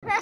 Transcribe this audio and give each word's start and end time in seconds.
Bismillah, 0.00 0.16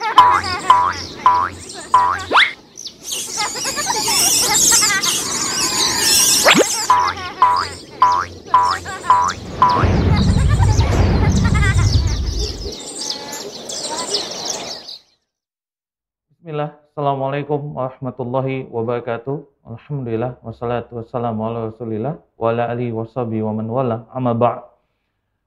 Assalamualaikum 16.90 17.78
warahmatullahi 17.78 18.66
wabarakatuh. 18.66 19.62
Alhamdulillah, 19.62 20.42
wassalatu 20.42 20.98
wassalamu 20.98 21.46
ala 21.46 21.70
rasulillah, 21.70 22.18
wa 22.34 22.50
ala 22.50 22.66
alihi 22.66 22.90
wa 22.90 23.06
man 23.54 23.70
wala, 23.70 24.10
amma 24.10 24.34
ba' 24.34 24.74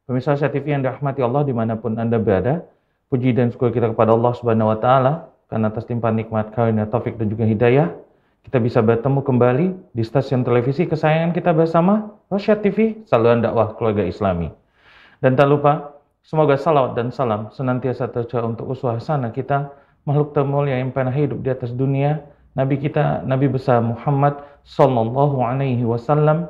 Pemirsa 0.07 0.39
Asia 0.39 0.47
TV 0.47 0.71
yang 0.71 0.87
dirahmati 0.87 1.19
Allah 1.19 1.43
di 1.43 1.51
mana 1.51 1.75
pun 1.75 1.99
Anda 1.99 2.15
berada, 2.15 2.70
puji 3.11 3.35
dan 3.35 3.51
syukur 3.51 3.75
kita 3.75 3.91
kepada 3.91 4.15
Allah 4.15 4.31
Subhanahu 4.39 4.71
wa 4.71 4.79
Ta'ala 4.79 5.31
karena 5.51 5.67
atas 5.67 5.83
timpahan 5.83 6.15
nikmat 6.15 6.55
karunia 6.55 6.87
taufik 6.87 7.19
dan 7.19 7.27
juga 7.27 7.43
hidayah, 7.43 7.91
kita 8.47 8.63
bisa 8.63 8.79
bertemu 8.79 9.19
kembali 9.19 9.67
di 9.91 9.99
stasiun 9.99 10.47
televisi 10.47 10.87
kesayangan 10.87 11.35
kita 11.35 11.51
bersama, 11.51 12.15
Rosyad 12.31 12.63
TV, 12.63 13.03
saluran 13.03 13.43
dakwah 13.43 13.75
keluarga 13.75 14.07
Islami. 14.07 14.47
Dan 15.19 15.35
tak 15.35 15.51
lupa, 15.51 15.99
semoga 16.23 16.55
salawat 16.55 16.95
dan 16.95 17.11
salam 17.11 17.51
senantiasa 17.51 18.07
tercurah 18.15 18.47
untuk 18.47 18.71
uswah 18.71 18.95
sana 19.03 19.27
kita, 19.35 19.75
makhluk 20.07 20.31
termulia 20.31 20.79
yang 20.79 20.95
pernah 20.95 21.11
hidup 21.11 21.43
di 21.43 21.51
atas 21.51 21.75
dunia, 21.75 22.23
Nabi 22.55 22.79
kita, 22.79 23.27
Nabi 23.27 23.51
besar 23.51 23.83
Muhammad 23.83 24.39
Sallallahu 24.63 25.43
Alaihi 25.43 25.83
Wasallam, 25.83 26.47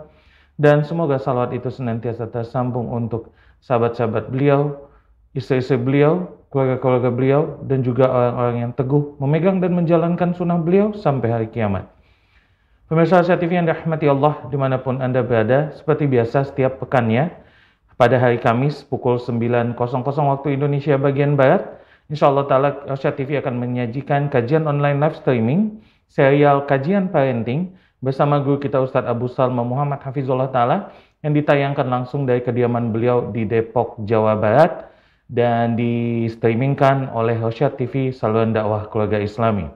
dan 0.61 0.85
semoga 0.85 1.17
salawat 1.17 1.57
itu 1.57 1.73
senantiasa 1.73 2.29
tersambung 2.29 2.85
untuk 2.93 3.33
sahabat-sahabat 3.65 4.29
beliau, 4.29 4.90
istri-istri 5.31 5.79
beliau, 5.79 6.39
keluarga-keluarga 6.51 7.09
beliau, 7.11 7.41
dan 7.63 7.81
juga 7.81 8.11
orang-orang 8.11 8.57
yang 8.67 8.71
teguh 8.75 9.15
memegang 9.19 9.63
dan 9.63 9.71
menjalankan 9.75 10.35
sunnah 10.35 10.59
beliau 10.59 10.91
sampai 10.95 11.27
hari 11.31 11.47
kiamat. 11.47 11.87
Pemirsa 12.91 13.23
Asia 13.23 13.39
TV 13.39 13.55
yang 13.55 13.63
dirahmati 13.63 14.11
Allah 14.11 14.51
di 14.51 14.59
mana 14.59 14.75
pun 14.75 14.99
Anda 14.99 15.23
berada, 15.23 15.71
seperti 15.79 16.11
biasa 16.11 16.51
setiap 16.51 16.83
pekannya, 16.83 17.31
pada 17.95 18.19
hari 18.19 18.41
Kamis 18.41 18.83
pukul 18.83 19.15
9.00 19.15 19.77
waktu 20.03 20.47
Indonesia 20.59 20.99
bagian 20.99 21.39
Barat, 21.39 21.79
Insya 22.11 22.27
Allah 22.27 22.43
Ta'ala 22.43 22.69
Asia 22.91 23.15
TV 23.15 23.39
akan 23.39 23.55
menyajikan 23.55 24.27
kajian 24.27 24.67
online 24.67 24.99
live 24.99 25.15
streaming 25.15 25.79
serial 26.11 26.67
kajian 26.67 27.07
parenting 27.07 27.71
bersama 28.03 28.43
guru 28.43 28.59
kita 28.59 28.83
Ustadz 28.83 29.07
Abu 29.07 29.31
Salma 29.31 29.63
Muhammad 29.63 30.03
Hafizullah 30.03 30.51
Ta'ala 30.51 30.91
yang 31.23 31.31
ditayangkan 31.31 31.87
langsung 31.87 32.27
dari 32.27 32.43
kediaman 32.43 32.91
beliau 32.91 33.31
di 33.31 33.47
Depok, 33.47 33.95
Jawa 34.03 34.35
Barat 34.35 34.90
dan 35.31 35.79
di 35.79 36.27
streamingkan 36.27 37.07
oleh 37.15 37.39
Rosyad 37.39 37.79
TV 37.79 38.11
saluran 38.11 38.51
dakwah 38.51 38.91
keluarga 38.91 39.15
islami. 39.23 39.71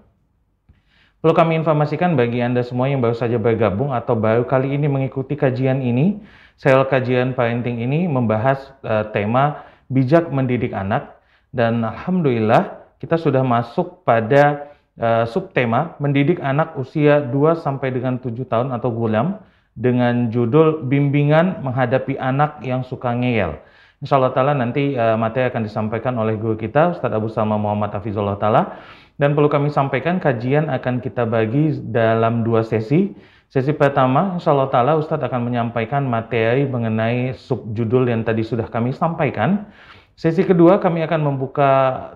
Perlu 1.24 1.32
kami 1.32 1.58
informasikan 1.58 2.14
bagi 2.20 2.44
Anda 2.44 2.62
semua 2.62 2.92
yang 2.92 3.00
baru 3.02 3.16
saja 3.16 3.40
bergabung 3.40 3.96
atau 3.96 4.14
baru 4.14 4.46
kali 4.46 4.76
ini 4.76 4.86
mengikuti 4.86 5.34
kajian 5.34 5.82
ini, 5.82 6.22
serial 6.60 6.86
kajian 6.86 7.34
parenting 7.34 7.82
ini 7.82 8.06
membahas 8.06 8.76
uh, 8.84 9.10
tema 9.10 9.64
bijak 9.90 10.28
mendidik 10.30 10.76
anak 10.76 11.18
dan 11.56 11.82
alhamdulillah 11.82 12.84
kita 13.00 13.16
sudah 13.16 13.42
masuk 13.42 14.04
pada 14.04 14.76
uh, 15.00 15.24
subtema 15.26 15.96
mendidik 16.04 16.38
anak 16.44 16.76
usia 16.76 17.24
2 17.24 17.64
sampai 17.64 17.96
dengan 17.96 18.20
7 18.20 18.36
tahun 18.46 18.70
atau 18.76 18.92
gulam 18.92 19.40
dengan 19.74 20.30
judul 20.30 20.84
bimbingan 20.86 21.64
menghadapi 21.64 22.22
anak 22.22 22.62
yang 22.62 22.84
suka 22.86 23.16
ngeyel. 23.16 23.58
Insya 24.04 24.20
Allah 24.20 24.36
Ta'ala 24.36 24.52
nanti 24.52 24.92
uh, 24.96 25.16
materi 25.16 25.48
akan 25.48 25.64
disampaikan 25.64 26.20
oleh 26.20 26.36
guru 26.36 26.60
kita 26.60 27.00
Ustadz 27.00 27.16
Abu 27.16 27.32
Salma 27.32 27.56
Muhammad 27.56 27.96
Hafizullah 27.96 28.36
Ta'ala. 28.36 28.84
Dan 29.16 29.32
perlu 29.32 29.48
kami 29.48 29.72
sampaikan 29.72 30.20
kajian 30.20 30.68
akan 30.68 31.00
kita 31.00 31.24
bagi 31.24 31.80
dalam 31.88 32.44
dua 32.44 32.68
sesi. 32.68 33.16
Sesi 33.48 33.72
pertama, 33.72 34.36
insya 34.36 34.52
Allah 34.52 34.68
Ta'ala 34.68 34.94
Ustadz 35.00 35.24
akan 35.24 35.48
menyampaikan 35.48 36.04
materi 36.04 36.68
mengenai 36.68 37.32
subjudul 37.40 38.12
yang 38.12 38.28
tadi 38.28 38.44
sudah 38.44 38.68
kami 38.68 38.92
sampaikan. 38.92 39.72
Sesi 40.16 40.48
kedua 40.48 40.80
kami 40.80 41.04
akan 41.04 41.28
membuka 41.28 41.72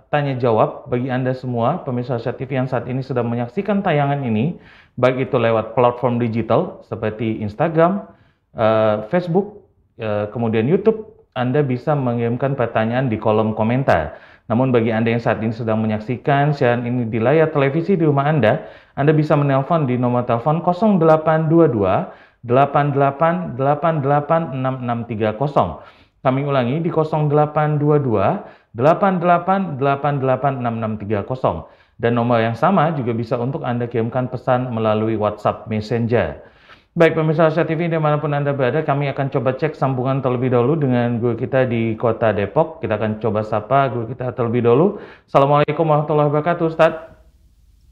tanya 0.07 0.35
jawab 0.39 0.87
bagi 0.87 1.11
Anda 1.11 1.35
semua 1.35 1.83
pemirsa 1.83 2.15
Asia 2.15 2.31
TV 2.31 2.55
yang 2.55 2.67
saat 2.67 2.87
ini 2.87 3.03
sedang 3.03 3.27
menyaksikan 3.27 3.83
tayangan 3.83 4.23
ini 4.23 4.55
baik 4.95 5.27
itu 5.27 5.35
lewat 5.35 5.75
platform 5.75 6.15
digital 6.15 6.79
seperti 6.87 7.43
Instagram, 7.43 8.07
uh, 8.55 9.03
Facebook, 9.11 9.67
uh, 9.99 10.31
kemudian 10.31 10.63
YouTube 10.63 11.18
Anda 11.33 11.63
bisa 11.65 11.95
mengirimkan 11.97 12.55
pertanyaan 12.57 13.09
di 13.09 13.17
kolom 13.21 13.53
komentar. 13.57 14.13
Namun 14.49 14.71
bagi 14.73 14.89
Anda 14.89 15.13
yang 15.13 15.21
saat 15.21 15.37
ini 15.45 15.53
sedang 15.53 15.77
menyaksikan 15.85 16.57
siaran 16.57 16.81
ini 16.85 17.05
di 17.05 17.19
layar 17.21 17.53
televisi 17.53 17.93
di 17.93 18.01
rumah 18.05 18.25
Anda, 18.25 18.65
Anda 18.97 19.13
bisa 19.13 19.37
menelpon 19.37 19.85
di 19.85 19.97
nomor 19.97 20.25
telepon 20.25 20.65
0822 20.65 22.49
88 22.49 23.59
88 23.59 24.55
6630 24.57 25.77
kami 26.19 26.43
ulangi 26.43 26.83
di 26.83 26.91
0822 26.91 28.75
88886630 28.75 29.79
dan 31.99 32.15
nomor 32.15 32.39
yang 32.39 32.55
sama 32.55 32.95
juga 32.95 33.11
bisa 33.15 33.37
untuk 33.39 33.63
Anda 33.63 33.87
kirimkan 33.87 34.27
pesan 34.31 34.71
melalui 34.71 35.15
WhatsApp 35.19 35.67
Messenger. 35.67 36.39
Baik 36.97 37.13
pemirsa 37.13 37.53
Asia 37.53 37.61
TV 37.69 37.85
di 37.85 38.01
mana 38.01 38.17
pun 38.17 38.33
Anda 38.33 38.49
berada, 38.49 38.81
kami 38.81 39.13
akan 39.13 39.29
coba 39.29 39.53
cek 39.53 39.77
sambungan 39.77 40.25
terlebih 40.25 40.49
dahulu 40.49 40.73
dengan 40.73 41.21
guru 41.21 41.37
kita 41.37 41.69
di 41.69 41.93
kota 41.93 42.33
Depok. 42.33 42.81
Kita 42.81 42.97
akan 42.97 43.21
coba 43.21 43.45
sapa 43.45 43.93
guru 43.93 44.09
kita 44.09 44.33
terlebih 44.33 44.65
dahulu. 44.65 44.97
Assalamualaikum 45.29 45.85
warahmatullahi 45.85 46.33
wabarakatuh 46.33 46.65
Ustaz. 46.65 46.93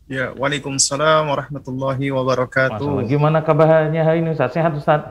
Ya, 0.09 0.33
Waalaikumsalam 0.33 1.29
warahmatullahi 1.29 2.09
wabarakatuh. 2.09 2.89
Masalah. 2.89 3.05
Gimana 3.05 3.37
kabarnya 3.45 4.01
hari 4.01 4.25
ini 4.25 4.33
Ustaz? 4.33 4.57
Sehat 4.57 4.73
Ustaz? 4.73 5.05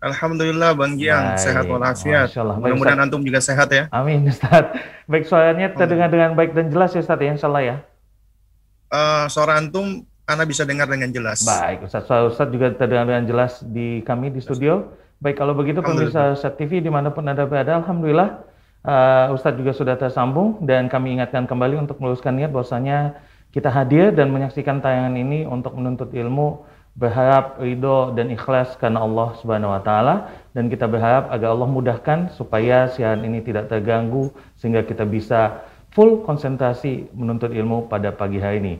Alhamdulillah 0.00 0.72
Bang 0.72 0.96
Giang 0.96 1.36
baik. 1.36 1.44
sehat 1.44 1.64
walafiat. 1.68 2.28
Mudah-mudahan 2.32 3.04
antum 3.04 3.20
juga 3.20 3.44
sehat 3.44 3.68
ya. 3.68 3.84
Amin 3.92 4.24
Ustaz. 4.32 4.72
Baik 5.04 5.28
suaranya 5.28 5.76
terdengar 5.76 6.08
dengan 6.08 6.32
baik 6.32 6.56
dan 6.56 6.72
jelas 6.72 6.96
ya 6.96 7.04
Ustaz 7.04 7.20
ya 7.20 7.36
insyaallah 7.36 7.64
ya. 7.68 7.76
Uh, 8.88 9.28
suara 9.28 9.60
antum 9.60 10.08
Anda 10.24 10.48
bisa 10.48 10.64
dengar 10.64 10.88
dengan 10.88 11.12
jelas. 11.12 11.44
Baik 11.44 11.84
Ustaz. 11.84 12.08
Ustaz 12.08 12.48
juga 12.48 12.72
terdengar 12.72 13.04
dengan 13.04 13.24
jelas 13.28 13.60
di 13.60 14.00
kami 14.08 14.32
di 14.32 14.40
studio. 14.40 14.88
Baik 15.20 15.36
kalau 15.36 15.52
begitu 15.52 15.84
pemirsa 15.84 16.32
Ustaz 16.32 16.56
TV 16.56 16.80
di 16.80 16.88
mana 16.88 17.12
pun 17.12 17.28
Anda 17.28 17.44
berada 17.44 17.76
Alhamdulillah 17.80 18.40
uh, 18.84 19.34
Ustadz 19.36 19.60
juga 19.60 19.72
sudah 19.72 19.96
tersambung 20.00 20.60
dan 20.64 20.88
kami 20.88 21.16
ingatkan 21.16 21.48
kembali 21.48 21.80
untuk 21.80 22.00
meluruskan 22.00 22.36
niat 22.36 22.52
bahwasanya 22.52 23.20
kita 23.52 23.72
hadir 23.72 24.12
dan 24.12 24.32
menyaksikan 24.32 24.80
tayangan 24.84 25.14
ini 25.16 25.48
untuk 25.48 25.76
menuntut 25.76 26.12
ilmu 26.12 26.64
berharap 26.94 27.58
ridho 27.58 28.14
dan 28.14 28.30
ikhlas 28.30 28.78
karena 28.78 29.02
Allah 29.02 29.34
Subhanahu 29.42 29.74
wa 29.74 29.82
taala 29.82 30.30
dan 30.54 30.70
kita 30.70 30.86
berharap 30.86 31.26
agar 31.34 31.50
Allah 31.50 31.66
mudahkan 31.66 32.30
supaya 32.38 32.86
siaran 32.86 33.26
ini 33.26 33.42
tidak 33.42 33.66
terganggu 33.66 34.30
sehingga 34.56 34.86
kita 34.86 35.02
bisa 35.02 35.66
full 35.90 36.22
konsentrasi 36.22 37.10
menuntut 37.14 37.50
ilmu 37.54 37.86
pada 37.90 38.10
pagi 38.14 38.38
hari 38.38 38.58
ini. 38.62 38.74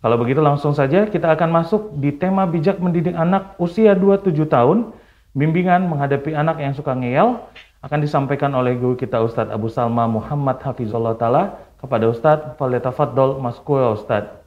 Kalau 0.00 0.16
begitu 0.16 0.40
langsung 0.40 0.72
saja 0.72 1.04
kita 1.04 1.28
akan 1.36 1.48
masuk 1.52 1.82
di 2.00 2.16
tema 2.16 2.48
bijak 2.48 2.80
mendidik 2.80 3.12
anak 3.12 3.52
usia 3.60 3.92
27 3.92 4.32
tahun, 4.48 4.96
bimbingan 5.36 5.84
menghadapi 5.84 6.32
anak 6.32 6.56
yang 6.56 6.72
suka 6.72 6.96
ngeyel 6.96 7.36
akan 7.84 7.98
disampaikan 8.00 8.52
oleh 8.56 8.76
guru 8.80 8.96
kita 8.96 9.20
Ustadz 9.20 9.52
Abu 9.52 9.68
Salma 9.68 10.08
Muhammad 10.08 10.56
Hafizullah 10.64 11.16
Ta'ala 11.20 11.60
kepada 11.76 12.08
Ustadz 12.08 12.56
Falyatafaddol 12.56 13.44
Maskura 13.44 13.92
Ustadz. 13.92 14.40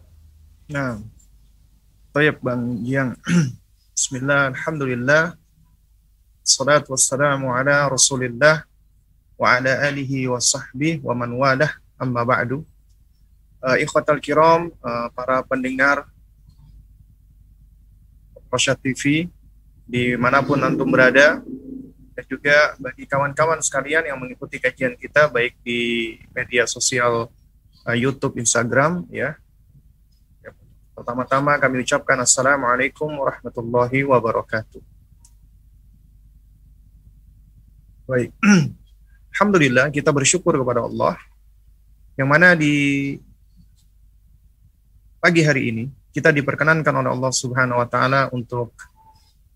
Nah, 0.73 0.97
Tayyip 2.13 2.41
Bang 2.41 2.81
Yang. 2.81 3.17
Bismillah, 3.97 4.53
Alhamdulillah. 4.53 5.37
Salatu 6.41 6.97
wassalamu 6.97 7.53
ala 7.53 7.87
Rasulillah 7.87 8.65
wa 9.37 9.47
ala 9.53 9.85
alihi 9.85 10.27
wa 10.27 10.41
sahbihi 10.41 11.01
wa 11.05 11.13
man 11.13 11.33
walah 11.37 11.71
amma 12.01 12.25
ba'du. 12.25 12.65
Uh, 13.63 13.79
ikhwatal 13.79 14.19
kiram, 14.19 14.75
uh, 14.83 15.07
para 15.15 15.39
pendengar 15.47 16.03
Rosyad 18.51 18.75
TV 18.75 19.31
di 19.87 20.19
mana 20.19 20.43
pun 20.43 20.59
antum 20.59 20.91
berada 20.91 21.39
dan 22.13 22.25
juga 22.27 22.75
bagi 22.75 23.07
kawan-kawan 23.07 23.63
sekalian 23.63 24.03
yang 24.03 24.19
mengikuti 24.19 24.59
kajian 24.59 24.99
kita 24.99 25.31
baik 25.31 25.55
di 25.63 26.19
media 26.35 26.67
sosial 26.67 27.31
uh, 27.87 27.95
YouTube, 27.95 28.35
Instagram 28.35 29.07
ya 29.07 29.39
Pertama-tama 30.93 31.57
kami 31.57 31.81
ucapkan 31.81 32.21
Assalamualaikum 32.21 33.09
warahmatullahi 33.09 34.05
wabarakatuh. 34.05 34.81
Baik. 38.05 38.29
Alhamdulillah 39.33 39.89
kita 39.89 40.13
bersyukur 40.13 40.53
kepada 40.53 40.85
Allah 40.85 41.17
yang 42.13 42.29
mana 42.29 42.53
di 42.53 43.17
pagi 45.23 45.39
hari 45.39 45.71
ini 45.71 45.83
kita 46.11 46.35
diperkenankan 46.35 46.91
oleh 46.99 47.07
Allah 47.15 47.31
Subhanahu 47.31 47.79
wa 47.79 47.87
taala 47.87 48.27
untuk 48.35 48.75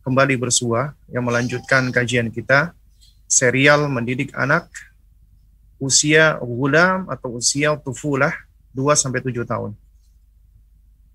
kembali 0.07 0.39
bersua 0.39 0.95
yang 1.11 1.27
melanjutkan 1.27 1.91
kajian 1.91 2.31
kita 2.31 2.71
serial 3.27 3.91
mendidik 3.91 4.31
anak 4.31 4.71
usia 5.75 6.39
gulam 6.39 7.11
atau 7.11 7.35
usia 7.35 7.75
tufulah 7.75 8.31
sampai 8.95 9.19
7 9.19 9.43
tahun. 9.43 9.75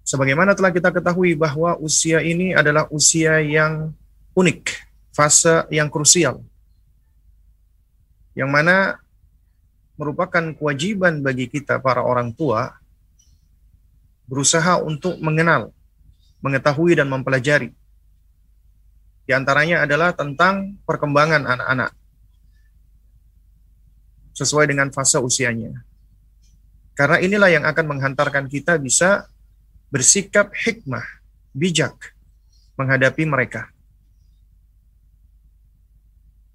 Sebagaimana 0.04 0.52
telah 0.52 0.69
kita 0.69 0.93
ketahui 0.93 1.32
bahwa 1.32 1.72
usia 1.81 2.20
ini 2.20 2.52
adalah 2.52 2.84
usia 2.93 3.40
yang 3.40 3.96
unik, 4.37 4.69
fase 5.16 5.64
yang 5.72 5.88
krusial. 5.88 6.44
Yang 8.37 8.50
mana 8.52 8.76
merupakan 9.96 10.43
kewajiban 10.58 11.22
bagi 11.25 11.49
kita 11.49 11.78
para 11.78 12.02
orang 12.04 12.34
tua 12.34 12.81
berusaha 14.27 14.81
untuk 14.83 15.19
mengenal, 15.19 15.71
mengetahui 16.43 16.99
dan 16.99 17.11
mempelajari. 17.11 17.75
Di 19.23 19.33
antaranya 19.33 19.87
adalah 19.87 20.11
tentang 20.13 20.77
perkembangan 20.83 21.47
anak-anak 21.47 21.95
sesuai 24.35 24.67
dengan 24.67 24.91
fase 24.91 25.21
usianya. 25.23 25.85
Karena 26.93 27.23
inilah 27.23 27.49
yang 27.49 27.65
akan 27.65 27.97
menghantarkan 27.97 28.51
kita 28.51 28.77
bisa 28.77 29.31
bersikap 29.89 30.53
hikmah, 30.53 31.05
bijak 31.57 31.95
menghadapi 32.77 33.25
mereka. 33.25 33.69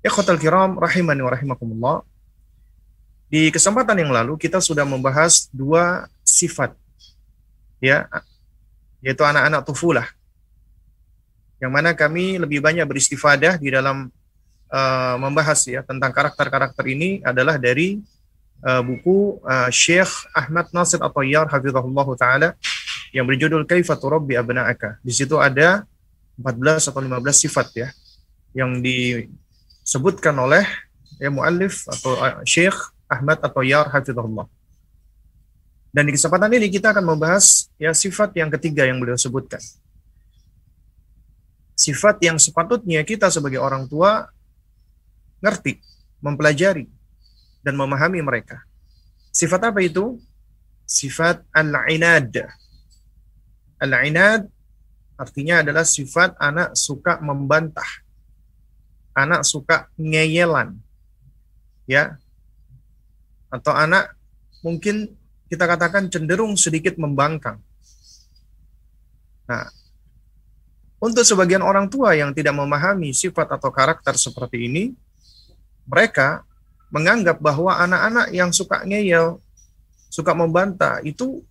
Ikhwatal 0.01 0.37
kiram 0.37 0.77
rahimani 0.77 1.21
wa 1.25 1.31
rahimakumullah. 1.33 1.97
Di 3.27 3.51
kesempatan 3.51 3.97
yang 3.99 4.11
lalu 4.13 4.39
kita 4.39 4.63
sudah 4.63 4.87
membahas 4.87 5.51
dua 5.51 6.07
sifat 6.23 6.71
ya 7.81 8.09
yaitu 9.01 9.21
anak-anak 9.21 9.61
tufulah 9.63 10.07
yang 11.57 11.73
mana 11.73 11.93
kami 11.97 12.37
lebih 12.37 12.61
banyak 12.61 12.85
beristifadah 12.85 13.57
di 13.57 13.73
dalam 13.73 14.13
uh, 14.69 15.15
membahas 15.17 15.57
ya 15.65 15.81
tentang 15.81 16.13
karakter-karakter 16.13 16.85
ini 16.85 17.21
adalah 17.25 17.57
dari 17.57 18.01
uh, 18.61 18.81
buku 18.85 19.41
uh, 19.41 19.69
Syekh 19.73 20.09
Ahmad 20.37 20.69
Nasir 20.69 21.01
atau 21.01 21.25
Yar 21.25 21.49
hafizahullah 21.49 22.07
taala 22.13 22.49
yang 23.09 23.25
berjudul 23.25 23.65
Kaifatu 23.65 24.11
Rabbi 24.11 24.37
Abna'aka. 24.37 25.01
Di 25.01 25.13
situ 25.15 25.39
ada 25.41 25.87
14 26.37 26.93
atau 26.93 27.01
15 27.01 27.17
sifat 27.33 27.67
ya 27.73 27.89
yang 28.53 28.77
disebutkan 28.81 30.37
oleh 30.37 30.65
ya 31.17 31.33
muallif 31.33 31.89
atau 31.89 32.13
uh, 32.21 32.45
Syekh 32.45 32.77
Ahmad 33.09 33.41
atau 33.41 33.65
Yar 33.65 33.89
hafizahullah. 33.89 34.45
Dan 35.97 36.05
di 36.05 36.13
kesempatan 36.13 36.53
ini 36.53 36.69
kita 36.69 36.93
akan 36.93 37.17
membahas 37.17 37.73
ya 37.81 37.89
sifat 37.89 38.29
yang 38.37 38.53
ketiga 38.53 38.85
yang 38.85 39.01
beliau 39.01 39.17
sebutkan. 39.17 39.57
Sifat 41.73 42.21
yang 42.21 42.37
sepatutnya 42.37 43.01
kita 43.01 43.33
sebagai 43.33 43.57
orang 43.57 43.89
tua 43.89 44.29
ngerti, 45.41 45.81
mempelajari, 46.21 46.85
dan 47.65 47.73
memahami 47.73 48.21
mereka. 48.21 48.61
Sifat 49.33 49.73
apa 49.73 49.81
itu? 49.81 50.21
Sifat 50.85 51.41
al-inad. 51.49 52.45
Al-inad 53.81 54.45
artinya 55.17 55.65
adalah 55.65 55.81
sifat 55.81 56.37
anak 56.37 56.77
suka 56.77 57.17
membantah. 57.25 57.89
Anak 59.17 59.41
suka 59.49 59.89
ngeyelan. 59.97 60.77
Ya. 61.89 62.21
Atau 63.49 63.73
anak 63.73 64.13
mungkin 64.61 65.17
kita 65.47 65.63
katakan 65.63 66.11
cenderung 66.11 66.59
sedikit 66.59 66.99
membangkang. 66.99 67.59
Nah, 69.47 69.71
untuk 70.99 71.23
sebagian 71.23 71.63
orang 71.63 71.87
tua 71.87 72.17
yang 72.17 72.35
tidak 72.35 72.57
memahami 72.57 73.15
sifat 73.15 73.53
atau 73.55 73.71
karakter 73.71 74.17
seperti 74.19 74.67
ini, 74.67 74.83
mereka 75.87 76.43
menganggap 76.91 77.39
bahwa 77.39 77.79
anak-anak 77.79 78.27
yang 78.35 78.51
suka 78.51 78.83
ngeyel, 78.83 79.39
suka 80.11 80.35
membantah 80.35 80.99
itu 81.03 81.43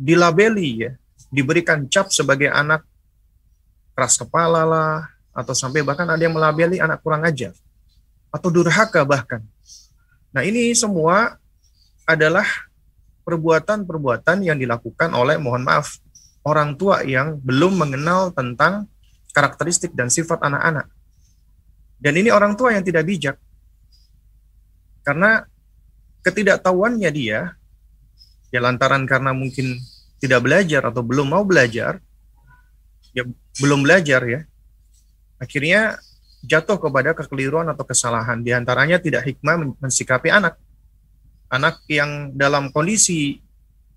dilabeli 0.00 0.88
ya, 0.88 0.92
diberikan 1.28 1.84
cap 1.92 2.08
sebagai 2.08 2.48
anak 2.48 2.84
keras 3.92 4.16
kepala 4.16 4.64
lah, 4.64 5.12
atau 5.36 5.52
sampai 5.52 5.84
bahkan 5.84 6.08
ada 6.08 6.22
yang 6.22 6.32
melabeli 6.32 6.80
anak 6.80 7.04
kurang 7.04 7.26
ajar, 7.28 7.52
atau 8.32 8.48
durhaka 8.48 9.04
bahkan. 9.04 9.44
Nah 10.30 10.46
ini 10.46 10.72
semua 10.78 11.36
adalah 12.06 12.46
perbuatan-perbuatan 13.30 14.42
yang 14.42 14.58
dilakukan 14.58 15.14
oleh, 15.14 15.38
mohon 15.38 15.62
maaf, 15.62 16.02
orang 16.42 16.74
tua 16.74 17.06
yang 17.06 17.38
belum 17.38 17.78
mengenal 17.78 18.34
tentang 18.34 18.90
karakteristik 19.30 19.94
dan 19.94 20.10
sifat 20.10 20.42
anak-anak. 20.42 20.90
Dan 22.02 22.18
ini 22.18 22.34
orang 22.34 22.58
tua 22.58 22.74
yang 22.74 22.82
tidak 22.82 23.06
bijak, 23.06 23.36
karena 25.06 25.46
ketidaktahuannya 26.26 27.10
dia, 27.14 27.54
ya 28.50 28.60
lantaran 28.60 29.06
karena 29.06 29.30
mungkin 29.30 29.78
tidak 30.18 30.42
belajar 30.42 30.90
atau 30.90 31.06
belum 31.06 31.30
mau 31.30 31.44
belajar, 31.46 32.02
ya 33.14 33.22
belum 33.60 33.84
belajar 33.84 34.20
ya, 34.26 34.40
akhirnya 35.40 36.00
jatuh 36.40 36.80
kepada 36.80 37.12
kekeliruan 37.12 37.68
atau 37.68 37.84
kesalahan. 37.84 38.40
Di 38.40 38.56
antaranya 38.56 38.96
tidak 38.96 39.28
hikmah 39.28 39.76
mensikapi 39.80 40.32
anak. 40.32 40.56
Anak 41.50 41.82
yang 41.90 42.30
dalam 42.38 42.70
kondisi 42.70 43.42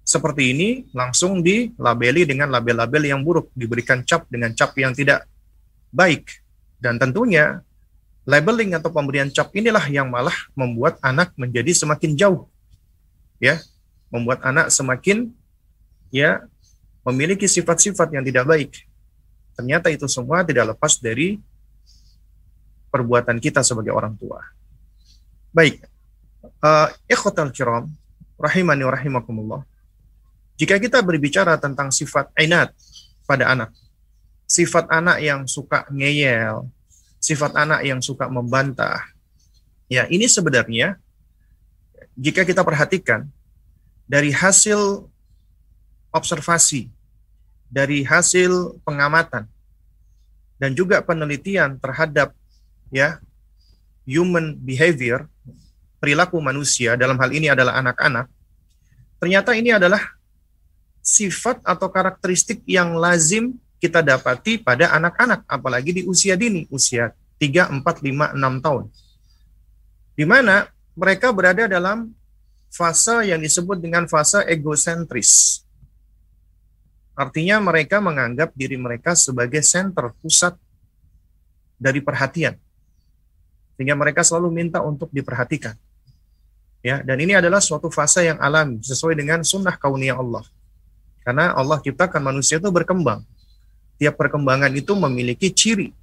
seperti 0.02 0.58
ini 0.58 0.70
langsung 0.90 1.46
dilabeli 1.46 2.26
dengan 2.26 2.50
label-label 2.50 3.14
yang 3.14 3.22
buruk, 3.22 3.54
diberikan 3.54 4.02
cap 4.02 4.26
dengan 4.26 4.58
cap 4.58 4.74
yang 4.74 4.92
tidak 4.92 5.30
baik. 5.94 6.44
Dan 6.82 6.98
tentunya 6.98 7.62
labeling 8.26 8.74
atau 8.74 8.90
pemberian 8.90 9.30
cap 9.30 9.54
inilah 9.54 9.86
yang 9.86 10.10
malah 10.10 10.34
membuat 10.58 10.98
anak 11.06 11.30
menjadi 11.38 11.72
semakin 11.78 12.18
jauh 12.18 12.50
ya. 13.38 13.62
Membuat 14.10 14.42
anak 14.42 14.74
semakin 14.74 15.30
ya 16.10 16.42
memiliki 17.06 17.46
sifat-sifat 17.46 18.18
yang 18.18 18.26
tidak 18.26 18.50
baik. 18.50 18.72
Ternyata 19.54 19.94
itu 19.94 20.10
semua 20.10 20.42
tidak 20.42 20.74
lepas 20.74 20.98
dari 20.98 21.38
perbuatan 22.90 23.38
kita 23.38 23.62
sebagai 23.62 23.94
orang 23.94 24.18
tua. 24.18 24.42
Baik 25.54 25.93
uh, 26.64 26.88
ikhwatal 27.12 27.52
kiram 27.52 27.92
rahimani 28.40 28.88
rahimakumullah 28.88 29.68
jika 30.56 30.80
kita 30.80 31.04
berbicara 31.04 31.60
tentang 31.60 31.92
sifat 31.92 32.32
ainat 32.40 32.72
pada 33.28 33.52
anak 33.52 33.70
sifat 34.48 34.88
anak 34.88 35.20
yang 35.20 35.44
suka 35.46 35.84
ngeyel 35.92 36.72
sifat 37.24 37.56
anak 37.56 37.88
yang 37.88 38.04
suka 38.04 38.28
membantah. 38.28 39.00
Ya, 39.88 40.04
ini 40.12 40.28
sebenarnya 40.28 41.00
jika 42.20 42.44
kita 42.44 42.68
perhatikan 42.68 43.32
dari 44.04 44.36
hasil 44.36 45.08
observasi, 46.12 46.92
dari 47.72 48.04
hasil 48.04 48.76
pengamatan 48.84 49.48
dan 50.60 50.76
juga 50.76 51.00
penelitian 51.00 51.80
terhadap 51.80 52.36
ya 52.92 53.24
human 54.04 54.60
behavior, 54.60 55.32
perilaku 56.04 56.44
manusia 56.44 57.00
dalam 57.00 57.16
hal 57.16 57.32
ini 57.32 57.48
adalah 57.48 57.80
anak-anak. 57.80 58.28
Ternyata 59.24 59.56
ini 59.56 59.72
adalah 59.72 60.04
sifat 61.00 61.64
atau 61.64 61.88
karakteristik 61.88 62.60
yang 62.68 63.00
lazim 63.00 63.56
kita 63.80 64.04
dapati 64.04 64.60
pada 64.60 64.92
anak-anak, 64.92 65.48
apalagi 65.48 65.96
di 65.96 66.02
usia 66.04 66.36
dini, 66.36 66.68
usia 66.68 67.16
3, 67.40 67.72
4, 67.72 68.04
5, 68.04 68.36
6 68.36 68.64
tahun. 68.64 68.84
Di 70.20 70.28
mana 70.28 70.68
mereka 70.92 71.32
berada 71.32 71.72
dalam 71.72 72.12
fase 72.68 73.32
yang 73.32 73.40
disebut 73.40 73.80
dengan 73.80 74.04
fase 74.04 74.44
egosentris. 74.44 75.64
Artinya 77.16 77.64
mereka 77.64 78.04
menganggap 78.04 78.52
diri 78.60 78.76
mereka 78.76 79.16
sebagai 79.16 79.64
center, 79.64 80.12
pusat 80.20 80.60
dari 81.80 82.04
perhatian. 82.04 82.60
Sehingga 83.80 83.96
mereka 83.96 84.20
selalu 84.20 84.52
minta 84.52 84.84
untuk 84.84 85.08
diperhatikan. 85.08 85.80
Ya, 86.84 87.00
dan 87.00 87.16
ini 87.16 87.32
adalah 87.32 87.64
suatu 87.64 87.88
fase 87.88 88.28
yang 88.28 88.38
alami 88.44 88.84
sesuai 88.84 89.16
dengan 89.16 89.40
sunnah 89.48 89.80
kauniyah 89.80 90.20
Allah. 90.20 90.44
Karena 91.24 91.56
Allah 91.56 91.80
ciptakan 91.80 92.20
manusia 92.20 92.60
itu 92.60 92.68
berkembang 92.68 93.24
tiap 94.04 94.20
perkembangan 94.20 94.68
itu 94.76 94.92
memiliki 94.98 95.48
ciri 95.54 95.96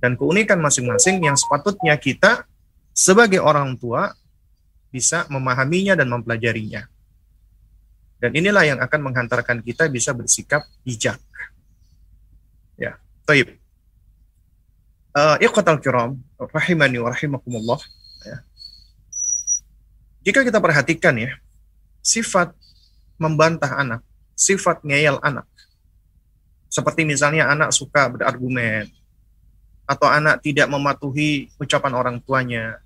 dan 0.00 0.18
keunikan 0.18 0.60
masing-masing 0.60 1.22
yang 1.22 1.38
sepatutnya 1.38 1.96
kita 1.96 2.42
sebagai 2.90 3.38
orang 3.38 3.78
tua 3.78 4.12
bisa 4.90 5.28
memahaminya 5.28 5.94
dan 5.94 6.08
mempelajarinya. 6.10 6.88
Dan 8.16 8.32
inilah 8.32 8.64
yang 8.64 8.78
akan 8.80 9.00
menghantarkan 9.12 9.60
kita 9.60 9.92
bisa 9.92 10.16
bersikap 10.16 10.64
bijak. 10.82 11.20
Ya, 12.80 12.96
taib. 13.28 13.54
Uh, 15.14 15.36
kiram, 15.80 16.20
rahimani 16.40 16.96
wa 17.00 17.12
rahimakumullah. 17.12 17.80
Ya. 18.24 18.36
Jika 20.26 20.42
kita 20.42 20.58
perhatikan 20.58 21.14
ya, 21.14 21.38
sifat 22.02 22.50
membantah 23.14 23.70
anak, 23.78 24.02
sifat 24.34 24.82
ngeyel 24.82 25.22
anak, 25.22 25.46
seperti 26.66 27.06
misalnya 27.06 27.46
anak 27.46 27.70
suka 27.70 28.10
berargumen, 28.10 28.90
atau 29.86 30.10
anak 30.10 30.42
tidak 30.42 30.66
mematuhi 30.66 31.46
ucapan 31.62 31.94
orang 31.94 32.16
tuanya, 32.18 32.82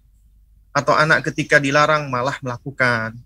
atau 0.76 0.92
anak 0.92 1.24
ketika 1.32 1.56
dilarang 1.56 2.12
malah 2.12 2.36
melakukan. 2.44 3.16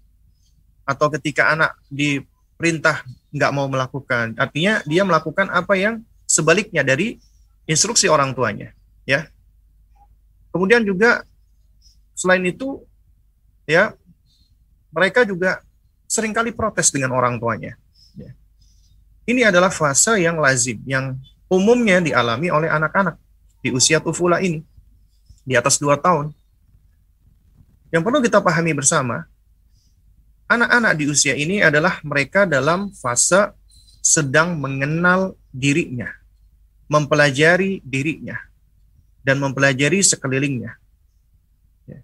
atau 0.84 1.08
ketika 1.16 1.48
anak 1.48 1.72
diperintah 1.88 3.00
nggak 3.32 3.52
mau 3.56 3.64
melakukan. 3.72 4.36
Artinya 4.36 4.84
dia 4.84 5.00
melakukan 5.00 5.48
apa 5.48 5.80
yang 5.80 6.04
sebaliknya 6.28 6.84
dari 6.84 7.16
instruksi 7.64 8.04
orang 8.04 8.36
tuanya, 8.36 8.76
ya. 9.08 9.24
Kemudian 10.52 10.84
juga 10.84 11.24
selain 12.12 12.44
itu 12.44 12.84
ya 13.64 13.96
mereka 14.94 15.26
juga 15.26 15.58
sering 16.06 16.30
kali 16.30 16.54
protes 16.54 16.94
dengan 16.94 17.10
orang 17.10 17.42
tuanya. 17.42 17.74
Ya. 18.14 18.30
Ini 19.26 19.50
adalah 19.50 19.74
fase 19.74 20.22
yang 20.22 20.38
lazim, 20.38 20.78
yang 20.86 21.18
umumnya 21.50 21.98
dialami 21.98 22.48
oleh 22.54 22.70
anak-anak 22.70 23.18
di 23.58 23.74
usia 23.74 23.98
tufula 23.98 24.38
ini, 24.38 24.62
di 25.42 25.58
atas 25.58 25.76
dua 25.82 25.98
tahun. 25.98 26.30
Yang 27.90 28.02
perlu 28.06 28.18
kita 28.22 28.38
pahami 28.38 28.72
bersama, 28.74 29.26
anak-anak 30.50 30.92
di 30.98 31.04
usia 31.08 31.34
ini 31.34 31.64
adalah 31.64 31.98
mereka 32.04 32.44
dalam 32.44 32.92
fase 32.92 33.54
sedang 34.04 34.60
mengenal 34.60 35.32
dirinya, 35.48 36.12
mempelajari 36.92 37.80
dirinya, 37.80 38.36
dan 39.24 39.40
mempelajari 39.40 40.04
sekelilingnya. 40.04 40.76
Ya. 41.88 42.00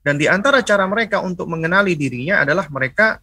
Dan 0.00 0.16
di 0.16 0.24
antara 0.24 0.64
cara 0.64 0.88
mereka 0.88 1.20
untuk 1.20 1.44
mengenali 1.48 1.92
dirinya 1.92 2.40
adalah 2.40 2.68
mereka 2.72 3.20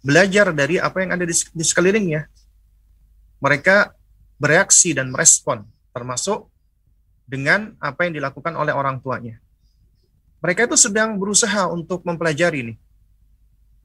belajar 0.00 0.54
dari 0.56 0.80
apa 0.80 1.04
yang 1.04 1.16
ada 1.16 1.24
di 1.28 1.64
sekelilingnya. 1.64 2.24
Mereka 3.42 3.92
bereaksi 4.40 4.96
dan 4.96 5.12
merespon, 5.12 5.64
termasuk 5.92 6.48
dengan 7.28 7.76
apa 7.82 8.08
yang 8.08 8.16
dilakukan 8.16 8.56
oleh 8.56 8.72
orang 8.72 8.96
tuanya. 9.02 9.36
Mereka 10.40 10.68
itu 10.70 10.76
sedang 10.78 11.20
berusaha 11.20 11.68
untuk 11.68 12.00
mempelajari 12.06 12.72
nih 12.72 12.78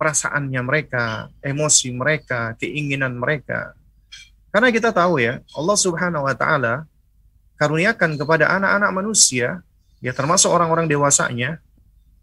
perasaannya 0.02 0.62
mereka, 0.66 1.30
emosi 1.46 1.94
mereka, 1.94 2.58
keinginan 2.58 3.14
mereka. 3.22 3.78
Karena 4.50 4.74
kita 4.74 4.90
tahu 4.90 5.22
ya, 5.22 5.46
Allah 5.54 5.78
Subhanahu 5.78 6.26
wa 6.26 6.34
taala 6.34 6.90
karuniakan 7.62 8.18
kepada 8.18 8.50
anak-anak 8.50 8.90
manusia, 8.98 9.62
ya 10.02 10.10
termasuk 10.10 10.50
orang-orang 10.50 10.90
dewasanya, 10.90 11.62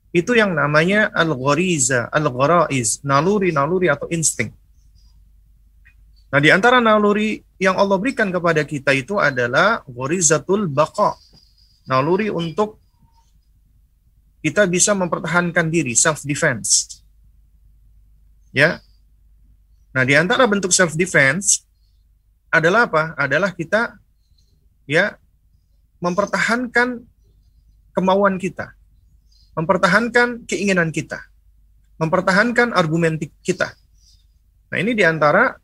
itu 0.09 0.33
yang 0.33 0.57
namanya 0.57 1.13
al-ghariza, 1.13 2.09
al-gharaiz, 2.09 3.05
naluri-naluri 3.05 3.93
atau 3.93 4.09
insting. 4.09 4.49
Nah, 6.29 6.41
di 6.41 6.53
antara 6.53 6.81
naluri 6.81 7.41
yang 7.57 7.77
Allah 7.77 7.97
berikan 7.97 8.29
kepada 8.29 8.61
kita 8.65 8.93
itu 8.93 9.17
adalah 9.17 9.81
gharizatul 9.89 10.69
baqa. 10.69 11.17
Naluri 11.89 12.29
untuk 12.29 12.77
kita 14.45 14.69
bisa 14.69 14.93
mempertahankan 14.93 15.67
diri, 15.73 15.97
self 15.97 16.25
defense. 16.25 17.01
Ya. 18.53 18.81
Nah, 19.93 20.05
di 20.05 20.15
antara 20.15 20.45
bentuk 20.45 20.71
self 20.71 20.93
defense 20.95 21.65
adalah 22.53 22.89
apa? 22.89 23.17
Adalah 23.17 23.53
kita 23.57 23.97
ya 24.89 25.17
mempertahankan 26.01 27.03
kemauan 27.93 28.39
kita, 28.39 28.78
mempertahankan 29.59 30.47
keinginan 30.47 30.95
kita, 30.95 31.19
mempertahankan 31.99 32.71
argumen 32.71 33.19
kita. 33.43 33.75
Nah, 34.71 34.79
ini 34.79 34.95
di 34.95 35.03
antara 35.03 35.59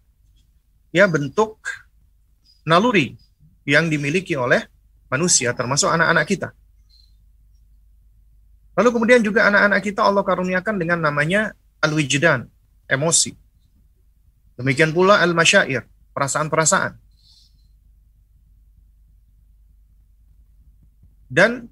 ya 0.91 1.07
bentuk 1.07 1.63
naluri 2.67 3.15
yang 3.63 3.87
dimiliki 3.87 4.35
oleh 4.35 4.67
manusia 5.07 5.55
termasuk 5.55 5.87
anak-anak 5.95 6.27
kita. 6.27 6.49
Lalu 8.75 8.89
kemudian 8.91 9.23
juga 9.23 9.47
anak-anak 9.47 9.81
kita 9.87 10.03
Allah 10.03 10.27
karuniakan 10.27 10.75
dengan 10.75 10.99
namanya 10.99 11.55
al-wijdan, 11.79 12.51
emosi. 12.91 13.31
Demikian 14.59 14.91
pula 14.91 15.23
al-masyair, 15.23 15.87
perasaan-perasaan. 16.11 16.99
Dan 21.31 21.71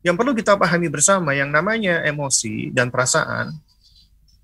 yang 0.00 0.16
perlu 0.16 0.32
kita 0.32 0.56
pahami 0.56 0.88
bersama 0.88 1.36
yang 1.36 1.52
namanya 1.52 2.00
emosi 2.04 2.72
dan 2.72 2.88
perasaan 2.88 3.52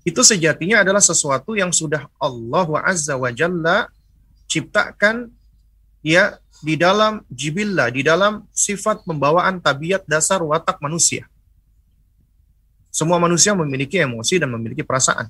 itu 0.07 0.23
sejatinya 0.23 0.87
adalah 0.87 1.03
sesuatu 1.03 1.59
yang 1.59 1.75
sudah 1.75 2.07
Allah 2.15 2.63
wa 2.63 2.79
Azza 2.79 3.19
wa 3.19 3.27
Jalla 3.27 3.91
ciptakan 4.47 5.27
ya 5.99 6.39
di 6.63 6.79
dalam 6.79 7.21
jibillah, 7.27 7.91
di 7.91 8.07
dalam 8.07 8.47
sifat 8.55 9.03
pembawaan 9.03 9.59
tabiat 9.59 10.07
dasar 10.07 10.39
watak 10.39 10.79
manusia. 10.79 11.27
Semua 12.87 13.19
manusia 13.19 13.51
memiliki 13.51 13.99
emosi 13.99 14.39
dan 14.39 14.49
memiliki 14.49 14.81
perasaan. 14.81 15.27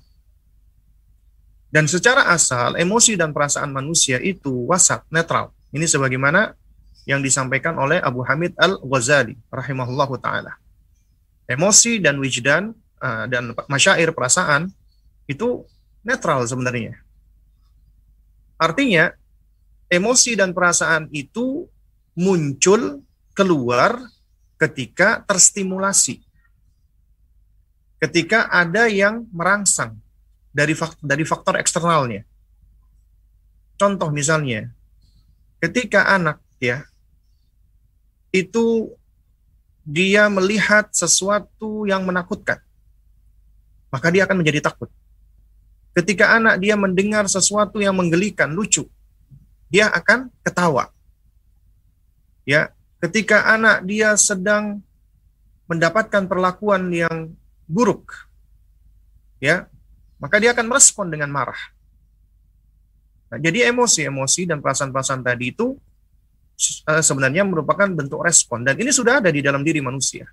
Dan 1.67 1.83
secara 1.89 2.31
asal, 2.31 2.79
emosi 2.79 3.19
dan 3.19 3.35
perasaan 3.35 3.75
manusia 3.75 4.23
itu 4.23 4.69
wasat, 4.71 5.03
netral. 5.11 5.51
Ini 5.75 5.83
sebagaimana 5.83 6.55
yang 7.07 7.23
disampaikan 7.23 7.79
oleh 7.79 8.03
Abu 8.03 8.19
Hamid 8.27 8.51
Al-Ghazali 8.59 9.39
rahimahullahu 9.47 10.19
taala. 10.19 10.59
Emosi 11.47 12.03
dan 12.03 12.19
wijdan 12.19 12.75
uh, 12.99 13.25
dan 13.31 13.55
masyair 13.71 14.11
perasaan 14.11 14.67
itu 15.23 15.63
netral 16.03 16.43
sebenarnya. 16.43 16.99
Artinya 18.59 19.15
emosi 19.87 20.35
dan 20.35 20.51
perasaan 20.51 21.07
itu 21.15 21.71
muncul 22.19 22.99
keluar 23.31 24.03
ketika 24.59 25.23
terstimulasi. 25.23 26.19
Ketika 28.03 28.51
ada 28.51 28.91
yang 28.91 29.25
merangsang 29.31 29.95
dari 30.51 30.75
faktor, 30.75 31.01
dari 31.01 31.23
faktor 31.23 31.55
eksternalnya. 31.57 32.27
Contoh 33.77 34.09
misalnya, 34.09 34.73
ketika 35.61 36.09
anak 36.09 36.41
ya 36.57 36.85
itu 38.43 38.91
dia 39.87 40.27
melihat 40.27 40.91
sesuatu 40.91 41.87
yang 41.87 42.03
menakutkan 42.03 42.59
maka 43.87 44.07
dia 44.11 44.27
akan 44.27 44.43
menjadi 44.43 44.59
takut. 44.63 44.91
Ketika 45.95 46.37
anak 46.37 46.61
dia 46.61 46.77
mendengar 46.77 47.25
sesuatu 47.25 47.81
yang 47.81 47.97
menggelikan, 47.97 48.53
lucu, 48.53 48.85
dia 49.71 49.89
akan 49.89 50.29
ketawa. 50.45 50.93
Ya, 52.45 52.71
ketika 53.01 53.49
anak 53.49 53.83
dia 53.83 54.13
sedang 54.15 54.85
mendapatkan 55.65 56.29
perlakuan 56.29 56.93
yang 56.93 57.33
buruk, 57.65 58.29
ya, 59.41 59.65
maka 60.21 60.37
dia 60.37 60.53
akan 60.53 60.69
merespon 60.69 61.09
dengan 61.09 61.33
marah. 61.33 61.59
Nah, 63.27 63.41
jadi 63.41 63.67
emosi-emosi 63.73 64.47
dan 64.47 64.63
perasaan-perasaan 64.63 65.25
tadi 65.25 65.51
itu 65.51 65.75
eh, 66.89 67.03
sebenarnya 67.05 67.45
merupakan 67.45 67.87
bentuk 67.87 68.25
respon 68.25 68.65
dan 68.65 68.75
ini 68.75 68.89
sudah 68.89 69.21
ada 69.21 69.29
di 69.29 69.45
dalam 69.45 69.61
diri 69.61 69.79
manusia. 69.79 70.25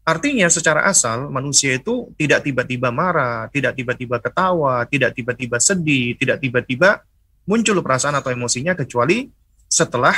Artinya 0.00 0.48
secara 0.48 0.88
asal 0.88 1.28
manusia 1.28 1.76
itu 1.76 2.08
tidak 2.16 2.44
tiba-tiba 2.44 2.88
marah, 2.88 3.46
tidak 3.52 3.76
tiba-tiba 3.76 4.16
ketawa, 4.16 4.84
tidak 4.88 5.12
tiba-tiba 5.12 5.60
sedih, 5.60 6.16
tidak 6.16 6.40
tiba-tiba 6.40 7.04
muncul 7.44 7.78
perasaan 7.84 8.16
atau 8.16 8.32
emosinya 8.32 8.72
kecuali 8.72 9.28
setelah 9.68 10.16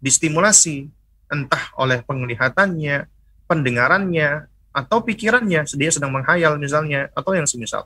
distimulasi 0.00 0.88
entah 1.28 1.70
oleh 1.76 2.00
penglihatannya, 2.02 3.04
pendengarannya, 3.44 4.48
atau 4.72 5.04
pikirannya, 5.04 5.68
dia 5.76 5.90
sedang 5.92 6.12
menghayal 6.12 6.56
misalnya, 6.56 7.12
atau 7.12 7.36
yang 7.36 7.44
semisal. 7.44 7.84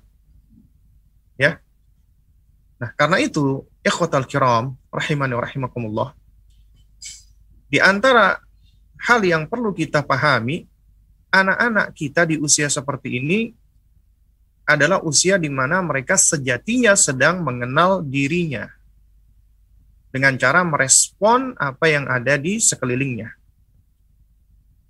Ya. 1.41 1.59
Nah, 2.79 2.91
karena 2.95 3.19
itu, 3.23 3.67
ikhwatal 3.83 4.27
kiram, 4.29 4.79
rahimani 4.93 5.35
rahimakumullah, 5.35 6.15
di 7.73 7.81
antara 7.81 8.37
hal 9.01 9.25
yang 9.25 9.49
perlu 9.49 9.73
kita 9.73 10.05
pahami 10.05 10.69
anak-anak 11.33 11.97
kita 11.97 12.29
di 12.29 12.37
usia 12.37 12.69
seperti 12.69 13.17
ini 13.17 13.41
adalah 14.69 15.01
usia 15.01 15.41
di 15.41 15.49
mana 15.49 15.81
mereka 15.81 16.21
sejatinya 16.21 16.93
sedang 16.93 17.41
mengenal 17.41 18.05
dirinya 18.05 18.69
dengan 20.13 20.37
cara 20.37 20.61
merespon 20.63 21.57
apa 21.57 21.89
yang 21.89 22.05
ada 22.05 22.37
di 22.37 22.61
sekelilingnya. 22.61 23.33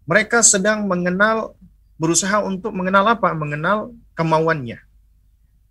Mereka 0.03 0.43
sedang 0.43 0.91
mengenal, 0.91 1.55
berusaha 1.95 2.43
untuk 2.43 2.75
mengenal 2.75 3.15
apa? 3.15 3.31
Mengenal 3.31 3.95
kemauannya. 4.19 4.83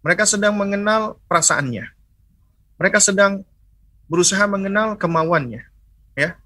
Mereka 0.02 0.24
sedang 0.24 0.56
mengenal 0.56 1.20
perasaannya. 1.28 1.84
Mereka 2.80 3.04
sedang 3.04 3.44
berusaha 4.08 4.48
mengenal 4.48 4.96
kemauannya. 4.96 5.68
Ya. 6.16 6.40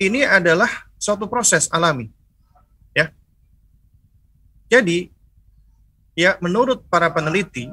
Ini 0.00 0.24
adalah 0.24 0.88
suatu 0.96 1.28
proses 1.28 1.68
alami. 1.68 2.08
Ya. 2.96 3.12
Jadi, 4.72 5.12
ya 6.16 6.40
menurut 6.40 6.88
para 6.88 7.12
peneliti, 7.12 7.68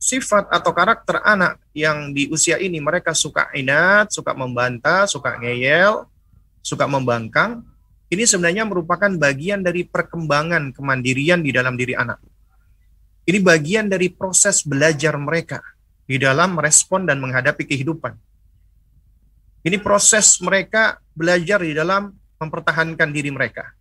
sifat 0.00 0.48
atau 0.48 0.72
karakter 0.72 1.20
anak 1.20 1.60
yang 1.76 2.16
di 2.16 2.32
usia 2.32 2.56
ini 2.56 2.80
mereka 2.80 3.12
suka 3.12 3.52
inat, 3.52 4.08
suka 4.08 4.32
membantah, 4.32 5.04
suka 5.04 5.36
ngeyel, 5.36 6.08
suka 6.64 6.88
membangkang, 6.88 7.60
ini 8.08 8.24
sebenarnya 8.24 8.64
merupakan 8.64 9.12
bagian 9.20 9.60
dari 9.60 9.84
perkembangan 9.84 10.72
kemandirian 10.72 11.44
di 11.44 11.52
dalam 11.52 11.76
diri 11.76 11.92
anak. 11.92 12.24
Ini 13.26 13.42
bagian 13.42 13.90
dari 13.90 14.08
proses 14.08 14.64
belajar 14.64 15.18
mereka 15.20 15.60
di 16.06 16.16
dalam 16.16 16.54
merespon 16.54 17.04
dan 17.04 17.18
menghadapi 17.18 17.66
kehidupan. 17.66 18.14
Ini 19.66 19.82
proses 19.82 20.38
mereka 20.38 21.02
belajar 21.10 21.58
di 21.58 21.74
dalam 21.74 22.14
mempertahankan 22.38 23.10
diri 23.10 23.34
mereka. 23.34 23.74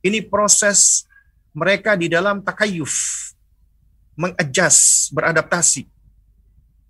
Ini 0.00 0.24
proses 0.24 1.04
mereka 1.52 1.92
di 1.92 2.08
dalam 2.08 2.40
takayuf, 2.40 2.88
mengadjust, 4.16 5.12
beradaptasi. 5.12 5.84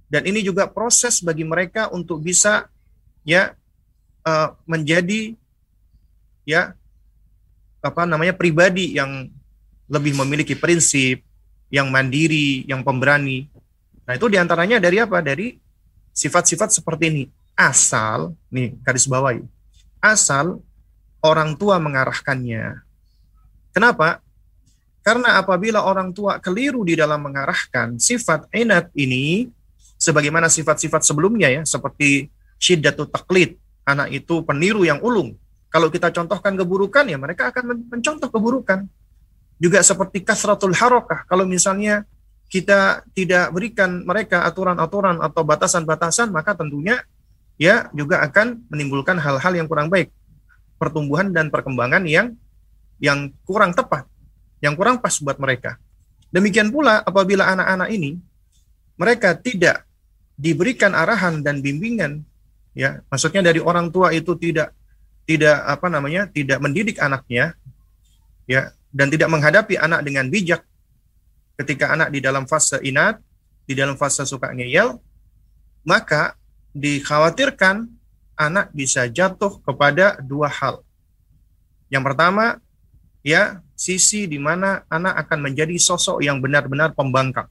Dan 0.06 0.30
ini 0.30 0.46
juga 0.46 0.70
proses 0.70 1.18
bagi 1.18 1.42
mereka 1.42 1.90
untuk 1.90 2.22
bisa 2.22 2.70
ya 3.26 3.58
uh, 4.22 4.54
menjadi 4.62 5.34
ya 6.46 6.78
apa 7.82 8.06
namanya 8.06 8.38
pribadi 8.38 8.94
yang 8.94 9.26
lebih 9.90 10.14
memiliki 10.14 10.54
prinsip, 10.54 11.26
yang 11.66 11.90
mandiri, 11.90 12.62
yang 12.70 12.86
pemberani. 12.86 13.50
Nah, 14.06 14.14
itu 14.14 14.30
di 14.30 14.38
antaranya 14.38 14.78
dari 14.78 15.02
apa? 15.02 15.18
Dari 15.18 15.58
sifat-sifat 16.14 16.70
seperti 16.70 17.04
ini. 17.10 17.24
Asal, 17.60 18.32
nih 18.48 18.72
garis 18.80 19.04
bawahi, 19.04 19.44
asal 20.00 20.64
orang 21.20 21.52
tua 21.60 21.76
mengarahkannya. 21.76 22.80
Kenapa? 23.76 24.24
Karena 25.04 25.36
apabila 25.36 25.84
orang 25.84 26.08
tua 26.16 26.40
keliru 26.40 26.88
di 26.88 26.96
dalam 26.96 27.20
mengarahkan 27.20 28.00
sifat 28.00 28.48
inat 28.56 28.88
ini, 28.96 29.52
sebagaimana 30.00 30.48
sifat-sifat 30.48 31.04
sebelumnya 31.04 31.52
ya, 31.52 31.60
seperti 31.68 32.32
syiddatu 32.56 33.04
taklid, 33.12 33.60
anak 33.84 34.08
itu 34.08 34.40
peniru 34.40 34.88
yang 34.88 35.04
ulung. 35.04 35.36
Kalau 35.68 35.92
kita 35.92 36.08
contohkan 36.16 36.56
keburukan 36.56 37.04
ya 37.12 37.20
mereka 37.20 37.52
akan 37.52 37.92
mencontoh 37.92 38.32
keburukan. 38.32 38.88
Juga 39.60 39.84
seperti 39.84 40.24
kasratul 40.24 40.72
harokah, 40.72 41.28
kalau 41.28 41.44
misalnya 41.44 42.08
kita 42.48 43.04
tidak 43.12 43.52
berikan 43.52 44.00
mereka 44.08 44.48
aturan-aturan 44.48 45.20
atau 45.20 45.44
batasan-batasan, 45.44 46.32
maka 46.32 46.56
tentunya 46.56 47.04
ya 47.60 47.92
juga 47.92 48.24
akan 48.24 48.64
menimbulkan 48.72 49.20
hal-hal 49.20 49.52
yang 49.52 49.68
kurang 49.68 49.92
baik, 49.92 50.08
pertumbuhan 50.80 51.28
dan 51.28 51.52
perkembangan 51.52 52.08
yang 52.08 52.32
yang 52.96 53.28
kurang 53.44 53.76
tepat, 53.76 54.08
yang 54.64 54.72
kurang 54.72 54.96
pas 54.96 55.12
buat 55.20 55.36
mereka. 55.36 55.76
Demikian 56.32 56.72
pula 56.72 57.04
apabila 57.04 57.52
anak-anak 57.52 57.92
ini 57.92 58.16
mereka 58.96 59.36
tidak 59.36 59.84
diberikan 60.40 60.96
arahan 60.96 61.44
dan 61.44 61.60
bimbingan, 61.60 62.24
ya 62.72 63.04
maksudnya 63.12 63.44
dari 63.44 63.60
orang 63.60 63.92
tua 63.92 64.16
itu 64.16 64.32
tidak 64.40 64.72
tidak 65.28 65.60
apa 65.68 65.92
namanya 65.92 66.32
tidak 66.32 66.64
mendidik 66.64 66.96
anaknya, 66.96 67.52
ya 68.48 68.72
dan 68.88 69.12
tidak 69.12 69.28
menghadapi 69.28 69.76
anak 69.76 70.00
dengan 70.00 70.32
bijak, 70.32 70.64
ketika 71.60 71.92
anak 71.92 72.08
di 72.08 72.24
dalam 72.24 72.48
fase 72.48 72.80
inat, 72.80 73.20
di 73.68 73.76
dalam 73.76 74.00
fase 74.00 74.24
suka 74.24 74.48
ngeyel, 74.56 74.96
maka 75.84 76.39
dikhawatirkan 76.76 77.90
anak 78.38 78.72
bisa 78.72 79.04
jatuh 79.10 79.60
kepada 79.60 80.16
dua 80.22 80.48
hal. 80.48 80.80
Yang 81.90 82.02
pertama, 82.12 82.62
ya, 83.20 83.60
sisi 83.74 84.24
di 84.30 84.38
mana 84.38 84.86
anak 84.88 85.26
akan 85.26 85.50
menjadi 85.50 85.76
sosok 85.76 86.22
yang 86.24 86.38
benar-benar 86.38 86.94
pembangkang, 86.94 87.50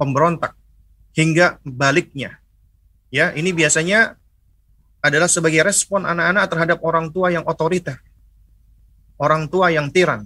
pemberontak, 0.00 0.54
hingga 1.12 1.58
baliknya. 1.66 2.38
Ya, 3.10 3.34
ini 3.34 3.50
biasanya 3.50 4.14
adalah 5.02 5.26
sebagai 5.26 5.66
respon 5.66 6.06
anak-anak 6.06 6.44
terhadap 6.46 6.78
orang 6.86 7.10
tua 7.10 7.34
yang 7.34 7.42
otoriter, 7.44 7.98
orang 9.18 9.50
tua 9.50 9.74
yang 9.74 9.90
tiran. 9.90 10.24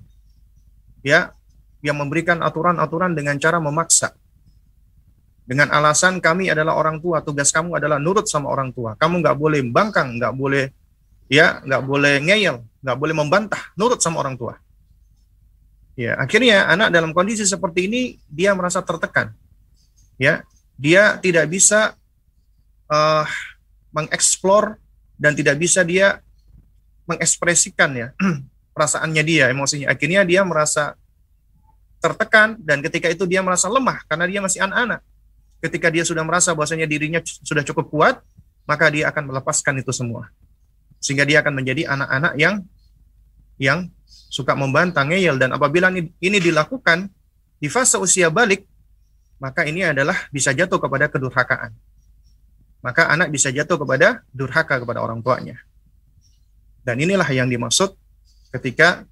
Ya, 1.05 1.37
yang 1.85 2.01
memberikan 2.01 2.41
aturan-aturan 2.41 3.13
dengan 3.13 3.37
cara 3.37 3.61
memaksa. 3.61 4.17
Dengan 5.45 5.69
alasan 5.69 6.25
kami 6.25 6.49
adalah 6.49 6.73
orang 6.73 7.05
tua, 7.05 7.21
tugas 7.21 7.53
kamu 7.53 7.77
adalah 7.77 8.01
nurut 8.01 8.25
sama 8.25 8.49
orang 8.49 8.73
tua. 8.73 8.97
Kamu 8.97 9.21
nggak 9.21 9.37
boleh 9.37 9.61
bangkang, 9.69 10.17
nggak 10.17 10.33
boleh 10.33 10.73
ya, 11.29 11.61
nggak 11.61 11.83
boleh 11.85 12.15
ngeyel, 12.25 12.65
nggak 12.81 12.97
boleh 12.97 13.15
membantah, 13.15 13.61
nurut 13.77 14.01
sama 14.01 14.25
orang 14.25 14.41
tua. 14.41 14.57
Ya, 15.95 16.17
akhirnya 16.19 16.67
anak 16.67 16.91
dalam 16.91 17.13
kondisi 17.13 17.45
seperti 17.47 17.87
ini 17.87 18.03
dia 18.27 18.57
merasa 18.57 18.81
tertekan. 18.81 19.37
Ya, 20.17 20.43
dia 20.81 21.21
tidak 21.21 21.47
bisa 21.53 21.95
uh, 22.89 23.29
mengeksplor 23.95 24.81
dan 25.21 25.37
tidak 25.39 25.61
bisa 25.61 25.87
dia 25.87 26.19
mengekspresikan 27.05 27.93
ya 27.95 28.09
perasaannya 28.75 29.23
dia, 29.23 29.53
emosinya. 29.53 29.93
Akhirnya 29.93 30.27
dia 30.27 30.43
merasa 30.43 30.99
tertekan 32.03 32.59
dan 32.61 32.85
ketika 32.85 33.09
itu 33.09 33.25
dia 33.25 33.41
merasa 33.41 33.71
lemah 33.71 34.03
karena 34.11 34.27
dia 34.29 34.41
masih 34.43 34.61
anak-anak. 34.67 35.01
Ketika 35.63 35.89
dia 35.89 36.05
sudah 36.07 36.23
merasa 36.27 36.53
bahwasanya 36.53 36.89
dirinya 36.89 37.21
sudah 37.25 37.65
cukup 37.67 37.87
kuat, 37.91 38.15
maka 38.65 38.89
dia 38.89 39.09
akan 39.13 39.33
melepaskan 39.33 39.81
itu 39.81 39.93
semua. 39.93 40.29
Sehingga 41.01 41.29
dia 41.29 41.45
akan 41.45 41.53
menjadi 41.53 41.89
anak-anak 41.89 42.33
yang 42.41 42.55
yang 43.61 43.79
suka 44.09 44.59
membantah 44.59 45.07
ngeyel 45.07 45.39
dan 45.39 45.55
apabila 45.55 45.95
ini, 45.95 46.39
dilakukan 46.43 47.07
di 47.63 47.71
fase 47.71 47.95
usia 48.03 48.29
balik, 48.35 48.67
maka 49.39 49.63
ini 49.63 49.87
adalah 49.87 50.27
bisa 50.35 50.51
jatuh 50.51 50.83
kepada 50.83 51.07
kedurhakaan. 51.07 51.71
Maka 52.83 53.09
anak 53.09 53.33
bisa 53.33 53.49
jatuh 53.49 53.81
kepada 53.81 54.21
durhaka 54.35 54.77
kepada 54.83 55.01
orang 55.01 55.23
tuanya. 55.25 55.57
Dan 56.85 57.01
inilah 57.01 57.25
yang 57.33 57.49
dimaksud 57.49 57.97
ketika 58.53 59.09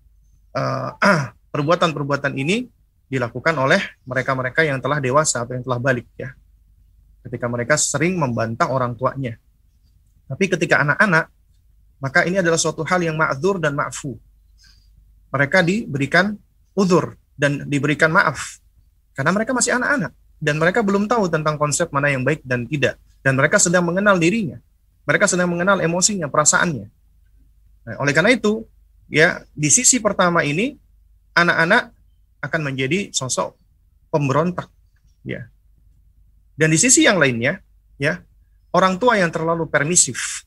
uh, 0.53 0.93
perbuatan-perbuatan 1.55 2.37
ini 2.37 2.69
dilakukan 3.13 3.53
oleh 3.61 4.01
mereka-mereka 4.09 4.65
yang 4.65 4.81
telah 4.81 4.97
dewasa 4.97 5.45
atau 5.45 5.53
yang 5.53 5.61
telah 5.61 5.77
balik 5.77 6.09
ya. 6.17 6.33
Ketika 7.21 7.45
mereka 7.45 7.77
sering 7.77 8.17
membantah 8.17 8.73
orang 8.73 8.97
tuanya. 8.97 9.37
Tapi 10.25 10.49
ketika 10.49 10.81
anak-anak, 10.81 11.29
maka 12.01 12.25
ini 12.25 12.41
adalah 12.41 12.57
suatu 12.57 12.81
hal 12.89 13.05
yang 13.05 13.21
ma'dzur 13.21 13.61
dan 13.61 13.77
ma'fu. 13.77 14.17
Mereka 15.29 15.61
diberikan 15.61 16.33
uzur 16.73 17.21
dan 17.37 17.69
diberikan 17.69 18.09
maaf. 18.09 18.59
Karena 19.13 19.31
mereka 19.37 19.53
masih 19.53 19.77
anak-anak. 19.77 20.17
Dan 20.43 20.59
mereka 20.59 20.81
belum 20.81 21.07
tahu 21.07 21.29
tentang 21.29 21.61
konsep 21.61 21.93
mana 21.93 22.11
yang 22.11 22.25
baik 22.25 22.43
dan 22.43 22.65
tidak. 22.65 22.97
Dan 23.23 23.39
mereka 23.39 23.61
sedang 23.61 23.87
mengenal 23.87 24.19
dirinya. 24.19 24.59
Mereka 25.07 25.31
sedang 25.31 25.53
mengenal 25.53 25.79
emosinya, 25.85 26.27
perasaannya. 26.27 26.87
Nah, 27.87 27.95
oleh 28.03 28.13
karena 28.17 28.35
itu, 28.35 28.67
ya 29.07 29.47
di 29.55 29.71
sisi 29.71 30.03
pertama 30.03 30.43
ini, 30.43 30.75
anak-anak 31.39 31.95
akan 32.43 32.61
menjadi 32.67 33.15
sosok 33.15 33.55
pemberontak 34.11 34.69
ya. 35.23 35.47
Dan 36.59 36.69
di 36.75 36.79
sisi 36.79 37.07
yang 37.07 37.17
lainnya 37.17 37.63
ya 37.97 38.21
orang 38.75 38.99
tua 38.99 39.17
yang 39.17 39.31
terlalu 39.33 39.71
permisif 39.71 40.45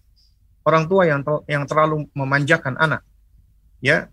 orang 0.65 0.89
tua 0.89 1.07
yang 1.07 1.21
ter, 1.21 1.33
yang 1.47 1.63
terlalu 1.63 2.09
memanjakan 2.11 2.75
anak 2.77 3.01
ya 3.79 4.09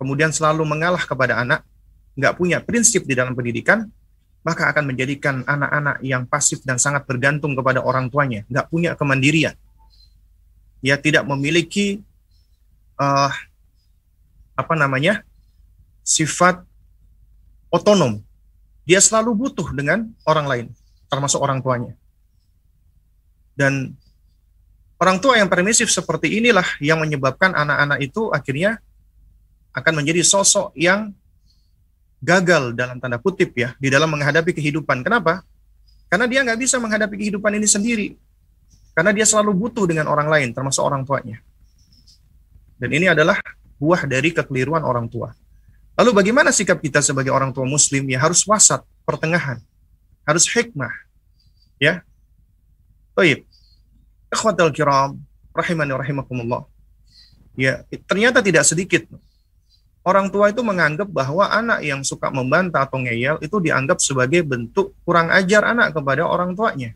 kemudian 0.00 0.30
selalu 0.30 0.62
mengalah 0.64 1.02
kepada 1.02 1.38
anak 1.42 1.62
nggak 2.16 2.34
punya 2.34 2.58
prinsip 2.64 3.04
di 3.04 3.12
dalam 3.12 3.36
pendidikan 3.36 3.84
maka 4.46 4.70
akan 4.70 4.94
menjadikan 4.94 5.42
anak-anak 5.42 5.98
yang 6.06 6.22
pasif 6.22 6.62
dan 6.62 6.78
sangat 6.78 7.02
bergantung 7.02 7.58
kepada 7.58 7.82
orang 7.82 8.06
tuanya 8.06 8.46
nggak 8.46 8.70
punya 8.70 8.94
kemandirian. 8.94 9.58
Ya 10.78 10.94
tidak 10.94 11.26
memiliki 11.26 11.98
uh, 12.94 13.34
apa 14.54 14.74
namanya 14.78 15.26
sifat 16.06 16.62
otonom. 17.76 18.24
Dia 18.88 19.02
selalu 19.02 19.34
butuh 19.36 19.68
dengan 19.76 20.08
orang 20.24 20.46
lain, 20.46 20.66
termasuk 21.12 21.42
orang 21.42 21.60
tuanya. 21.60 21.92
Dan 23.56 23.92
orang 24.96 25.20
tua 25.20 25.36
yang 25.36 25.50
permisif 25.50 25.92
seperti 25.92 26.40
inilah 26.40 26.66
yang 26.80 27.02
menyebabkan 27.02 27.52
anak-anak 27.52 27.98
itu 28.00 28.32
akhirnya 28.32 28.78
akan 29.76 29.92
menjadi 30.00 30.24
sosok 30.24 30.72
yang 30.72 31.12
gagal 32.24 32.72
dalam 32.72 32.96
tanda 32.96 33.20
kutip 33.20 33.52
ya 33.52 33.76
di 33.76 33.92
dalam 33.92 34.08
menghadapi 34.08 34.56
kehidupan. 34.56 35.04
Kenapa? 35.04 35.44
Karena 36.08 36.24
dia 36.30 36.40
nggak 36.46 36.58
bisa 36.60 36.80
menghadapi 36.80 37.14
kehidupan 37.18 37.52
ini 37.58 37.68
sendiri. 37.68 38.08
Karena 38.96 39.12
dia 39.12 39.28
selalu 39.28 39.52
butuh 39.52 39.84
dengan 39.84 40.08
orang 40.08 40.32
lain, 40.32 40.48
termasuk 40.56 40.80
orang 40.80 41.04
tuanya. 41.04 41.36
Dan 42.80 42.88
ini 42.96 43.12
adalah 43.12 43.36
buah 43.76 44.08
dari 44.08 44.32
kekeliruan 44.32 44.80
orang 44.80 45.04
tua. 45.12 45.36
Lalu 45.96 46.10
bagaimana 46.12 46.52
sikap 46.52 46.78
kita 46.84 47.00
sebagai 47.00 47.32
orang 47.32 47.50
tua 47.56 47.64
muslim 47.64 48.04
ya 48.06 48.20
harus 48.20 48.44
wasat, 48.44 48.84
pertengahan. 49.08 49.58
Harus 50.28 50.44
hikmah. 50.44 50.92
Ya. 51.80 52.04
Baik. 53.16 53.48
Ikhwatal 54.28 54.70
kiram, 54.76 55.16
rahimani 55.56 55.96
rahimakumullah. 55.96 56.68
Ya, 57.56 57.80
ternyata 58.04 58.44
tidak 58.44 58.68
sedikit 58.68 59.08
orang 60.06 60.30
tua 60.30 60.54
itu 60.54 60.62
menganggap 60.62 61.10
bahwa 61.10 61.50
anak 61.50 61.82
yang 61.82 62.06
suka 62.06 62.30
membantah 62.30 62.86
atau 62.86 63.02
ngeyel 63.02 63.42
itu 63.42 63.58
dianggap 63.58 63.98
sebagai 63.98 64.46
bentuk 64.46 64.94
kurang 65.02 65.34
ajar 65.34 65.66
anak 65.66 65.90
kepada 65.90 66.22
orang 66.22 66.54
tuanya. 66.54 66.94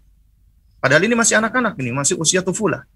Padahal 0.78 1.02
ini 1.04 1.18
masih 1.18 1.42
anak-anak 1.42 1.74
ini, 1.82 1.90
masih 1.90 2.14
usia 2.16 2.40
tufula. 2.40 2.86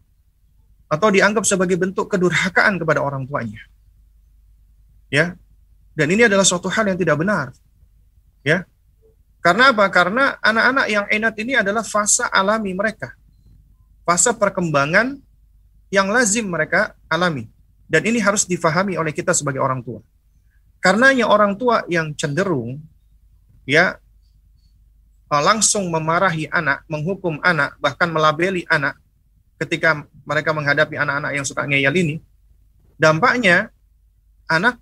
atau 0.85 1.09
dianggap 1.11 1.43
sebagai 1.49 1.75
bentuk 1.75 2.07
kedurhakaan 2.07 2.79
kepada 2.79 3.03
orang 3.03 3.27
tuanya. 3.27 3.59
Ya. 5.11 5.35
Dan 5.95 6.11
ini 6.11 6.27
adalah 6.27 6.43
suatu 6.43 6.67
hal 6.67 6.91
yang 6.91 6.99
tidak 6.99 7.17
benar. 7.23 7.55
Ya. 8.43 8.67
Karena 9.39 9.71
apa? 9.71 9.87
Karena 9.89 10.35
anak-anak 10.43 10.87
yang 10.91 11.07
inat 11.09 11.35
ini 11.39 11.55
adalah 11.55 11.87
fase 11.87 12.27
alami 12.29 12.75
mereka. 12.75 13.15
Fase 14.03 14.35
perkembangan 14.35 15.17
yang 15.89 16.11
lazim 16.11 16.51
mereka 16.51 16.99
alami. 17.07 17.47
Dan 17.87 18.03
ini 18.11 18.19
harus 18.19 18.43
difahami 18.43 18.99
oleh 18.99 19.15
kita 19.15 19.31
sebagai 19.31 19.63
orang 19.63 19.85
tua. 19.87 20.03
Karenanya 20.83 21.31
orang 21.31 21.55
tua 21.57 21.87
yang 21.89 22.13
cenderung 22.13 22.83
ya 23.65 23.97
eh, 25.31 25.43
langsung 25.45 25.89
memarahi 25.89 26.51
anak, 26.51 26.85
menghukum 26.91 27.41
anak, 27.41 27.79
bahkan 27.81 28.11
melabeli 28.11 28.67
anak 28.69 28.99
ketika 29.63 30.05
mereka 30.27 30.51
menghadapi 30.51 30.99
anak-anak 30.99 31.33
yang 31.33 31.47
suka 31.47 31.65
ngeyel 31.65 31.95
ini, 31.95 32.17
dampaknya 32.99 33.71
anak 34.51 34.77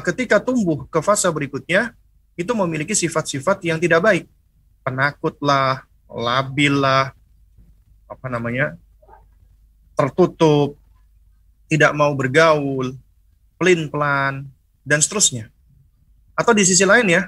ketika 0.00 0.40
tumbuh 0.40 0.88
ke 0.88 1.04
fase 1.04 1.28
berikutnya 1.28 1.92
itu 2.32 2.52
memiliki 2.56 2.96
sifat-sifat 2.96 3.60
yang 3.68 3.76
tidak 3.76 4.00
baik. 4.00 4.24
Penakutlah, 4.80 5.84
labil 6.08 6.72
lah, 6.72 7.12
apa 8.08 8.26
namanya, 8.32 8.76
tertutup, 9.92 10.80
tidak 11.68 11.92
mau 11.92 12.12
bergaul, 12.16 12.96
pelin-pelan, 13.60 14.48
dan 14.82 14.98
seterusnya. 15.00 15.52
Atau 16.32 16.56
di 16.56 16.64
sisi 16.64 16.82
lain 16.88 17.06
ya, 17.08 17.22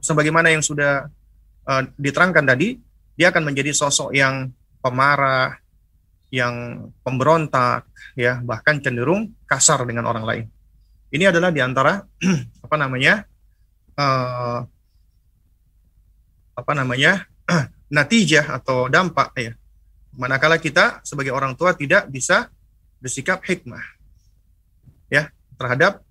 sebagaimana 0.00 0.52
yang 0.52 0.64
sudah 0.64 1.06
uh, 1.68 1.82
diterangkan 1.96 2.44
tadi, 2.44 2.80
dia 3.16 3.28
akan 3.28 3.52
menjadi 3.52 3.72
sosok 3.76 4.16
yang 4.16 4.48
pemarah, 4.80 5.56
yang 6.28 6.88
pemberontak, 7.00 7.88
ya 8.16 8.40
bahkan 8.44 8.80
cenderung 8.84 9.32
kasar 9.48 9.84
dengan 9.88 10.08
orang 10.08 10.24
lain. 10.24 10.44
Ini 11.08 11.32
adalah 11.32 11.48
di 11.48 11.60
antara 11.64 12.04
apa 12.64 12.76
namanya 12.76 13.24
uh, 13.96 14.60
apa 16.52 16.72
namanya 16.76 17.24
natijah 17.94 18.60
atau 18.60 18.92
dampak 18.92 19.32
ya. 19.38 19.52
Manakala 20.18 20.58
kita 20.58 21.00
sebagai 21.06 21.30
orang 21.30 21.54
tua 21.54 21.72
tidak 21.72 22.10
bisa 22.10 22.50
bersikap 22.98 23.38
hikmah 23.46 23.84
ya 25.08 25.30
terhadap 25.56 26.04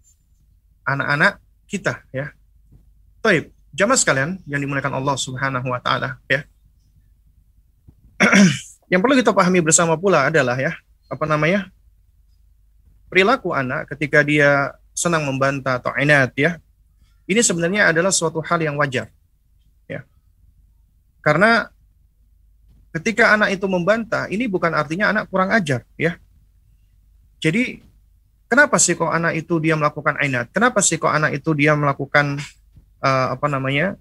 anak-anak 0.87 1.37
kita 1.69 2.01
ya. 2.09 2.33
Taib, 3.21 3.51
jamaah 3.75 3.99
sekalian 3.99 4.39
yang 4.47 4.63
dimuliakan 4.63 4.97
Allah 4.97 5.15
Subhanahu 5.19 5.67
wa 5.67 5.79
taala 5.83 6.17
ya. 6.25 6.41
yang 8.91 9.03
perlu 9.03 9.13
kita 9.13 9.29
pahami 9.35 9.61
bersama 9.61 9.93
pula 9.93 10.25
adalah 10.25 10.57
ya, 10.57 10.73
apa 11.05 11.27
namanya? 11.29 11.69
perilaku 13.07 13.55
anak 13.55 13.87
ketika 13.95 14.19
dia 14.19 14.75
senang 14.97 15.29
membantah 15.29 15.77
atau 15.77 15.93
inat 15.93 16.33
ya. 16.33 16.57
Ini 17.29 17.45
sebenarnya 17.45 17.93
adalah 17.93 18.09
suatu 18.09 18.41
hal 18.41 18.57
yang 18.57 18.73
wajar. 18.81 19.13
Ya. 19.85 20.01
Karena 21.21 21.69
ketika 22.97 23.37
anak 23.37 23.53
itu 23.53 23.69
membantah, 23.69 24.25
ini 24.33 24.49
bukan 24.49 24.73
artinya 24.73 25.13
anak 25.13 25.29
kurang 25.29 25.53
ajar 25.53 25.85
ya. 26.01 26.17
Jadi 27.37 27.85
kenapa 28.49 28.81
sih 28.81 28.97
kok 28.97 29.13
anak 29.13 29.37
itu 29.37 29.61
dia 29.61 29.77
melakukan 29.77 30.17
ainat? 30.17 30.49
Kenapa 30.49 30.81
sih 30.81 30.97
kok 30.97 31.13
anak 31.13 31.37
itu 31.37 31.53
dia 31.53 31.77
melakukan 31.77 32.41
uh, 33.05 33.37
apa 33.37 33.45
namanya 33.45 33.93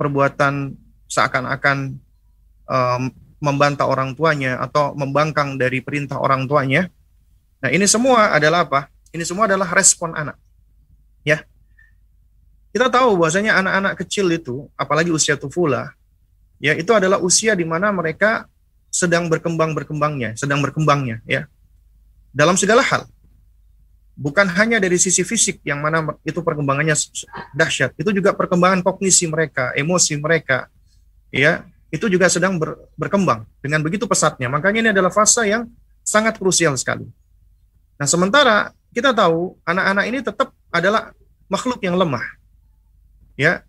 perbuatan 0.00 0.72
seakan-akan 1.04 2.00
um, 2.64 3.02
membantah 3.44 3.84
orang 3.84 4.16
tuanya 4.16 4.56
atau 4.64 4.96
membangkang 4.96 5.60
dari 5.60 5.84
perintah 5.84 6.16
orang 6.16 6.48
tuanya? 6.48 6.88
Nah 7.60 7.68
ini 7.68 7.84
semua 7.84 8.32
adalah 8.32 8.64
apa? 8.64 8.88
Ini 9.10 9.24
semua 9.26 9.50
adalah 9.50 9.66
respon 9.74 10.14
anak. 10.14 10.38
Ya, 11.26 11.44
kita 12.70 12.86
tahu 12.86 13.18
bahwasanya 13.18 13.58
anak-anak 13.58 13.92
kecil 14.06 14.30
itu, 14.30 14.70
apalagi 14.78 15.10
usia 15.10 15.34
tufula, 15.34 15.90
ya 16.62 16.78
itu 16.78 16.94
adalah 16.94 17.18
usia 17.18 17.58
di 17.58 17.66
mana 17.66 17.90
mereka 17.90 18.46
sedang 18.90 19.26
berkembang 19.26 19.74
berkembangnya, 19.74 20.38
sedang 20.38 20.62
berkembangnya, 20.62 21.18
ya 21.26 21.50
dalam 22.30 22.54
segala 22.54 22.86
hal. 22.86 23.10
Bukan 24.14 24.46
hanya 24.52 24.76
dari 24.78 25.00
sisi 25.00 25.24
fisik 25.24 25.64
yang 25.64 25.80
mana 25.80 26.14
itu 26.22 26.38
perkembangannya 26.44 26.94
dahsyat, 27.56 27.96
itu 27.98 28.10
juga 28.14 28.36
perkembangan 28.38 28.86
kognisi 28.86 29.26
mereka, 29.26 29.74
emosi 29.74 30.14
mereka, 30.22 30.70
ya 31.34 31.66
itu 31.90 32.06
juga 32.06 32.30
sedang 32.30 32.54
ber, 32.54 32.78
berkembang 32.94 33.42
dengan 33.58 33.82
begitu 33.82 34.06
pesatnya. 34.06 34.46
Makanya 34.46 34.78
ini 34.78 34.90
adalah 34.94 35.10
fase 35.10 35.42
yang 35.50 35.66
sangat 36.06 36.38
krusial 36.38 36.78
sekali. 36.78 37.10
Nah, 37.98 38.06
sementara 38.06 38.70
kita 38.90 39.14
tahu 39.14 39.58
anak-anak 39.62 40.04
ini 40.10 40.18
tetap 40.22 40.50
adalah 40.70 41.14
makhluk 41.50 41.82
yang 41.82 41.98
lemah. 41.98 42.24
Ya. 43.38 43.62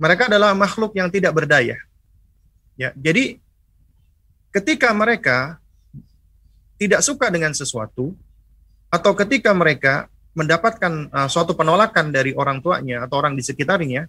Mereka 0.00 0.32
adalah 0.32 0.56
makhluk 0.56 0.96
yang 0.96 1.12
tidak 1.12 1.36
berdaya. 1.36 1.76
Ya, 2.80 2.96
jadi 2.96 3.36
ketika 4.48 4.88
mereka 4.96 5.60
tidak 6.80 7.04
suka 7.04 7.28
dengan 7.28 7.52
sesuatu 7.52 8.16
atau 8.88 9.12
ketika 9.12 9.52
mereka 9.52 10.08
mendapatkan 10.32 11.12
uh, 11.12 11.28
suatu 11.28 11.52
penolakan 11.52 12.08
dari 12.08 12.32
orang 12.32 12.64
tuanya 12.64 13.04
atau 13.04 13.20
orang 13.20 13.36
di 13.36 13.44
sekitarnya, 13.44 14.08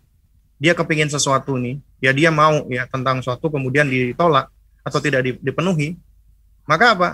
dia 0.61 0.73
kepingin 0.77 1.11
sesuatu 1.11 1.59
nih, 1.59 1.81
ya 1.99 2.15
dia 2.15 2.31
mau 2.31 2.63
ya 2.71 2.87
tentang 2.87 3.19
suatu 3.19 3.51
kemudian 3.51 3.91
ditolak 3.91 4.47
atau 4.87 4.99
tidak 5.03 5.27
dipenuhi, 5.43 5.99
maka 6.63 6.95
apa? 6.95 7.09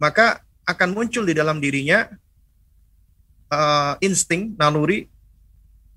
Maka 0.00 0.40
akan 0.70 0.94
muncul 0.94 1.26
di 1.26 1.34
dalam 1.34 1.58
dirinya 1.58 2.06
uh, 3.50 3.94
insting 4.00 4.54
naluri 4.54 5.10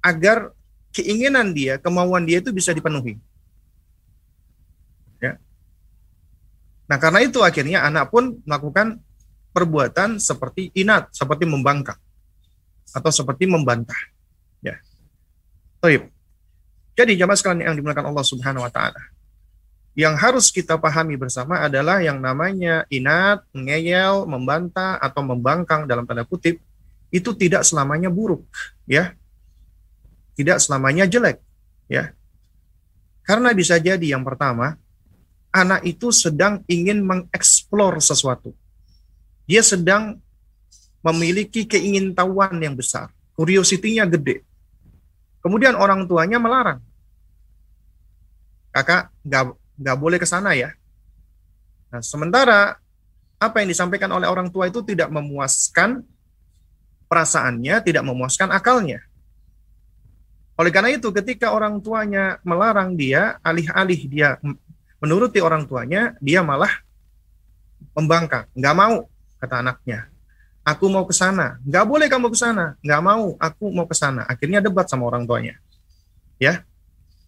agar 0.03 0.51
keinginan 0.93 1.53
dia, 1.53 1.77
kemauan 1.79 2.25
dia 2.25 2.41
itu 2.41 2.49
bisa 2.51 2.73
dipenuhi. 2.73 3.17
Nah, 6.83 6.97
karena 6.99 7.23
itu 7.23 7.39
akhirnya 7.41 7.81
anak 7.88 8.12
pun 8.12 8.38
melakukan 8.43 8.99
perbuatan 9.55 10.19
seperti 10.19 10.69
inat, 10.77 11.09
seperti 11.15 11.47
membangkang 11.47 11.97
atau 12.93 13.09
seperti 13.09 13.49
membantah. 13.49 13.97
Ya. 14.62 14.77
Jadi 16.93 17.17
jamaah 17.17 17.33
sekalian 17.33 17.73
yang 17.73 17.77
dimuliakan 17.81 18.13
Allah 18.13 18.21
Subhanahu 18.21 18.62
wa 18.62 18.69
taala. 18.69 19.01
Yang 19.93 20.15
harus 20.17 20.45
kita 20.49 20.73
pahami 20.82 21.13
bersama 21.13 21.62
adalah 21.62 22.01
yang 22.01 22.17
namanya 22.17 22.82
inat, 22.89 23.45
ngeyel, 23.53 24.25
membantah 24.25 24.97
atau 24.97 25.21
membangkang 25.21 25.86
dalam 25.86 26.10
tanda 26.10 26.25
kutip 26.25 26.58
itu 27.13 27.29
tidak 27.38 27.62
selamanya 27.62 28.10
buruk, 28.10 28.41
ya. 28.89 29.13
Tidak 30.34 30.58
selamanya 30.58 31.06
jelek, 31.06 31.38
ya. 31.86 32.10
Karena 33.21 33.53
bisa 33.53 33.77
jadi 33.77 34.01
yang 34.01 34.25
pertama, 34.25 34.82
anak 35.53 35.86
itu 35.86 36.10
sedang 36.10 36.65
ingin 36.65 37.06
mengeksplor 37.06 38.01
sesuatu. 38.01 38.49
Dia 39.45 39.62
sedang 39.62 40.17
memiliki 41.06 41.69
keingintahuan 41.69 42.58
yang 42.58 42.73
besar. 42.73 43.13
Curiosity-nya 43.38 44.10
gede. 44.10 44.41
Kemudian 45.45 45.77
orang 45.77 46.10
tuanya 46.10 46.41
melarang. 46.41 46.82
Kakak, 48.73 49.13
nggak 49.21 49.53
nggak 49.83 49.97
boleh 49.99 50.15
ke 50.15 50.23
sana 50.23 50.55
ya. 50.55 50.71
Nah, 51.91 51.99
sementara 51.99 52.79
apa 53.37 53.59
yang 53.59 53.69
disampaikan 53.69 54.07
oleh 54.15 54.25
orang 54.31 54.47
tua 54.47 54.71
itu 54.71 54.79
tidak 54.87 55.11
memuaskan 55.11 56.01
perasaannya, 57.11 57.83
tidak 57.83 58.03
memuaskan 58.07 58.49
akalnya. 58.55 59.03
Oleh 60.55 60.71
karena 60.71 60.95
itu, 60.95 61.11
ketika 61.11 61.51
orang 61.51 61.83
tuanya 61.83 62.39
melarang 62.47 62.95
dia, 62.95 63.37
alih-alih 63.43 64.01
dia 64.07 64.39
menuruti 65.03 65.43
orang 65.43 65.67
tuanya, 65.67 66.15
dia 66.23 66.39
malah 66.39 66.71
membangkang. 67.91 68.47
Nggak 68.55 68.75
mau, 68.77 68.95
kata 69.43 69.59
anaknya. 69.59 70.07
Aku 70.63 70.87
mau 70.87 71.03
ke 71.03 71.11
sana. 71.11 71.59
Nggak 71.67 71.85
boleh 71.85 72.07
kamu 72.07 72.31
ke 72.31 72.39
sana. 72.39 72.79
Nggak 72.79 73.01
mau, 73.03 73.35
aku 73.35 73.65
mau 73.75 73.83
ke 73.83 73.97
sana. 73.97 74.23
Akhirnya 74.31 74.63
debat 74.63 74.87
sama 74.87 75.11
orang 75.11 75.27
tuanya. 75.27 75.59
Ya, 76.39 76.63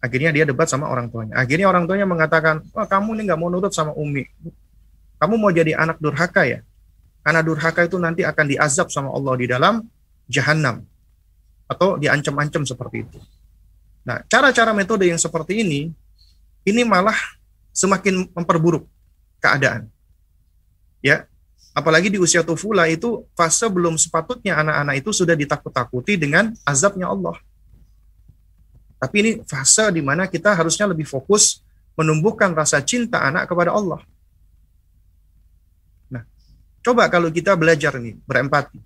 akhirnya 0.00 0.30
dia 0.32 0.44
debat 0.44 0.68
sama 0.68 0.88
orang 0.88 1.08
tuanya. 1.08 1.36
Akhirnya 1.38 1.66
orang 1.68 1.88
tuanya 1.88 2.06
mengatakan, 2.08 2.62
wah 2.72 2.86
kamu 2.86 3.16
ini 3.18 3.22
nggak 3.30 3.40
mau 3.40 3.48
nurut 3.50 3.72
sama 3.72 3.92
Umi. 3.96 4.24
Kamu 5.16 5.34
mau 5.40 5.50
jadi 5.50 5.76
anak 5.76 5.96
durhaka 5.98 6.44
ya? 6.44 6.60
Karena 7.24 7.40
durhaka 7.42 7.88
itu 7.88 7.96
nanti 7.98 8.22
akan 8.22 8.44
diazab 8.46 8.92
sama 8.92 9.10
Allah 9.10 9.34
di 9.34 9.46
dalam 9.48 9.74
jahanam. 10.28 10.84
Atau 11.66 11.98
diancam-ancam 11.98 12.62
seperti 12.62 13.02
itu. 13.02 13.18
Nah, 14.06 14.22
cara-cara 14.30 14.70
metode 14.70 15.10
yang 15.10 15.18
seperti 15.18 15.66
ini, 15.66 15.90
ini 16.62 16.82
malah 16.86 17.16
semakin 17.74 18.30
memperburuk 18.30 18.86
keadaan. 19.42 19.90
Ya, 21.02 21.26
apalagi 21.74 22.08
di 22.08 22.22
usia 22.22 22.46
tufula 22.46 22.86
itu 22.86 23.26
fase 23.34 23.66
belum 23.66 23.98
sepatutnya 23.98 24.56
anak-anak 24.62 25.02
itu 25.02 25.10
sudah 25.10 25.34
ditakut-takuti 25.34 26.14
dengan 26.14 26.54
azabnya 26.62 27.10
Allah. 27.10 27.34
Tapi 28.96 29.16
ini 29.20 29.30
fase 29.44 29.92
di 29.92 30.00
mana 30.00 30.24
kita 30.26 30.56
harusnya 30.56 30.88
lebih 30.88 31.04
fokus 31.04 31.60
menumbuhkan 31.96 32.52
rasa 32.56 32.80
cinta 32.80 33.20
anak 33.24 33.48
kepada 33.48 33.72
Allah. 33.72 34.00
Coba 36.86 37.10
kalau 37.10 37.34
kita 37.34 37.58
belajar 37.58 37.98
nih, 37.98 38.14
berempati. 38.30 38.78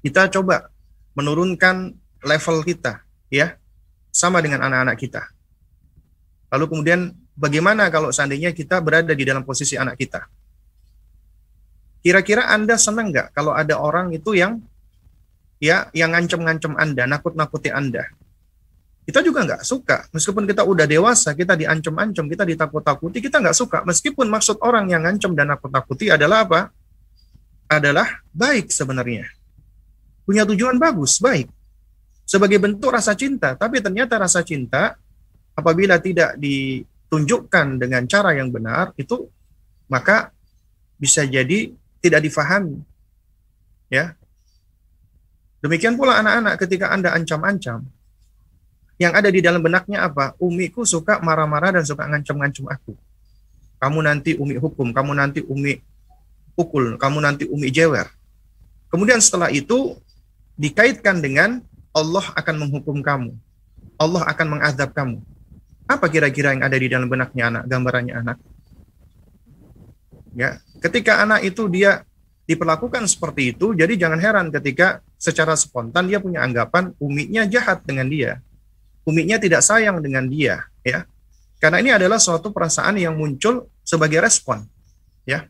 Kita 0.00 0.32
coba 0.32 0.72
menurunkan 1.12 1.92
level 2.24 2.64
kita, 2.64 3.04
ya, 3.28 3.60
sama 4.08 4.40
dengan 4.40 4.64
anak-anak 4.64 4.96
kita. 4.96 5.20
Lalu 6.48 6.64
kemudian 6.64 7.12
bagaimana 7.36 7.92
kalau 7.92 8.08
seandainya 8.08 8.56
kita 8.56 8.80
berada 8.80 9.12
di 9.12 9.20
dalam 9.28 9.44
posisi 9.44 9.76
anak 9.76 10.00
kita? 10.00 10.32
Kira-kira 12.00 12.48
Anda 12.48 12.80
senang 12.80 13.12
nggak 13.12 13.36
kalau 13.36 13.52
ada 13.52 13.76
orang 13.76 14.08
itu 14.16 14.32
yang 14.32 14.56
ya 15.60 15.92
yang 15.92 16.16
ngancem-ngancem 16.16 16.72
Anda, 16.72 17.04
nakut-nakuti 17.04 17.68
Anda? 17.68 18.08
Kita 19.08 19.24
juga 19.24 19.40
nggak 19.40 19.64
suka. 19.64 20.04
Meskipun 20.12 20.44
kita 20.44 20.68
udah 20.68 20.84
dewasa, 20.84 21.32
kita 21.32 21.56
diancam-ancam, 21.56 22.28
kita 22.28 22.44
ditakut-takuti, 22.44 23.24
kita 23.24 23.40
nggak 23.40 23.56
suka. 23.56 23.80
Meskipun 23.88 24.28
maksud 24.28 24.60
orang 24.60 24.92
yang 24.92 25.00
ngancam 25.00 25.32
dan 25.32 25.48
nakut-takuti 25.48 26.12
adalah 26.12 26.44
apa? 26.44 26.68
Adalah 27.72 28.20
baik 28.36 28.68
sebenarnya. 28.68 29.24
Punya 30.28 30.44
tujuan 30.44 30.76
bagus, 30.76 31.24
baik. 31.24 31.48
Sebagai 32.28 32.60
bentuk 32.60 32.92
rasa 32.92 33.16
cinta. 33.16 33.56
Tapi 33.56 33.80
ternyata 33.80 34.20
rasa 34.20 34.44
cinta 34.44 34.92
apabila 35.56 35.96
tidak 35.96 36.36
ditunjukkan 36.36 37.80
dengan 37.80 38.04
cara 38.04 38.36
yang 38.36 38.52
benar, 38.52 38.92
itu 39.00 39.24
maka 39.88 40.36
bisa 41.00 41.24
jadi 41.24 41.72
tidak 42.04 42.28
difahami. 42.28 42.76
Ya. 43.88 44.12
Demikian 45.64 45.96
pula 45.96 46.20
anak-anak 46.20 46.60
ketika 46.60 46.92
Anda 46.92 47.16
ancam-ancam, 47.16 47.88
yang 48.98 49.14
ada 49.14 49.30
di 49.30 49.38
dalam 49.38 49.62
benaknya 49.62 50.10
apa? 50.10 50.34
Umiku 50.42 50.82
suka 50.82 51.22
marah-marah 51.22 51.78
dan 51.78 51.86
suka 51.86 52.02
ngancam-ngancam 52.10 52.66
aku. 52.66 52.98
Kamu 53.78 54.02
nanti 54.02 54.34
umi 54.34 54.58
hukum, 54.58 54.90
kamu 54.90 55.14
nanti 55.14 55.40
umi 55.46 55.78
pukul, 56.58 56.98
kamu 56.98 57.22
nanti 57.22 57.46
umi 57.46 57.70
jewer. 57.70 58.10
Kemudian 58.90 59.22
setelah 59.22 59.54
itu 59.54 59.94
dikaitkan 60.58 61.22
dengan 61.22 61.62
Allah 61.94 62.26
akan 62.34 62.54
menghukum 62.58 62.98
kamu. 62.98 63.38
Allah 64.02 64.26
akan 64.26 64.58
mengadab 64.58 64.90
kamu. 64.90 65.22
Apa 65.86 66.10
kira-kira 66.10 66.58
yang 66.58 66.66
ada 66.66 66.74
di 66.74 66.90
dalam 66.90 67.06
benaknya 67.06 67.54
anak, 67.54 67.62
gambarannya 67.70 68.14
anak? 68.18 68.38
Ya, 70.34 70.58
ketika 70.82 71.22
anak 71.22 71.46
itu 71.46 71.70
dia 71.70 72.02
diperlakukan 72.50 73.06
seperti 73.06 73.54
itu, 73.54 73.78
jadi 73.78 73.94
jangan 73.94 74.18
heran 74.18 74.46
ketika 74.50 75.06
secara 75.14 75.54
spontan 75.54 76.10
dia 76.10 76.18
punya 76.18 76.42
anggapan 76.42 76.90
umiknya 76.98 77.46
jahat 77.46 77.86
dengan 77.86 78.10
dia 78.10 78.42
uminya 79.08 79.40
tidak 79.40 79.64
sayang 79.64 80.04
dengan 80.04 80.28
dia, 80.28 80.68
ya. 80.84 81.08
Karena 81.56 81.80
ini 81.80 81.90
adalah 81.96 82.20
suatu 82.20 82.52
perasaan 82.52 83.00
yang 83.00 83.16
muncul 83.16 83.72
sebagai 83.80 84.20
respon, 84.20 84.68
ya. 85.24 85.48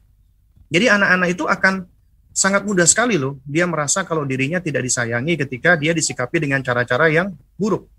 Jadi 0.71 0.87
anak-anak 0.87 1.29
itu 1.35 1.45
akan 1.51 1.91
sangat 2.39 2.63
mudah 2.63 2.87
sekali 2.87 3.19
loh 3.19 3.35
dia 3.43 3.67
merasa 3.67 4.07
kalau 4.07 4.23
dirinya 4.23 4.63
tidak 4.63 4.87
disayangi 4.87 5.35
ketika 5.35 5.75
dia 5.75 5.91
disikapi 5.91 6.39
dengan 6.39 6.63
cara-cara 6.63 7.11
yang 7.11 7.35
buruk 7.59 7.91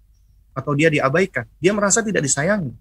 atau 0.55 0.71
dia 0.77 0.87
diabaikan. 0.87 1.43
Dia 1.59 1.75
merasa 1.75 1.99
tidak 1.99 2.23
disayangi. 2.23 2.71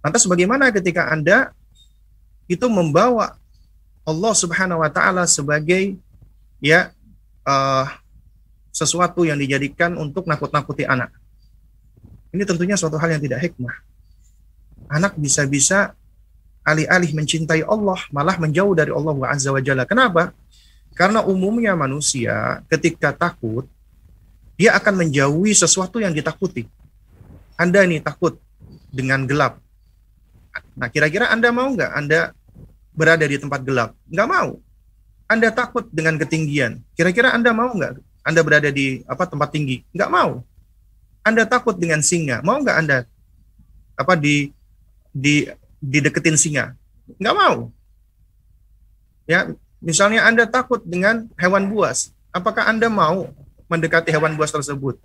Lantas 0.00 0.24
bagaimana 0.24 0.72
ketika 0.72 1.12
Anda 1.12 1.52
itu 2.48 2.64
membawa 2.70 3.36
Allah 4.08 4.32
Subhanahu 4.32 4.80
wa 4.80 4.88
taala 4.88 5.28
sebagai 5.28 6.00
ya 6.64 6.96
uh, 7.44 7.86
sesuatu 8.72 9.26
yang 9.26 9.36
dijadikan 9.36 9.98
untuk 10.00 10.24
nakut-nakuti 10.24 10.86
anak. 10.86 11.12
Ini 12.34 12.42
tentunya 12.44 12.76
suatu 12.76 13.00
hal 13.00 13.16
yang 13.16 13.22
tidak 13.22 13.40
hikmah. 13.40 13.72
Anak 14.88 15.16
bisa-bisa 15.16 15.96
alih-alih 16.64 17.16
mencintai 17.16 17.64
Allah, 17.64 17.96
malah 18.12 18.36
menjauh 18.36 18.76
dari 18.76 18.92
Allah 18.92 19.16
Azza 19.32 19.48
wa 19.48 19.60
Jalla. 19.64 19.88
Kenapa? 19.88 20.36
Karena 20.92 21.24
umumnya 21.24 21.72
manusia 21.78 22.60
ketika 22.68 23.14
takut, 23.16 23.64
dia 24.58 24.74
akan 24.74 25.06
menjauhi 25.06 25.54
sesuatu 25.54 26.02
yang 26.02 26.12
ditakuti. 26.12 26.66
Anda 27.56 27.86
ini 27.86 28.02
takut 28.02 28.36
dengan 28.90 29.24
gelap. 29.24 29.62
Nah, 30.74 30.90
kira-kira 30.90 31.30
Anda 31.30 31.54
mau 31.54 31.70
nggak 31.70 31.90
Anda 31.94 32.34
berada 32.92 33.24
di 33.24 33.36
tempat 33.38 33.62
gelap? 33.62 33.94
Nggak 34.10 34.28
mau. 34.28 34.58
Anda 35.30 35.48
takut 35.54 35.86
dengan 35.94 36.18
ketinggian. 36.18 36.82
Kira-kira 36.98 37.30
Anda 37.30 37.54
mau 37.54 37.70
nggak 37.70 38.02
Anda 38.26 38.40
berada 38.42 38.68
di 38.74 39.06
apa 39.06 39.24
tempat 39.30 39.54
tinggi? 39.54 39.86
Nggak 39.94 40.10
mau. 40.10 40.42
Anda 41.28 41.44
takut 41.44 41.76
dengan 41.76 42.00
singa, 42.00 42.40
mau 42.40 42.56
nggak 42.56 42.76
Anda 42.80 42.98
apa 43.92 44.16
di 44.16 44.48
di 45.12 45.44
dideketin 45.84 46.40
singa? 46.40 46.72
Nggak 47.20 47.36
mau. 47.36 47.68
Ya, 49.28 49.52
misalnya 49.84 50.24
Anda 50.24 50.48
takut 50.48 50.80
dengan 50.88 51.28
hewan 51.36 51.68
buas, 51.68 52.16
apakah 52.32 52.64
Anda 52.64 52.88
mau 52.88 53.28
mendekati 53.68 54.08
hewan 54.08 54.40
buas 54.40 54.48
tersebut? 54.48 54.96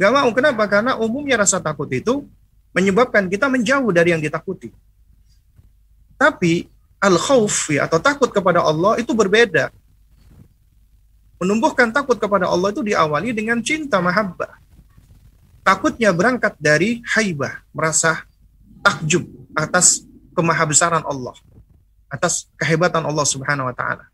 Nggak 0.00 0.12
mau. 0.16 0.28
Kenapa? 0.32 0.64
Karena 0.64 0.96
umumnya 0.96 1.36
rasa 1.36 1.60
takut 1.60 1.90
itu 1.92 2.24
menyebabkan 2.72 3.28
kita 3.28 3.52
menjauh 3.52 3.92
dari 3.92 4.16
yang 4.16 4.24
ditakuti. 4.24 4.72
Tapi 6.16 6.64
al-khauf 6.98 7.68
ya, 7.70 7.84
atau 7.84 8.00
takut 8.00 8.32
kepada 8.32 8.64
Allah 8.64 8.96
itu 8.96 9.12
berbeda. 9.12 9.68
Menumbuhkan 11.38 11.94
takut 11.94 12.18
kepada 12.18 12.50
Allah 12.50 12.74
itu 12.74 12.82
diawali 12.82 13.30
dengan 13.30 13.62
cinta 13.62 14.02
mahabbah 14.02 14.67
takutnya 15.68 16.08
berangkat 16.16 16.56
dari 16.56 17.04
haibah, 17.12 17.60
merasa 17.76 18.24
takjub 18.80 19.28
atas 19.52 20.00
kemahabesaran 20.32 21.04
Allah, 21.04 21.36
atas 22.08 22.48
kehebatan 22.56 23.04
Allah 23.04 23.28
Subhanahu 23.28 23.68
wa 23.68 23.76
taala. 23.76 24.08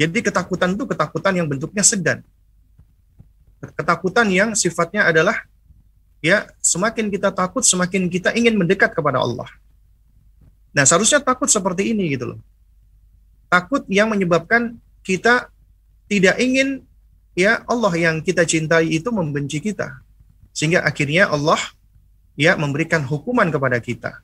Jadi 0.00 0.24
ketakutan 0.24 0.72
itu 0.72 0.88
ketakutan 0.88 1.36
yang 1.36 1.44
bentuknya 1.44 1.84
segan. 1.84 2.24
Ketakutan 3.60 4.32
yang 4.32 4.56
sifatnya 4.56 5.04
adalah 5.04 5.44
ya 6.24 6.48
semakin 6.64 7.12
kita 7.12 7.28
takut 7.28 7.60
semakin 7.60 8.08
kita 8.08 8.32
ingin 8.32 8.56
mendekat 8.56 8.96
kepada 8.96 9.20
Allah. 9.20 9.46
Nah, 10.72 10.88
seharusnya 10.88 11.20
takut 11.20 11.52
seperti 11.52 11.92
ini 11.92 12.16
gitu 12.16 12.34
loh. 12.34 12.40
Takut 13.52 13.84
yang 13.92 14.08
menyebabkan 14.08 14.80
kita 15.04 15.52
tidak 16.08 16.40
ingin 16.40 16.82
ya 17.36 17.60
Allah 17.68 17.92
yang 17.92 18.24
kita 18.24 18.42
cintai 18.42 18.88
itu 18.88 19.12
membenci 19.14 19.62
kita 19.62 20.03
sehingga 20.54 20.86
akhirnya 20.86 21.26
Allah 21.28 21.58
ya 22.38 22.54
memberikan 22.54 23.02
hukuman 23.02 23.50
kepada 23.50 23.82
kita. 23.82 24.22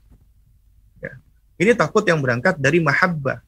Ya. 1.02 1.18
Ini 1.58 1.74
takut 1.74 2.06
yang 2.06 2.22
berangkat 2.22 2.56
dari 2.62 2.78
mahabbah, 2.78 3.42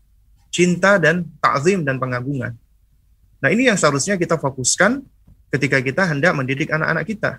cinta 0.50 0.98
dan 0.98 1.24
ta'zim 1.38 1.86
dan 1.86 2.02
pengagungan. 2.02 2.58
Nah 3.38 3.48
ini 3.48 3.70
yang 3.70 3.78
seharusnya 3.78 4.18
kita 4.18 4.34
fokuskan 4.36 5.00
ketika 5.54 5.78
kita 5.78 6.02
hendak 6.10 6.34
mendidik 6.34 6.68
anak-anak 6.74 7.06
kita. 7.06 7.30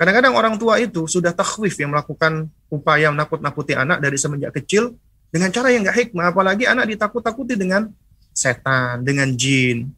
Kadang-kadang 0.00 0.32
orang 0.32 0.54
tua 0.56 0.80
itu 0.80 1.04
sudah 1.04 1.36
takhwif 1.36 1.76
yang 1.76 1.92
melakukan 1.92 2.48
upaya 2.72 3.12
menakut-nakuti 3.12 3.76
anak 3.76 4.00
dari 4.00 4.16
semenjak 4.16 4.56
kecil 4.56 4.96
dengan 5.28 5.52
cara 5.52 5.68
yang 5.68 5.84
gak 5.84 6.08
hikmah. 6.08 6.32
Apalagi 6.32 6.64
anak 6.64 6.88
ditakut-takuti 6.88 7.52
dengan 7.52 7.92
setan, 8.32 9.04
dengan 9.04 9.28
jin, 9.36 9.92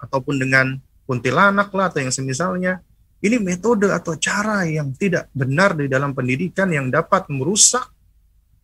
ataupun 0.00 0.40
dengan 0.40 0.80
kuntilanak 1.04 1.68
lah 1.76 1.92
atau 1.92 2.00
yang 2.00 2.12
semisalnya. 2.12 2.80
Ini 3.16 3.40
metode 3.40 3.88
atau 3.88 4.12
cara 4.20 4.68
yang 4.68 4.92
tidak 4.92 5.32
benar 5.32 5.72
di 5.72 5.88
dalam 5.88 6.12
pendidikan 6.12 6.68
yang 6.68 6.92
dapat 6.92 7.26
merusak 7.32 7.88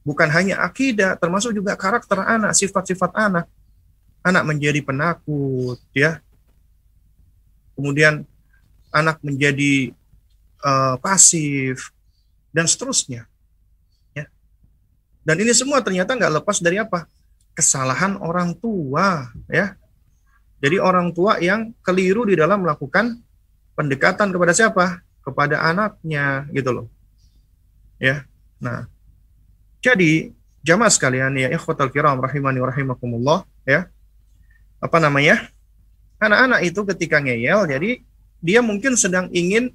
bukan 0.02 0.28
hanya 0.28 0.60
akidah, 0.60 1.16
termasuk 1.16 1.54
juga 1.56 1.78
karakter 1.78 2.20
anak, 2.20 2.52
sifat-sifat 2.52 3.10
anak. 3.14 3.46
Anak 4.22 4.46
menjadi 4.46 4.78
penakut, 4.86 5.82
ya. 5.90 6.22
Kemudian 7.74 8.22
anak 8.92 9.18
menjadi 9.24 9.90
uh, 10.62 10.94
pasif 11.02 11.90
dan 12.54 12.68
seterusnya. 12.70 13.26
Ya. 14.14 14.30
Dan 15.26 15.42
ini 15.42 15.50
semua 15.56 15.82
ternyata 15.82 16.14
nggak 16.14 16.38
lepas 16.38 16.62
dari 16.62 16.78
apa? 16.78 17.08
Kesalahan 17.56 18.14
orang 18.20 18.54
tua, 18.54 19.26
ya. 19.50 19.74
Jadi 20.62 20.78
orang 20.78 21.10
tua 21.10 21.42
yang 21.42 21.74
keliru 21.82 22.22
di 22.22 22.38
dalam 22.38 22.62
melakukan 22.62 23.18
pendekatan 23.78 24.28
kepada 24.30 24.52
siapa? 24.52 25.00
Kepada 25.22 25.62
anaknya 25.62 26.46
gitu 26.50 26.70
loh. 26.72 26.86
Ya. 28.02 28.26
Nah, 28.58 28.90
jadi 29.82 30.34
jamaah 30.62 30.90
sekalian 30.90 31.34
ya 31.34 31.50
ikhwatal 31.50 31.90
kiram 31.90 32.18
rahimani 32.22 32.58
wa 32.62 32.68
rahimakumullah 32.70 33.38
ya. 33.66 33.90
Apa 34.82 34.98
namanya? 34.98 35.50
Anak-anak 36.22 36.60
itu 36.62 36.80
ketika 36.94 37.18
ngeyel 37.18 37.66
jadi 37.66 37.90
dia 38.42 38.62
mungkin 38.62 38.98
sedang 38.98 39.30
ingin 39.30 39.70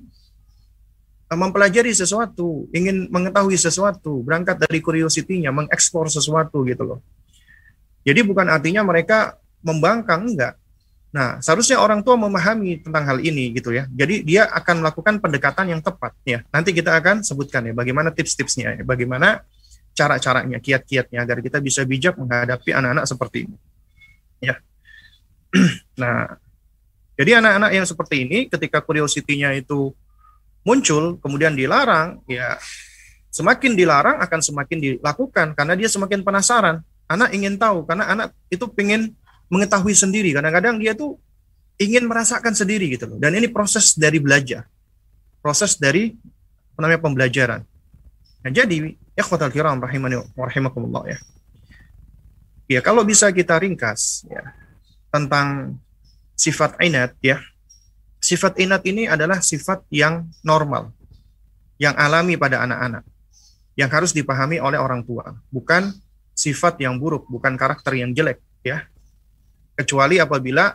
eh, 1.32 1.38
mempelajari 1.40 1.92
sesuatu, 1.96 2.68
ingin 2.76 3.08
mengetahui 3.12 3.56
sesuatu, 3.56 4.24
berangkat 4.24 4.60
dari 4.64 4.80
curiosity-nya, 4.84 5.52
mengeksplor 5.52 6.12
sesuatu 6.12 6.64
gitu 6.68 6.84
loh. 6.84 7.00
Jadi 8.08 8.24
bukan 8.24 8.48
artinya 8.48 8.84
mereka 8.88 9.36
membangkang 9.60 10.32
enggak, 10.32 10.56
Nah, 11.18 11.42
seharusnya 11.42 11.82
orang 11.82 12.06
tua 12.06 12.14
memahami 12.14 12.78
tentang 12.78 13.02
hal 13.10 13.18
ini 13.18 13.50
gitu 13.58 13.74
ya. 13.74 13.90
Jadi 13.90 14.22
dia 14.22 14.46
akan 14.54 14.86
melakukan 14.86 15.18
pendekatan 15.18 15.74
yang 15.74 15.82
tepat 15.82 16.14
ya. 16.22 16.46
Nanti 16.54 16.78
kita 16.78 16.94
akan 16.94 17.26
sebutkan 17.26 17.66
ya 17.66 17.74
bagaimana 17.74 18.14
tips-tipsnya 18.14 18.78
ya, 18.78 18.84
bagaimana 18.86 19.42
cara-caranya, 19.98 20.62
kiat-kiatnya 20.62 21.26
agar 21.26 21.42
kita 21.42 21.58
bisa 21.58 21.82
bijak 21.90 22.22
menghadapi 22.22 22.70
anak-anak 22.70 23.10
seperti 23.10 23.50
ini. 23.50 23.58
Ya. 24.46 24.62
nah, 26.02 26.38
jadi 27.18 27.42
anak-anak 27.42 27.72
yang 27.74 27.86
seperti 27.90 28.16
ini 28.30 28.46
ketika 28.46 28.78
curiosity-nya 28.86 29.58
itu 29.58 29.90
muncul 30.62 31.18
kemudian 31.18 31.58
dilarang, 31.58 32.22
ya 32.30 32.62
semakin 33.34 33.74
dilarang 33.74 34.22
akan 34.22 34.40
semakin 34.46 34.78
dilakukan 34.78 35.58
karena 35.58 35.74
dia 35.74 35.90
semakin 35.90 36.22
penasaran. 36.22 36.86
Anak 37.10 37.34
ingin 37.34 37.58
tahu 37.58 37.90
karena 37.90 38.06
anak 38.06 38.38
itu 38.54 38.70
ingin 38.78 39.18
mengetahui 39.48 39.96
sendiri. 39.96 40.36
Kadang-kadang 40.36 40.80
dia 40.80 40.94
tuh 40.96 41.20
ingin 41.78 42.10
merasakan 42.10 42.54
sendiri 42.54 42.90
gitu 42.92 43.08
loh. 43.08 43.18
Dan 43.22 43.38
ini 43.38 43.48
proses 43.48 43.96
dari 43.96 44.18
belajar. 44.18 44.66
Proses 45.40 45.78
dari 45.78 46.14
namanya 46.78 47.02
pembelajaran. 47.02 47.62
Nah, 48.46 48.52
jadi 48.54 48.94
ikhwatal 49.18 49.50
kiram 49.50 49.82
rahimani 49.82 50.22
rahimakumullah 50.38 51.10
ya. 51.10 51.20
Ya, 52.68 52.80
kalau 52.84 53.08
bisa 53.08 53.32
kita 53.32 53.56
ringkas 53.64 54.28
ya 54.28 54.44
tentang 55.08 55.80
sifat 56.36 56.76
inat 56.84 57.16
ya. 57.24 57.40
Sifat 58.20 58.60
inat 58.60 58.84
ini 58.84 59.08
adalah 59.08 59.40
sifat 59.40 59.88
yang 59.94 60.28
normal, 60.44 60.92
yang 61.80 61.96
alami 61.96 62.36
pada 62.36 62.66
anak-anak, 62.66 63.06
yang 63.78 63.88
harus 63.94 64.12
dipahami 64.12 64.58
oleh 64.58 64.76
orang 64.82 65.06
tua, 65.06 65.38
bukan 65.54 65.94
sifat 66.34 66.82
yang 66.82 66.98
buruk, 66.98 67.30
bukan 67.30 67.56
karakter 67.56 67.94
yang 67.96 68.12
jelek 68.12 68.42
ya. 68.66 68.84
Kecuali 69.78 70.18
apabila 70.18 70.74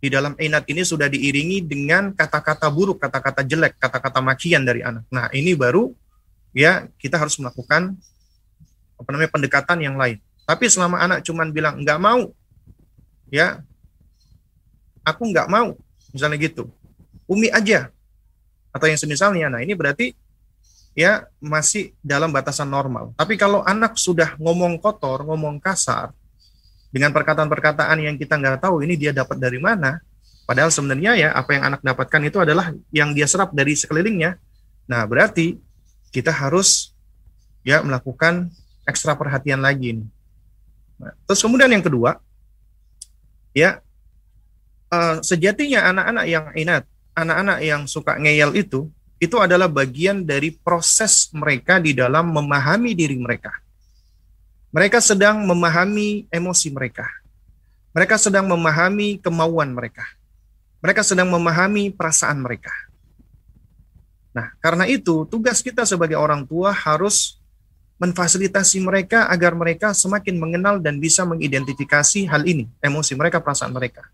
di 0.00 0.08
dalam 0.08 0.32
inat 0.36 0.64
ini 0.68 0.84
sudah 0.84 1.08
diiringi 1.08 1.64
dengan 1.64 2.12
kata-kata 2.12 2.68
buruk, 2.72 3.00
kata-kata 3.00 3.44
jelek, 3.44 3.76
kata-kata 3.76 4.20
makian 4.24 4.64
dari 4.64 4.84
anak. 4.84 5.04
Nah, 5.08 5.28
ini 5.32 5.56
baru 5.56 5.92
ya 6.56 6.88
kita 7.00 7.20
harus 7.20 7.36
melakukan 7.40 7.96
apa 9.00 9.08
namanya 9.12 9.32
pendekatan 9.32 9.78
yang 9.80 9.96
lain. 9.96 10.20
Tapi 10.44 10.68
selama 10.68 11.00
anak 11.00 11.24
cuman 11.24 11.52
bilang 11.52 11.80
nggak 11.80 12.00
mau, 12.00 12.32
ya 13.32 13.64
aku 15.04 15.22
nggak 15.32 15.48
mau, 15.48 15.76
misalnya 16.12 16.36
gitu, 16.40 16.68
umi 17.24 17.48
aja 17.48 17.88
atau 18.72 18.86
yang 18.88 19.00
semisalnya. 19.00 19.48
Nah 19.48 19.60
ini 19.64 19.72
berarti 19.72 20.12
ya 20.96 21.28
masih 21.38 21.94
dalam 22.02 22.34
batasan 22.34 22.68
normal. 22.68 23.14
Tapi 23.14 23.38
kalau 23.38 23.62
anak 23.62 23.96
sudah 23.96 24.34
ngomong 24.36 24.80
kotor, 24.82 25.22
ngomong 25.24 25.62
kasar, 25.62 26.12
dengan 26.90 27.14
perkataan-perkataan 27.14 27.98
yang 28.02 28.18
kita 28.18 28.34
nggak 28.34 28.66
tahu 28.66 28.82
ini 28.82 28.98
dia 28.98 29.14
dapat 29.14 29.38
dari 29.38 29.62
mana, 29.62 30.02
padahal 30.44 30.74
sebenarnya 30.74 31.14
ya 31.14 31.28
apa 31.30 31.54
yang 31.54 31.74
anak 31.74 31.80
dapatkan 31.86 32.22
itu 32.26 32.38
adalah 32.42 32.74
yang 32.90 33.14
dia 33.14 33.30
serap 33.30 33.54
dari 33.54 33.78
sekelilingnya. 33.78 34.34
Nah 34.90 35.02
berarti 35.06 35.58
kita 36.10 36.34
harus 36.34 36.90
ya 37.62 37.80
melakukan 37.86 38.50
ekstra 38.88 39.14
perhatian 39.14 39.62
lagi. 39.62 40.02
Nah, 40.98 41.14
terus 41.24 41.40
kemudian 41.40 41.70
yang 41.70 41.84
kedua, 41.84 42.18
ya 43.54 43.78
uh, 44.90 45.22
sejatinya 45.22 45.86
anak-anak 45.94 46.24
yang 46.26 46.44
inat, 46.58 46.84
anak-anak 47.14 47.58
yang 47.62 47.82
suka 47.86 48.18
ngeyel 48.18 48.52
itu, 48.58 48.90
itu 49.22 49.36
adalah 49.38 49.70
bagian 49.70 50.26
dari 50.26 50.50
proses 50.50 51.30
mereka 51.30 51.78
di 51.78 51.94
dalam 51.94 52.32
memahami 52.34 52.92
diri 52.96 53.16
mereka. 53.16 53.54
Mereka 54.70 55.02
sedang 55.02 55.42
memahami 55.42 56.30
emosi 56.30 56.70
mereka. 56.70 57.06
Mereka 57.90 58.14
sedang 58.22 58.46
memahami 58.46 59.18
kemauan 59.18 59.74
mereka. 59.74 60.06
Mereka 60.78 61.02
sedang 61.02 61.26
memahami 61.26 61.90
perasaan 61.90 62.38
mereka. 62.38 62.70
Nah, 64.30 64.54
karena 64.62 64.86
itu 64.86 65.26
tugas 65.26 65.58
kita 65.58 65.82
sebagai 65.82 66.14
orang 66.14 66.46
tua 66.46 66.70
harus 66.70 67.42
memfasilitasi 68.00 68.80
mereka 68.80 69.28
agar 69.28 69.52
mereka 69.52 69.92
semakin 69.92 70.38
mengenal 70.38 70.78
dan 70.80 70.96
bisa 71.02 71.26
mengidentifikasi 71.26 72.30
hal 72.30 72.46
ini, 72.46 72.64
emosi 72.80 73.12
mereka, 73.18 73.42
perasaan 73.42 73.74
mereka. 73.74 74.06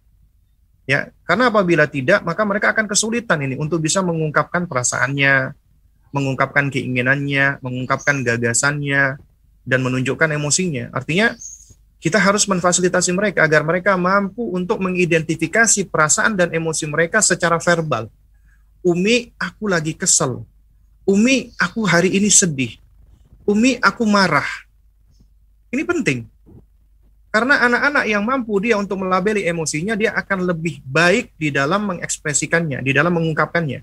Ya, 0.89 1.11
karena 1.29 1.53
apabila 1.53 1.87
tidak, 1.87 2.25
maka 2.25 2.43
mereka 2.43 2.73
akan 2.75 2.89
kesulitan 2.91 3.45
ini 3.45 3.55
untuk 3.61 3.79
bisa 3.85 4.03
mengungkapkan 4.03 4.67
perasaannya, 4.67 5.55
mengungkapkan 6.11 6.73
keinginannya, 6.73 7.63
mengungkapkan 7.63 8.25
gagasannya, 8.25 9.21
dan 9.67 9.83
menunjukkan 9.83 10.31
emosinya. 10.39 10.95
Artinya, 10.95 11.35
kita 11.99 12.23
harus 12.23 12.47
memfasilitasi 12.47 13.11
mereka 13.11 13.43
agar 13.43 13.67
mereka 13.67 13.99
mampu 13.99 14.47
untuk 14.55 14.79
mengidentifikasi 14.79 15.91
perasaan 15.91 16.39
dan 16.39 16.55
emosi 16.55 16.87
mereka 16.87 17.19
secara 17.19 17.59
verbal 17.59 18.07
Umi, 18.87 19.35
aku 19.35 19.67
lagi 19.67 19.99
kesel. 19.99 20.47
Umi, 21.03 21.51
aku 21.59 21.83
hari 21.83 22.15
ini 22.15 22.31
sedih. 22.31 22.79
Umi, 23.43 23.83
aku 23.83 24.07
marah. 24.07 24.47
Ini 25.75 25.83
penting. 25.83 26.23
Karena 27.35 27.67
anak-anak 27.67 28.07
yang 28.07 28.23
mampu 28.23 28.63
dia 28.63 28.79
untuk 28.79 29.03
melabeli 29.03 29.43
emosinya, 29.43 29.99
dia 29.99 30.15
akan 30.15 30.47
lebih 30.47 30.87
baik 30.87 31.35
di 31.35 31.51
dalam 31.51 31.83
mengekspresikannya, 31.91 32.79
di 32.87 32.95
dalam 32.95 33.11
mengungkapkannya. 33.19 33.83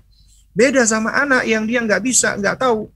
Beda 0.56 0.88
sama 0.88 1.12
anak 1.12 1.44
yang 1.44 1.68
dia 1.68 1.84
nggak 1.84 2.00
bisa, 2.00 2.40
nggak 2.40 2.64
tahu. 2.64 2.88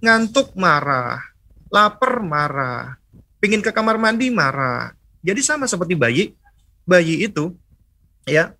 Ngantuk 0.00 0.56
marah, 0.56 1.27
lapar 1.68 2.20
marah, 2.24 2.96
pingin 3.38 3.60
ke 3.60 3.70
kamar 3.70 3.96
mandi 3.96 4.28
marah. 4.32 4.92
Jadi 5.24 5.40
sama 5.44 5.68
seperti 5.68 5.94
bayi. 5.94 6.24
Bayi 6.88 7.28
itu, 7.28 7.52
ya, 8.24 8.56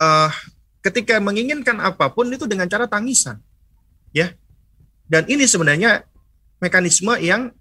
uh, 0.00 0.32
ketika 0.80 1.18
menginginkan 1.18 1.76
apa 1.82 2.08
pun 2.12 2.30
itu 2.30 2.48
dengan 2.48 2.70
cara 2.70 2.86
tangisan. 2.86 3.40
Ya. 4.14 4.32
Dan 5.06 5.28
ini 5.30 5.46
sebenarnya 5.46 6.02
mekanisme 6.58 7.14
yang 7.20 7.52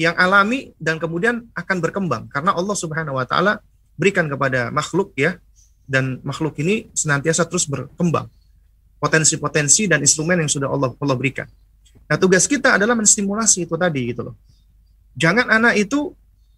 yang 0.00 0.16
alami 0.16 0.72
dan 0.80 0.96
kemudian 0.96 1.52
akan 1.52 1.76
berkembang 1.84 2.24
karena 2.32 2.56
Allah 2.56 2.72
Subhanahu 2.72 3.20
wa 3.20 3.28
taala 3.28 3.60
berikan 4.00 4.24
kepada 4.32 4.72
makhluk 4.72 5.12
ya 5.12 5.36
dan 5.84 6.24
makhluk 6.24 6.56
ini 6.56 6.88
senantiasa 6.96 7.44
terus 7.44 7.68
berkembang. 7.68 8.30
Potensi-potensi 8.96 9.88
dan 9.88 10.00
instrumen 10.00 10.40
yang 10.40 10.48
sudah 10.48 10.68
Allah 10.72 10.96
Allah 10.96 11.16
berikan. 11.16 11.48
Nah, 12.10 12.18
tugas 12.18 12.50
kita 12.50 12.74
adalah 12.74 12.98
menstimulasi 12.98 13.70
itu 13.70 13.78
tadi 13.78 14.10
gitu 14.10 14.26
loh. 14.26 14.34
Jangan 15.14 15.46
anak 15.46 15.78
itu 15.78 16.10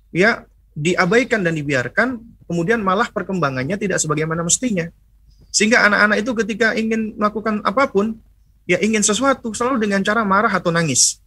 ya 0.09 0.49
diabaikan 0.73 1.45
dan 1.45 1.53
dibiarkan 1.53 2.17
kemudian 2.49 2.81
malah 2.81 3.13
perkembangannya 3.13 3.77
tidak 3.77 4.01
sebagaimana 4.01 4.41
mestinya. 4.41 4.89
Sehingga 5.53 5.85
anak-anak 5.85 6.25
itu 6.25 6.33
ketika 6.41 6.73
ingin 6.73 7.13
melakukan 7.21 7.61
apa 7.69 7.85
pun, 7.85 8.17
ya 8.65 8.81
ingin 8.81 9.05
sesuatu 9.05 9.53
selalu 9.53 9.85
dengan 9.85 10.01
cara 10.01 10.25
marah 10.25 10.49
atau 10.49 10.73
nangis. 10.73 11.21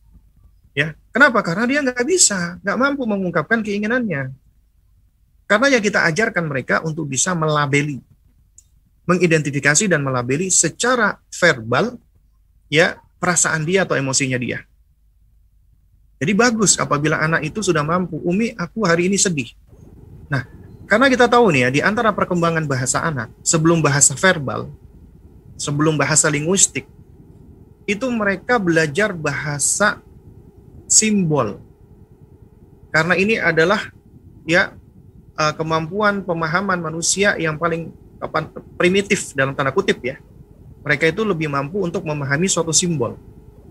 Ya, 0.73 0.97
kenapa? 1.13 1.45
Karena 1.45 1.69
dia 1.69 1.79
nggak 1.85 2.03
bisa, 2.03 2.57
nggak 2.65 2.77
mampu 2.81 3.05
mengungkapkan 3.05 3.61
keinginannya. 3.61 4.33
Karena 5.45 5.67
ya 5.69 5.79
kita 5.79 6.01
ajarkan 6.09 6.49
mereka 6.49 6.81
untuk 6.81 7.05
bisa 7.05 7.37
melabeli, 7.37 8.01
mengidentifikasi 9.05 9.85
dan 9.85 10.01
melabeli 10.01 10.49
secara 10.49 11.21
verbal 11.29 12.01
ya 12.73 12.97
perasaan 13.17 13.63
dia 13.63 13.83
atau 13.87 13.97
emosinya 13.97 14.39
dia. 14.39 14.63
Jadi 16.15 16.31
bagus 16.31 16.79
apabila 16.79 17.19
anak 17.19 17.43
itu 17.43 17.59
sudah 17.59 17.83
mampu, 17.83 18.15
Umi, 18.23 18.55
aku 18.55 18.87
hari 18.87 19.11
ini 19.11 19.19
sedih. 19.19 19.51
Nah, 20.31 20.47
karena 20.87 21.11
kita 21.11 21.27
tahu 21.27 21.51
nih 21.51 21.67
ya, 21.67 21.69
di 21.69 21.81
antara 21.83 22.15
perkembangan 22.15 22.63
bahasa 22.63 23.03
anak, 23.03 23.27
sebelum 23.43 23.83
bahasa 23.83 24.15
verbal, 24.15 24.71
sebelum 25.59 25.99
bahasa 25.99 26.31
linguistik, 26.31 26.87
itu 27.83 28.05
mereka 28.09 28.55
belajar 28.57 29.11
bahasa 29.11 29.99
simbol. 30.87 31.59
Karena 32.95 33.13
ini 33.19 33.35
adalah 33.35 33.91
ya 34.47 34.71
eh, 35.35 35.53
kemampuan 35.59 36.23
pemahaman 36.23 36.79
manusia 36.79 37.35
yang 37.35 37.59
paling 37.59 37.91
primitif 38.79 39.35
dalam 39.35 39.53
tanda 39.53 39.75
kutip 39.75 39.99
ya. 39.99 40.17
Mereka 40.85 41.09
itu 41.09 41.25
lebih 41.25 41.49
mampu 41.49 41.81
untuk 41.81 42.05
memahami 42.05 42.45
suatu 42.45 42.69
simbol 42.69 43.17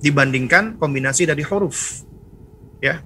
dibandingkan 0.03 0.75
kombinasi 0.77 1.31
dari 1.31 1.47
huruf. 1.47 2.03
Ya. 2.83 3.01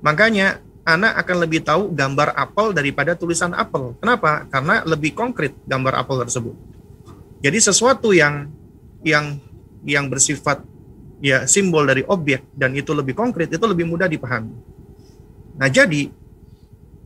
Makanya 0.00 0.64
anak 0.82 1.20
akan 1.22 1.36
lebih 1.46 1.62
tahu 1.62 1.92
gambar 1.94 2.34
apel 2.34 2.74
daripada 2.74 3.14
tulisan 3.14 3.54
apel. 3.54 3.94
Kenapa? 4.02 4.48
Karena 4.50 4.82
lebih 4.82 5.14
konkret 5.14 5.54
gambar 5.68 6.02
apel 6.02 6.24
tersebut. 6.26 6.56
Jadi 7.44 7.58
sesuatu 7.60 8.10
yang 8.10 8.50
yang 9.04 9.38
yang 9.82 10.06
bersifat 10.06 10.62
ya 11.22 11.46
simbol 11.46 11.86
dari 11.86 12.02
objek 12.06 12.42
dan 12.54 12.74
itu 12.74 12.90
lebih 12.90 13.14
konkret 13.14 13.50
itu 13.50 13.62
lebih 13.62 13.86
mudah 13.86 14.10
dipahami. 14.10 14.54
Nah, 15.58 15.68
jadi 15.70 16.10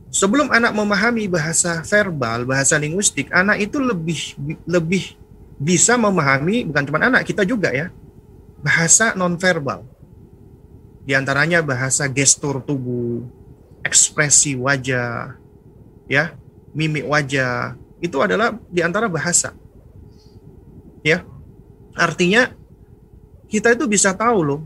sebelum 0.09 0.49
anak 0.49 0.73
memahami 0.73 1.29
bahasa 1.29 1.83
verbal, 1.85 2.47
bahasa 2.47 2.79
linguistik, 2.79 3.29
anak 3.29 3.61
itu 3.61 3.77
lebih 3.77 4.19
lebih 4.65 5.03
bisa 5.57 5.97
memahami 5.97 6.65
bukan 6.69 6.85
cuma 6.85 7.01
anak, 7.01 7.25
kita 7.25 7.41
juga 7.41 7.73
ya. 7.73 7.89
Bahasa 8.61 9.17
nonverbal. 9.17 9.85
Di 11.03 11.17
antaranya 11.17 11.65
bahasa 11.65 12.05
gestur 12.05 12.61
tubuh, 12.61 13.25
ekspresi 13.81 14.53
wajah, 14.59 15.39
ya, 16.05 16.35
mimik 16.77 17.09
wajah, 17.09 17.79
itu 17.97 18.17
adalah 18.21 18.53
di 18.69 18.85
antara 18.85 19.09
bahasa. 19.09 19.53
Ya. 21.01 21.25
Artinya 21.97 22.53
kita 23.49 23.73
itu 23.73 23.89
bisa 23.89 24.13
tahu 24.13 24.39
loh 24.43 24.61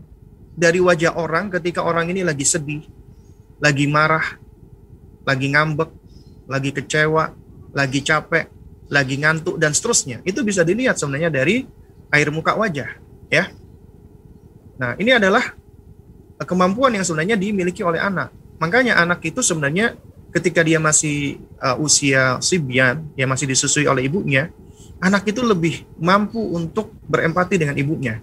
dari 0.52 0.82
wajah 0.82 1.16
orang 1.16 1.48
ketika 1.48 1.80
orang 1.80 2.12
ini 2.12 2.20
lagi 2.26 2.44
sedih, 2.44 2.84
lagi 3.62 3.88
marah, 3.88 4.36
lagi 5.24 5.48
ngambek, 5.48 5.90
lagi 6.50 6.70
kecewa, 6.74 7.32
lagi 7.72 8.04
capek, 8.04 8.50
lagi 8.92 9.16
ngantuk 9.16 9.56
dan 9.56 9.72
seterusnya. 9.72 10.20
Itu 10.28 10.44
bisa 10.44 10.60
dilihat 10.60 11.00
sebenarnya 11.00 11.32
dari 11.32 11.64
air 12.12 12.28
muka 12.28 12.52
wajah, 12.52 12.92
ya. 13.32 13.48
Nah, 14.76 14.92
ini 15.00 15.16
adalah 15.16 15.56
kemampuan 16.44 16.92
yang 16.92 17.06
sebenarnya 17.06 17.40
dimiliki 17.40 17.80
oleh 17.80 17.96
anak. 17.96 18.28
Makanya 18.60 19.00
anak 19.00 19.24
itu 19.24 19.40
sebenarnya 19.40 19.96
ketika 20.28 20.60
dia 20.60 20.76
masih 20.76 21.40
uh, 21.56 21.80
usia 21.80 22.36
sibian, 22.44 23.08
yang 23.16 23.32
masih 23.32 23.48
disusui 23.48 23.88
oleh 23.88 24.04
ibunya, 24.04 24.52
anak 25.00 25.24
itu 25.24 25.40
lebih 25.40 25.88
mampu 25.96 26.38
untuk 26.38 26.92
berempati 27.08 27.56
dengan 27.56 27.74
ibunya. 27.80 28.20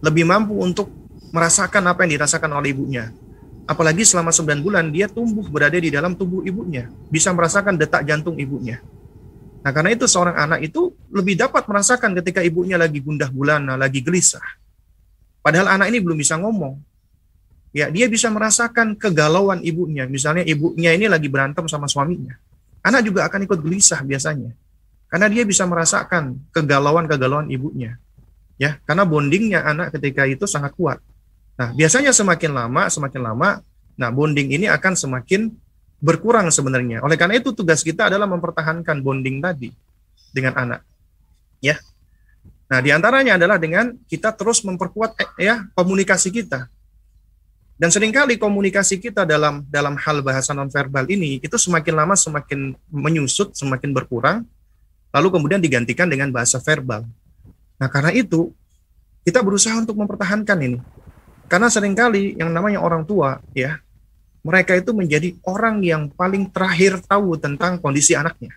Lebih 0.00 0.24
mampu 0.24 0.56
untuk 0.56 0.88
merasakan 1.36 1.84
apa 1.92 2.08
yang 2.08 2.16
dirasakan 2.20 2.48
oleh 2.56 2.72
ibunya. 2.72 3.12
Apalagi 3.66 4.06
selama 4.06 4.30
9 4.30 4.62
bulan 4.62 4.88
dia 4.94 5.10
tumbuh 5.10 5.42
berada 5.50 5.74
di 5.74 5.90
dalam 5.90 6.14
tubuh 6.14 6.46
ibunya, 6.46 6.86
bisa 7.10 7.34
merasakan 7.34 7.74
detak 7.74 8.06
jantung 8.06 8.38
ibunya. 8.38 8.78
Nah, 9.66 9.74
karena 9.74 9.98
itu 9.98 10.06
seorang 10.06 10.38
anak 10.38 10.62
itu 10.62 10.94
lebih 11.10 11.34
dapat 11.34 11.66
merasakan 11.66 12.14
ketika 12.22 12.38
ibunya 12.38 12.78
lagi 12.78 13.02
gundah 13.02 13.26
gulana, 13.34 13.74
lagi 13.74 13.98
gelisah. 13.98 14.46
Padahal 15.42 15.74
anak 15.74 15.90
ini 15.90 15.98
belum 15.98 16.14
bisa 16.14 16.38
ngomong, 16.38 16.78
ya 17.74 17.90
dia 17.90 18.06
bisa 18.06 18.30
merasakan 18.30 18.94
kegalauan 18.94 19.66
ibunya. 19.66 20.06
Misalnya 20.06 20.46
ibunya 20.46 20.94
ini 20.94 21.10
lagi 21.10 21.26
berantem 21.26 21.66
sama 21.66 21.90
suaminya. 21.90 22.38
Anak 22.86 23.10
juga 23.10 23.26
akan 23.26 23.42
ikut 23.42 23.58
gelisah 23.58 24.06
biasanya. 24.06 24.54
Karena 25.10 25.26
dia 25.26 25.42
bisa 25.42 25.66
merasakan 25.66 26.38
kegalauan-kegalauan 26.54 27.50
ibunya. 27.50 27.98
Ya, 28.62 28.78
karena 28.86 29.02
bondingnya 29.02 29.66
anak 29.66 29.98
ketika 29.98 30.30
itu 30.30 30.46
sangat 30.46 30.78
kuat. 30.78 31.02
Nah, 31.58 31.74
biasanya 31.74 32.14
semakin 32.14 32.54
lama, 32.54 32.86
semakin 32.86 33.18
lama, 33.34 33.66
nah 33.98 34.14
bonding 34.14 34.46
ini 34.46 34.70
akan 34.70 34.94
semakin 34.94 35.50
berkurang 36.00 36.48
sebenarnya. 36.52 37.00
Oleh 37.02 37.16
karena 37.16 37.40
itu 37.40 37.52
tugas 37.52 37.80
kita 37.80 38.08
adalah 38.12 38.28
mempertahankan 38.28 39.00
bonding 39.00 39.40
tadi 39.40 39.72
dengan 40.32 40.52
anak. 40.56 40.80
Ya. 41.64 41.80
Nah, 42.66 42.82
di 42.82 42.90
antaranya 42.90 43.38
adalah 43.38 43.56
dengan 43.56 43.94
kita 44.10 44.34
terus 44.34 44.60
memperkuat 44.66 45.38
ya 45.38 45.64
komunikasi 45.72 46.34
kita. 46.34 46.66
Dan 47.76 47.92
sering 47.92 48.08
kali 48.08 48.40
komunikasi 48.40 48.96
kita 48.96 49.28
dalam 49.28 49.60
dalam 49.68 50.00
hal 50.00 50.24
bahasa 50.24 50.56
nonverbal 50.56 51.04
ini 51.12 51.36
itu 51.44 51.60
semakin 51.60 51.92
lama 51.92 52.16
semakin 52.16 52.72
menyusut, 52.88 53.52
semakin 53.52 53.92
berkurang, 53.92 54.48
lalu 55.12 55.28
kemudian 55.28 55.60
digantikan 55.60 56.08
dengan 56.08 56.32
bahasa 56.32 56.56
verbal. 56.56 57.04
Nah, 57.76 57.88
karena 57.92 58.16
itu 58.16 58.50
kita 59.28 59.44
berusaha 59.44 59.76
untuk 59.76 59.96
mempertahankan 60.00 60.58
ini. 60.64 60.78
Karena 61.46 61.70
sering 61.70 61.94
kali 61.94 62.34
yang 62.34 62.50
namanya 62.50 62.82
orang 62.82 63.06
tua, 63.06 63.38
ya, 63.54 63.78
mereka 64.46 64.78
itu 64.78 64.94
menjadi 64.94 65.34
orang 65.42 65.82
yang 65.82 66.06
paling 66.06 66.46
terakhir 66.54 67.02
tahu 67.02 67.34
tentang 67.34 67.82
kondisi 67.82 68.14
anaknya. 68.14 68.54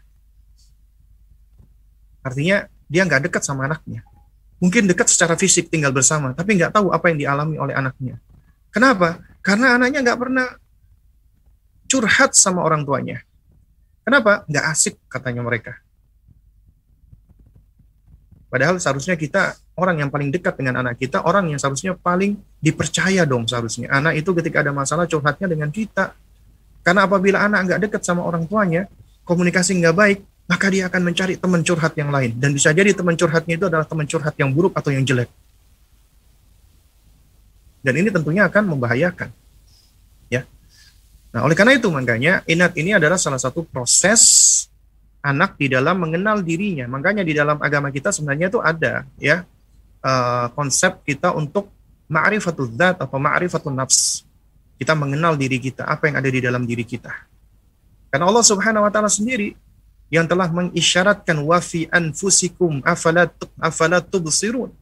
Artinya 2.22 2.70
dia 2.86 3.02
nggak 3.10 3.26
dekat 3.26 3.42
sama 3.42 3.66
anaknya. 3.66 4.06
Mungkin 4.62 4.86
dekat 4.86 5.10
secara 5.10 5.34
fisik 5.34 5.74
tinggal 5.74 5.90
bersama, 5.90 6.38
tapi 6.38 6.62
nggak 6.62 6.78
tahu 6.78 6.94
apa 6.94 7.10
yang 7.10 7.18
dialami 7.18 7.56
oleh 7.58 7.74
anaknya. 7.74 8.22
Kenapa? 8.70 9.18
Karena 9.42 9.82
anaknya 9.82 10.06
nggak 10.06 10.20
pernah 10.20 10.46
curhat 11.90 12.38
sama 12.38 12.62
orang 12.62 12.86
tuanya. 12.86 13.26
Kenapa? 14.06 14.46
Nggak 14.46 14.66
asik 14.70 14.96
katanya 15.10 15.42
mereka. 15.42 15.82
Padahal 18.50 18.82
seharusnya 18.82 19.14
kita 19.14 19.54
orang 19.78 20.02
yang 20.02 20.10
paling 20.10 20.34
dekat 20.34 20.58
dengan 20.58 20.82
anak 20.82 20.98
kita, 20.98 21.22
orang 21.22 21.54
yang 21.54 21.62
seharusnya 21.62 21.94
paling 21.94 22.34
dipercaya 22.58 23.22
dong 23.24 23.46
seharusnya. 23.46 23.94
Anak 23.94 24.18
itu 24.18 24.34
ketika 24.34 24.66
ada 24.66 24.74
masalah 24.74 25.06
curhatnya 25.06 25.46
dengan 25.46 25.70
kita. 25.70 26.18
Karena 26.82 27.06
apabila 27.06 27.46
anak 27.46 27.60
nggak 27.70 27.80
dekat 27.86 28.02
sama 28.02 28.26
orang 28.26 28.50
tuanya, 28.50 28.90
komunikasi 29.22 29.78
nggak 29.78 29.94
baik, 29.94 30.20
maka 30.50 30.66
dia 30.74 30.90
akan 30.90 31.02
mencari 31.14 31.38
teman 31.38 31.62
curhat 31.62 31.94
yang 31.94 32.10
lain. 32.10 32.34
Dan 32.42 32.58
bisa 32.58 32.74
jadi 32.74 32.90
teman 32.90 33.14
curhatnya 33.14 33.54
itu 33.54 33.66
adalah 33.70 33.86
teman 33.86 34.10
curhat 34.10 34.34
yang 34.42 34.50
buruk 34.50 34.74
atau 34.74 34.90
yang 34.90 35.06
jelek. 35.06 35.30
Dan 37.86 37.94
ini 38.02 38.10
tentunya 38.10 38.50
akan 38.50 38.76
membahayakan. 38.76 39.30
Ya. 40.28 40.50
Nah, 41.30 41.46
oleh 41.46 41.54
karena 41.54 41.78
itu 41.78 41.88
makanya 41.94 42.42
inat 42.50 42.74
ini 42.76 42.98
adalah 42.98 43.22
salah 43.22 43.38
satu 43.38 43.62
proses 43.62 44.66
anak 45.20 45.60
di 45.60 45.68
dalam 45.72 46.00
mengenal 46.00 46.40
dirinya. 46.44 46.88
Makanya 46.88 47.24
di 47.24 47.36
dalam 47.36 47.60
agama 47.60 47.92
kita 47.92 48.10
sebenarnya 48.12 48.48
itu 48.52 48.60
ada 48.64 49.04
ya 49.20 49.44
uh, 50.04 50.48
konsep 50.56 51.04
kita 51.04 51.36
untuk 51.36 51.68
ma'rifatul 52.10 52.72
dzat 52.72 53.04
atau 53.04 53.18
ma'rifatul 53.20 53.76
nafs. 53.76 54.24
Kita 54.80 54.96
mengenal 54.96 55.36
diri 55.36 55.60
kita, 55.60 55.84
apa 55.84 56.08
yang 56.08 56.24
ada 56.24 56.30
di 56.32 56.40
dalam 56.40 56.64
diri 56.64 56.88
kita. 56.88 57.12
Karena 58.10 58.32
Allah 58.32 58.46
Subhanahu 58.48 58.88
wa 58.88 58.92
taala 58.92 59.12
sendiri 59.12 59.54
yang 60.10 60.26
telah 60.26 60.50
mengisyaratkan 60.50 61.38
wa 61.46 61.62
fi 61.62 61.86
anfusikum 61.94 62.82
afalat 62.82 63.30
afalat 63.62 64.10
tubsirun 64.10 64.74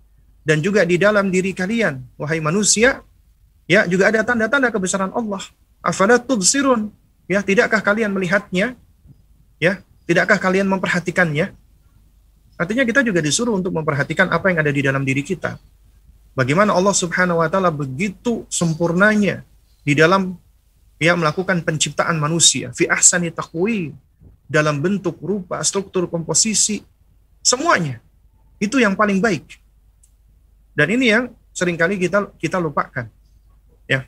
dan 0.48 0.64
juga 0.64 0.88
di 0.88 0.96
dalam 0.96 1.28
diri 1.28 1.52
kalian 1.52 2.00
wahai 2.16 2.40
manusia 2.40 3.04
ya 3.68 3.84
juga 3.84 4.08
ada 4.08 4.24
tanda-tanda 4.24 4.72
kebesaran 4.72 5.12
Allah 5.12 5.44
afalat 5.84 6.24
tubsirun 6.24 6.88
ya 7.28 7.44
tidakkah 7.44 7.84
kalian 7.84 8.16
melihatnya 8.16 8.80
ya 9.60 9.84
tidakkah 10.08 10.40
kalian 10.40 10.66
memperhatikannya? 10.72 11.52
Artinya 12.58 12.84
kita 12.88 13.06
juga 13.06 13.22
disuruh 13.22 13.54
untuk 13.54 13.70
memperhatikan 13.70 14.34
apa 14.34 14.50
yang 14.50 14.66
ada 14.66 14.72
di 14.74 14.82
dalam 14.82 15.06
diri 15.06 15.22
kita. 15.22 15.62
Bagaimana 16.34 16.74
Allah 16.74 16.94
Subhanahu 16.94 17.44
wa 17.44 17.50
taala 17.50 17.70
begitu 17.70 18.48
sempurnanya 18.50 19.46
di 19.86 19.94
dalam 19.94 20.34
ya 20.98 21.14
melakukan 21.14 21.62
penciptaan 21.62 22.18
manusia. 22.18 22.74
Fi 22.74 22.90
ahsani 22.90 23.30
taqwi 23.30 23.94
dalam 24.50 24.82
bentuk 24.82 25.22
rupa 25.22 25.62
struktur 25.62 26.10
komposisi 26.10 26.82
semuanya. 27.46 28.02
Itu 28.58 28.82
yang 28.82 28.98
paling 28.98 29.22
baik. 29.22 29.46
Dan 30.74 30.88
ini 30.98 31.14
yang 31.14 31.30
sering 31.54 31.78
kali 31.78 32.02
kita 32.02 32.34
kita 32.42 32.58
lupakan. 32.58 33.06
Ya. 33.86 34.06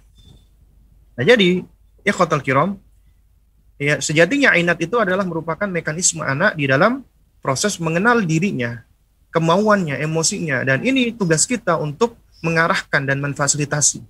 Nah, 1.17 1.23
jadi 1.25 1.65
ya 2.01 2.13
khotal 2.13 2.41
kiram 2.41 2.81
ya 3.79 3.97
sejatinya 4.03 4.53
inat 4.59 4.77
itu 4.83 4.99
adalah 4.99 5.23
merupakan 5.23 5.65
mekanisme 5.65 6.21
anak 6.21 6.59
di 6.59 6.67
dalam 6.67 7.01
proses 7.39 7.79
mengenal 7.79 8.19
dirinya, 8.21 8.83
kemauannya, 9.31 9.97
emosinya 10.03 10.67
dan 10.67 10.83
ini 10.83 11.15
tugas 11.15 11.47
kita 11.47 11.79
untuk 11.79 12.19
mengarahkan 12.43 13.07
dan 13.07 13.23
memfasilitasi. 13.23 14.03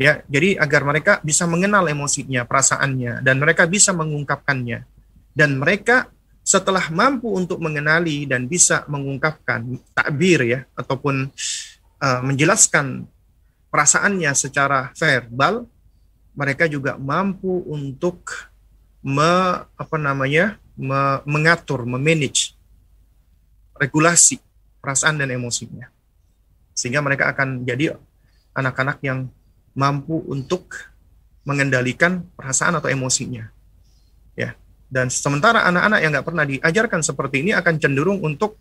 Ya, 0.00 0.24
jadi 0.26 0.56
agar 0.56 0.82
mereka 0.88 1.12
bisa 1.20 1.44
mengenal 1.44 1.84
emosinya, 1.86 2.48
perasaannya 2.48 3.20
dan 3.20 3.36
mereka 3.38 3.68
bisa 3.68 3.92
mengungkapkannya. 3.92 4.88
Dan 5.32 5.60
mereka 5.60 6.08
setelah 6.42 6.90
mampu 6.90 7.30
untuk 7.30 7.62
mengenali 7.62 8.26
dan 8.26 8.50
bisa 8.50 8.82
mengungkapkan 8.90 9.62
takbir 9.94 10.42
ya 10.42 10.60
ataupun 10.74 11.30
uh, 12.02 12.20
menjelaskan 12.26 13.06
perasaannya 13.70 14.32
secara 14.34 14.90
verbal 14.98 15.64
mereka 16.34 16.66
juga 16.66 16.98
mampu 16.98 17.62
untuk 17.70 18.26
me, 19.02 19.62
apa 19.76 19.96
namanya 19.98 20.56
me, 20.78 21.20
mengatur 21.26 21.84
memanage 21.84 22.54
regulasi 23.76 24.38
perasaan 24.78 25.18
dan 25.18 25.30
emosinya 25.34 25.90
sehingga 26.72 27.04
mereka 27.04 27.30
akan 27.30 27.66
jadi 27.66 27.98
anak-anak 28.56 28.98
yang 29.04 29.28
mampu 29.76 30.22
untuk 30.30 30.72
mengendalikan 31.42 32.22
perasaan 32.38 32.78
atau 32.78 32.88
emosinya 32.88 33.50
ya 34.38 34.54
dan 34.88 35.10
sementara 35.10 35.66
anak-anak 35.66 35.98
yang 36.00 36.10
nggak 36.14 36.26
pernah 36.26 36.44
diajarkan 36.46 37.00
seperti 37.02 37.42
ini 37.42 37.52
akan 37.52 37.74
cenderung 37.82 38.22
untuk 38.22 38.56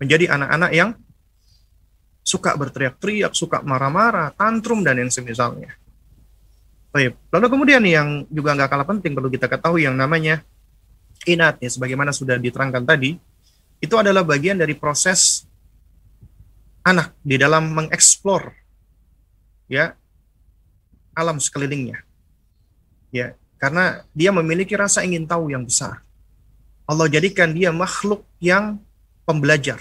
menjadi 0.00 0.32
anak-anak 0.32 0.72
yang 0.72 0.90
suka 2.24 2.54
berteriak-teriak, 2.56 3.32
suka 3.34 3.64
marah-marah, 3.64 4.30
tantrum, 4.36 4.84
dan 4.86 5.00
yang 5.00 5.10
semisalnya. 5.10 5.74
Baik. 6.90 7.14
Lalu 7.30 7.46
kemudian 7.46 7.82
yang 7.86 8.26
juga 8.26 8.58
nggak 8.58 8.70
kalah 8.70 8.86
penting 8.86 9.14
perlu 9.14 9.30
kita 9.30 9.46
ketahui 9.46 9.86
yang 9.86 9.94
namanya 9.94 10.42
inat 11.22 11.62
ya, 11.62 11.70
sebagaimana 11.70 12.10
sudah 12.10 12.34
diterangkan 12.40 12.82
tadi, 12.82 13.14
itu 13.78 13.94
adalah 13.94 14.26
bagian 14.26 14.58
dari 14.58 14.74
proses 14.74 15.46
anak 16.82 17.12
di 17.20 17.36
dalam 17.36 17.70
mengeksplor 17.76 18.56
ya 19.70 19.94
alam 21.14 21.38
sekelilingnya. 21.38 22.02
Ya, 23.10 23.34
karena 23.58 24.06
dia 24.14 24.30
memiliki 24.30 24.74
rasa 24.74 25.02
ingin 25.06 25.26
tahu 25.26 25.50
yang 25.50 25.66
besar. 25.66 26.02
Allah 26.86 27.06
jadikan 27.06 27.54
dia 27.54 27.70
makhluk 27.70 28.26
yang 28.42 28.82
pembelajar. 29.22 29.78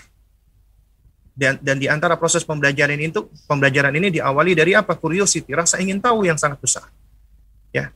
Dan, 1.40 1.56
dan 1.64 1.80
di 1.80 1.88
antara 1.88 2.20
proses 2.20 2.44
pembelajaran 2.44 3.00
itu 3.00 3.32
pembelajaran 3.48 3.96
ini 3.96 4.12
diawali 4.12 4.52
dari 4.54 4.76
apa? 4.76 4.94
Curiosity, 5.00 5.48
rasa 5.56 5.80
ingin 5.80 6.04
tahu 6.04 6.28
yang 6.28 6.36
sangat 6.36 6.60
besar. 6.60 6.92
Ya. 7.70 7.94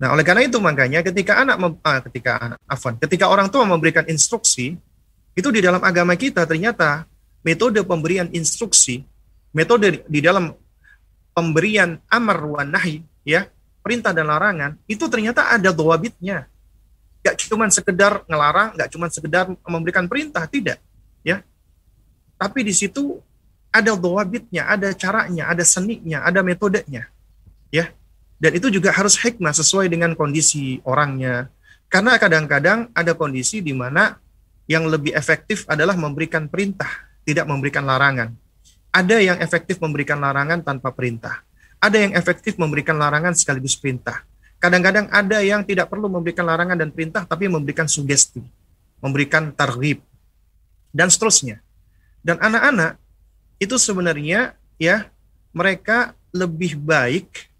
Nah, 0.00 0.12
oleh 0.12 0.24
karena 0.26 0.44
itu 0.44 0.58
makanya 0.58 1.00
ketika 1.04 1.40
anak 1.44 1.56
ah, 1.84 2.00
ketika 2.04 2.30
anak 2.40 2.58
afan, 2.66 2.94
ketika 2.98 3.30
orang 3.30 3.48
tua 3.48 3.62
memberikan 3.64 4.04
instruksi, 4.10 4.76
itu 5.34 5.48
di 5.50 5.60
dalam 5.62 5.82
agama 5.82 6.14
kita 6.14 6.46
ternyata 6.46 7.06
metode 7.44 7.82
pemberian 7.86 8.26
instruksi, 8.34 9.02
metode 9.54 10.02
di 10.06 10.20
dalam 10.22 10.54
pemberian 11.34 11.98
amar 12.10 12.38
wa 12.46 12.62
nahi 12.62 13.02
ya 13.26 13.50
perintah 13.82 14.14
dan 14.14 14.30
larangan 14.30 14.78
itu 14.86 15.04
ternyata 15.10 15.50
ada 15.52 15.70
dawabitnya. 15.74 16.46
Gak 17.24 17.40
cuma 17.48 17.64
sekedar 17.72 18.20
ngelarang 18.28 18.76
gak 18.76 18.88
cuma 18.92 19.08
sekedar 19.08 19.48
memberikan 19.64 20.04
perintah 20.04 20.44
tidak 20.44 20.78
ya. 21.24 21.40
Tapi 22.36 22.66
di 22.66 22.74
situ 22.76 23.22
ada 23.74 23.98
dawabitnya 23.98 24.70
ada 24.70 24.94
caranya 24.94 25.50
ada 25.50 25.66
seninya 25.66 26.22
ada 26.22 26.46
metodenya 26.46 27.10
ya 27.74 27.90
dan 28.38 28.50
itu 28.54 28.70
juga 28.70 28.90
harus 28.90 29.14
hikmah 29.18 29.54
sesuai 29.54 29.86
dengan 29.90 30.12
kondisi 30.18 30.82
orangnya 30.84 31.48
karena 31.94 32.18
kadang-kadang 32.18 32.90
ada 32.90 33.14
kondisi 33.14 33.62
di 33.62 33.70
mana 33.70 34.18
yang 34.66 34.88
lebih 34.88 35.14
efektif 35.14 35.62
adalah 35.70 35.94
memberikan 35.94 36.50
perintah, 36.50 36.90
tidak 37.22 37.46
memberikan 37.46 37.86
larangan. 37.86 38.34
Ada 38.90 39.22
yang 39.22 39.38
efektif 39.38 39.78
memberikan 39.78 40.18
larangan 40.18 40.58
tanpa 40.66 40.90
perintah. 40.90 41.46
Ada 41.78 42.02
yang 42.02 42.12
efektif 42.18 42.58
memberikan 42.58 42.98
larangan 42.98 43.30
sekaligus 43.38 43.78
perintah. 43.78 44.26
Kadang-kadang 44.58 45.06
ada 45.12 45.38
yang 45.44 45.62
tidak 45.62 45.86
perlu 45.86 46.10
memberikan 46.10 46.42
larangan 46.50 46.74
dan 46.74 46.90
perintah, 46.90 47.22
tapi 47.22 47.46
memberikan 47.46 47.86
sugesti, 47.86 48.42
memberikan 48.98 49.54
targhib, 49.54 50.02
dan 50.90 51.06
seterusnya. 51.12 51.62
Dan 52.26 52.42
anak-anak 52.42 52.98
itu 53.62 53.78
sebenarnya 53.78 54.58
ya 54.82 55.06
mereka 55.54 56.16
lebih 56.34 56.74
baik 56.74 57.53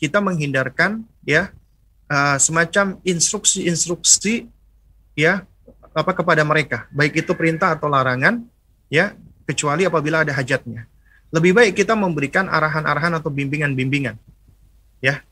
kita 0.00 0.18
menghindarkan 0.24 1.04
ya 1.22 1.52
uh, 2.08 2.40
semacam 2.40 2.96
instruksi-instruksi 3.04 4.48
ya 5.14 5.44
apa 5.92 6.16
kepada 6.16 6.40
mereka, 6.46 6.88
baik 6.94 7.20
itu 7.26 7.32
perintah 7.36 7.76
atau 7.76 7.90
larangan 7.90 8.42
ya 8.88 9.12
kecuali 9.44 9.84
apabila 9.84 10.24
ada 10.24 10.32
hajatnya. 10.32 10.88
Lebih 11.30 11.54
baik 11.54 11.72
kita 11.78 11.94
memberikan 11.94 12.50
arahan-arahan 12.50 13.14
atau 13.18 13.30
bimbingan-bimbingan. 13.30 14.18
Ya. 14.98 15.22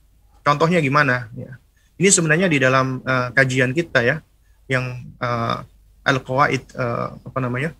Contohnya 0.46 0.78
gimana? 0.78 1.26
Ya. 1.34 1.58
Ini 1.98 2.08
sebenarnya 2.14 2.46
di 2.46 2.62
dalam 2.62 3.02
uh, 3.02 3.34
kajian 3.34 3.74
kita 3.74 4.06
ya 4.06 4.22
yang 4.70 5.02
uh, 5.18 5.66
al-qawaid 6.06 6.62
uh, 6.78 7.18
apa 7.18 7.38
namanya? 7.42 7.70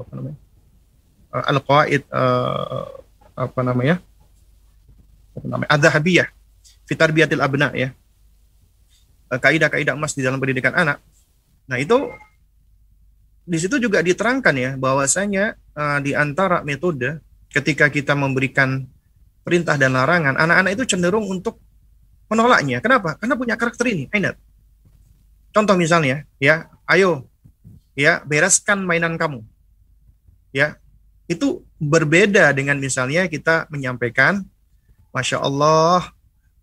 apa 0.00 0.12
namanya? 0.16 0.38
Uh, 1.28 1.44
al-qawaid 1.52 2.02
uh, 2.08 2.84
apa 3.36 3.60
namanya? 3.60 4.00
Namanya? 5.44 5.68
Adz-dzahabiyah 5.68 6.28
fi 6.86 6.94
tarbiyatil 6.96 7.42
abna 7.42 7.68
ya. 7.76 7.92
Kaidah-kaidah 9.26 9.98
emas 9.98 10.14
di 10.14 10.22
dalam 10.22 10.38
pendidikan 10.38 10.72
anak. 10.72 11.02
Nah, 11.66 11.82
itu 11.82 12.08
di 13.46 13.58
situ 13.58 13.78
juga 13.78 14.02
diterangkan 14.02 14.54
ya 14.54 14.70
bahwasanya 14.78 15.58
uh, 15.74 15.98
di 16.02 16.14
antara 16.14 16.62
metode 16.62 17.22
ketika 17.50 17.90
kita 17.90 18.14
memberikan 18.14 18.86
perintah 19.46 19.78
dan 19.78 19.94
larangan, 19.94 20.34
anak-anak 20.34 20.74
itu 20.74 20.84
cenderung 20.90 21.26
untuk 21.30 21.62
menolaknya. 22.26 22.82
Kenapa? 22.82 23.14
Karena 23.14 23.38
punya 23.38 23.54
karakter 23.54 23.86
ini, 23.94 24.10
Ainat. 24.10 24.34
Contoh 25.54 25.78
misalnya, 25.78 26.26
ya, 26.42 26.66
ayo, 26.90 27.30
ya, 27.94 28.20
bereskan 28.26 28.82
mainan 28.82 29.14
kamu. 29.14 29.46
Ya, 30.50 30.82
itu 31.30 31.62
berbeda 31.78 32.50
dengan 32.52 32.76
misalnya 32.82 33.30
kita 33.30 33.70
menyampaikan, 33.70 34.42
Masya 35.16 35.40
Allah, 35.40 36.12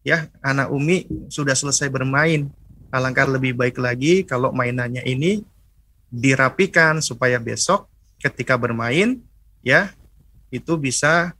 ya, 0.05 0.29
anak 0.45 0.69
Umi 0.69 1.09
sudah 1.33 1.57
selesai 1.57 1.89
bermain. 1.89 2.53
Alangkah 2.93 3.25
lebih 3.25 3.57
baik 3.57 3.81
lagi 3.81 4.21
kalau 4.21 4.53
mainannya 4.53 5.01
ini 5.01 5.41
dirapikan 6.13 7.01
supaya 7.01 7.41
besok 7.41 7.89
ketika 8.21 8.53
bermain 8.53 9.17
ya 9.65 9.89
itu 10.53 10.77
bisa 10.77 11.33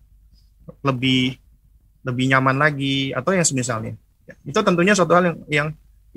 lebih 0.81 1.37
lebih 2.01 2.25
nyaman 2.33 2.57
lagi 2.57 3.13
atau 3.13 3.37
yang 3.37 3.45
semisalnya. 3.45 3.93
Ya, 4.25 4.33
itu 4.41 4.59
tentunya 4.65 4.97
suatu 4.97 5.13
hal 5.13 5.29
yang 5.29 5.37
yang 5.45 5.67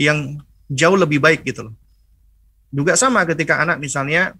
yang 0.00 0.18
jauh 0.72 0.96
lebih 0.96 1.20
baik 1.20 1.44
gitu 1.44 1.68
loh. 1.68 1.74
Juga 2.72 2.96
sama 2.96 3.28
ketika 3.28 3.60
anak 3.60 3.76
misalnya 3.76 4.32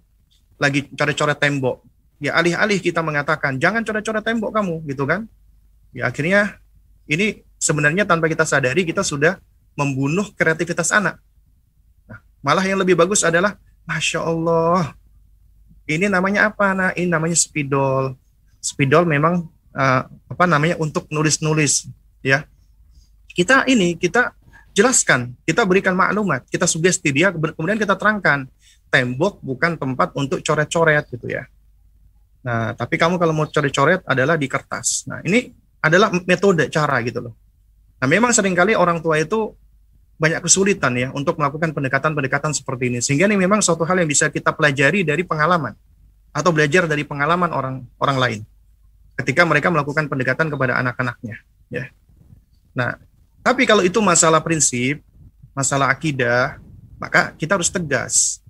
lagi 0.57 0.89
coret-coret 0.89 1.37
tembok, 1.37 1.85
ya 2.17 2.33
alih-alih 2.33 2.81
kita 2.81 3.05
mengatakan 3.05 3.61
jangan 3.61 3.85
coret-coret 3.85 4.25
tembok 4.25 4.49
kamu 4.49 4.81
gitu 4.89 5.05
kan. 5.05 5.29
Ya 5.95 6.07
akhirnya 6.07 6.59
ini 7.07 7.43
sebenarnya 7.57 8.03
tanpa 8.05 8.29
kita 8.29 8.43
sadari 8.43 8.85
kita 8.85 9.01
sudah 9.01 9.39
membunuh 9.77 10.29
kreativitas 10.33 10.89
anak. 10.89 11.21
Nah, 12.09 12.19
malah 12.41 12.65
yang 12.65 12.81
lebih 12.81 12.97
bagus 12.97 13.21
adalah 13.21 13.55
Masya 13.85 14.25
Allah. 14.25 14.93
Ini 15.87 16.11
namanya 16.11 16.51
apa? 16.51 16.75
Nah, 16.75 16.91
ini 16.97 17.07
namanya 17.07 17.37
spidol. 17.37 18.17
Spidol 18.59 19.07
memang 19.07 19.47
uh, 19.71 20.01
apa 20.09 20.43
namanya 20.43 20.75
untuk 20.81 21.07
nulis-nulis, 21.07 21.87
ya. 22.19 22.43
Kita 23.31 23.63
ini 23.69 23.95
kita 23.95 24.33
jelaskan, 24.73 25.37
kita 25.45 25.63
berikan 25.63 25.93
maklumat, 25.93 26.43
kita 26.49 26.65
sugesti 26.65 27.13
dia, 27.13 27.31
kemudian 27.31 27.79
kita 27.79 27.95
terangkan 27.95 28.49
tembok 28.89 29.39
bukan 29.39 29.77
tempat 29.77 30.11
untuk 30.17 30.41
coret-coret 30.41 31.05
gitu 31.13 31.29
ya. 31.31 31.45
Nah, 32.43 32.73
tapi 32.75 32.97
kamu 32.97 33.15
kalau 33.21 33.31
mau 33.31 33.47
coret-coret 33.47 34.03
adalah 34.03 34.35
di 34.35 34.49
kertas. 34.49 35.05
Nah, 35.07 35.21
ini 35.23 35.53
adalah 35.87 36.11
metode 36.27 36.67
cara 36.69 36.99
gitu 37.03 37.31
loh. 37.31 37.33
Nah, 37.97 38.07
memang 38.07 38.29
sering 38.35 38.53
kali 38.53 38.77
orang 38.77 39.01
tua 39.01 39.17
itu 39.17 39.55
banyak 40.17 40.41
kesulitan 40.41 40.93
ya 40.97 41.09
untuk 41.13 41.37
melakukan 41.37 41.73
pendekatan-pendekatan 41.73 42.53
seperti 42.53 42.89
ini. 42.93 42.99
Sehingga 43.01 43.25
ini 43.29 43.37
memang 43.37 43.61
suatu 43.61 43.85
hal 43.85 43.97
yang 44.01 44.09
bisa 44.09 44.29
kita 44.29 44.53
pelajari 44.53 45.05
dari 45.05 45.25
pengalaman 45.25 45.73
atau 46.33 46.51
belajar 46.53 46.85
dari 46.85 47.01
pengalaman 47.01 47.49
orang 47.49 47.75
orang 47.97 48.17
lain 48.17 48.41
ketika 49.17 49.41
mereka 49.45 49.73
melakukan 49.73 50.05
pendekatan 50.05 50.53
kepada 50.53 50.77
anak-anaknya. 50.77 51.41
Ya. 51.73 51.89
Nah, 52.77 53.01
tapi 53.41 53.65
kalau 53.65 53.81
itu 53.81 53.97
masalah 53.97 54.37
prinsip, 54.45 55.01
masalah 55.57 55.89
akidah, 55.89 56.61
maka 57.01 57.33
kita 57.33 57.57
harus 57.57 57.73
tegas. 57.73 58.45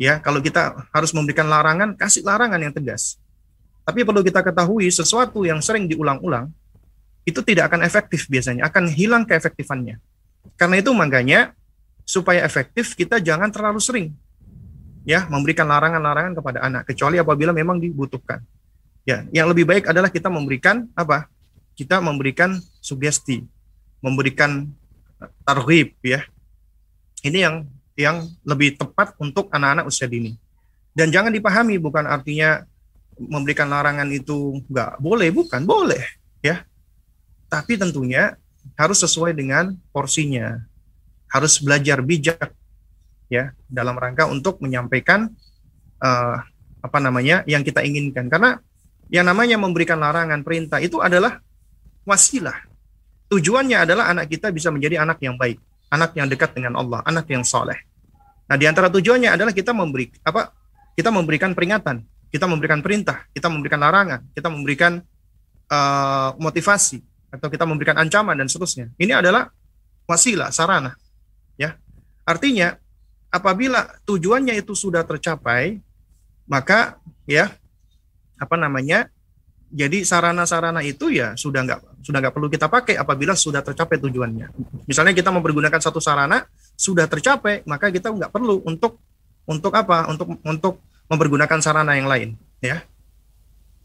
Ya, 0.00 0.18
kalau 0.18 0.40
kita 0.42 0.88
harus 0.90 1.12
memberikan 1.14 1.46
larangan, 1.46 1.94
kasih 1.94 2.26
larangan 2.26 2.58
yang 2.58 2.74
tegas. 2.74 3.20
Tapi 3.84 4.02
perlu 4.02 4.24
kita 4.24 4.40
ketahui 4.42 4.88
sesuatu 4.90 5.44
yang 5.44 5.60
sering 5.60 5.86
diulang-ulang 5.86 6.50
itu 7.28 7.40
tidak 7.44 7.72
akan 7.72 7.84
efektif 7.84 8.26
biasanya, 8.26 8.66
akan 8.68 8.88
hilang 8.90 9.24
keefektifannya. 9.28 10.00
Karena 10.56 10.76
itu 10.80 10.90
makanya 10.96 11.52
supaya 12.04 12.42
efektif 12.42 12.96
kita 12.96 13.20
jangan 13.20 13.52
terlalu 13.52 13.78
sering 13.78 14.08
ya 15.04 15.24
memberikan 15.28 15.68
larangan-larangan 15.68 16.36
kepada 16.36 16.58
anak 16.64 16.82
kecuali 16.88 17.16
apabila 17.20 17.52
memang 17.54 17.80
dibutuhkan. 17.80 18.44
Ya, 19.08 19.24
yang 19.32 19.48
lebih 19.48 19.64
baik 19.64 19.88
adalah 19.88 20.12
kita 20.12 20.28
memberikan 20.28 20.86
apa? 20.92 21.26
Kita 21.72 22.04
memberikan 22.04 22.60
sugesti, 22.84 23.40
memberikan 24.04 24.68
tarhib 25.44 25.96
ya. 26.04 26.20
Ini 27.24 27.38
yang 27.48 27.56
yang 27.96 28.16
lebih 28.44 28.76
tepat 28.76 29.16
untuk 29.20 29.48
anak-anak 29.52 29.88
usia 29.88 30.08
dini. 30.08 30.36
Dan 30.92 31.08
jangan 31.08 31.32
dipahami 31.32 31.80
bukan 31.80 32.04
artinya 32.04 32.64
memberikan 33.16 33.68
larangan 33.68 34.08
itu 34.12 34.60
nggak 34.68 35.00
boleh, 35.00 35.28
bukan 35.32 35.64
boleh 35.64 36.02
ya. 36.44 36.64
Tapi 37.50 37.74
tentunya 37.74 38.38
harus 38.78 39.02
sesuai 39.02 39.34
dengan 39.34 39.74
porsinya. 39.90 40.62
Harus 41.30 41.58
belajar 41.58 42.02
bijak 42.02 42.54
ya 43.30 43.54
dalam 43.70 43.94
rangka 43.94 44.26
untuk 44.26 44.58
menyampaikan 44.58 45.30
uh, 46.02 46.36
apa 46.80 46.98
namanya 46.98 47.46
yang 47.46 47.62
kita 47.62 47.86
inginkan 47.86 48.26
karena 48.26 48.58
yang 49.10 49.26
namanya 49.26 49.54
memberikan 49.58 49.98
larangan 49.98 50.42
perintah 50.42 50.82
itu 50.82 50.98
adalah 50.98 51.38
wasilah. 52.06 52.66
Tujuannya 53.30 53.86
adalah 53.86 54.10
anak 54.10 54.26
kita 54.26 54.50
bisa 54.50 54.74
menjadi 54.74 55.02
anak 55.06 55.22
yang 55.22 55.38
baik, 55.38 55.62
anak 55.90 56.14
yang 56.18 56.26
dekat 56.26 56.50
dengan 56.50 56.74
Allah, 56.78 56.98
anak 57.06 57.30
yang 57.30 57.46
soleh. 57.46 57.78
Nah, 58.50 58.58
di 58.58 58.66
antara 58.66 58.90
tujuannya 58.90 59.30
adalah 59.30 59.54
kita 59.54 59.70
memberi 59.70 60.10
apa? 60.26 60.50
Kita 60.98 61.14
memberikan 61.14 61.54
peringatan, 61.54 62.02
kita 62.34 62.50
memberikan 62.50 62.82
perintah, 62.82 63.22
kita 63.30 63.46
memberikan 63.46 63.78
larangan, 63.78 64.26
kita 64.34 64.50
memberikan 64.50 64.92
uh, 65.70 66.34
motivasi, 66.42 66.98
atau 67.30 67.48
kita 67.48 67.64
memberikan 67.64 67.96
ancaman 67.96 68.34
dan 68.34 68.50
seterusnya. 68.50 68.90
Ini 68.98 69.22
adalah 69.22 69.48
wasilah, 70.10 70.50
sarana. 70.50 70.98
Ya. 71.54 71.78
Artinya 72.26 72.74
apabila 73.30 73.86
tujuannya 74.04 74.58
itu 74.58 74.74
sudah 74.74 75.06
tercapai, 75.06 75.78
maka 76.50 76.98
ya 77.24 77.54
apa 78.36 78.58
namanya? 78.58 79.06
Jadi 79.70 80.02
sarana-sarana 80.02 80.82
itu 80.82 81.14
ya 81.14 81.38
sudah 81.38 81.62
nggak 81.62 82.02
sudah 82.02 82.18
nggak 82.18 82.34
perlu 82.34 82.50
kita 82.50 82.66
pakai 82.66 82.98
apabila 82.98 83.38
sudah 83.38 83.62
tercapai 83.62 84.02
tujuannya. 84.02 84.50
Misalnya 84.90 85.14
kita 85.14 85.30
mempergunakan 85.30 85.78
satu 85.78 86.02
sarana 86.02 86.42
sudah 86.74 87.06
tercapai, 87.06 87.62
maka 87.70 87.86
kita 87.94 88.10
nggak 88.10 88.34
perlu 88.34 88.66
untuk 88.66 88.98
untuk 89.46 89.70
apa? 89.78 90.10
Untuk 90.10 90.42
untuk 90.42 90.82
mempergunakan 91.06 91.62
sarana 91.62 91.94
yang 91.94 92.10
lain, 92.10 92.34
ya. 92.58 92.82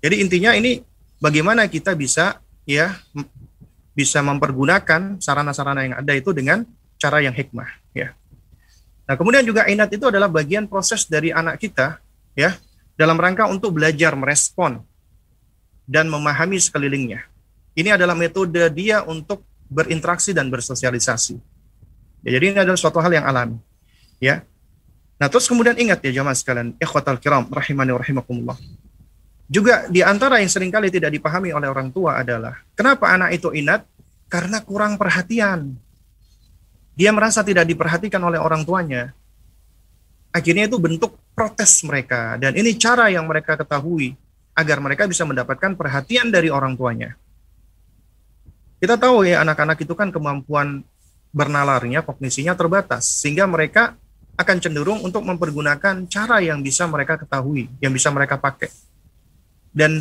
Jadi 0.01 0.25
intinya 0.25 0.57
ini 0.57 0.81
bagaimana 1.21 1.69
kita 1.69 1.93
bisa 1.93 2.41
ya 2.65 2.97
bisa 3.95 4.19
mempergunakan 4.19 5.21
sarana-sarana 5.23 5.81
yang 5.87 5.95
ada 6.01 6.13
itu 6.13 6.35
dengan 6.35 6.67
cara 6.99 7.23
yang 7.23 7.31
hikmah 7.31 7.69
ya. 7.95 8.11
Nah, 9.05 9.15
kemudian 9.15 9.45
juga 9.45 9.69
inat 9.69 9.93
itu 9.93 10.09
adalah 10.09 10.27
bagian 10.27 10.65
proses 10.65 11.05
dari 11.05 11.29
anak 11.29 11.61
kita 11.61 12.01
ya 12.33 12.57
dalam 12.97 13.15
rangka 13.15 13.45
untuk 13.47 13.77
belajar 13.77 14.17
merespon 14.17 14.81
dan 15.85 16.09
memahami 16.09 16.57
sekelilingnya. 16.57 17.23
Ini 17.77 17.95
adalah 17.95 18.17
metode 18.17 18.65
dia 18.73 19.05
untuk 19.05 19.45
berinteraksi 19.69 20.33
dan 20.33 20.49
bersosialisasi. 20.49 21.37
Ya, 22.25 22.29
jadi 22.41 22.45
ini 22.51 22.57
adalah 22.57 22.79
suatu 22.79 22.97
hal 22.97 23.13
yang 23.13 23.25
alami. 23.27 23.61
Ya. 24.17 24.41
Nah, 25.21 25.29
terus 25.29 25.45
kemudian 25.45 25.77
ingat 25.77 26.01
ya 26.01 26.21
jamaah 26.21 26.35
sekalian, 26.35 26.73
ikhwatal 26.81 27.21
kiram 27.21 27.45
rahimani 27.47 27.93
rahimakumullah. 27.93 28.57
Juga 29.45 29.85
di 29.85 30.01
antara 30.01 30.41
yang 30.41 30.49
sering 30.49 30.73
kali 30.73 30.89
tidak 30.89 31.13
dipahami 31.13 31.53
oleh 31.53 31.69
orang 31.69 31.93
tua 31.93 32.25
adalah 32.25 32.57
kenapa 32.73 33.13
anak 33.13 33.37
itu 33.37 33.53
inat? 33.53 33.85
Karena 34.25 34.57
kurang 34.65 34.97
perhatian. 34.97 35.77
Dia 36.97 37.13
merasa 37.13 37.45
tidak 37.45 37.69
diperhatikan 37.69 38.17
oleh 38.25 38.41
orang 38.41 38.65
tuanya. 38.65 39.13
Akhirnya 40.33 40.65
itu 40.65 40.81
bentuk 40.81 41.15
protes 41.37 41.85
mereka 41.85 42.41
dan 42.41 42.57
ini 42.57 42.73
cara 42.75 43.07
yang 43.13 43.29
mereka 43.29 43.53
ketahui 43.53 44.17
agar 44.55 44.79
mereka 44.79 45.05
bisa 45.05 45.27
mendapatkan 45.27 45.77
perhatian 45.77 46.33
dari 46.33 46.49
orang 46.49 46.73
tuanya. 46.73 47.13
Kita 48.79 48.95
tahu 48.95 49.27
ya 49.27 49.43
anak-anak 49.43 49.77
itu 49.83 49.93
kan 49.93 50.09
kemampuan 50.09 50.83
bernalarnya, 51.35 52.03
kognisinya 52.07 52.55
terbatas, 52.55 53.03
sehingga 53.03 53.43
mereka 53.43 53.99
akan 54.39 54.57
cenderung 54.59 55.03
untuk 55.03 55.23
mempergunakan 55.23 56.07
cara 56.07 56.39
yang 56.39 56.63
bisa 56.63 56.87
mereka 56.87 57.19
ketahui, 57.19 57.67
yang 57.83 57.91
bisa 57.91 58.07
mereka 58.11 58.39
pakai. 58.39 58.71
Dan 59.75 59.99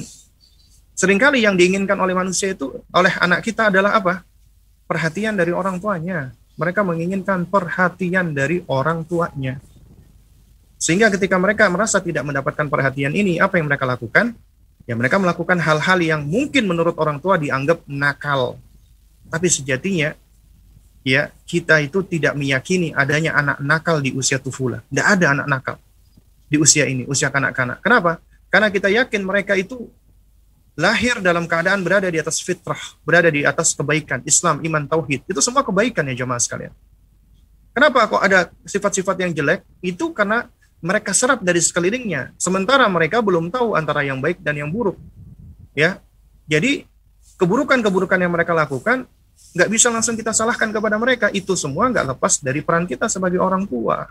sering 0.94 1.18
kali 1.18 1.42
yang 1.42 1.58
diinginkan 1.58 1.98
oleh 1.98 2.14
manusia 2.14 2.54
itu, 2.54 2.78
oleh 2.94 3.10
anak 3.18 3.42
kita 3.42 3.74
adalah 3.74 3.98
apa? 3.98 4.22
Perhatian 4.86 5.34
dari 5.34 5.50
orang 5.50 5.82
tuanya. 5.82 6.30
Mereka 6.54 6.86
menginginkan 6.86 7.42
perhatian 7.50 8.30
dari 8.30 8.62
orang 8.70 9.02
tuanya. 9.02 9.58
Sehingga 10.78 11.10
ketika 11.10 11.34
mereka 11.42 11.66
merasa 11.66 11.98
tidak 11.98 12.22
mendapatkan 12.22 12.70
perhatian 12.70 13.10
ini, 13.10 13.42
apa 13.42 13.58
yang 13.58 13.66
mereka 13.66 13.82
lakukan? 13.82 14.38
Ya 14.84 14.94
mereka 14.94 15.16
melakukan 15.16 15.58
hal-hal 15.58 15.98
yang 15.98 16.22
mungkin 16.22 16.68
menurut 16.68 16.94
orang 17.00 17.18
tua 17.18 17.40
dianggap 17.40 17.82
nakal. 17.88 18.60
Tapi 19.32 19.48
sejatinya 19.48 20.12
ya 21.02 21.32
kita 21.48 21.80
itu 21.80 22.04
tidak 22.04 22.36
meyakini 22.36 22.92
adanya 22.92 23.32
anak 23.32 23.58
nakal 23.64 23.98
di 24.04 24.12
usia 24.12 24.36
tufula. 24.36 24.84
Tidak 24.92 25.06
ada 25.08 25.26
anak 25.32 25.46
nakal 25.48 25.76
di 26.52 26.60
usia 26.60 26.84
ini, 26.84 27.08
usia 27.08 27.32
kanak-kanak. 27.32 27.80
Kenapa? 27.80 28.20
Karena 28.54 28.70
kita 28.70 28.86
yakin 28.86 29.26
mereka 29.26 29.58
itu 29.58 29.90
lahir 30.78 31.18
dalam 31.18 31.50
keadaan 31.50 31.82
berada 31.82 32.06
di 32.06 32.22
atas 32.22 32.38
fitrah, 32.38 32.78
berada 33.02 33.26
di 33.26 33.42
atas 33.42 33.74
kebaikan, 33.74 34.22
Islam, 34.22 34.62
iman, 34.62 34.86
tauhid. 34.86 35.26
Itu 35.26 35.42
semua 35.42 35.66
kebaikan 35.66 36.06
ya 36.06 36.22
jemaah 36.22 36.38
sekalian. 36.38 36.70
Kenapa 37.74 38.06
kok 38.06 38.22
ada 38.22 38.54
sifat-sifat 38.62 39.26
yang 39.26 39.34
jelek? 39.34 39.66
Itu 39.82 40.14
karena 40.14 40.46
mereka 40.78 41.10
serap 41.10 41.42
dari 41.42 41.58
sekelilingnya, 41.58 42.30
sementara 42.38 42.86
mereka 42.86 43.18
belum 43.18 43.50
tahu 43.50 43.74
antara 43.74 44.06
yang 44.06 44.22
baik 44.22 44.38
dan 44.38 44.54
yang 44.54 44.70
buruk. 44.70 44.94
Ya, 45.74 45.98
jadi 46.46 46.86
keburukan-keburukan 47.42 48.22
yang 48.22 48.30
mereka 48.30 48.54
lakukan 48.54 49.10
nggak 49.58 49.66
bisa 49.66 49.90
langsung 49.90 50.14
kita 50.14 50.30
salahkan 50.30 50.70
kepada 50.70 50.94
mereka. 50.94 51.26
Itu 51.34 51.58
semua 51.58 51.90
nggak 51.90 52.14
lepas 52.14 52.38
dari 52.38 52.62
peran 52.62 52.86
kita 52.86 53.10
sebagai 53.10 53.42
orang 53.42 53.66
tua. 53.66 54.06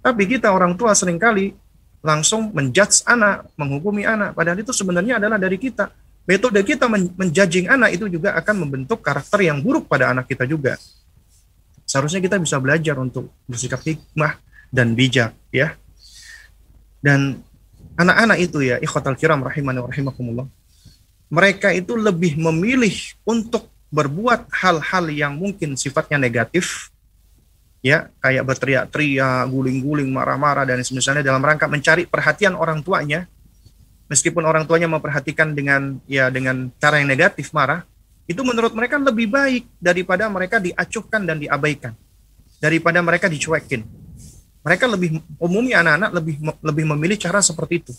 Tapi 0.00 0.24
kita 0.24 0.48
orang 0.48 0.72
tua 0.80 0.96
sering 0.96 1.20
kali 1.20 1.52
langsung 2.00 2.52
menjudge 2.52 3.04
anak, 3.04 3.48
menghukumi 3.56 4.08
anak. 4.08 4.32
Padahal 4.32 4.60
itu 4.60 4.72
sebenarnya 4.72 5.20
adalah 5.20 5.36
dari 5.36 5.60
kita. 5.60 5.92
Metode 6.28 6.60
kita 6.64 6.86
menjudging 6.90 7.68
anak 7.68 7.96
itu 7.96 8.06
juga 8.08 8.36
akan 8.36 8.66
membentuk 8.66 9.00
karakter 9.00 9.44
yang 9.44 9.60
buruk 9.60 9.88
pada 9.88 10.12
anak 10.12 10.28
kita 10.28 10.44
juga. 10.44 10.76
Seharusnya 11.84 12.22
kita 12.22 12.38
bisa 12.38 12.60
belajar 12.62 12.94
untuk 13.02 13.34
bersikap 13.50 13.82
hikmah, 13.82 14.38
dan 14.70 14.94
bijak 14.94 15.34
ya. 15.50 15.74
Dan 17.02 17.42
anak-anak 17.98 18.38
itu 18.38 18.62
ya 18.62 18.78
ikhwatal 18.78 19.18
kiram 19.18 19.42
rahimani 19.42 19.82
rahimakumullah. 19.82 20.46
Mereka 21.30 21.74
itu 21.74 21.94
lebih 21.94 22.38
memilih 22.38 22.94
untuk 23.26 23.70
berbuat 23.90 24.50
hal-hal 24.54 25.10
yang 25.10 25.34
mungkin 25.34 25.74
sifatnya 25.74 26.18
negatif 26.18 26.94
ya 27.80 28.12
kayak 28.20 28.44
berteriak-teriak, 28.44 29.48
guling-guling, 29.48 30.08
marah-marah 30.12 30.68
dan 30.68 30.80
semisalnya 30.84 31.24
dalam 31.24 31.40
rangka 31.40 31.66
mencari 31.66 32.04
perhatian 32.06 32.56
orang 32.56 32.84
tuanya. 32.84 33.28
Meskipun 34.10 34.42
orang 34.42 34.66
tuanya 34.66 34.90
memperhatikan 34.90 35.54
dengan 35.54 36.02
ya 36.10 36.34
dengan 36.34 36.66
cara 36.82 36.98
yang 36.98 37.06
negatif 37.06 37.54
marah, 37.54 37.86
itu 38.26 38.42
menurut 38.42 38.74
mereka 38.74 38.98
lebih 38.98 39.30
baik 39.30 39.70
daripada 39.78 40.26
mereka 40.26 40.58
diacuhkan 40.58 41.22
dan 41.22 41.38
diabaikan. 41.38 41.94
Daripada 42.58 42.98
mereka 43.00 43.30
dicuekin 43.30 43.86
mereka 44.60 44.84
lebih 44.84 45.20
umumnya 45.40 45.80
anak-anak 45.80 46.10
lebih 46.20 46.36
lebih 46.60 46.84
memilih 46.96 47.16
cara 47.16 47.40
seperti 47.40 47.80
itu 47.80 47.92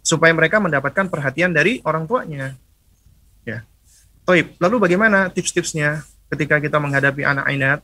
supaya 0.00 0.30
mereka 0.32 0.62
mendapatkan 0.62 1.10
perhatian 1.10 1.52
dari 1.52 1.82
orang 1.84 2.06
tuanya. 2.06 2.56
Ya. 3.44 3.66
Toib. 4.24 4.56
Lalu 4.62 4.76
bagaimana 4.88 5.28
tips-tipsnya 5.28 6.06
ketika 6.30 6.62
kita 6.62 6.78
menghadapi 6.78 7.26
anak 7.26 7.46
inat? 7.52 7.80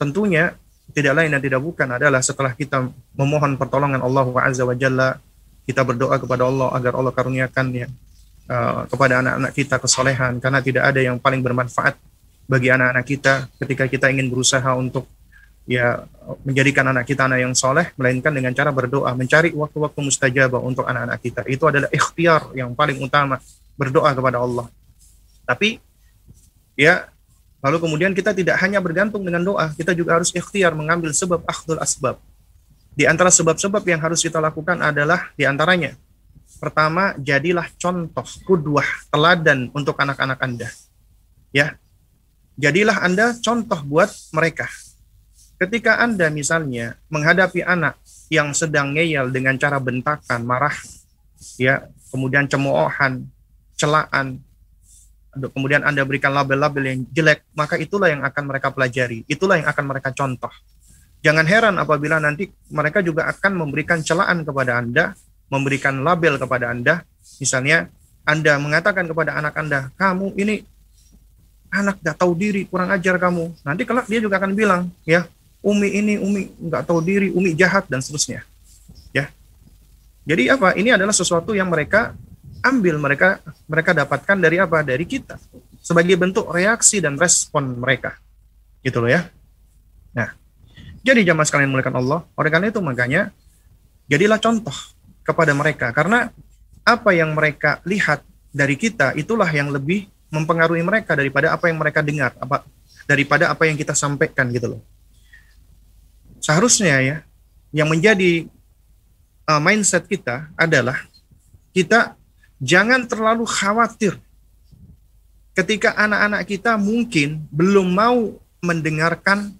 Tentunya 0.00 0.56
tidak 0.96 1.12
lain 1.20 1.30
dan 1.36 1.40
tidak 1.44 1.60
bukan 1.60 1.88
adalah 1.92 2.24
setelah 2.24 2.56
kita 2.56 2.88
memohon 3.14 3.60
pertolongan 3.60 4.00
Allah 4.00 4.24
Azza 4.40 4.64
wa 4.64 4.72
Jalla, 4.72 5.20
kita 5.68 5.84
berdoa 5.84 6.16
kepada 6.16 6.48
Allah 6.48 6.72
agar 6.72 6.96
Allah 6.96 7.12
karuniakan 7.12 7.66
ya 7.76 7.86
uh, 8.48 8.88
kepada 8.88 9.20
anak-anak 9.20 9.52
kita 9.52 9.76
kesolehan 9.76 10.40
karena 10.40 10.58
tidak 10.64 10.88
ada 10.88 11.00
yang 11.04 11.20
paling 11.20 11.44
bermanfaat 11.44 11.94
bagi 12.50 12.72
anak-anak 12.72 13.04
kita 13.06 13.46
ketika 13.62 13.84
kita 13.86 14.06
ingin 14.10 14.26
berusaha 14.32 14.72
untuk 14.74 15.06
ya 15.70 16.02
menjadikan 16.42 16.82
anak 16.90 17.06
kita 17.06 17.30
anak 17.30 17.46
yang 17.46 17.54
soleh, 17.54 17.94
melainkan 17.94 18.34
dengan 18.34 18.50
cara 18.50 18.74
berdoa, 18.74 19.14
mencari 19.14 19.54
waktu-waktu 19.54 20.00
mustajabah 20.02 20.58
untuk 20.58 20.82
anak-anak 20.82 21.18
kita. 21.22 21.46
Itu 21.46 21.70
adalah 21.70 21.86
ikhtiar 21.94 22.50
yang 22.58 22.74
paling 22.74 22.98
utama, 22.98 23.38
berdoa 23.78 24.10
kepada 24.10 24.42
Allah. 24.42 24.66
Tapi 25.46 25.78
ya 26.74 27.06
lalu 27.60 27.76
kemudian 27.80 28.12
kita 28.16 28.32
tidak 28.32 28.56
hanya 28.64 28.80
bergantung 28.80 29.24
dengan 29.24 29.44
doa, 29.44 29.72
kita 29.76 29.92
juga 29.96 30.20
harus 30.20 30.32
ikhtiar 30.32 30.72
mengambil 30.72 31.12
sebab 31.12 31.44
akhdul 31.44 31.80
asbab. 31.80 32.16
Di 32.96 33.06
antara 33.06 33.30
sebab-sebab 33.30 33.80
yang 33.86 34.00
harus 34.02 34.20
kita 34.20 34.42
lakukan 34.42 34.80
adalah 34.82 35.30
di 35.38 35.46
antaranya 35.46 35.94
pertama 36.58 37.16
jadilah 37.16 37.64
contoh 37.80 38.26
kudwah 38.44 38.86
teladan 39.08 39.70
untuk 39.72 39.96
anak-anak 39.96 40.38
Anda. 40.42 40.68
Ya. 41.54 41.78
Jadilah 42.60 43.00
Anda 43.00 43.32
contoh 43.40 43.80
buat 43.88 44.12
mereka 44.36 44.68
Ketika 45.60 46.00
Anda 46.00 46.32
misalnya 46.32 46.96
menghadapi 47.12 47.60
anak 47.60 48.00
yang 48.32 48.56
sedang 48.56 48.96
ngeyel 48.96 49.28
dengan 49.28 49.60
cara 49.60 49.76
bentakan, 49.76 50.40
marah, 50.40 50.72
ya, 51.60 51.84
kemudian 52.08 52.48
cemoohan, 52.48 53.28
celaan, 53.76 54.40
kemudian 55.30 55.86
Anda 55.86 56.02
berikan 56.02 56.34
label-label 56.34 56.82
yang 56.86 57.00
jelek, 57.14 57.46
maka 57.54 57.78
itulah 57.78 58.10
yang 58.10 58.22
akan 58.26 58.42
mereka 58.46 58.74
pelajari, 58.74 59.22
itulah 59.30 59.60
yang 59.60 59.68
akan 59.70 59.84
mereka 59.86 60.10
contoh. 60.10 60.50
Jangan 61.20 61.44
heran 61.44 61.76
apabila 61.76 62.16
nanti 62.16 62.48
mereka 62.72 63.04
juga 63.04 63.28
akan 63.28 63.52
memberikan 63.66 64.00
celaan 64.00 64.42
kepada 64.42 64.80
Anda, 64.80 65.12
memberikan 65.52 66.00
label 66.00 66.40
kepada 66.40 66.72
Anda, 66.72 67.04
misalnya 67.38 67.92
Anda 68.24 68.56
mengatakan 68.56 69.04
kepada 69.04 69.36
anak 69.36 69.54
Anda, 69.54 69.92
kamu 70.00 70.34
ini 70.40 70.64
anak 71.70 72.02
gak 72.02 72.18
tahu 72.18 72.34
diri, 72.34 72.66
kurang 72.66 72.90
ajar 72.90 73.20
kamu. 73.20 73.54
Nanti 73.62 73.82
kelak 73.86 74.10
dia 74.10 74.18
juga 74.18 74.42
akan 74.42 74.52
bilang, 74.56 74.90
ya 75.06 75.28
Umi 75.60 75.92
ini, 75.92 76.16
Umi 76.16 76.48
nggak 76.56 76.88
tahu 76.88 77.04
diri, 77.04 77.28
Umi 77.36 77.52
jahat 77.52 77.84
dan 77.86 78.00
seterusnya. 78.00 78.40
Ya. 79.12 79.28
Jadi 80.24 80.48
apa? 80.48 80.72
Ini 80.72 80.96
adalah 80.96 81.12
sesuatu 81.12 81.52
yang 81.52 81.68
mereka 81.68 82.16
ambil, 82.60 82.96
mereka 83.00 83.40
mereka 83.66 83.90
dapatkan 83.96 84.36
dari 84.36 84.56
apa? 84.60 84.84
Dari 84.84 85.04
kita 85.04 85.36
sebagai 85.80 86.16
bentuk 86.16 86.48
reaksi 86.52 87.00
dan 87.00 87.16
respon 87.16 87.80
mereka. 87.80 88.16
Gitu 88.84 89.00
loh 89.00 89.10
ya. 89.10 89.28
Nah, 90.16 90.32
jadi 91.00 91.24
jamaah 91.32 91.46
sekalian 91.48 91.70
mulakan 91.72 91.96
Allah. 92.00 92.20
Oleh 92.36 92.50
karena 92.52 92.68
itu 92.68 92.80
makanya 92.80 93.32
jadilah 94.08 94.40
contoh 94.40 94.74
kepada 95.24 95.52
mereka 95.52 95.92
karena 95.92 96.32
apa 96.82 97.10
yang 97.12 97.36
mereka 97.36 97.78
lihat 97.86 98.24
dari 98.50 98.74
kita 98.74 99.14
itulah 99.14 99.46
yang 99.46 99.70
lebih 99.70 100.10
mempengaruhi 100.32 100.82
mereka 100.82 101.14
daripada 101.14 101.54
apa 101.54 101.70
yang 101.70 101.78
mereka 101.78 102.02
dengar, 102.02 102.34
apa 102.40 102.66
daripada 103.06 103.50
apa 103.50 103.66
yang 103.66 103.78
kita 103.78 103.94
sampaikan 103.94 104.50
gitu 104.50 104.74
loh 104.74 104.82
seharusnya 106.40 106.96
ya 107.04 107.16
yang 107.70 107.86
menjadi 107.86 108.48
uh, 109.46 109.60
mindset 109.62 110.08
kita 110.08 110.50
adalah 110.58 110.98
kita 111.70 112.18
jangan 112.60 113.08
terlalu 113.08 113.48
khawatir 113.48 114.20
ketika 115.56 115.96
anak-anak 115.98 116.46
kita 116.46 116.76
mungkin 116.76 117.44
belum 117.50 117.90
mau 117.90 118.38
mendengarkan 118.60 119.56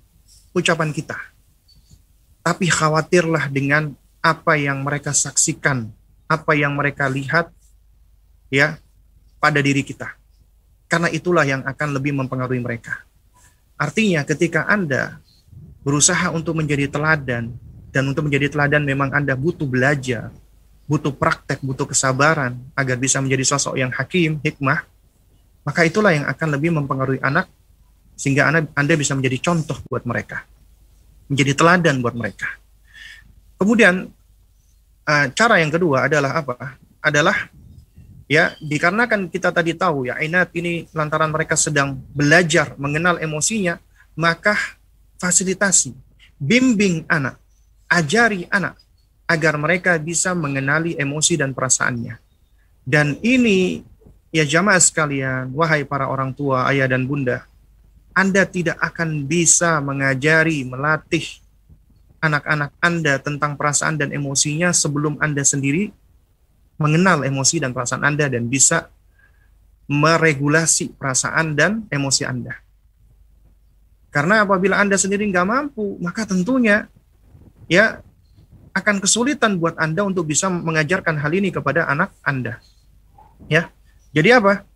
ucapan 0.55 0.93
kita. 0.95 1.17
Tapi 2.41 2.73
khawatirlah 2.73 3.53
dengan 3.53 3.93
apa 4.21 4.57
yang 4.57 4.81
mereka 4.85 5.13
saksikan, 5.13 5.89
apa 6.29 6.53
yang 6.57 6.73
mereka 6.77 7.09
lihat 7.09 7.53
ya 8.49 8.81
pada 9.41 9.61
diri 9.61 9.85
kita. 9.85 10.17
Karena 10.89 11.09
itulah 11.13 11.45
yang 11.45 11.63
akan 11.65 11.89
lebih 11.97 12.17
mempengaruhi 12.17 12.61
mereka. 12.61 13.05
Artinya 13.81 14.25
ketika 14.25 14.69
Anda 14.69 15.21
berusaha 15.81 16.29
untuk 16.33 16.61
menjadi 16.61 16.89
teladan 16.93 17.57
dan 17.93 18.03
untuk 18.05 18.29
menjadi 18.29 18.53
teladan 18.53 18.85
memang 18.85 19.13
Anda 19.13 19.33
butuh 19.33 19.65
belajar 19.65 20.33
butuh 20.91 21.15
praktek, 21.15 21.63
butuh 21.63 21.87
kesabaran 21.87 22.59
agar 22.75 22.99
bisa 22.99 23.23
menjadi 23.23 23.47
sosok 23.47 23.79
yang 23.79 23.95
hakim, 23.95 24.43
hikmah, 24.43 24.83
maka 25.63 25.87
itulah 25.87 26.11
yang 26.11 26.27
akan 26.27 26.49
lebih 26.51 26.75
mempengaruhi 26.75 27.23
anak 27.23 27.47
sehingga 28.19 28.51
anak 28.51 28.75
Anda 28.75 28.99
bisa 28.99 29.15
menjadi 29.15 29.39
contoh 29.39 29.79
buat 29.87 30.03
mereka. 30.03 30.43
Menjadi 31.31 31.55
teladan 31.55 32.03
buat 32.03 32.19
mereka. 32.19 32.59
Kemudian 33.55 34.11
uh, 35.07 35.27
cara 35.31 35.63
yang 35.63 35.71
kedua 35.71 36.11
adalah 36.11 36.43
apa? 36.43 36.75
Adalah 36.99 37.39
ya 38.27 38.51
dikarenakan 38.59 39.31
kita 39.31 39.55
tadi 39.55 39.79
tahu 39.79 40.11
ya 40.11 40.19
Ainat 40.19 40.51
ini 40.59 40.91
lantaran 40.91 41.31
mereka 41.31 41.55
sedang 41.55 42.03
belajar 42.11 42.75
mengenal 42.83 43.23
emosinya, 43.23 43.79
maka 44.19 44.59
fasilitasi, 45.23 45.95
bimbing 46.35 47.07
anak, 47.07 47.39
ajari 47.87 48.51
anak 48.51 48.75
agar 49.31 49.55
mereka 49.55 49.95
bisa 50.03 50.35
mengenali 50.35 50.99
emosi 50.99 51.39
dan 51.39 51.55
perasaannya. 51.55 52.19
Dan 52.83 53.15
ini 53.23 53.87
ya 54.35 54.43
jamaah 54.43 54.83
sekalian, 54.83 55.55
wahai 55.55 55.87
para 55.87 56.11
orang 56.11 56.35
tua, 56.35 56.67
ayah 56.67 56.91
dan 56.91 57.07
bunda, 57.07 57.47
Anda 58.11 58.43
tidak 58.43 58.83
akan 58.83 59.31
bisa 59.31 59.79
mengajari, 59.79 60.67
melatih 60.67 61.23
anak-anak 62.19 62.75
Anda 62.83 63.23
tentang 63.23 63.55
perasaan 63.55 64.03
dan 64.03 64.11
emosinya 64.11 64.75
sebelum 64.75 65.23
Anda 65.23 65.47
sendiri 65.47 65.95
mengenal 66.75 67.23
emosi 67.23 67.63
dan 67.63 67.71
perasaan 67.71 68.03
Anda 68.03 68.27
dan 68.27 68.51
bisa 68.51 68.91
meregulasi 69.87 70.99
perasaan 70.99 71.55
dan 71.55 71.87
emosi 71.87 72.27
Anda. 72.27 72.59
Karena 74.11 74.43
apabila 74.43 74.83
Anda 74.83 74.99
sendiri 74.99 75.23
nggak 75.31 75.47
mampu, 75.47 75.95
maka 76.03 76.27
tentunya 76.27 76.91
ya 77.71 78.03
akan 78.71 79.03
kesulitan 79.03 79.59
buat 79.59 79.75
Anda 79.77 80.07
untuk 80.07 80.31
bisa 80.31 80.47
mengajarkan 80.47 81.19
hal 81.19 81.33
ini 81.35 81.51
kepada 81.51 81.87
anak 81.91 82.15
Anda. 82.23 82.63
Ya. 83.51 83.71
Jadi 84.11 84.29
apa? 84.35 84.67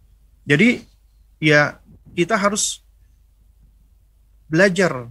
Jadi 0.46 0.86
ya 1.42 1.78
kita 2.14 2.38
harus 2.38 2.82
belajar 4.46 5.10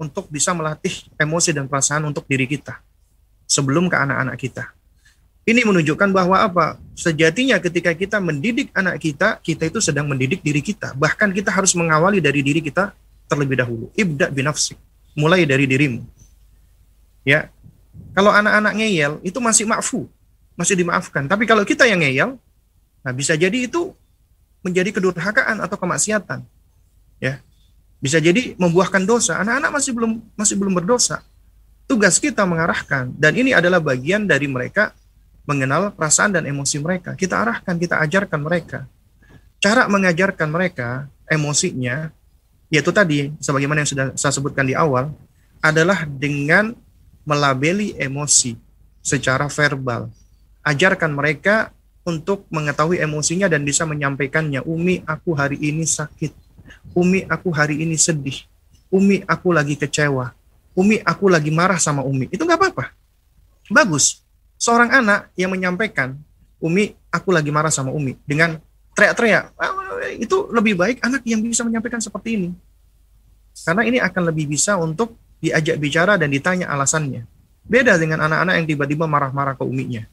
untuk 0.00 0.26
bisa 0.26 0.50
melatih 0.50 1.06
emosi 1.14 1.54
dan 1.54 1.70
perasaan 1.70 2.10
untuk 2.10 2.26
diri 2.26 2.50
kita 2.50 2.82
sebelum 3.46 3.86
ke 3.86 3.94
anak-anak 3.94 4.36
kita. 4.40 4.64
Ini 5.42 5.66
menunjukkan 5.66 6.10
bahwa 6.14 6.38
apa? 6.38 6.78
Sejatinya 6.94 7.58
ketika 7.58 7.90
kita 7.98 8.22
mendidik 8.22 8.70
anak 8.78 9.02
kita, 9.02 9.42
kita 9.42 9.66
itu 9.66 9.82
sedang 9.82 10.06
mendidik 10.06 10.38
diri 10.38 10.62
kita. 10.62 10.94
Bahkan 10.94 11.34
kita 11.34 11.50
harus 11.50 11.74
mengawali 11.74 12.22
dari 12.22 12.46
diri 12.46 12.62
kita 12.62 12.94
terlebih 13.26 13.58
dahulu. 13.58 13.90
Ibda 13.98 14.30
binafsi. 14.30 14.78
Mulai 15.18 15.42
dari 15.42 15.66
dirimu. 15.66 16.06
Ya, 17.26 17.50
kalau 18.12 18.28
anak-anak 18.28 18.72
ngeyel 18.76 19.12
itu 19.24 19.38
masih 19.40 19.64
maafu, 19.64 20.04
masih 20.56 20.76
dimaafkan. 20.76 21.24
Tapi 21.24 21.48
kalau 21.48 21.64
kita 21.64 21.88
yang 21.88 22.04
ngeyel, 22.04 22.36
nah 23.00 23.12
bisa 23.12 23.32
jadi 23.32 23.64
itu 23.64 23.96
menjadi 24.60 24.92
kedurhakaan 24.92 25.58
atau 25.64 25.76
kemaksiatan. 25.80 26.44
Ya. 27.18 27.40
Bisa 28.02 28.18
jadi 28.18 28.58
membuahkan 28.58 29.06
dosa. 29.06 29.38
Anak-anak 29.40 29.70
masih 29.78 29.92
belum 29.94 30.12
masih 30.34 30.54
belum 30.58 30.74
berdosa. 30.74 31.22
Tugas 31.86 32.18
kita 32.18 32.42
mengarahkan 32.46 33.10
dan 33.14 33.32
ini 33.34 33.54
adalah 33.54 33.78
bagian 33.82 34.26
dari 34.26 34.46
mereka 34.46 34.94
mengenal 35.46 35.90
perasaan 35.94 36.34
dan 36.34 36.46
emosi 36.46 36.78
mereka. 36.78 37.14
Kita 37.18 37.42
arahkan, 37.42 37.74
kita 37.78 37.98
ajarkan 38.02 38.40
mereka. 38.42 38.86
Cara 39.62 39.86
mengajarkan 39.86 40.48
mereka 40.50 41.06
emosinya 41.30 42.10
yaitu 42.72 42.88
tadi 42.90 43.30
sebagaimana 43.38 43.84
yang 43.84 43.90
sudah 43.90 44.06
saya 44.16 44.32
sebutkan 44.32 44.64
di 44.64 44.72
awal 44.72 45.12
adalah 45.60 46.08
dengan 46.08 46.74
melabeli 47.22 47.94
emosi 47.98 48.58
secara 49.02 49.50
verbal. 49.50 50.10
Ajarkan 50.62 51.10
mereka 51.10 51.74
untuk 52.02 52.46
mengetahui 52.50 52.98
emosinya 53.02 53.46
dan 53.46 53.62
bisa 53.62 53.86
menyampaikannya. 53.86 54.62
Umi, 54.66 55.02
aku 55.06 55.34
hari 55.34 55.58
ini 55.58 55.86
sakit. 55.86 56.34
Umi, 56.94 57.26
aku 57.26 57.50
hari 57.54 57.82
ini 57.82 57.94
sedih. 57.98 58.46
Umi, 58.90 59.22
aku 59.26 59.54
lagi 59.54 59.78
kecewa. 59.78 60.34
Umi, 60.74 60.98
aku 61.02 61.30
lagi 61.30 61.50
marah 61.50 61.78
sama 61.78 62.02
Umi. 62.02 62.30
Itu 62.30 62.42
nggak 62.42 62.58
apa-apa. 62.58 62.84
Bagus. 63.70 64.22
Seorang 64.58 64.90
anak 64.94 65.30
yang 65.34 65.50
menyampaikan, 65.50 66.14
Umi, 66.62 66.94
aku 67.10 67.34
lagi 67.34 67.50
marah 67.50 67.70
sama 67.70 67.90
Umi. 67.90 68.18
Dengan 68.26 68.58
teriak-teriak. 68.94 69.54
Itu 70.18 70.50
lebih 70.50 70.74
baik 70.78 71.02
anak 71.02 71.22
yang 71.26 71.42
bisa 71.42 71.62
menyampaikan 71.62 72.02
seperti 72.02 72.38
ini. 72.38 72.48
Karena 73.52 73.82
ini 73.86 73.98
akan 74.02 74.22
lebih 74.32 74.50
bisa 74.50 74.74
untuk 74.80 75.14
diajak 75.42 75.76
bicara 75.82 76.14
dan 76.14 76.30
ditanya 76.30 76.70
alasannya. 76.70 77.26
Beda 77.66 77.98
dengan 77.98 78.22
anak-anak 78.22 78.54
yang 78.62 78.66
tiba-tiba 78.66 79.04
marah-marah 79.10 79.58
ke 79.58 79.66
uminya. 79.66 80.06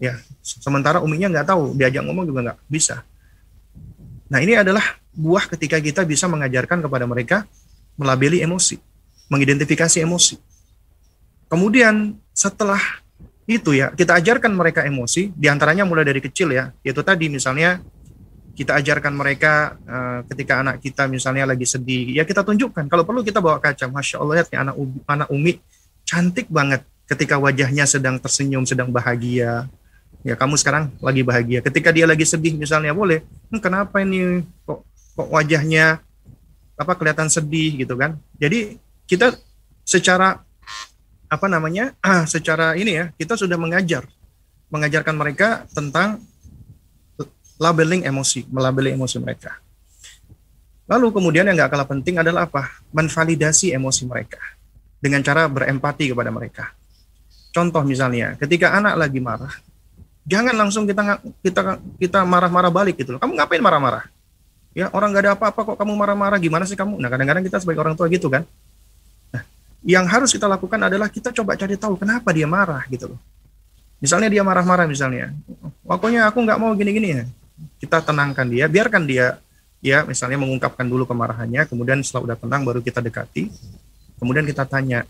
Ya, 0.00 0.18
sementara 0.40 1.04
uminya 1.04 1.30
nggak 1.30 1.46
tahu, 1.52 1.76
diajak 1.76 2.02
ngomong 2.02 2.24
juga 2.24 2.40
nggak 2.50 2.58
bisa. 2.66 3.04
Nah 4.32 4.40
ini 4.40 4.56
adalah 4.56 4.82
buah 5.14 5.46
ketika 5.52 5.78
kita 5.78 6.02
bisa 6.02 6.26
mengajarkan 6.26 6.82
kepada 6.82 7.04
mereka 7.06 7.46
melabeli 7.94 8.42
emosi, 8.42 8.80
mengidentifikasi 9.30 10.02
emosi. 10.02 10.40
Kemudian 11.46 12.18
setelah 12.34 12.80
itu 13.44 13.76
ya, 13.76 13.92
kita 13.92 14.16
ajarkan 14.18 14.56
mereka 14.56 14.82
emosi, 14.82 15.30
di 15.36 15.46
antaranya 15.46 15.84
mulai 15.84 16.02
dari 16.02 16.18
kecil 16.18 16.50
ya, 16.50 16.72
yaitu 16.80 17.04
tadi 17.04 17.28
misalnya 17.28 17.84
kita 18.54 18.78
ajarkan 18.78 19.12
mereka 19.18 19.74
uh, 19.82 20.22
ketika 20.30 20.62
anak 20.62 20.78
kita 20.78 21.10
misalnya 21.10 21.50
lagi 21.50 21.66
sedih, 21.66 22.14
ya 22.14 22.22
kita 22.22 22.46
tunjukkan. 22.46 22.86
Kalau 22.86 23.02
perlu 23.02 23.26
kita 23.26 23.42
bawa 23.42 23.58
kaca, 23.58 23.90
masya 23.90 24.22
Allah 24.22 24.40
lihat 24.40 24.48
nih 24.54 24.58
anak 24.62 24.74
anak 25.10 25.28
Umi 25.34 25.58
cantik 26.06 26.46
banget 26.46 26.86
ketika 27.10 27.36
wajahnya 27.36 27.84
sedang 27.84 28.16
tersenyum, 28.22 28.62
sedang 28.62 28.94
bahagia. 28.94 29.66
Ya 30.24 30.34
kamu 30.38 30.56
sekarang 30.56 30.88
lagi 31.02 31.20
bahagia. 31.26 31.60
Ketika 31.60 31.92
dia 31.92 32.08
lagi 32.08 32.24
sedih 32.24 32.56
misalnya 32.56 32.94
boleh, 32.94 33.26
hm, 33.52 33.60
kenapa 33.60 34.00
ini 34.00 34.46
kok 34.64 34.86
kok 35.18 35.28
wajahnya 35.28 36.00
apa 36.78 36.92
kelihatan 36.96 37.28
sedih 37.28 37.84
gitu 37.84 37.98
kan? 37.98 38.16
Jadi 38.38 38.78
kita 39.04 39.36
secara 39.84 40.40
apa 41.28 41.46
namanya, 41.50 41.92
secara 42.30 42.78
ini 42.78 43.02
ya 43.02 43.04
kita 43.18 43.34
sudah 43.34 43.58
mengajar, 43.58 44.06
mengajarkan 44.70 45.18
mereka 45.18 45.66
tentang 45.74 46.22
labeling 47.64 48.04
emosi, 48.04 48.44
melabeli 48.52 48.92
emosi 48.92 49.16
mereka. 49.16 49.56
Lalu 50.84 51.16
kemudian 51.16 51.48
yang 51.48 51.56
nggak 51.56 51.72
kalah 51.72 51.88
penting 51.88 52.20
adalah 52.20 52.44
apa? 52.44 52.68
Menvalidasi 52.92 53.72
emosi 53.72 54.04
mereka 54.04 54.40
dengan 55.00 55.24
cara 55.24 55.48
berempati 55.48 56.12
kepada 56.12 56.28
mereka. 56.28 56.76
Contoh 57.56 57.80
misalnya, 57.88 58.36
ketika 58.36 58.76
anak 58.76 59.00
lagi 59.00 59.16
marah, 59.16 59.52
jangan 60.28 60.52
langsung 60.52 60.84
kita 60.84 61.24
kita 61.40 61.80
kita 61.96 62.20
marah-marah 62.28 62.68
balik 62.68 63.00
gitu 63.00 63.16
loh. 63.16 63.20
Kamu 63.22 63.32
ngapain 63.32 63.64
marah-marah? 63.64 64.04
Ya 64.76 64.92
orang 64.92 65.14
nggak 65.14 65.24
ada 65.24 65.32
apa-apa 65.38 65.60
kok 65.72 65.76
kamu 65.80 65.92
marah-marah. 65.96 66.36
Gimana 66.36 66.68
sih 66.68 66.76
kamu? 66.76 67.00
Nah 67.00 67.08
kadang-kadang 67.08 67.46
kita 67.46 67.64
sebagai 67.64 67.80
orang 67.80 67.96
tua 67.96 68.10
gitu 68.12 68.28
kan. 68.28 68.44
Nah, 69.32 69.42
yang 69.86 70.04
harus 70.04 70.34
kita 70.34 70.44
lakukan 70.44 70.76
adalah 70.76 71.08
kita 71.08 71.32
coba 71.32 71.56
cari 71.56 71.80
tahu 71.80 71.96
kenapa 71.96 72.28
dia 72.34 72.44
marah 72.44 72.84
gitu 72.92 73.16
loh. 73.16 73.20
Misalnya 74.02 74.28
dia 74.28 74.44
marah-marah 74.44 74.84
misalnya, 74.84 75.32
pokoknya 75.80 76.28
aku 76.28 76.44
nggak 76.44 76.58
mau 76.60 76.76
gini-gini 76.76 77.08
ya 77.16 77.24
kita 77.78 78.02
tenangkan 78.02 78.46
dia, 78.46 78.66
biarkan 78.66 79.04
dia 79.06 79.38
ya 79.84 80.00
misalnya 80.08 80.40
mengungkapkan 80.40 80.88
dulu 80.88 81.04
kemarahannya, 81.04 81.68
kemudian 81.68 82.00
setelah 82.00 82.32
udah 82.32 82.36
tenang 82.40 82.64
baru 82.64 82.80
kita 82.80 83.04
dekati, 83.04 83.52
kemudian 84.16 84.48
kita 84.48 84.64
tanya, 84.64 85.04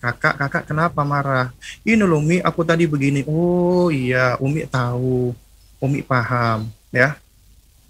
kakak 0.00 0.34
kakak 0.40 0.64
kenapa 0.64 1.04
marah? 1.04 1.52
Ini 1.84 2.00
loh 2.02 2.24
Umi, 2.24 2.40
aku 2.40 2.64
tadi 2.64 2.88
begini. 2.88 3.22
Oh 3.28 3.92
iya, 3.92 4.40
Umi 4.40 4.64
tahu, 4.64 5.36
Umi 5.78 6.00
paham, 6.00 6.72
ya. 6.88 7.20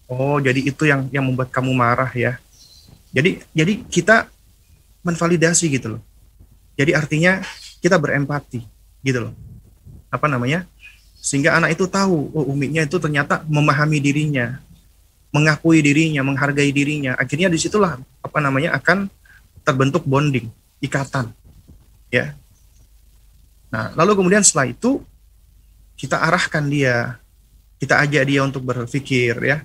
Oh 0.09 0.41
jadi 0.41 0.59
itu 0.65 0.89
yang 0.89 1.07
yang 1.13 1.23
membuat 1.23 1.53
kamu 1.53 1.71
marah 1.71 2.11
ya. 2.17 2.41
Jadi 3.13 3.45
jadi 3.53 3.73
kita 3.87 4.27
menvalidasi 5.07 5.69
gitu 5.71 5.97
loh. 5.97 6.03
Jadi 6.75 6.97
artinya 6.97 7.45
kita 7.79 8.01
berempati 8.01 8.65
gitu 9.05 9.31
loh. 9.31 9.35
Apa 10.09 10.27
namanya? 10.27 10.65
Sehingga 11.19 11.59
anak 11.59 11.75
itu 11.75 11.85
tahu, 11.91 12.31
oh 12.31 12.47
uminya 12.55 12.81
itu 12.87 12.97
ternyata 13.03 13.43
memahami 13.51 13.99
dirinya, 13.99 14.63
mengakui 15.35 15.83
dirinya, 15.83 16.23
menghargai 16.23 16.71
dirinya. 16.71 17.19
Akhirnya 17.19 17.51
di 17.51 17.59
situlah 17.59 17.99
apa 17.99 18.39
namanya 18.39 18.79
akan 18.79 19.11
terbentuk 19.67 20.07
bonding, 20.07 20.49
ikatan, 20.81 21.35
ya. 22.09 22.33
Nah, 23.69 23.93
lalu 23.93 24.25
kemudian 24.25 24.41
setelah 24.41 24.73
itu 24.73 25.05
kita 25.99 26.17
arahkan 26.17 26.65
dia, 26.71 27.21
kita 27.77 28.01
ajak 28.01 28.25
dia 28.25 28.41
untuk 28.47 28.65
berpikir, 28.65 29.37
ya. 29.45 29.61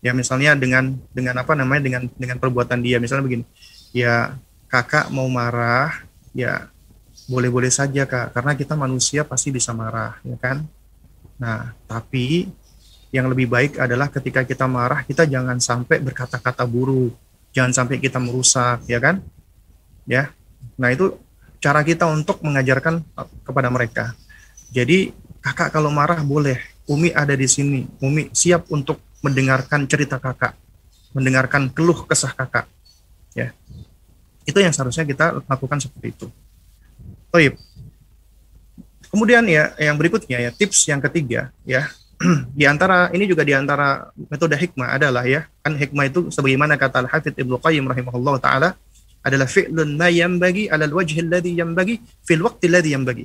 Ya 0.00 0.16
misalnya 0.16 0.56
dengan 0.56 0.96
dengan 1.12 1.36
apa 1.44 1.52
namanya 1.52 1.84
dengan 1.84 2.02
dengan 2.16 2.40
perbuatan 2.40 2.80
dia, 2.80 2.96
misalnya 2.96 3.28
begini, 3.28 3.44
ya 3.92 4.34
kakak 4.66 5.12
mau 5.12 5.28
marah, 5.28 5.92
ya 6.32 6.72
boleh-boleh 7.30 7.70
saja 7.70 8.10
kak 8.10 8.34
karena 8.34 8.58
kita 8.58 8.74
manusia 8.74 9.22
pasti 9.22 9.54
bisa 9.54 9.70
marah 9.70 10.18
ya 10.26 10.34
kan 10.34 10.66
nah 11.38 11.70
tapi 11.86 12.50
yang 13.14 13.30
lebih 13.30 13.46
baik 13.46 13.78
adalah 13.78 14.10
ketika 14.10 14.42
kita 14.42 14.66
marah 14.66 15.06
kita 15.06 15.30
jangan 15.30 15.62
sampai 15.62 16.02
berkata-kata 16.02 16.66
buruk 16.66 17.14
jangan 17.54 17.70
sampai 17.70 18.02
kita 18.02 18.18
merusak 18.18 18.82
ya 18.90 18.98
kan 18.98 19.22
ya 20.10 20.34
nah 20.74 20.90
itu 20.90 21.14
cara 21.62 21.86
kita 21.86 22.10
untuk 22.10 22.42
mengajarkan 22.42 23.04
kepada 23.46 23.70
mereka 23.70 24.16
Jadi 24.70 25.10
kakak 25.42 25.74
kalau 25.74 25.90
marah 25.90 26.22
boleh. 26.22 26.58
Umi 26.86 27.10
ada 27.14 27.34
di 27.34 27.46
sini. 27.46 27.86
Umi 28.02 28.30
siap 28.30 28.70
untuk 28.70 29.02
mendengarkan 29.22 29.86
cerita 29.86 30.18
kakak, 30.18 30.54
mendengarkan 31.14 31.70
keluh 31.70 32.06
kesah 32.06 32.34
kakak. 32.34 32.66
Ya, 33.34 33.54
itu 34.42 34.58
yang 34.58 34.74
seharusnya 34.74 35.06
kita 35.06 35.42
lakukan 35.46 35.78
seperti 35.78 36.14
itu. 36.14 36.26
Toib. 37.30 37.54
Kemudian 39.10 39.42
ya 39.50 39.74
yang 39.78 39.98
berikutnya 39.98 40.38
ya 40.38 40.50
tips 40.54 40.86
yang 40.86 41.02
ketiga 41.02 41.50
ya 41.66 41.90
di 42.58 42.62
antara 42.62 43.10
ini 43.10 43.26
juga 43.26 43.42
di 43.42 43.56
antara 43.56 44.12
metode 44.30 44.54
hikmah 44.54 44.94
adalah 44.94 45.26
ya 45.26 45.50
kan 45.66 45.74
hikmah 45.74 46.06
itu 46.06 46.30
sebagaimana 46.30 46.78
kata 46.78 47.02
Al-Hafidz 47.02 47.40
Ibnu 47.40 47.58
Qayyim 47.58 47.90
rahimahullah 47.90 48.38
taala 48.38 48.68
adalah 49.24 49.48
fi'lun 49.48 49.96
ma 49.96 50.08
yanbaghi 50.12 50.68
'ala 50.68 50.84
al-wajhi 50.86 51.20
alladhi 51.24 51.58
yanbaghi 51.58 51.94
fil 52.24 52.44
waqti 52.44 52.70
alladhi 52.70 52.90
yanbaghi. 52.92 53.24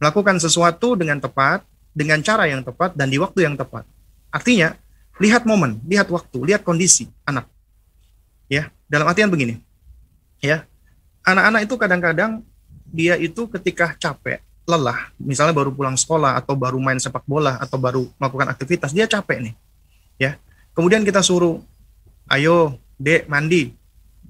Melakukan 0.00 0.40
sesuatu 0.40 0.96
dengan 0.96 1.20
tepat, 1.20 1.64
dengan 1.92 2.24
cara 2.24 2.48
yang 2.48 2.64
tepat 2.64 2.96
dan 2.96 3.12
di 3.12 3.20
waktu 3.20 3.44
yang 3.44 3.56
tepat. 3.56 3.84
Artinya, 4.32 4.72
lihat 5.20 5.44
momen, 5.44 5.76
lihat 5.84 6.08
waktu, 6.08 6.38
lihat 6.40 6.64
kondisi 6.64 7.10
anak. 7.28 7.44
Ya, 8.48 8.72
dalam 8.88 9.04
artian 9.04 9.28
begini. 9.28 9.60
Ya. 10.40 10.64
Anak-anak 11.20 11.68
itu 11.68 11.74
kadang-kadang 11.76 12.40
dia 12.90 13.14
itu 13.16 13.46
ketika 13.46 13.94
capek, 13.96 14.42
lelah, 14.66 15.10
misalnya 15.18 15.54
baru 15.54 15.70
pulang 15.74 15.98
sekolah 15.98 16.38
atau 16.38 16.54
baru 16.54 16.78
main 16.78 16.98
sepak 16.98 17.26
bola 17.26 17.58
atau 17.58 17.78
baru 17.78 18.06
melakukan 18.18 18.50
aktivitas, 18.54 18.90
dia 18.94 19.06
capek 19.06 19.50
nih. 19.50 19.54
Ya. 20.20 20.36
Kemudian 20.74 21.02
kita 21.02 21.24
suruh, 21.24 21.58
ayo, 22.30 22.78
Dek, 23.00 23.26
mandi. 23.26 23.72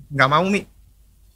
Nggak 0.08 0.28
mau, 0.30 0.46
Mi. 0.46 0.62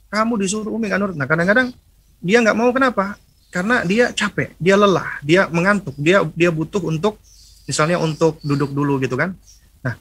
Kamu 0.07 0.39
disuruh 0.39 0.71
Umi 0.71 0.87
kan 0.87 1.03
Nah, 1.03 1.27
kadang-kadang 1.27 1.75
dia 2.23 2.39
nggak 2.39 2.55
mau 2.55 2.71
kenapa? 2.71 3.19
Karena 3.51 3.83
dia 3.83 4.15
capek, 4.15 4.55
dia 4.55 4.79
lelah, 4.79 5.19
dia 5.19 5.47
mengantuk, 5.51 5.95
dia 5.99 6.23
dia 6.35 6.51
butuh 6.51 6.79
untuk 6.87 7.19
misalnya 7.67 7.99
untuk 7.99 8.39
duduk 8.39 8.71
dulu 8.71 8.99
gitu 9.03 9.19
kan. 9.19 9.35
Nah, 9.83 9.95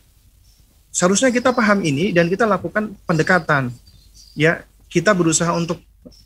seharusnya 0.94 1.34
kita 1.34 1.50
paham 1.50 1.82
ini 1.82 2.14
dan 2.14 2.30
kita 2.30 2.46
lakukan 2.46 2.94
pendekatan. 3.06 3.74
Ya, 4.34 4.62
kita 4.90 5.14
berusaha 5.14 5.50
untuk 5.54 5.82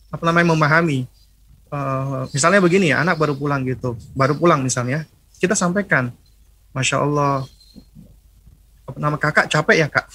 apa 0.08 0.22
namanya 0.24 0.52
memahami. 0.56 1.04
Uh, 1.68 2.24
misalnya 2.32 2.64
begini 2.64 2.88
ya 2.92 3.04
anak 3.04 3.20
baru 3.20 3.36
pulang 3.36 3.60
gitu. 3.68 3.96
Baru 4.16 4.32
pulang 4.36 4.64
misalnya 4.64 5.04
kita 5.36 5.52
sampaikan 5.52 6.08
masya 6.72 7.04
Allah 7.04 7.44
nama 8.96 9.20
kakak 9.20 9.52
capek 9.52 9.76
ya 9.84 9.88
kak? 9.92 10.06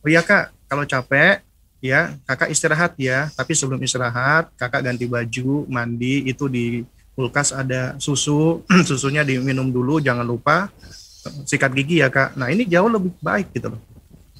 Oh 0.00 0.08
iya 0.08 0.24
kak. 0.24 0.56
Kalau 0.68 0.84
capek 0.88 1.44
ya 1.84 2.16
kakak 2.24 2.48
istirahat 2.48 2.92
ya. 2.96 3.28
Tapi 3.36 3.52
sebelum 3.52 3.80
istirahat 3.84 4.48
kakak 4.56 4.88
ganti 4.88 5.04
baju 5.04 5.68
mandi 5.68 6.24
itu 6.24 6.48
di 6.48 6.80
kulkas 7.12 7.52
ada 7.52 8.00
susu 8.00 8.64
susunya 8.88 9.26
diminum 9.26 9.68
dulu 9.68 9.98
jangan 9.98 10.24
lupa 10.24 10.72
sikat 11.44 11.76
gigi 11.76 12.00
ya 12.00 12.08
kak. 12.08 12.40
Nah 12.40 12.48
ini 12.48 12.64
jauh 12.64 12.88
lebih 12.88 13.12
baik 13.20 13.52
gitu 13.52 13.76
loh. 13.76 13.80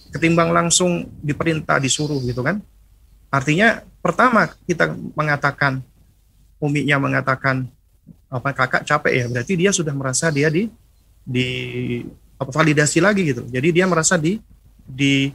Ketimbang 0.09 0.57
langsung 0.57 1.05
diperintah 1.21 1.77
disuruh 1.77 2.17
gitu 2.25 2.41
kan 2.41 2.65
artinya 3.29 3.85
pertama 4.01 4.49
kita 4.65 4.93
mengatakan 5.13 5.85
uminya 6.59 6.97
mengatakan 6.99 7.69
apa 8.29 8.53
kakak 8.53 8.83
capek 8.85 9.13
ya 9.13 9.27
berarti 9.29 9.55
dia 9.57 9.71
sudah 9.73 9.95
merasa 9.97 10.29
dia 10.29 10.49
di 10.53 10.69
di 11.25 11.49
apa 12.39 12.51
validasi 12.55 13.03
lagi 13.03 13.35
gitu. 13.35 13.45
Jadi 13.49 13.69
dia 13.75 13.85
merasa 13.85 14.17
di 14.17 14.41
di 14.89 15.29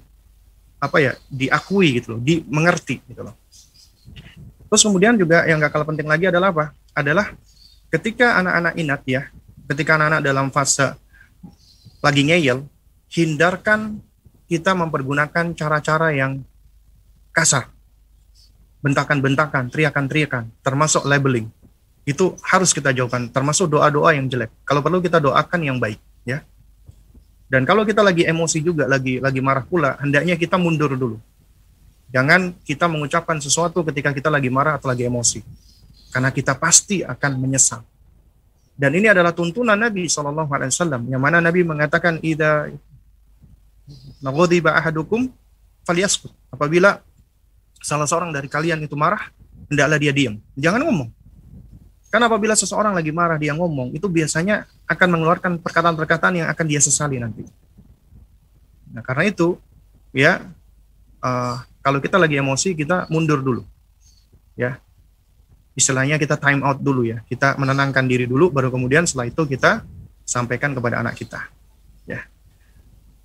apa 0.81 0.97
ya 0.99 1.13
diakui 1.29 2.01
gitu 2.01 2.17
loh 2.17 2.21
di 2.21 2.41
mengerti 2.49 3.01
gitu 3.05 3.21
loh. 3.21 3.35
Terus 4.73 4.81
kemudian 4.81 5.13
juga 5.13 5.45
yang 5.45 5.61
gak 5.61 5.69
kalah 5.69 5.85
penting 5.85 6.09
lagi 6.09 6.33
adalah 6.33 6.49
apa? 6.49 6.65
Adalah 6.97 7.29
ketika 7.93 8.41
anak-anak 8.41 8.73
inat 8.81 9.01
ya 9.05 9.21
ketika 9.69 10.01
anak-anak 10.01 10.21
dalam 10.25 10.47
fase 10.49 10.97
lagi 12.01 12.25
ngeyel 12.25 12.65
hindarkan 13.13 14.01
kita 14.49 14.73
mempergunakan 14.73 15.53
cara-cara 15.53 16.11
yang 16.11 16.41
kasar 17.29 17.69
bentakan-bentakan, 18.83 19.71
teriakan-teriakan, 19.71 20.51
termasuk 20.59 21.07
labeling. 21.07 21.47
Itu 22.03 22.35
harus 22.43 22.75
kita 22.75 22.91
jauhkan, 22.91 23.31
termasuk 23.31 23.71
doa-doa 23.71 24.11
yang 24.11 24.27
jelek. 24.27 24.51
Kalau 24.67 24.83
perlu 24.83 24.99
kita 24.99 25.23
doakan 25.23 25.59
yang 25.63 25.79
baik, 25.79 25.97
ya. 26.27 26.43
Dan 27.47 27.63
kalau 27.63 27.87
kita 27.87 28.03
lagi 28.03 28.27
emosi 28.27 28.59
juga, 28.59 28.83
lagi 28.91 29.23
lagi 29.23 29.39
marah 29.39 29.63
pula, 29.63 29.95
hendaknya 30.03 30.35
kita 30.35 30.59
mundur 30.59 30.99
dulu. 30.99 31.15
Jangan 32.11 32.53
kita 32.61 32.91
mengucapkan 32.91 33.39
sesuatu 33.39 33.81
ketika 33.87 34.11
kita 34.11 34.27
lagi 34.27 34.51
marah 34.51 34.75
atau 34.75 34.91
lagi 34.91 35.07
emosi. 35.07 35.41
Karena 36.11 36.29
kita 36.29 36.53
pasti 36.59 37.01
akan 37.01 37.31
menyesal. 37.39 37.81
Dan 38.73 38.93
ini 38.99 39.09
adalah 39.09 39.31
tuntunan 39.33 39.77
Nabi 39.77 40.05
SAW, 40.05 40.45
yang 41.09 41.21
mana 41.21 41.41
Nabi 41.41 41.65
mengatakan, 41.65 42.17
Ida 42.21 42.69
naghodiba 44.21 44.75
ahadukum 44.75 45.29
falyaskut. 45.85 46.33
Apabila 46.49 47.01
salah 47.83 48.07
seorang 48.07 48.31
dari 48.31 48.47
kalian 48.47 48.79
itu 48.87 48.95
marah, 48.95 49.27
hendaklah 49.67 49.99
dia 49.99 50.15
diam. 50.15 50.39
Jangan 50.55 50.81
ngomong. 50.87 51.11
Karena 52.07 52.31
apabila 52.31 52.55
seseorang 52.55 52.95
lagi 52.95 53.11
marah 53.11 53.35
dia 53.35 53.51
ngomong, 53.51 53.91
itu 53.91 54.07
biasanya 54.07 54.63
akan 54.87 55.07
mengeluarkan 55.17 55.51
perkataan-perkataan 55.59 56.45
yang 56.45 56.47
akan 56.47 56.65
dia 56.65 56.79
sesali 56.79 57.19
nanti. 57.19 57.43
Nah, 58.93 59.01
karena 59.01 59.27
itu, 59.27 59.57
ya, 60.13 60.45
uh, 61.19 61.57
kalau 61.83 61.99
kita 61.99 62.21
lagi 62.21 62.39
emosi, 62.39 62.77
kita 62.77 63.09
mundur 63.09 63.41
dulu. 63.41 63.65
Ya, 64.53 64.77
istilahnya 65.73 66.21
kita 66.21 66.37
time 66.37 66.61
out 66.61 66.79
dulu 66.79 67.01
ya. 67.01 67.25
Kita 67.25 67.57
menenangkan 67.57 68.05
diri 68.05 68.29
dulu, 68.29 68.53
baru 68.53 68.69
kemudian 68.69 69.09
setelah 69.09 69.27
itu 69.33 69.43
kita 69.49 69.81
sampaikan 70.23 70.71
kepada 70.77 71.01
anak 71.01 71.17
kita. 71.17 71.49
Ya. 72.05 72.29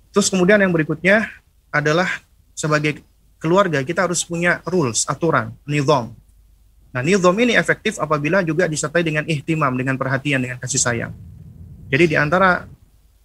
Terus 0.09 0.33
kemudian 0.33 0.57
yang 0.57 0.73
berikutnya 0.73 1.29
adalah 1.69 2.09
sebagai 2.57 3.05
keluarga 3.39 3.81
kita 3.81 4.05
harus 4.05 4.21
punya 4.21 4.59
rules, 4.67 5.07
aturan, 5.07 5.55
nizam. 5.63 6.13
Nah, 6.91 7.01
nizam 7.01 7.33
ini 7.39 7.55
efektif 7.55 7.97
apabila 7.97 8.43
juga 8.43 8.67
disertai 8.67 9.01
dengan 9.01 9.23
ihtimam, 9.25 9.71
dengan 9.79 9.95
perhatian, 9.95 10.43
dengan 10.43 10.59
kasih 10.59 10.81
sayang. 10.81 11.13
Jadi 11.89 12.13
di 12.13 12.15
antara 12.19 12.67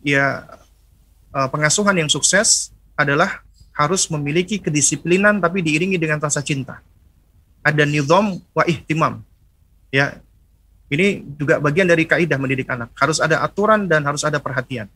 ya 0.01 0.47
eh, 1.35 1.49
pengasuhan 1.51 1.99
yang 1.99 2.09
sukses 2.09 2.71
adalah 2.95 3.43
harus 3.75 4.07
memiliki 4.07 4.63
kedisiplinan 4.63 5.43
tapi 5.43 5.61
diiringi 5.61 5.99
dengan 5.99 6.23
rasa 6.23 6.41
cinta. 6.41 6.79
Ada 7.67 7.83
nizam 7.83 8.39
wa 8.55 8.63
ihtimam. 8.65 9.21
Ya. 9.91 10.23
Ini 10.93 11.27
juga 11.41 11.59
bagian 11.59 11.91
dari 11.91 12.07
kaidah 12.07 12.39
mendidik 12.39 12.71
anak. 12.71 12.93
Harus 12.95 13.19
ada 13.19 13.43
aturan 13.43 13.91
dan 13.91 14.05
harus 14.07 14.23
ada 14.23 14.39
perhatian. 14.39 14.87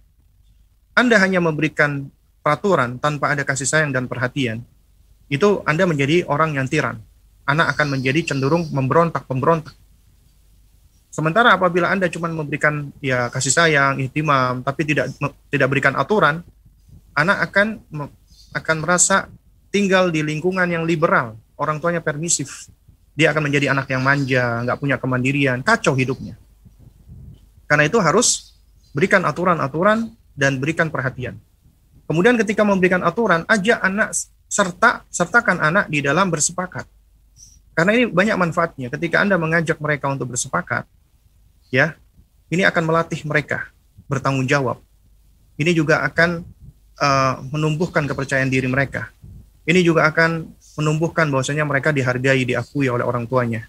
Anda 0.95 1.19
hanya 1.19 1.43
memberikan 1.43 2.07
peraturan 2.45 3.01
tanpa 3.01 3.35
ada 3.35 3.43
kasih 3.43 3.67
sayang 3.67 3.91
dan 3.91 4.07
perhatian, 4.07 4.63
itu 5.29 5.61
Anda 5.69 5.85
menjadi 5.85 6.25
orang 6.25 6.57
yang 6.57 6.67
tiran. 6.69 7.01
Anak 7.49 7.77
akan 7.77 7.97
menjadi 7.97 8.33
cenderung 8.33 8.69
memberontak-pemberontak. 8.73 9.73
Sementara 11.09 11.57
apabila 11.57 11.89
Anda 11.89 12.13
cuma 12.13 12.29
memberikan 12.29 12.93
ya 13.01 13.33
kasih 13.33 13.53
sayang, 13.53 13.97
ihtimam, 14.05 14.61
tapi 14.61 14.85
tidak 14.85 15.13
tidak 15.49 15.69
berikan 15.73 15.97
aturan, 15.97 16.45
anak 17.17 17.49
akan 17.49 17.81
akan 18.53 18.77
merasa 18.81 19.33
tinggal 19.73 20.13
di 20.13 20.21
lingkungan 20.21 20.69
yang 20.69 20.85
liberal, 20.85 21.37
orang 21.57 21.81
tuanya 21.81 22.05
permisif. 22.05 22.69
Dia 23.17 23.33
akan 23.35 23.51
menjadi 23.51 23.73
anak 23.73 23.89
yang 23.91 24.05
manja, 24.05 24.63
nggak 24.63 24.79
punya 24.79 24.97
kemandirian, 25.01 25.65
kacau 25.65 25.97
hidupnya. 25.97 26.37
Karena 27.67 27.85
itu 27.89 27.99
harus 27.99 28.55
berikan 28.95 29.27
aturan-aturan 29.27 30.13
dan 30.39 30.63
berikan 30.63 30.89
perhatian. 30.89 31.37
Kemudian 32.07 32.39
ketika 32.41 32.65
memberikan 32.65 33.03
aturan, 33.05 33.45
ajak 33.51 33.83
anak 33.85 34.17
serta 34.49 35.05
sertakan 35.13 35.61
anak 35.61 35.93
di 35.93 36.01
dalam 36.01 36.33
bersepakat. 36.33 36.89
Karena 37.77 37.95
ini 37.95 38.11
banyak 38.11 38.35
manfaatnya. 38.35 38.89
Ketika 38.91 39.23
Anda 39.23 39.39
mengajak 39.39 39.79
mereka 39.79 40.11
untuk 40.11 40.35
bersepakat, 40.35 40.89
ya, 41.71 41.95
ini 42.51 42.67
akan 42.67 42.83
melatih 42.83 43.23
mereka 43.23 43.71
bertanggung 44.11 44.49
jawab. 44.49 44.83
Ini 45.61 45.71
juga 45.77 46.03
akan 46.03 46.43
uh, 46.99 47.35
menumbuhkan 47.55 48.09
kepercayaan 48.09 48.51
diri 48.51 48.67
mereka. 48.67 49.13
Ini 49.69 49.85
juga 49.85 50.09
akan 50.11 50.49
menumbuhkan 50.81 51.29
bahwasanya 51.29 51.63
mereka 51.69 51.93
dihargai, 51.93 52.43
diakui 52.49 52.89
oleh 52.89 53.05
orang 53.05 53.29
tuanya. 53.29 53.69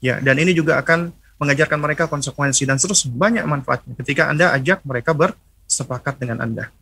Ya, 0.00 0.18
dan 0.18 0.40
ini 0.40 0.56
juga 0.56 0.80
akan 0.80 1.12
mengajarkan 1.36 1.78
mereka 1.78 2.08
konsekuensi 2.08 2.64
dan 2.64 2.80
terus 2.80 3.04
banyak 3.04 3.44
manfaatnya 3.44 3.92
ketika 4.00 4.32
Anda 4.32 4.56
ajak 4.56 4.80
mereka 4.88 5.12
bersepakat 5.12 6.16
dengan 6.16 6.40
Anda. 6.40 6.72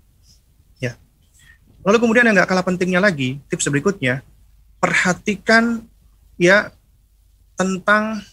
Lalu 1.84 1.96
kemudian 2.00 2.24
yang 2.24 2.32
nggak 2.32 2.48
kalah 2.48 2.64
pentingnya 2.64 2.98
lagi, 2.98 3.36
tips 3.52 3.68
berikutnya, 3.68 4.24
perhatikan 4.80 5.84
ya 6.40 6.72
tentang 7.54 8.24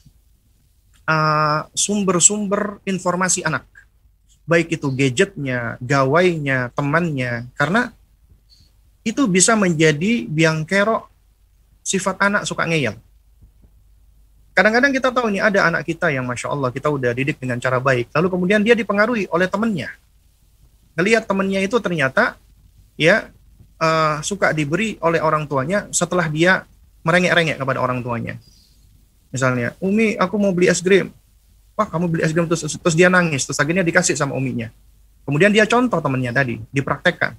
uh, 1.04 1.68
sumber-sumber 1.76 2.80
uh, 2.80 2.88
informasi 2.88 3.44
anak. 3.44 3.68
Baik 4.48 4.80
itu 4.80 4.88
gadgetnya, 4.90 5.76
gawainya, 5.84 6.72
temannya, 6.74 7.52
karena 7.60 7.92
itu 9.04 9.28
bisa 9.28 9.54
menjadi 9.60 10.26
biang 10.26 10.64
kerok 10.64 11.12
sifat 11.84 12.18
anak 12.24 12.48
suka 12.48 12.64
ngeyel. 12.66 12.96
Kadang-kadang 14.52 14.92
kita 14.92 15.10
tahu 15.16 15.32
ini 15.32 15.40
ada 15.40 15.68
anak 15.68 15.88
kita 15.88 16.12
yang 16.12 16.28
Masya 16.28 16.52
Allah 16.52 16.70
kita 16.76 16.92
udah 16.92 17.16
didik 17.16 17.40
dengan 17.40 17.58
cara 17.58 17.80
baik. 17.80 18.12
Lalu 18.12 18.28
kemudian 18.28 18.62
dia 18.62 18.76
dipengaruhi 18.76 19.32
oleh 19.32 19.48
temennya. 19.48 19.90
Ngelihat 21.00 21.24
temennya 21.24 21.64
itu 21.64 21.80
ternyata 21.80 22.36
ya 23.00 23.32
uh, 23.82 24.22
suka 24.22 24.54
diberi 24.54 25.02
oleh 25.02 25.18
orang 25.18 25.50
tuanya 25.50 25.90
setelah 25.90 26.30
dia 26.30 26.62
merengek-rengek 27.02 27.58
kepada 27.58 27.82
orang 27.82 28.06
tuanya. 28.06 28.38
Misalnya, 29.34 29.74
Umi 29.82 30.14
aku 30.16 30.38
mau 30.38 30.54
beli 30.54 30.70
es 30.70 30.86
krim. 30.86 31.10
Wah 31.74 31.90
kamu 31.90 32.06
beli 32.06 32.22
es 32.22 32.30
krim 32.30 32.46
terus, 32.46 32.62
terus 32.62 32.96
dia 32.96 33.10
nangis. 33.10 33.44
Terus 33.50 33.58
akhirnya 33.58 33.82
dikasih 33.82 34.14
sama 34.14 34.38
uminya. 34.38 34.70
Kemudian 35.26 35.50
dia 35.50 35.66
contoh 35.66 35.98
temennya 35.98 36.30
tadi, 36.36 36.62
dipraktekkan. 36.70 37.34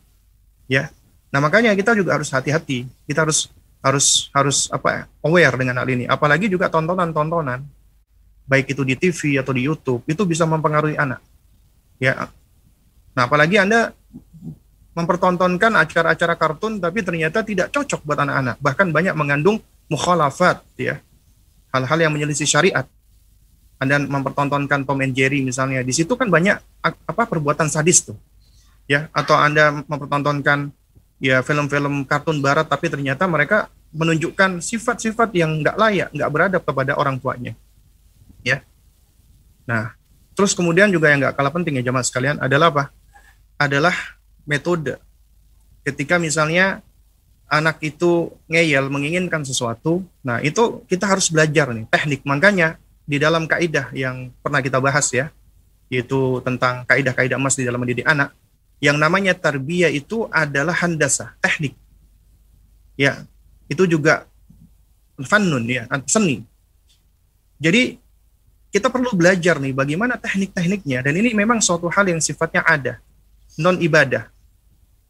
Ya, 0.67 0.91
Nah 1.33 1.41
makanya 1.41 1.73
kita 1.73 1.97
juga 1.97 2.21
harus 2.21 2.29
hati-hati. 2.29 2.85
Kita 3.09 3.25
harus 3.25 3.49
harus 3.83 4.29
harus 4.37 4.69
apa 4.69 5.09
aware 5.25 5.57
dengan 5.57 5.81
hal 5.81 5.89
ini. 5.89 6.05
Apalagi 6.05 6.47
juga 6.47 6.69
tontonan-tontonan 6.69 7.65
baik 8.45 8.77
itu 8.77 8.85
di 8.85 8.95
TV 8.95 9.41
atau 9.41 9.57
di 9.57 9.65
YouTube 9.65 10.05
itu 10.05 10.23
bisa 10.29 10.45
mempengaruhi 10.45 11.01
anak. 11.01 11.25
Ya. 11.97 12.29
Nah, 13.17 13.25
apalagi 13.25 13.57
Anda 13.57 13.97
mempertontonkan 14.93 15.73
acara-acara 15.73 16.37
kartun 16.37 16.77
tapi 16.77 17.01
ternyata 17.01 17.41
tidak 17.41 17.73
cocok 17.73 18.05
buat 18.05 18.19
anak-anak, 18.21 18.57
bahkan 18.61 18.93
banyak 18.93 19.17
mengandung 19.17 19.61
mukhalafat 19.89 20.61
ya. 20.77 21.01
Hal-hal 21.73 22.09
yang 22.09 22.13
menyelisih 22.13 22.45
syariat. 22.45 22.85
Anda 23.81 23.99
mempertontonkan 23.99 24.87
Tom 24.87 25.03
and 25.03 25.17
Jerry 25.17 25.43
misalnya, 25.43 25.83
di 25.83 25.91
situ 25.91 26.15
kan 26.15 26.31
banyak 26.31 26.55
apa 26.85 27.23
perbuatan 27.27 27.67
sadis 27.67 28.05
tuh. 28.05 28.15
Ya, 28.87 29.09
atau 29.11 29.35
Anda 29.35 29.83
mempertontonkan 29.89 30.71
ya 31.23 31.41
film-film 31.41 32.05
kartun 32.05 32.43
barat 32.43 32.67
tapi 32.67 32.93
ternyata 32.93 33.25
mereka 33.31 33.73
menunjukkan 33.91 34.61
sifat-sifat 34.61 35.33
yang 35.35 35.65
nggak 35.65 35.77
layak, 35.81 36.09
nggak 36.13 36.31
beradab 36.31 36.63
kepada 36.63 36.93
orang 36.95 37.17
tuanya. 37.17 37.57
Ya. 38.45 38.61
Nah, 39.67 39.95
terus 40.35 40.53
kemudian 40.53 40.93
juga 40.93 41.09
yang 41.09 41.25
nggak 41.25 41.35
kalah 41.39 41.53
penting 41.55 41.81
ya 41.81 41.89
jamaah 41.89 42.07
sekalian 42.07 42.37
adalah 42.39 42.69
apa? 42.71 42.85
Adalah 43.57 43.95
metode. 44.49 44.99
Ketika 45.83 46.19
misalnya 46.19 46.81
anak 47.53 47.85
itu 47.85 48.33
ngeyel 48.49 48.89
menginginkan 48.89 49.45
sesuatu, 49.45 50.01
nah 50.25 50.41
itu 50.41 50.81
kita 50.89 51.05
harus 51.05 51.29
belajar 51.29 51.69
nih 51.77 51.85
teknik. 51.93 52.25
Makanya 52.25 52.81
di 53.05 53.21
dalam 53.21 53.45
kaidah 53.45 53.93
yang 53.93 54.33
pernah 54.41 54.65
kita 54.65 54.81
bahas 54.81 55.13
ya, 55.13 55.29
yaitu 55.93 56.41
tentang 56.41 56.89
kaidah-kaidah 56.89 57.37
emas 57.37 57.53
di 57.53 57.69
dalam 57.69 57.85
mendidik 57.85 58.09
anak, 58.09 58.33
yang 58.81 58.97
namanya 58.97 59.37
tarbiyah 59.37 59.93
itu 59.93 60.25
adalah 60.33 60.73
handasa, 60.73 61.37
teknik. 61.45 61.77
Ya, 62.97 63.29
itu 63.69 63.85
juga 63.85 64.25
fannun 65.21 65.69
ya, 65.69 65.85
seni. 66.09 66.41
Jadi 67.61 68.01
kita 68.73 68.89
perlu 68.89 69.13
belajar 69.13 69.61
nih 69.61 69.77
bagaimana 69.77 70.17
teknik-tekniknya 70.17 71.05
dan 71.05 71.13
ini 71.13 71.37
memang 71.37 71.61
suatu 71.61 71.93
hal 71.93 72.09
yang 72.09 72.25
sifatnya 72.25 72.65
ada, 72.65 72.97
non 73.61 73.77
ibadah. 73.77 74.32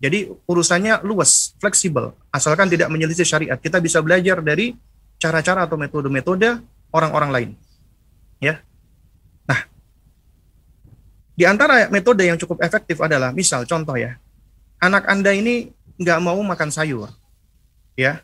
Jadi 0.02 0.26
urusannya 0.50 1.06
luas, 1.06 1.54
fleksibel, 1.62 2.10
asalkan 2.34 2.66
tidak 2.66 2.90
menyelisih 2.90 3.22
syariat. 3.22 3.54
Kita 3.54 3.78
bisa 3.78 4.02
belajar 4.02 4.42
dari 4.42 4.74
cara-cara 5.22 5.62
atau 5.62 5.78
metode-metode 5.78 6.58
orang-orang 6.90 7.30
lain. 7.30 7.50
Ya. 8.42 8.58
Di 11.32 11.48
antara 11.48 11.88
metode 11.88 12.28
yang 12.28 12.36
cukup 12.36 12.60
efektif 12.60 13.00
adalah, 13.00 13.32
misal 13.32 13.64
contoh 13.64 13.96
ya, 13.96 14.20
anak 14.84 15.08
Anda 15.08 15.32
ini 15.32 15.72
nggak 15.96 16.20
mau 16.20 16.36
makan 16.44 16.68
sayur, 16.68 17.08
ya. 17.96 18.20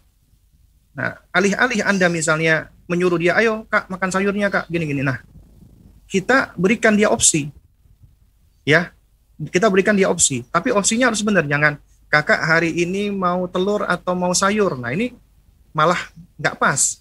Nah, 0.93 1.17
alih-alih 1.33 1.89
Anda 1.89 2.13
misalnya 2.13 2.69
menyuruh 2.85 3.17
dia, 3.17 3.33
ayo 3.41 3.65
kak 3.65 3.89
makan 3.89 4.13
sayurnya 4.13 4.53
kak, 4.53 4.69
gini-gini. 4.69 5.01
Nah, 5.01 5.25
kita 6.05 6.53
berikan 6.61 7.01
dia 7.01 7.09
opsi, 7.09 7.49
ya. 8.69 8.93
Kita 9.39 9.71
berikan 9.71 9.95
dia 9.95 10.11
opsi, 10.11 10.43
tapi 10.51 10.75
opsinya 10.75 11.15
harus 11.15 11.23
benar, 11.23 11.47
jangan 11.47 11.79
kakak 12.11 12.43
hari 12.43 12.75
ini 12.75 13.15
mau 13.15 13.47
telur 13.47 13.87
atau 13.87 14.19
mau 14.19 14.35
sayur. 14.35 14.75
Nah 14.75 14.91
ini 14.91 15.15
malah 15.71 16.11
nggak 16.43 16.59
pas, 16.59 16.99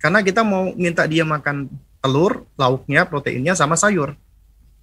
karena 0.00 0.24
kita 0.24 0.40
mau 0.40 0.72
minta 0.72 1.04
dia 1.04 1.28
makan 1.28 1.68
telur, 2.04 2.44
lauknya, 2.60 3.08
proteinnya 3.08 3.56
sama 3.56 3.76
sayur. 3.76 4.12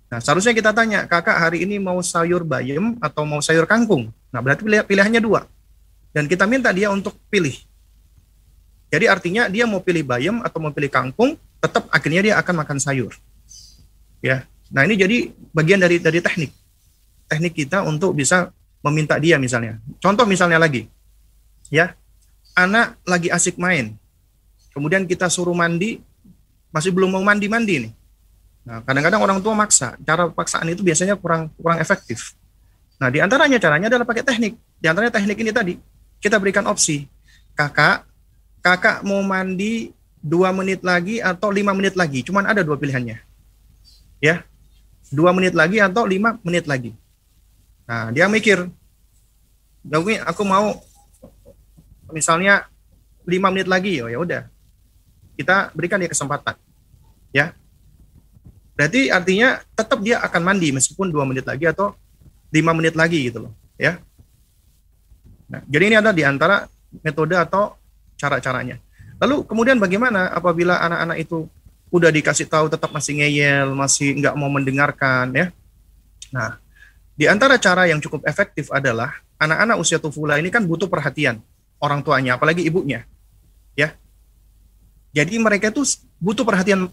Nah, 0.09 0.19
seharusnya 0.19 0.51
kita 0.51 0.73
tanya, 0.73 1.05
kakak 1.07 1.37
hari 1.37 1.63
ini 1.63 1.79
mau 1.79 2.01
sayur 2.03 2.43
bayam 2.43 2.97
atau 2.99 3.23
mau 3.23 3.39
sayur 3.39 3.63
kangkung? 3.63 4.11
Nah, 4.33 4.43
berarti 4.43 4.65
pilih, 4.65 4.83
pilihannya 4.83 5.21
dua. 5.23 5.47
Dan 6.11 6.27
kita 6.27 6.43
minta 6.43 6.73
dia 6.75 6.91
untuk 6.91 7.15
pilih. 7.31 7.55
Jadi 8.91 9.07
artinya 9.07 9.47
dia 9.47 9.63
mau 9.63 9.79
pilih 9.79 10.03
bayam 10.03 10.43
atau 10.43 10.59
mau 10.59 10.75
pilih 10.75 10.91
kangkung, 10.91 11.39
tetap 11.63 11.87
akhirnya 11.93 12.21
dia 12.27 12.35
akan 12.41 12.59
makan 12.59 12.77
sayur. 12.81 13.15
Ya. 14.19 14.43
Nah, 14.67 14.83
ini 14.83 14.99
jadi 14.99 15.31
bagian 15.55 15.79
dari 15.79 16.01
dari 16.01 16.19
teknik. 16.19 16.51
Teknik 17.32 17.55
kita 17.55 17.88
untuk 17.88 18.11
bisa 18.11 18.51
meminta 18.84 19.15
dia 19.15 19.39
misalnya. 19.39 19.79
Contoh 20.03 20.27
misalnya 20.27 20.59
lagi. 20.59 20.91
Ya. 21.71 21.95
Anak 22.51 22.99
lagi 23.07 23.32
asik 23.32 23.55
main. 23.55 23.95
Kemudian 24.75 25.07
kita 25.07 25.32
suruh 25.32 25.55
mandi, 25.55 26.03
masih 26.75 26.91
belum 26.91 27.15
mau 27.15 27.23
mandi-mandi 27.23 27.88
nih 27.88 27.93
Nah, 28.61 28.86
kadang-kadang 28.86 29.21
orang 29.21 29.39
tua 29.41 29.57
maksa. 29.57 29.97
Cara 30.05 30.29
paksaan 30.29 30.69
itu 30.69 30.86
biasanya 30.86 31.17
kurang 31.17 31.49
kurang 31.57 31.82
efektif. 31.82 32.38
Nah, 33.01 33.09
di 33.09 33.17
antaranya 33.17 33.57
caranya 33.57 33.89
adalah 33.89 34.05
pakai 34.05 34.21
teknik. 34.21 34.53
Di 34.77 34.86
antaranya 34.86 35.13
teknik 35.17 35.38
ini 35.41 35.51
tadi, 35.51 35.73
kita 36.21 36.38
berikan 36.38 36.69
opsi. 36.69 37.09
Kakak, 37.57 38.05
kakak 38.61 39.01
mau 39.01 39.25
mandi 39.25 39.89
dua 40.21 40.53
menit 40.53 40.86
lagi 40.86 41.17
atau 41.17 41.49
lima 41.49 41.73
menit 41.73 41.97
lagi. 41.97 42.21
Cuman 42.21 42.45
ada 42.45 42.61
dua 42.61 42.77
pilihannya. 42.77 43.17
Ya, 44.21 44.45
dua 45.09 45.34
menit 45.34 45.57
lagi 45.57 45.82
atau 45.82 46.05
lima 46.05 46.38
menit 46.45 46.69
lagi. 46.69 46.93
Nah, 47.91 48.07
dia 48.15 48.31
mikir, 48.31 48.71
aku 50.23 50.43
mau 50.47 50.79
misalnya 52.15 52.71
lima 53.27 53.51
menit 53.51 53.67
lagi, 53.67 53.99
oh 53.99 54.07
ya 54.07 54.15
udah, 54.15 54.41
kita 55.35 55.75
berikan 55.75 55.99
dia 55.99 56.07
kesempatan, 56.07 56.55
ya 57.35 57.51
Berarti 58.79 59.11
artinya 59.11 59.59
tetap 59.75 59.99
dia 59.99 60.23
akan 60.23 60.41
mandi 60.41 60.71
meskipun 60.71 61.11
dua 61.11 61.27
menit 61.27 61.43
lagi 61.43 61.67
atau 61.67 61.91
lima 62.49 62.71
menit 62.71 62.95
lagi 62.95 63.27
gitu 63.27 63.43
loh, 63.43 63.53
ya. 63.75 63.99
Nah, 65.51 65.59
jadi 65.67 65.83
ini 65.91 65.95
ada 65.99 66.15
di 66.15 66.23
antara 66.23 66.71
metode 67.03 67.35
atau 67.35 67.75
cara-caranya. 68.15 68.79
Lalu 69.19 69.43
kemudian 69.43 69.77
bagaimana 69.77 70.31
apabila 70.31 70.79
anak-anak 70.79 71.17
itu 71.19 71.45
udah 71.91 72.07
dikasih 72.07 72.47
tahu 72.47 72.71
tetap 72.71 72.89
masih 72.95 73.19
ngeyel, 73.19 73.75
masih 73.75 74.15
nggak 74.15 74.33
mau 74.39 74.47
mendengarkan, 74.47 75.27
ya? 75.35 75.51
Nah, 76.31 76.55
di 77.16 77.26
antara 77.28 77.59
cara 77.59 77.86
yang 77.86 77.99
cukup 77.99 78.24
efektif 78.26 78.72
adalah 78.72 79.20
anak-anak 79.41 79.78
usia 79.82 79.97
tufula 79.99 80.38
ini 80.38 80.47
kan 80.53 80.64
butuh 80.64 80.88
perhatian 80.88 81.41
orang 81.82 82.05
tuanya, 82.05 82.38
apalagi 82.38 82.62
ibunya, 82.62 83.03
ya. 83.74 83.93
Jadi 85.12 85.36
mereka 85.41 85.74
itu 85.74 85.84
butuh 86.22 86.47
perhatian 86.47 86.88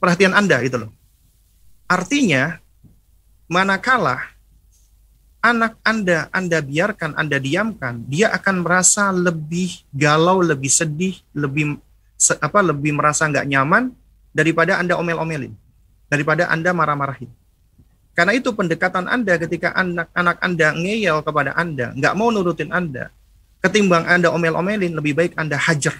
perhatian 0.00 0.32
Anda 0.34 0.58
gitu 0.64 0.86
loh. 0.86 0.90
Artinya, 1.86 2.58
manakala 3.46 4.30
anak 5.40 5.76
Anda 5.86 6.26
Anda 6.34 6.58
biarkan, 6.60 7.16
Anda 7.16 7.40
diamkan, 7.40 8.04
dia 8.08 8.32
akan 8.32 8.64
merasa 8.64 9.08
lebih 9.14 9.86
galau, 9.92 10.44
lebih 10.44 10.68
sedih, 10.72 11.20
lebih 11.32 11.80
apa 12.40 12.60
lebih 12.60 12.92
merasa 12.92 13.24
nggak 13.24 13.48
nyaman 13.48 13.92
daripada 14.34 14.76
Anda 14.76 15.00
omel-omelin, 15.00 15.56
daripada 16.12 16.48
Anda 16.52 16.76
marah-marahin. 16.76 17.39
Karena 18.14 18.34
itu 18.34 18.50
pendekatan 18.50 19.06
Anda 19.06 19.38
ketika 19.38 19.70
anak-anak 19.72 20.36
Anda 20.42 20.68
ngeyel 20.74 21.22
kepada 21.22 21.54
Anda, 21.54 21.94
nggak 21.94 22.14
mau 22.18 22.34
nurutin 22.34 22.74
Anda, 22.74 23.14
ketimbang 23.62 24.04
Anda 24.06 24.34
omel-omelin, 24.34 24.98
lebih 24.98 25.14
baik 25.14 25.32
Anda 25.38 25.54
hajar. 25.56 25.94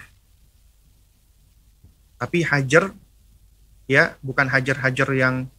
Tapi 2.19 2.45
hajar, 2.45 2.93
ya 3.89 4.13
bukan 4.21 4.45
hajar-hajar 4.45 5.09
yang 5.17 5.49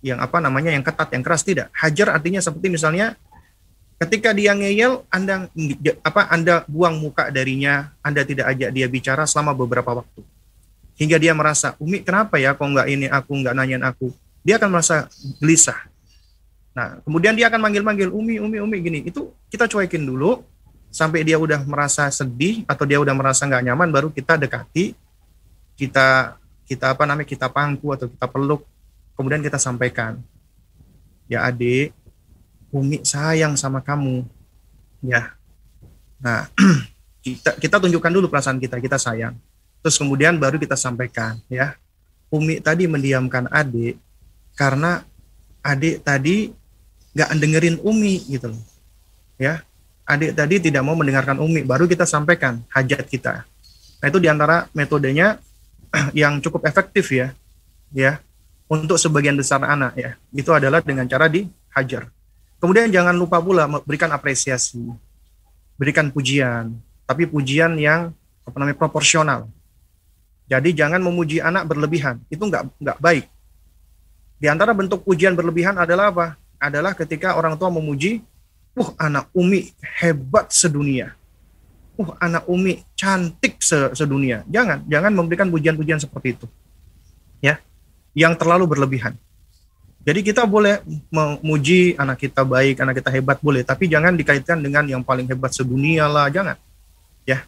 yang 0.00 0.22
apa 0.22 0.38
namanya 0.38 0.70
yang 0.70 0.86
ketat 0.86 1.10
yang 1.10 1.24
keras 1.26 1.42
tidak. 1.42 1.68
Hajar 1.74 2.14
artinya 2.14 2.38
seperti 2.38 2.70
misalnya 2.70 3.18
ketika 3.98 4.30
dia 4.30 4.54
ngeyel 4.54 5.02
anda 5.08 5.50
apa 6.04 6.30
anda 6.30 6.62
buang 6.68 7.00
muka 7.00 7.32
darinya 7.32 7.90
anda 8.04 8.22
tidak 8.22 8.54
ajak 8.54 8.70
dia 8.70 8.86
bicara 8.86 9.26
selama 9.26 9.52
beberapa 9.52 9.90
waktu. 10.00 10.22
Hingga 10.96 11.20
dia 11.20 11.36
merasa 11.36 11.76
umi 11.76 12.00
kenapa 12.00 12.40
ya 12.40 12.56
kok 12.56 12.64
nggak 12.64 12.88
ini 12.88 13.06
aku 13.10 13.32
nggak 13.42 13.52
nanyain 13.52 13.84
aku? 13.84 14.14
Dia 14.46 14.56
akan 14.56 14.78
merasa 14.78 15.10
gelisah 15.42 15.95
nah 16.76 17.00
kemudian 17.00 17.32
dia 17.32 17.48
akan 17.48 17.60
manggil-manggil 17.64 18.12
umi 18.12 18.36
umi 18.36 18.60
umi. 18.60 18.76
Gini 18.84 18.98
itu 19.08 19.32
kita 19.48 19.64
cuekin 19.64 20.04
dulu 20.04 20.44
sampai 20.92 21.24
dia 21.24 21.40
udah 21.40 21.64
merasa 21.64 22.12
sedih 22.12 22.68
atau 22.68 22.84
dia 22.84 23.00
udah 23.00 23.16
merasa 23.16 23.48
nggak 23.48 23.64
nyaman 23.72 23.88
baru 23.88 24.08
kita 24.12 24.36
dekati 24.36 24.92
kita 25.76 26.36
kita 26.68 26.92
apa 26.92 27.08
namanya 27.08 27.24
kita 27.24 27.48
pangku 27.48 27.96
atau 27.96 28.12
kita 28.12 28.26
peluk. 28.28 28.60
Kemudian 29.16 29.40
kita 29.40 29.56
sampaikan 29.56 30.20
ya 31.24 31.48
adik 31.48 31.96
Umi 32.74 33.00
sayang 33.06 33.54
sama 33.54 33.80
kamu. 33.80 34.26
Ya. 35.00 35.32
Nah 36.20 36.50
kita 37.24 37.56
kita 37.56 37.76
tunjukkan 37.80 38.12
dulu 38.12 38.26
perasaan 38.28 38.58
kita 38.58 38.82
kita 38.82 38.98
sayang. 39.00 39.38
Terus 39.80 39.96
kemudian 39.96 40.36
baru 40.36 40.58
kita 40.58 40.74
sampaikan 40.74 41.38
ya. 41.46 41.78
Umi 42.28 42.58
tadi 42.58 42.90
mendiamkan 42.90 43.46
adik 43.54 44.02
karena 44.58 45.06
adik 45.62 46.02
tadi 46.02 46.50
nggak 47.16 47.32
dengerin 47.40 47.76
Umi 47.80 48.20
gitu 48.28 48.52
loh. 48.52 48.62
Ya, 49.40 49.64
adik 50.04 50.36
tadi 50.36 50.60
tidak 50.68 50.84
mau 50.84 50.92
mendengarkan 50.92 51.40
Umi, 51.40 51.64
baru 51.64 51.88
kita 51.88 52.04
sampaikan 52.04 52.60
hajat 52.68 53.08
kita. 53.08 53.48
Nah 54.04 54.06
itu 54.12 54.20
di 54.20 54.28
antara 54.28 54.68
metodenya 54.76 55.40
yang 56.12 56.44
cukup 56.44 56.68
efektif 56.68 57.08
ya, 57.08 57.32
ya 57.96 58.20
untuk 58.68 59.00
sebagian 59.00 59.32
besar 59.32 59.64
anak 59.64 59.96
ya. 59.96 60.20
Itu 60.36 60.52
adalah 60.52 60.84
dengan 60.84 61.08
cara 61.08 61.32
dihajar. 61.32 62.12
Kemudian 62.60 62.92
jangan 62.92 63.16
lupa 63.16 63.40
pula 63.40 63.64
berikan 63.84 64.12
apresiasi, 64.12 64.80
berikan 65.80 66.12
pujian, 66.12 66.76
tapi 67.08 67.24
pujian 67.24 67.80
yang 67.80 68.12
apa 68.44 68.56
namanya 68.60 68.76
proporsional. 68.76 69.48
Jadi 70.46 70.76
jangan 70.76 71.00
memuji 71.02 71.42
anak 71.42 71.66
berlebihan, 71.66 72.20
itu 72.28 72.38
nggak 72.44 72.76
nggak 72.78 72.98
baik. 73.00 73.24
Di 74.36 74.46
antara 74.52 74.76
bentuk 74.76 75.00
pujian 75.02 75.32
berlebihan 75.32 75.80
adalah 75.80 76.12
apa? 76.12 76.36
Adalah 76.56 76.96
ketika 76.96 77.36
orang 77.36 77.56
tua 77.60 77.68
memuji, 77.68 78.24
"Uh, 78.76 78.90
anak 78.96 79.28
Umi 79.36 79.72
hebat 80.00 80.52
sedunia." 80.52 81.12
"Uh, 82.00 82.12
anak 82.20 82.48
Umi 82.48 82.80
cantik 82.96 83.60
sedunia." 83.92 84.42
Jangan, 84.48 84.84
jangan 84.88 85.12
memberikan 85.12 85.48
pujian-pujian 85.52 86.00
seperti 86.00 86.36
itu. 86.40 86.46
Ya. 87.44 87.60
Yang 88.16 88.40
terlalu 88.40 88.64
berlebihan. 88.64 89.14
Jadi 90.06 90.22
kita 90.22 90.46
boleh 90.46 90.86
memuji 91.10 91.98
anak 91.98 92.22
kita 92.22 92.46
baik, 92.46 92.78
anak 92.78 93.02
kita 93.02 93.10
hebat 93.10 93.42
boleh, 93.42 93.66
tapi 93.66 93.90
jangan 93.90 94.14
dikaitkan 94.14 94.62
dengan 94.62 94.86
yang 94.86 95.02
paling 95.02 95.26
hebat 95.26 95.50
sedunia 95.50 96.06
lah, 96.06 96.30
jangan. 96.30 96.54
Ya. 97.26 97.42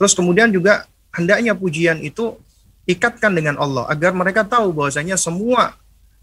Terus 0.00 0.16
kemudian 0.16 0.48
juga 0.48 0.88
hendaknya 1.12 1.52
pujian 1.52 2.00
itu 2.00 2.40
ikatkan 2.88 3.36
dengan 3.36 3.60
Allah 3.60 3.84
agar 3.92 4.16
mereka 4.16 4.40
tahu 4.40 4.72
bahwasanya 4.72 5.20
semua 5.20 5.76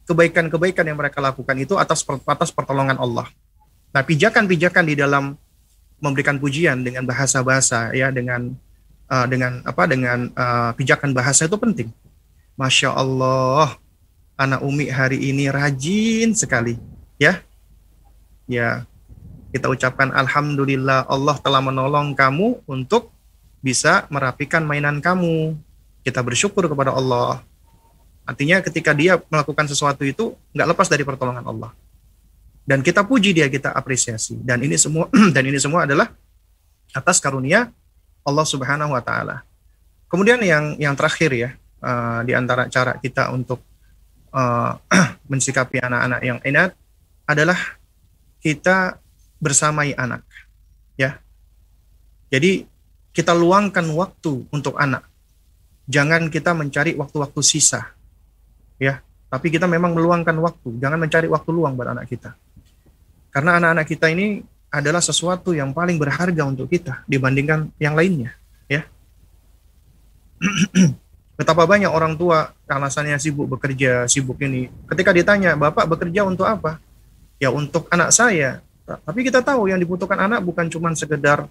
kebaikan-kebaikan 0.08 0.88
yang 0.88 0.98
mereka 0.98 1.20
lakukan 1.20 1.54
itu 1.60 1.76
atas 1.76 2.02
atas 2.08 2.50
pertolongan 2.50 2.96
Allah. 2.96 3.28
Nah, 3.92 4.02
pijakan-pijakan 4.04 4.88
di 4.88 4.96
dalam 4.96 5.36
memberikan 6.00 6.40
pujian 6.40 6.82
dengan 6.82 7.04
bahasa-bahasa 7.04 7.92
ya 7.92 8.14
dengan 8.14 8.54
uh, 9.12 9.26
dengan 9.28 9.60
apa 9.68 9.84
dengan 9.90 10.32
uh, 10.34 10.72
pijakan 10.74 11.12
bahasa 11.12 11.46
itu 11.46 11.58
penting. 11.60 11.90
Masya 12.58 12.96
Allah, 12.96 13.78
anak 14.34 14.66
Umi 14.66 14.90
hari 14.90 15.30
ini 15.30 15.52
rajin 15.52 16.34
sekali, 16.34 16.80
ya. 17.22 17.44
Ya, 18.48 18.88
kita 19.52 19.68
ucapkan 19.68 20.12
alhamdulillah 20.16 21.08
Allah 21.08 21.36
telah 21.44 21.60
menolong 21.60 22.16
kamu 22.16 22.64
untuk 22.68 23.12
bisa 23.60 24.08
merapikan 24.12 24.64
mainan 24.64 25.00
kamu. 25.04 25.56
Kita 26.04 26.24
bersyukur 26.24 26.68
kepada 26.68 26.96
Allah. 26.96 27.44
Artinya 28.28 28.60
ketika 28.60 28.92
dia 28.92 29.16
melakukan 29.32 29.72
sesuatu 29.72 30.04
itu 30.04 30.36
nggak 30.52 30.68
lepas 30.76 30.92
dari 30.92 31.08
pertolongan 31.08 31.48
Allah. 31.48 31.72
Dan 32.68 32.84
kita 32.84 33.08
puji 33.08 33.32
dia, 33.32 33.48
kita 33.48 33.72
apresiasi. 33.72 34.36
Dan 34.44 34.60
ini 34.68 34.76
semua 34.76 35.08
dan 35.36 35.44
ini 35.48 35.56
semua 35.56 35.88
adalah 35.88 36.12
atas 36.92 37.24
karunia 37.24 37.72
Allah 38.28 38.44
Subhanahu 38.44 38.92
wa 38.92 39.00
taala. 39.00 39.48
Kemudian 40.12 40.44
yang 40.44 40.76
yang 40.76 40.92
terakhir 41.00 41.32
ya, 41.32 41.50
uh, 41.80 42.28
di 42.28 42.36
antara 42.36 42.68
cara 42.68 43.00
kita 43.00 43.32
untuk 43.32 43.64
uh, 44.36 44.76
mensikapi 45.32 45.80
anak-anak 45.80 46.22
yang 46.28 46.40
inat 46.44 46.76
adalah 47.24 47.56
kita 48.44 49.00
bersamai 49.40 49.96
anak. 49.96 50.28
Ya. 51.00 51.24
Jadi 52.28 52.68
kita 53.16 53.32
luangkan 53.32 53.88
waktu 53.96 54.44
untuk 54.52 54.76
anak. 54.76 55.08
Jangan 55.88 56.28
kita 56.28 56.52
mencari 56.52 57.00
waktu-waktu 57.00 57.40
sisa. 57.40 57.96
Ya, 58.78 59.02
tapi 59.28 59.52
kita 59.52 59.66
memang 59.66 59.98
meluangkan 59.98 60.38
waktu. 60.40 60.78
Jangan 60.78 61.02
mencari 61.02 61.28
waktu 61.28 61.50
luang 61.52 61.74
buat 61.76 61.92
anak 61.92 62.08
kita. 62.08 62.38
Karena 63.34 63.60
anak-anak 63.60 63.86
kita 63.86 64.08
ini 64.10 64.42
adalah 64.72 65.02
sesuatu 65.04 65.52
yang 65.52 65.74
paling 65.76 65.98
berharga 66.00 66.44
untuk 66.48 66.70
kita 66.70 67.04
dibandingkan 67.08 67.72
yang 67.80 67.96
lainnya, 67.96 68.36
ya. 68.68 68.86
Betapa 71.38 71.70
banyak 71.70 71.90
orang 71.94 72.18
tua 72.18 72.50
alasannya 72.66 73.22
sibuk 73.22 73.46
bekerja, 73.46 74.10
sibuk 74.10 74.42
ini. 74.42 74.74
Ketika 74.90 75.14
ditanya, 75.14 75.54
Bapak 75.54 75.86
bekerja 75.86 76.26
untuk 76.26 76.50
apa? 76.50 76.82
Ya 77.38 77.54
untuk 77.54 77.86
anak 77.94 78.10
saya. 78.10 78.66
Tapi 78.88 79.22
kita 79.22 79.46
tahu 79.46 79.70
yang 79.70 79.78
dibutuhkan 79.78 80.18
anak 80.18 80.42
bukan 80.42 80.66
cuma 80.72 80.90
sekedar 80.98 81.46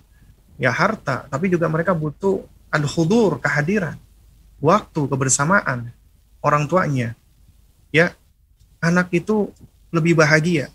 ya 0.59 0.73
harta, 0.73 1.29
tapi 1.31 1.53
juga 1.53 1.69
mereka 1.71 1.93
butuh 1.93 2.43
al-hudur, 2.73 3.39
kehadiran, 3.39 3.95
waktu, 4.59 5.07
kebersamaan 5.07 5.93
orang 6.47 6.71
tuanya. 6.71 7.19
Ya, 7.91 8.15
anak 8.79 9.11
itu 9.11 9.51
lebih 9.91 10.15
bahagia 10.15 10.71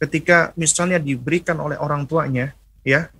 ketika 0.00 0.54
misalnya 0.54 0.96
diberikan 1.02 1.58
oleh 1.58 1.74
orang 1.76 2.06
tuanya, 2.06 2.54
ya, 2.86 3.10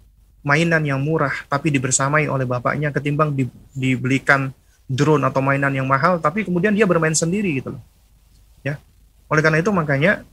mainan 0.47 0.81
yang 0.87 1.03
murah 1.03 1.35
tapi 1.51 1.69
dibersamai 1.75 2.31
oleh 2.31 2.47
bapaknya 2.47 2.95
ketimbang 2.95 3.35
di, 3.35 3.45
dibelikan 3.75 4.55
drone 4.89 5.27
atau 5.27 5.45
mainan 5.45 5.75
yang 5.75 5.85
mahal 5.85 6.17
tapi 6.23 6.47
kemudian 6.47 6.73
dia 6.73 6.89
bermain 6.89 7.13
sendiri 7.13 7.61
gitu 7.61 7.77
loh. 7.77 7.83
Ya. 8.63 8.79
Oleh 9.29 9.43
karena 9.45 9.61
itu 9.61 9.69
makanya 9.75 10.25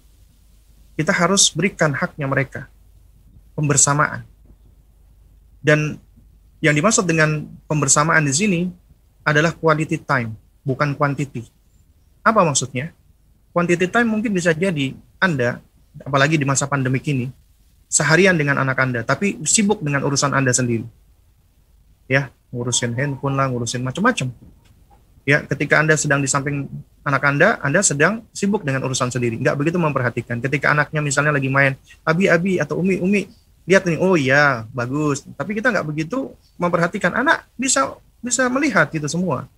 kita 0.95 1.11
harus 1.11 1.51
berikan 1.51 1.91
haknya 1.91 2.29
mereka 2.29 2.71
pembersamaan. 3.57 4.23
Dan 5.59 5.97
yang 6.61 6.77
dimaksud 6.77 7.03
dengan 7.09 7.49
pembersamaan 7.65 8.23
di 8.23 8.31
sini 8.31 8.59
adalah 9.25 9.51
quality 9.51 9.97
time, 10.05 10.37
bukan 10.65 10.97
quantity. 10.97 11.45
Apa 12.25 12.41
maksudnya? 12.41 12.91
Quantity 13.53 13.87
time 13.87 14.09
mungkin 14.09 14.33
bisa 14.33 14.51
jadi 14.51 14.97
Anda, 15.21 15.63
apalagi 16.03 16.35
di 16.35 16.43
masa 16.43 16.67
pandemi 16.67 16.99
ini, 17.05 17.31
seharian 17.87 18.35
dengan 18.35 18.59
anak 18.59 18.75
Anda, 18.81 19.01
tapi 19.05 19.39
sibuk 19.47 19.79
dengan 19.79 20.03
urusan 20.03 20.35
Anda 20.35 20.51
sendiri. 20.51 20.83
Ya, 22.11 22.33
ngurusin 22.51 22.97
handphone 22.97 23.37
lah, 23.39 23.47
ngurusin 23.47 23.85
macam-macam. 23.85 24.33
Ya, 25.25 25.41
ketika 25.47 25.81
Anda 25.81 25.95
sedang 25.95 26.19
di 26.21 26.29
samping 26.29 26.69
anak 27.01 27.23
Anda, 27.23 27.57
Anda 27.61 27.81
sedang 27.81 28.25
sibuk 28.35 28.61
dengan 28.61 28.85
urusan 28.85 29.09
sendiri. 29.09 29.39
Nggak 29.41 29.55
begitu 29.57 29.77
memperhatikan. 29.79 30.37
Ketika 30.43 30.75
anaknya 30.75 31.01
misalnya 31.01 31.33
lagi 31.33 31.49
main, 31.49 31.73
abi-abi 32.05 32.61
atau 32.61 32.77
umi, 32.77 33.01
umi, 33.01 33.25
lihat 33.65 33.89
nih, 33.89 33.97
oh 33.97 34.13
iya, 34.13 34.69
bagus. 34.69 35.25
Tapi 35.33 35.57
kita 35.57 35.73
nggak 35.73 35.85
begitu 35.87 36.33
memperhatikan. 36.61 37.13
Anak 37.15 37.49
bisa 37.57 37.97
bisa 38.21 38.45
melihat 38.49 38.89
itu 38.93 39.05
semua. 39.09 39.49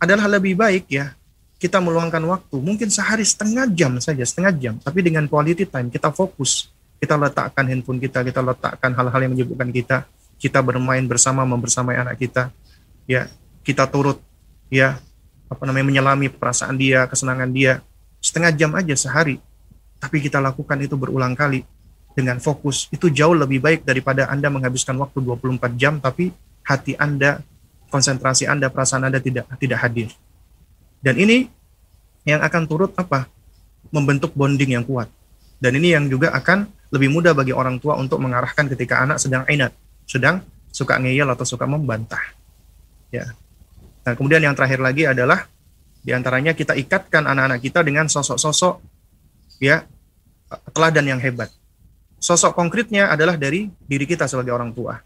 Adalah 0.00 0.40
lebih 0.40 0.56
baik 0.56 0.88
ya, 0.88 1.12
kita 1.60 1.76
meluangkan 1.76 2.24
waktu, 2.24 2.56
mungkin 2.56 2.88
sehari 2.88 3.22
setengah 3.22 3.68
jam 3.68 4.00
saja, 4.00 4.24
setengah 4.24 4.52
jam. 4.56 4.74
Tapi 4.80 5.04
dengan 5.04 5.28
quality 5.28 5.68
time, 5.68 5.92
kita 5.92 6.08
fokus. 6.08 6.72
Kita 6.96 7.16
letakkan 7.20 7.68
handphone 7.68 8.00
kita, 8.00 8.24
kita 8.24 8.40
letakkan 8.40 8.92
hal-hal 8.96 9.20
yang 9.24 9.32
menyebutkan 9.36 9.68
kita 9.68 10.08
kita 10.40 10.64
bermain 10.64 11.04
bersama 11.04 11.44
membersamai 11.44 12.00
anak 12.00 12.16
kita 12.16 12.48
ya 13.04 13.28
kita 13.60 13.84
turut 13.84 14.16
ya 14.72 14.96
apa 15.52 15.62
namanya 15.68 15.92
menyelami 15.92 16.32
perasaan 16.32 16.80
dia 16.80 17.04
kesenangan 17.04 17.52
dia 17.52 17.84
setengah 18.24 18.50
jam 18.56 18.72
aja 18.72 18.96
sehari 18.96 19.36
tapi 20.00 20.24
kita 20.24 20.40
lakukan 20.40 20.80
itu 20.80 20.96
berulang 20.96 21.36
kali 21.36 21.68
dengan 22.16 22.40
fokus 22.40 22.88
itu 22.88 23.12
jauh 23.12 23.36
lebih 23.36 23.60
baik 23.60 23.84
daripada 23.84 24.32
Anda 24.32 24.48
menghabiskan 24.48 24.96
waktu 24.96 25.20
24 25.20 25.76
jam 25.76 26.00
tapi 26.00 26.32
hati 26.64 26.96
Anda 26.96 27.44
konsentrasi 27.90 28.46
Anda 28.46 28.70
perasaan 28.70 29.10
Anda 29.10 29.18
tidak 29.18 29.50
tidak 29.58 29.78
hadir 29.82 30.08
dan 31.02 31.18
ini 31.18 31.50
yang 32.24 32.40
akan 32.40 32.62
turut 32.64 32.94
apa 32.96 33.26
membentuk 33.90 34.32
bonding 34.32 34.78
yang 34.78 34.84
kuat 34.86 35.10
dan 35.60 35.76
ini 35.76 35.92
yang 35.92 36.08
juga 36.08 36.32
akan 36.32 36.70
lebih 36.90 37.10
mudah 37.12 37.36
bagi 37.36 37.54
orang 37.54 37.78
tua 37.78 38.00
untuk 38.00 38.18
mengarahkan 38.18 38.66
ketika 38.72 39.02
anak 39.02 39.20
sedang 39.20 39.44
inat 39.46 39.74
sedang 40.08 40.42
suka 40.70 40.98
ngeyel 40.98 41.26
atau 41.30 41.46
suka 41.46 41.66
membantah. 41.66 42.22
Ya. 43.10 43.34
Nah, 44.06 44.14
kemudian 44.14 44.42
yang 44.42 44.54
terakhir 44.54 44.82
lagi 44.82 45.06
adalah 45.06 45.46
di 46.00 46.10
antaranya 46.16 46.56
kita 46.56 46.72
ikatkan 46.78 47.26
anak-anak 47.28 47.60
kita 47.60 47.84
dengan 47.84 48.08
sosok-sosok 48.08 48.80
ya 49.60 49.84
teladan 50.72 51.06
yang 51.06 51.20
hebat. 51.20 51.52
Sosok 52.20 52.56
konkretnya 52.56 53.12
adalah 53.12 53.36
dari 53.36 53.68
diri 53.84 54.08
kita 54.08 54.26
sebagai 54.26 54.54
orang 54.54 54.72
tua. 54.72 54.98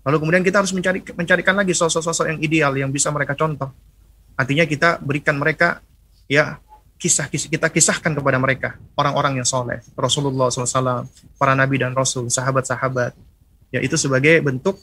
Lalu 0.00 0.16
kemudian 0.16 0.42
kita 0.44 0.64
harus 0.64 0.72
mencari 0.72 1.04
mencarikan 1.12 1.54
lagi 1.56 1.76
sosok-sosok 1.76 2.26
yang 2.32 2.38
ideal 2.40 2.72
yang 2.72 2.88
bisa 2.88 3.12
mereka 3.12 3.36
contoh. 3.36 3.68
Artinya 4.32 4.64
kita 4.64 4.96
berikan 5.04 5.36
mereka 5.36 5.84
ya 6.24 6.56
kisah-kisah 6.96 7.48
kita 7.52 7.68
kisahkan 7.68 8.12
kepada 8.16 8.40
mereka. 8.40 8.80
Orang-orang 8.96 9.40
yang 9.40 9.48
soleh 9.48 9.84
Rasulullah 9.96 10.48
SAW 10.48 11.04
para 11.36 11.52
nabi 11.52 11.80
dan 11.80 11.92
rasul 11.92 12.32
sahabat-sahabat. 12.32 13.12
Ya 13.72 13.80
itu 13.84 14.00
sebagai 14.00 14.40
bentuk 14.40 14.80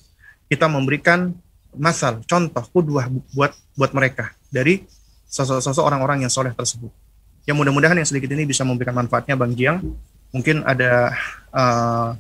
kita 0.50 0.70
memberikan 0.70 1.34
masal 1.74 2.22
contoh 2.26 2.64
kudwah 2.74 3.10
buat 3.34 3.54
buat 3.74 3.92
mereka 3.94 4.34
dari 4.54 4.86
sosok-sosok 5.28 5.84
orang-orang 5.84 6.26
yang 6.26 6.32
soleh 6.32 6.54
tersebut. 6.54 6.94
Ya 7.48 7.58
mudah-mudahan 7.58 7.98
yang 7.98 8.08
sedikit 8.08 8.30
ini 8.34 8.46
bisa 8.46 8.62
memberikan 8.68 8.94
manfaatnya 8.94 9.34
bang 9.34 9.54
Jiang. 9.58 9.80
Mungkin 10.36 10.68
ada 10.68 11.16
uh, 11.56 12.12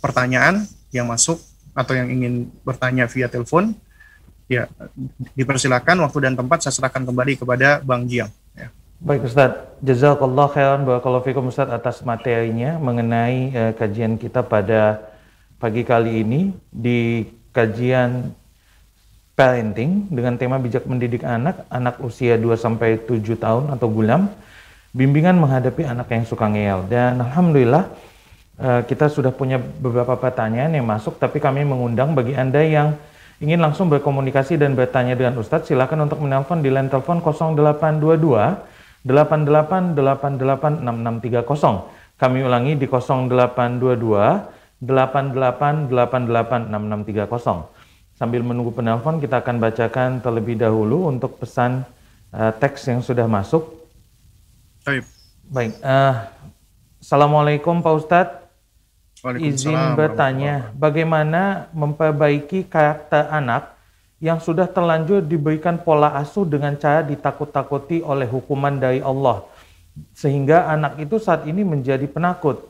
pertanyaan 0.00 0.64
yang 0.90 1.04
masuk 1.06 1.36
atau 1.74 1.92
yang 1.92 2.08
ingin 2.08 2.48
bertanya 2.62 3.10
via 3.10 3.26
telepon 3.26 3.74
ya 4.46 4.70
dipersilakan 5.34 6.06
waktu 6.06 6.18
dan 6.30 6.34
tempat 6.38 6.62
saya 6.62 6.72
serahkan 6.72 7.02
kembali 7.02 7.34
kepada 7.40 7.82
Bang 7.82 8.06
Jiang. 8.06 8.30
Ya. 8.54 8.70
Baik 9.02 9.26
Ustaz, 9.26 9.58
jazakallah 9.82 10.48
khairan 10.48 10.86
barakallahu 10.86 11.26
fikum 11.26 11.50
Ustaz 11.50 11.68
atas 11.68 12.00
materinya 12.06 12.78
mengenai 12.78 13.38
uh, 13.52 13.72
kajian 13.74 14.16
kita 14.16 14.46
pada 14.46 15.02
pagi 15.58 15.82
kali 15.82 16.22
ini 16.22 16.40
di 16.70 17.26
kajian 17.50 18.30
parenting 19.34 20.06
dengan 20.14 20.38
tema 20.38 20.62
bijak 20.62 20.86
mendidik 20.86 21.26
anak, 21.26 21.66
anak 21.66 21.98
usia 21.98 22.38
2 22.38 22.54
sampai 22.54 23.02
7 23.02 23.18
tahun 23.34 23.64
atau 23.74 23.90
gulam, 23.90 24.30
bimbingan 24.94 25.34
menghadapi 25.42 25.82
anak 25.88 26.06
yang 26.14 26.22
suka 26.22 26.46
ngeyel. 26.46 26.86
Dan 26.86 27.18
alhamdulillah 27.18 27.90
uh, 28.60 28.82
kita 28.86 29.08
sudah 29.10 29.32
punya 29.34 29.58
beberapa 29.58 30.16
pertanyaan 30.18 30.74
yang 30.74 30.86
masuk 30.86 31.18
tapi 31.18 31.40
kami 31.42 31.64
mengundang 31.66 32.14
bagi 32.14 32.36
Anda 32.36 32.62
yang 32.62 32.94
ingin 33.42 33.58
langsung 33.58 33.90
berkomunikasi 33.90 34.54
dan 34.60 34.76
bertanya 34.78 35.16
dengan 35.18 35.38
Ustadz, 35.42 35.66
silakan 35.70 36.06
untuk 36.06 36.20
menelpon 36.22 36.62
di 36.62 36.70
line 36.70 36.88
telepon 36.88 37.18
0822 37.20 38.74
88886630. 39.04 41.84
Kami 42.14 42.46
ulangi 42.46 42.78
di 42.78 42.86
0822 42.86 44.78
88886630. 44.80 47.68
Sambil 48.14 48.46
menunggu 48.46 48.70
penelpon, 48.70 49.18
kita 49.18 49.42
akan 49.42 49.58
bacakan 49.58 50.22
terlebih 50.22 50.54
dahulu 50.54 51.10
untuk 51.10 51.42
pesan 51.42 51.82
uh, 52.30 52.54
teks 52.54 52.86
yang 52.86 53.02
sudah 53.02 53.26
masuk. 53.26 53.66
Baik. 54.86 55.02
Baik. 55.50 55.74
Uh, 55.82 56.30
Assalamualaikum 57.02 57.82
Pak 57.84 57.94
Ustadz 58.00 58.43
izin 59.32 59.96
bertanya, 59.96 60.68
bagaimana 60.76 61.72
memperbaiki 61.72 62.68
karakter 62.68 63.24
anak 63.32 63.72
yang 64.20 64.36
sudah 64.36 64.68
terlanjur 64.68 65.24
diberikan 65.24 65.80
pola 65.80 66.12
asuh 66.20 66.44
dengan 66.44 66.76
cara 66.76 67.00
ditakut-takuti 67.00 68.04
oleh 68.04 68.28
hukuman 68.28 68.76
dari 68.76 69.00
Allah, 69.00 69.44
sehingga 70.12 70.68
anak 70.68 71.00
itu 71.00 71.16
saat 71.16 71.48
ini 71.48 71.64
menjadi 71.64 72.04
penakut. 72.04 72.68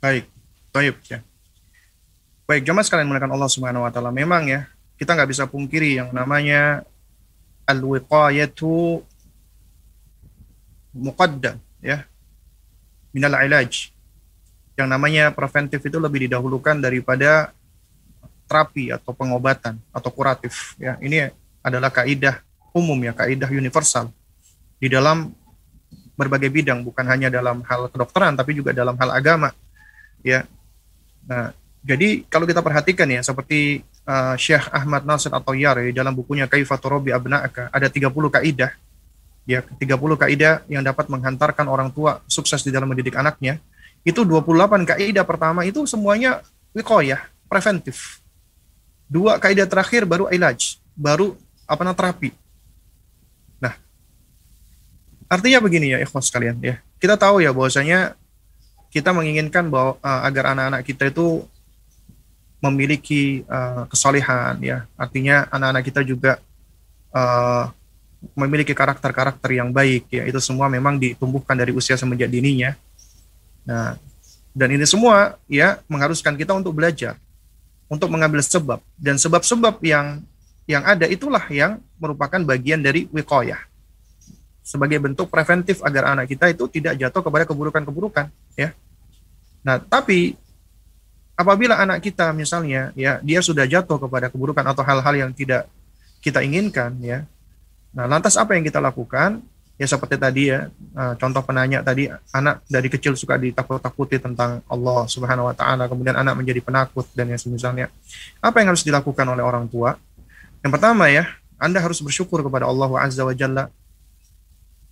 Baik, 0.00 0.26
baik 0.72 0.96
ya. 1.06 1.20
Baik, 2.48 2.66
jemaah 2.66 2.84
sekalian 2.84 3.06
menggunakan 3.06 3.32
Allah 3.32 3.50
Subhanahu 3.52 3.86
wa 3.86 3.92
taala. 3.92 4.10
Memang 4.10 4.48
ya, 4.50 4.66
kita 4.96 5.14
nggak 5.14 5.30
bisa 5.30 5.44
pungkiri 5.46 6.00
yang 6.00 6.10
namanya 6.10 6.82
al-wiqayatu 7.68 9.00
muqaddam 10.92 11.56
ya 11.80 12.04
minal 13.12 13.36
ilaj. 13.38 13.92
Yang 14.74 14.88
namanya 14.88 15.24
preventif 15.30 15.84
itu 15.84 16.00
lebih 16.00 16.26
didahulukan 16.26 16.80
daripada 16.80 17.52
terapi 18.48 18.92
atau 18.92 19.12
pengobatan 19.16 19.80
atau 19.92 20.10
kuratif. 20.12 20.76
Ya, 20.80 20.96
ini 21.00 21.28
adalah 21.64 21.92
kaidah 21.92 22.40
umum 22.72 22.96
ya, 23.00 23.12
kaidah 23.12 23.48
universal 23.48 24.12
di 24.80 24.90
dalam 24.90 25.30
berbagai 26.16 26.52
bidang, 26.52 26.84
bukan 26.84 27.04
hanya 27.08 27.32
dalam 27.32 27.64
hal 27.64 27.88
kedokteran, 27.88 28.36
tapi 28.36 28.52
juga 28.56 28.76
dalam 28.76 28.96
hal 28.98 29.08
agama. 29.12 29.54
Ya, 30.20 30.44
nah, 31.24 31.56
jadi 31.82 32.22
kalau 32.28 32.44
kita 32.44 32.60
perhatikan 32.60 33.08
ya, 33.08 33.24
seperti 33.24 33.82
uh, 34.04 34.36
Syekh 34.36 34.68
Ahmad 34.70 35.02
Nasir 35.08 35.32
atau 35.32 35.56
Yar 35.56 35.80
ya, 35.80 36.04
dalam 36.04 36.12
bukunya 36.12 36.46
Kaifaturobi 36.46 37.10
Abna'aka, 37.10 37.72
ada 37.72 37.88
30 37.88 38.12
kaidah 38.12 38.72
ya 39.42 39.62
30 39.62 39.82
kaidah 40.18 40.62
yang 40.70 40.82
dapat 40.86 41.10
menghantarkan 41.10 41.66
orang 41.66 41.90
tua 41.90 42.22
sukses 42.30 42.62
di 42.62 42.70
dalam 42.70 42.90
mendidik 42.90 43.18
anaknya. 43.18 43.58
Itu 44.02 44.26
28 44.26 44.86
kaidah 44.86 45.22
pertama 45.26 45.62
itu 45.62 45.86
semuanya 45.86 46.42
wiqayah 46.74 47.22
preventif. 47.46 48.22
Dua 49.06 49.38
kaidah 49.38 49.68
terakhir 49.68 50.08
baru 50.08 50.30
ilaj 50.30 50.78
baru 50.96 51.38
apa 51.66 51.80
namanya 51.84 51.98
terapi. 51.98 52.30
Nah 53.62 53.74
artinya 55.30 55.58
begini 55.62 55.94
ya 55.94 55.98
ikhwas 56.02 56.30
sekalian 56.30 56.58
ya. 56.62 56.80
Kita 56.98 57.18
tahu 57.18 57.42
ya 57.42 57.50
bahwasanya 57.50 58.14
kita 58.92 59.10
menginginkan 59.10 59.72
bahwa 59.72 59.98
uh, 60.04 60.20
agar 60.28 60.52
anak-anak 60.54 60.82
kita 60.84 61.08
itu 61.10 61.46
memiliki 62.62 63.42
uh, 63.50 63.90
kesalehan 63.90 64.54
ya. 64.62 64.78
Artinya 64.94 65.50
anak-anak 65.50 65.82
kita 65.82 66.00
juga 66.06 66.38
uh, 67.10 67.72
memiliki 68.38 68.72
karakter-karakter 68.72 69.50
yang 69.52 69.74
baik 69.74 70.08
ya. 70.08 70.22
Itu 70.26 70.38
semua 70.38 70.70
memang 70.70 70.96
ditumbuhkan 70.96 71.58
dari 71.58 71.74
usia 71.74 71.98
semenjak 71.98 72.30
dininya. 72.30 72.74
Nah 73.66 73.98
dan 74.52 74.68
ini 74.68 74.84
semua 74.84 75.40
ya 75.48 75.80
mengharuskan 75.88 76.36
kita 76.36 76.52
untuk 76.52 76.76
belajar 76.76 77.16
untuk 77.90 78.08
mengambil 78.08 78.40
sebab. 78.40 78.80
Dan 78.96 79.20
sebab-sebab 79.20 79.82
yang 79.84 80.24
yang 80.64 80.86
ada 80.86 81.04
itulah 81.10 81.42
yang 81.50 81.82
merupakan 81.98 82.38
bagian 82.40 82.80
dari 82.80 83.10
wiqayah. 83.10 83.58
Sebagai 84.62 85.02
bentuk 85.02 85.26
preventif 85.26 85.82
agar 85.82 86.14
anak 86.14 86.30
kita 86.30 86.48
itu 86.54 86.70
tidak 86.70 86.94
jatuh 86.94 87.22
kepada 87.26 87.44
keburukan-keburukan 87.44 88.30
ya. 88.54 88.70
Nah 89.66 89.82
tapi 89.82 90.38
apabila 91.34 91.80
anak 91.82 91.98
kita 92.04 92.30
misalnya 92.30 92.94
ya 92.94 93.18
dia 93.20 93.40
sudah 93.42 93.66
jatuh 93.66 93.98
kepada 93.98 94.30
keburukan 94.30 94.62
atau 94.62 94.86
hal-hal 94.86 95.14
yang 95.26 95.30
tidak 95.34 95.66
kita 96.22 96.38
inginkan 96.44 96.94
ya 97.02 97.26
Nah, 97.92 98.08
lantas 98.08 98.40
apa 98.40 98.56
yang 98.56 98.64
kita 98.64 98.80
lakukan? 98.80 99.44
Ya 99.80 99.88
seperti 99.88 100.14
tadi 100.20 100.52
ya, 100.52 100.68
uh, 100.94 101.14
contoh 101.16 101.42
penanya 101.42 101.82
tadi, 101.82 102.06
anak 102.30 102.62
dari 102.68 102.86
kecil 102.92 103.18
suka 103.18 103.34
ditakut-takuti 103.40 104.20
tentang 104.20 104.62
Allah 104.68 105.08
Subhanahu 105.08 105.48
wa 105.48 105.56
taala, 105.56 105.88
kemudian 105.90 106.14
anak 106.14 106.38
menjadi 106.38 106.60
penakut 106.62 107.08
dan 107.16 107.32
yang 107.32 107.40
semisalnya. 107.40 107.90
Apa 108.38 108.62
yang 108.62 108.76
harus 108.76 108.84
dilakukan 108.84 109.26
oleh 109.26 109.42
orang 109.42 109.66
tua? 109.66 109.96
Yang 110.62 110.72
pertama 110.78 111.10
ya, 111.10 111.26
Anda 111.58 111.82
harus 111.82 111.98
bersyukur 111.98 112.44
kepada 112.46 112.68
Allah 112.68 112.88
Azza 113.00 113.26
wa 113.26 113.34
Jalla. 113.34 113.72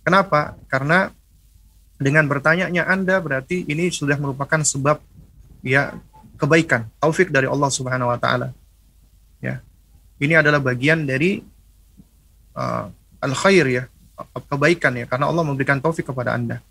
Kenapa? 0.01 0.57
Karena 0.67 1.13
dengan 2.01 2.25
bertanya-nya 2.25 2.89
Anda 2.89 3.21
berarti 3.21 3.63
ini 3.69 3.93
sudah 3.93 4.17
merupakan 4.17 4.59
sebab 4.65 4.97
ya 5.61 5.93
kebaikan, 6.41 6.89
taufik 6.97 7.29
dari 7.29 7.45
Allah 7.45 7.69
Subhanahu 7.69 8.09
wa 8.09 8.17
taala. 8.17 8.49
Ya. 9.39 9.61
Ini 10.17 10.41
adalah 10.41 10.57
bagian 10.57 11.05
dari 11.05 11.41
uh, 12.55 12.91
al 13.21 13.33
khair 13.37 13.65
ya 13.67 13.83
kebaikan 14.49 14.93
ya 14.97 15.05
karena 15.09 15.29
Allah 15.29 15.43
memberikan 15.45 15.77
taufik 15.81 16.07
kepada 16.09 16.35
anda. 16.35 16.61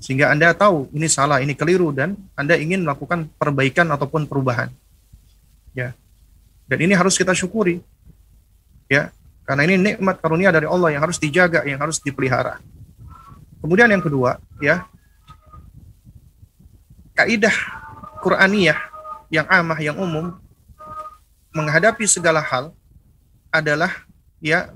Sehingga 0.00 0.32
anda 0.32 0.56
tahu 0.56 0.88
ini 0.96 1.06
salah 1.12 1.44
ini 1.44 1.52
keliru 1.52 1.92
dan 1.92 2.16
anda 2.32 2.56
ingin 2.56 2.80
melakukan 2.82 3.28
perbaikan 3.36 3.84
ataupun 3.92 4.24
perubahan. 4.24 4.72
Ya. 5.76 5.92
Dan 6.66 6.78
ini 6.88 6.96
harus 6.96 7.20
kita 7.20 7.36
syukuri. 7.36 7.84
Ya. 8.88 9.12
Karena 9.44 9.66
ini 9.68 9.76
nikmat 9.76 10.22
karunia 10.22 10.48
dari 10.54 10.64
Allah 10.64 10.94
yang 10.94 11.02
harus 11.04 11.20
dijaga 11.20 11.66
yang 11.68 11.76
harus 11.76 12.00
dipelihara. 12.00 12.62
Kemudian 13.60 13.92
yang 13.92 14.00
kedua 14.00 14.40
ya. 14.64 14.88
Kaidah 17.12 17.52
Quraniyah 18.24 18.80
yang 19.28 19.44
amah 19.52 19.78
yang 19.84 20.00
umum 20.00 20.32
menghadapi 21.52 22.08
segala 22.08 22.40
hal 22.40 22.72
adalah 23.52 23.90
ya 24.40 24.72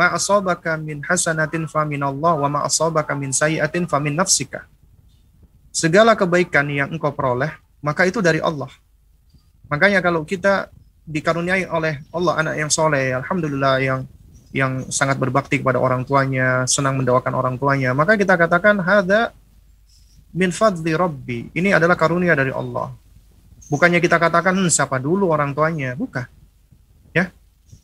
ma 0.00 0.16
asabaka 0.16 0.80
min 0.80 1.04
hasanatin 1.04 1.68
fa 1.68 1.84
min 1.84 2.00
Allah 2.00 2.32
wa 2.40 2.48
ma 2.48 2.60
asabaka 2.64 3.12
min 3.12 3.36
sayiatin 3.36 3.84
fa 3.84 4.00
min 4.00 4.16
nafsika. 4.16 4.64
Segala 5.68 6.16
kebaikan 6.16 6.64
yang 6.72 6.88
engkau 6.88 7.12
peroleh, 7.12 7.52
maka 7.84 8.08
itu 8.08 8.24
dari 8.24 8.40
Allah. 8.40 8.72
Makanya 9.68 10.00
kalau 10.00 10.24
kita 10.24 10.72
dikaruniai 11.04 11.68
oleh 11.68 12.00
Allah 12.16 12.32
anak 12.40 12.54
yang 12.56 12.70
soleh, 12.72 13.12
alhamdulillah 13.12 13.76
yang 13.84 14.00
yang 14.50 14.88
sangat 14.88 15.20
berbakti 15.20 15.60
kepada 15.60 15.76
orang 15.76 16.02
tuanya, 16.02 16.64
senang 16.64 16.96
mendoakan 16.96 17.36
orang 17.36 17.54
tuanya, 17.60 17.92
maka 17.92 18.16
kita 18.16 18.34
katakan 18.40 18.80
hada 18.80 19.36
min 20.32 20.48
fadli 20.50 20.96
rabbi. 20.96 21.52
Ini 21.52 21.76
adalah 21.76 21.94
karunia 21.94 22.32
dari 22.32 22.50
Allah. 22.56 22.90
Bukannya 23.70 24.02
kita 24.02 24.18
katakan 24.18 24.56
hmm, 24.56 24.72
siapa 24.72 24.98
dulu 24.98 25.30
orang 25.30 25.54
tuanya, 25.54 25.94
bukan. 25.94 26.26
Ya. 27.14 27.30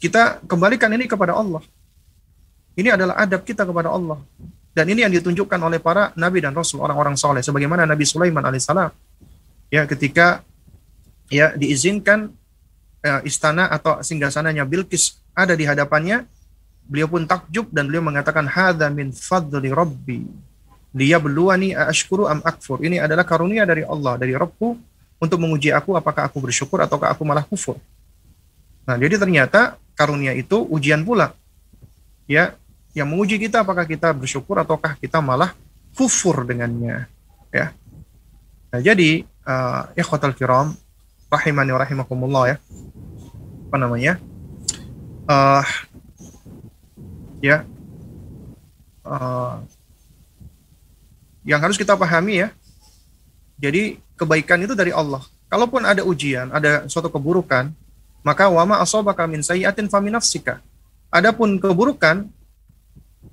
Kita 0.02 0.42
kembalikan 0.48 0.90
ini 0.90 1.06
kepada 1.06 1.38
Allah. 1.38 1.62
Ini 2.76 2.92
adalah 2.92 3.16
adab 3.16 3.42
kita 3.42 3.64
kepada 3.64 3.88
Allah. 3.88 4.20
Dan 4.76 4.92
ini 4.92 5.00
yang 5.00 5.12
ditunjukkan 5.16 5.56
oleh 5.56 5.80
para 5.80 6.12
nabi 6.20 6.44
dan 6.44 6.52
rasul, 6.52 6.84
orang-orang 6.84 7.16
soleh. 7.16 7.40
Sebagaimana 7.40 7.88
Nabi 7.88 8.04
Sulaiman 8.04 8.44
alaihissalam, 8.44 8.92
ya 9.72 9.88
ketika 9.88 10.44
ya 11.32 11.56
diizinkan 11.56 12.28
ya, 13.00 13.24
istana 13.24 13.72
atau 13.72 14.04
singgasananya 14.04 14.68
Bilqis 14.68 15.16
ada 15.32 15.56
di 15.56 15.64
hadapannya, 15.64 16.28
beliau 16.84 17.08
pun 17.08 17.24
takjub 17.24 17.72
dan 17.72 17.88
beliau 17.88 18.04
mengatakan 18.04 18.44
hadza 18.44 18.92
min 18.92 19.16
fadli 19.16 19.72
rabbi. 19.72 20.28
Dia 20.92 21.16
beluani 21.16 21.72
ashkuru 21.72 22.28
am 22.28 22.44
akfur. 22.44 22.84
Ini 22.84 23.00
adalah 23.00 23.24
karunia 23.24 23.64
dari 23.64 23.84
Allah, 23.84 24.16
dari 24.20 24.32
Rabbku 24.32 24.76
untuk 25.20 25.40
menguji 25.40 25.72
aku 25.72 25.92
apakah 25.96 26.28
aku 26.28 26.40
bersyukur 26.40 26.80
ataukah 26.80 27.12
aku 27.12 27.24
malah 27.24 27.44
kufur. 27.44 27.76
Nah, 28.88 28.96
jadi 28.96 29.20
ternyata 29.20 29.76
karunia 29.92 30.32
itu 30.32 30.56
ujian 30.68 31.04
pula. 31.04 31.36
Ya, 32.24 32.56
yang 32.96 33.12
menguji 33.12 33.36
kita 33.36 33.60
apakah 33.60 33.84
kita 33.84 34.16
bersyukur 34.16 34.56
ataukah 34.56 34.96
kita 34.96 35.20
malah 35.20 35.52
kufur 35.92 36.48
dengannya 36.48 37.04
ya. 37.52 37.76
Nah 38.72 38.80
jadi 38.80 39.28
uh, 39.44 39.92
ikhwatal 39.92 40.32
kiram 40.32 40.72
rahimani 41.28 41.76
rahimakumullah 41.76 42.56
ya. 42.56 42.58
Apa 43.68 43.76
namanya? 43.76 44.16
Uh, 45.28 45.64
ya. 47.44 47.68
Uh, 49.04 49.60
yang 51.44 51.60
harus 51.60 51.76
kita 51.76 51.92
pahami 52.00 52.48
ya. 52.48 52.48
Jadi 53.60 54.00
kebaikan 54.16 54.64
itu 54.64 54.72
dari 54.72 54.96
Allah. 54.96 55.20
Kalaupun 55.52 55.84
ada 55.84 56.00
ujian 56.00 56.48
ada 56.48 56.88
suatu 56.88 57.12
keburukan 57.12 57.70
maka 58.24 58.48
wama 58.50 58.80
asobaka 58.82 59.22
min 59.30 59.38
sayyatin 59.44 59.86
faminafsika 59.86 60.58
adapun 61.14 61.62
keburukan 61.62 62.26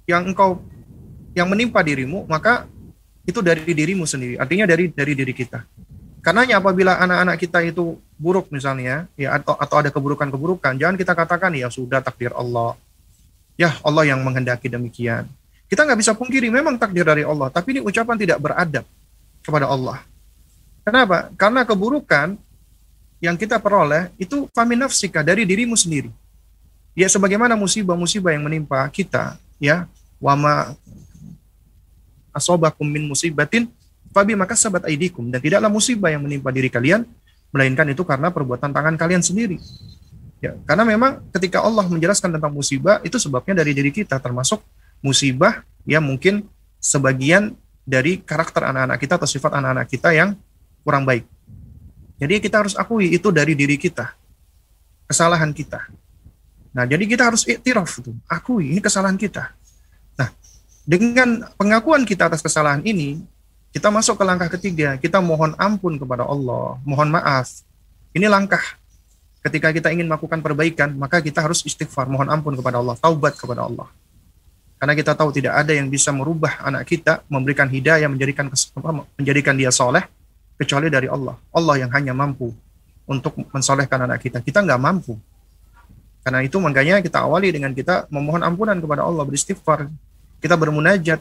yang 0.09 0.27
engkau 0.27 0.61
yang 1.33 1.49
menimpa 1.49 1.81
dirimu 1.81 2.25
maka 2.29 2.69
itu 3.23 3.39
dari 3.39 3.63
dirimu 3.63 4.03
sendiri 4.03 4.35
artinya 4.37 4.67
dari 4.67 4.91
dari 4.91 5.13
diri 5.15 5.33
kita 5.33 5.63
Karenanya 6.23 6.63
apabila 6.63 6.95
anak-anak 7.03 7.35
kita 7.35 7.59
itu 7.67 7.99
buruk 8.15 8.47
misalnya, 8.47 9.11
ya 9.19 9.35
atau 9.35 9.59
atau 9.59 9.75
ada 9.75 9.91
keburukan-keburukan, 9.91 10.79
jangan 10.79 10.95
kita 10.95 11.11
katakan 11.11 11.51
ya 11.51 11.67
sudah 11.67 11.99
takdir 11.99 12.31
Allah. 12.31 12.79
Ya 13.59 13.75
Allah 13.83 14.07
yang 14.07 14.23
menghendaki 14.23 14.71
demikian. 14.71 15.27
Kita 15.67 15.83
nggak 15.83 15.99
bisa 15.99 16.15
pungkiri 16.15 16.47
memang 16.47 16.79
takdir 16.79 17.03
dari 17.03 17.27
Allah, 17.27 17.51
tapi 17.51 17.75
ini 17.75 17.81
ucapan 17.83 18.15
tidak 18.15 18.39
beradab 18.39 18.87
kepada 19.43 19.67
Allah. 19.67 19.99
Kenapa? 20.87 21.27
Karena 21.35 21.67
keburukan 21.67 22.39
yang 23.19 23.35
kita 23.35 23.59
peroleh 23.59 24.07
itu 24.15 24.47
faminafsika 24.55 25.27
dari 25.27 25.43
dirimu 25.43 25.75
sendiri. 25.75 26.07
Ya 26.95 27.11
sebagaimana 27.11 27.59
musibah-musibah 27.59 28.31
yang 28.31 28.47
menimpa 28.47 28.79
kita, 28.95 29.35
ya 29.63 29.87
wama 30.19 30.75
asobakum 32.35 32.83
min 32.83 33.07
musibatin 33.07 33.71
Fabi 34.13 34.37
maka 34.37 34.53
sahabat 34.53 34.85
aidikum 34.85 35.25
dan 35.31 35.41
tidaklah 35.41 35.71
musibah 35.71 36.13
yang 36.13 36.21
menimpa 36.21 36.53
diri 36.53 36.69
kalian 36.69 37.07
melainkan 37.49 37.89
itu 37.89 38.05
karena 38.05 38.29
perbuatan 38.29 38.69
tangan 38.69 38.93
kalian 38.93 39.25
sendiri. 39.25 39.57
Ya, 40.37 40.53
karena 40.69 40.85
memang 40.85 41.23
ketika 41.33 41.65
Allah 41.65 41.81
menjelaskan 41.89 42.29
tentang 42.29 42.53
musibah 42.53 43.01
itu 43.01 43.17
sebabnya 43.17 43.65
dari 43.65 43.73
diri 43.73 43.89
kita 43.89 44.21
termasuk 44.21 44.61
musibah 45.01 45.65
yang 45.89 46.05
mungkin 46.05 46.45
sebagian 46.77 47.57
dari 47.87 48.21
karakter 48.21 48.69
anak-anak 48.69 49.01
kita 49.01 49.17
atau 49.17 49.25
sifat 49.25 49.49
anak-anak 49.57 49.87
kita 49.89 50.13
yang 50.13 50.37
kurang 50.85 51.09
baik. 51.09 51.25
Jadi 52.21 52.37
kita 52.37 52.61
harus 52.61 52.77
akui 52.77 53.17
itu 53.17 53.33
dari 53.33 53.57
diri 53.57 53.81
kita. 53.81 54.13
Kesalahan 55.09 55.49
kita. 55.55 55.89
Nah, 56.73 56.89
jadi 56.89 57.05
kita 57.05 57.29
harus 57.29 57.45
iktiraf 57.45 58.01
itu, 58.01 58.11
akui 58.25 58.73
ini 58.73 58.81
kesalahan 58.81 59.13
kita. 59.13 59.53
Nah, 60.17 60.33
dengan 60.83 61.45
pengakuan 61.53 62.01
kita 62.01 62.27
atas 62.27 62.41
kesalahan 62.41 62.81
ini, 62.81 63.21
kita 63.69 63.93
masuk 63.93 64.17
ke 64.17 64.23
langkah 64.25 64.49
ketiga, 64.57 64.97
kita 64.97 65.21
mohon 65.21 65.53
ampun 65.61 66.01
kepada 66.01 66.25
Allah, 66.25 66.81
mohon 66.81 67.13
maaf. 67.13 67.61
Ini 68.13 68.25
langkah 68.25 68.61
ketika 69.45 69.69
kita 69.69 69.93
ingin 69.93 70.09
melakukan 70.09 70.41
perbaikan, 70.41 70.93
maka 70.97 71.21
kita 71.21 71.45
harus 71.45 71.61
istighfar, 71.61 72.09
mohon 72.09 72.25
ampun 72.29 72.57
kepada 72.57 72.81
Allah, 72.81 72.97
taubat 72.97 73.37
kepada 73.37 73.69
Allah. 73.69 73.85
Karena 74.81 74.93
kita 74.99 75.15
tahu 75.15 75.31
tidak 75.31 75.53
ada 75.55 75.71
yang 75.71 75.87
bisa 75.87 76.11
merubah 76.11 76.59
anak 76.59 76.89
kita, 76.89 77.23
memberikan 77.31 77.71
hidayah, 77.71 78.09
menjadikan 78.11 78.51
menjadikan 79.15 79.55
dia 79.55 79.71
soleh, 79.71 80.03
kecuali 80.59 80.87
dari 80.91 81.07
Allah. 81.07 81.39
Allah 81.55 81.75
yang 81.79 81.91
hanya 81.91 82.11
mampu 82.11 82.51
untuk 83.07 83.35
mensolehkan 83.51 84.07
anak 84.07 84.23
kita. 84.23 84.39
Kita 84.39 84.63
nggak 84.63 84.79
mampu. 84.79 85.15
Karena 86.23 86.39
itu 86.39 86.55
makanya 86.57 87.03
kita 87.03 87.27
awali 87.27 87.51
dengan 87.51 87.75
kita 87.75 88.07
memohon 88.07 88.41
ampunan 88.47 88.79
kepada 88.79 89.03
Allah, 89.03 89.27
beristighfar. 89.27 89.91
Kita 90.39 90.55
bermunajat, 90.55 91.19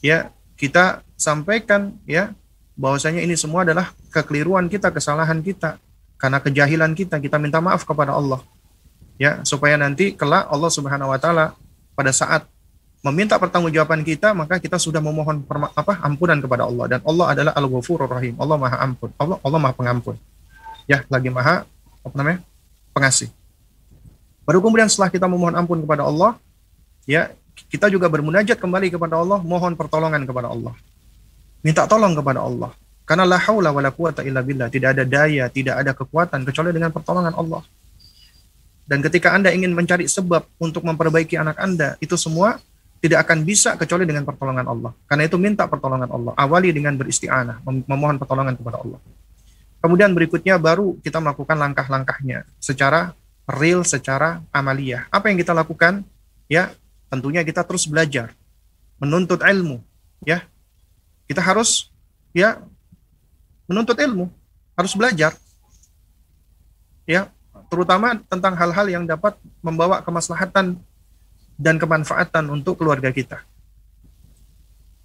ya 0.00 0.32
kita 0.56 1.04
sampaikan 1.16 1.96
ya 2.08 2.32
bahwasanya 2.76 3.20
ini 3.20 3.36
semua 3.36 3.68
adalah 3.68 3.92
kekeliruan 4.08 4.72
kita, 4.72 4.88
kesalahan 4.88 5.44
kita 5.44 5.76
karena 6.16 6.40
kejahilan 6.40 6.92
kita, 6.96 7.20
kita 7.20 7.36
minta 7.36 7.60
maaf 7.60 7.84
kepada 7.84 8.16
Allah. 8.16 8.40
Ya, 9.20 9.44
supaya 9.44 9.76
nanti 9.76 10.16
kelak 10.16 10.48
Allah 10.48 10.72
Subhanahu 10.72 11.12
wa 11.12 11.20
taala 11.20 11.52
pada 11.92 12.08
saat 12.08 12.48
meminta 13.04 13.36
pertanggungjawaban 13.36 14.00
kita, 14.04 14.32
maka 14.32 14.56
kita 14.56 14.80
sudah 14.80 15.00
memohon 15.04 15.44
apa 15.76 16.00
ampunan 16.00 16.40
kepada 16.40 16.64
Allah 16.64 16.96
dan 16.96 17.00
Allah 17.04 17.26
adalah 17.32 17.52
Al-Ghafurur 17.56 18.08
Rahim. 18.08 18.36
Allah 18.40 18.56
Maha 18.56 18.76
Ampun. 18.80 19.12
Allah 19.20 19.36
Allah 19.44 19.60
Maha 19.60 19.74
Pengampun. 19.76 20.16
Ya, 20.88 21.04
lagi 21.12 21.28
Maha 21.28 21.68
apa 22.00 22.14
namanya? 22.16 22.40
pengasih. 22.96 23.28
Baru 24.44 24.58
kemudian 24.64 24.88
setelah 24.88 25.12
kita 25.12 25.26
memohon 25.28 25.54
ampun 25.54 25.78
kepada 25.84 26.06
Allah, 26.06 26.36
ya 27.04 27.30
kita 27.68 27.92
juga 27.92 28.08
bermunajat 28.08 28.56
kembali 28.56 28.88
kepada 28.88 29.20
Allah, 29.20 29.38
mohon 29.44 29.76
pertolongan 29.76 30.24
kepada 30.24 30.48
Allah. 30.48 30.72
Minta 31.60 31.84
tolong 31.84 32.16
kepada 32.16 32.40
Allah. 32.40 32.72
Karena 33.04 33.26
la 33.26 33.38
haula 33.42 33.74
wala 33.74 33.90
quwata 33.90 34.22
illa 34.22 34.40
billah, 34.40 34.70
tidak 34.70 34.96
ada 34.96 35.04
daya, 35.04 35.50
tidak 35.50 35.82
ada 35.82 35.92
kekuatan 35.92 36.46
kecuali 36.46 36.70
dengan 36.70 36.94
pertolongan 36.94 37.34
Allah. 37.34 37.60
Dan 38.86 39.02
ketika 39.02 39.34
Anda 39.34 39.54
ingin 39.54 39.74
mencari 39.74 40.06
sebab 40.06 40.46
untuk 40.58 40.82
memperbaiki 40.82 41.38
anak 41.38 41.58
Anda, 41.58 41.94
itu 41.98 42.14
semua 42.14 42.58
tidak 43.00 43.26
akan 43.26 43.46
bisa 43.46 43.74
kecuali 43.78 44.04
dengan 44.04 44.26
pertolongan 44.26 44.66
Allah. 44.66 44.92
Karena 45.06 45.24
itu 45.26 45.38
minta 45.40 45.64
pertolongan 45.66 46.10
Allah. 46.10 46.32
Awali 46.36 46.74
dengan 46.74 46.94
beristi'anah, 46.98 47.64
memohon 47.64 48.18
pertolongan 48.20 48.54
kepada 48.54 48.82
Allah. 48.82 49.00
Kemudian 49.80 50.12
berikutnya 50.12 50.60
baru 50.60 51.00
kita 51.00 51.22
melakukan 51.24 51.56
langkah-langkahnya 51.56 52.44
secara 52.60 53.16
real, 53.56 53.82
secara 53.82 54.42
amaliyah. 54.54 55.10
Apa 55.10 55.30
yang 55.30 55.38
kita 55.38 55.50
lakukan? 55.50 56.06
Ya, 56.50 56.74
tentunya 57.10 57.42
kita 57.46 57.62
terus 57.66 57.86
belajar, 57.86 58.34
menuntut 58.98 59.42
ilmu, 59.42 59.82
ya. 60.26 60.46
Kita 61.30 61.38
harus 61.38 61.90
ya 62.34 62.58
menuntut 63.70 63.94
ilmu, 63.98 64.30
harus 64.74 64.92
belajar. 64.98 65.34
Ya, 67.06 67.30
terutama 67.70 68.18
tentang 68.26 68.54
hal-hal 68.58 68.86
yang 68.90 69.04
dapat 69.06 69.38
membawa 69.62 70.02
kemaslahatan 70.02 70.78
dan 71.54 71.74
kemanfaatan 71.78 72.50
untuk 72.50 72.78
keluarga 72.82 73.14
kita. 73.14 73.42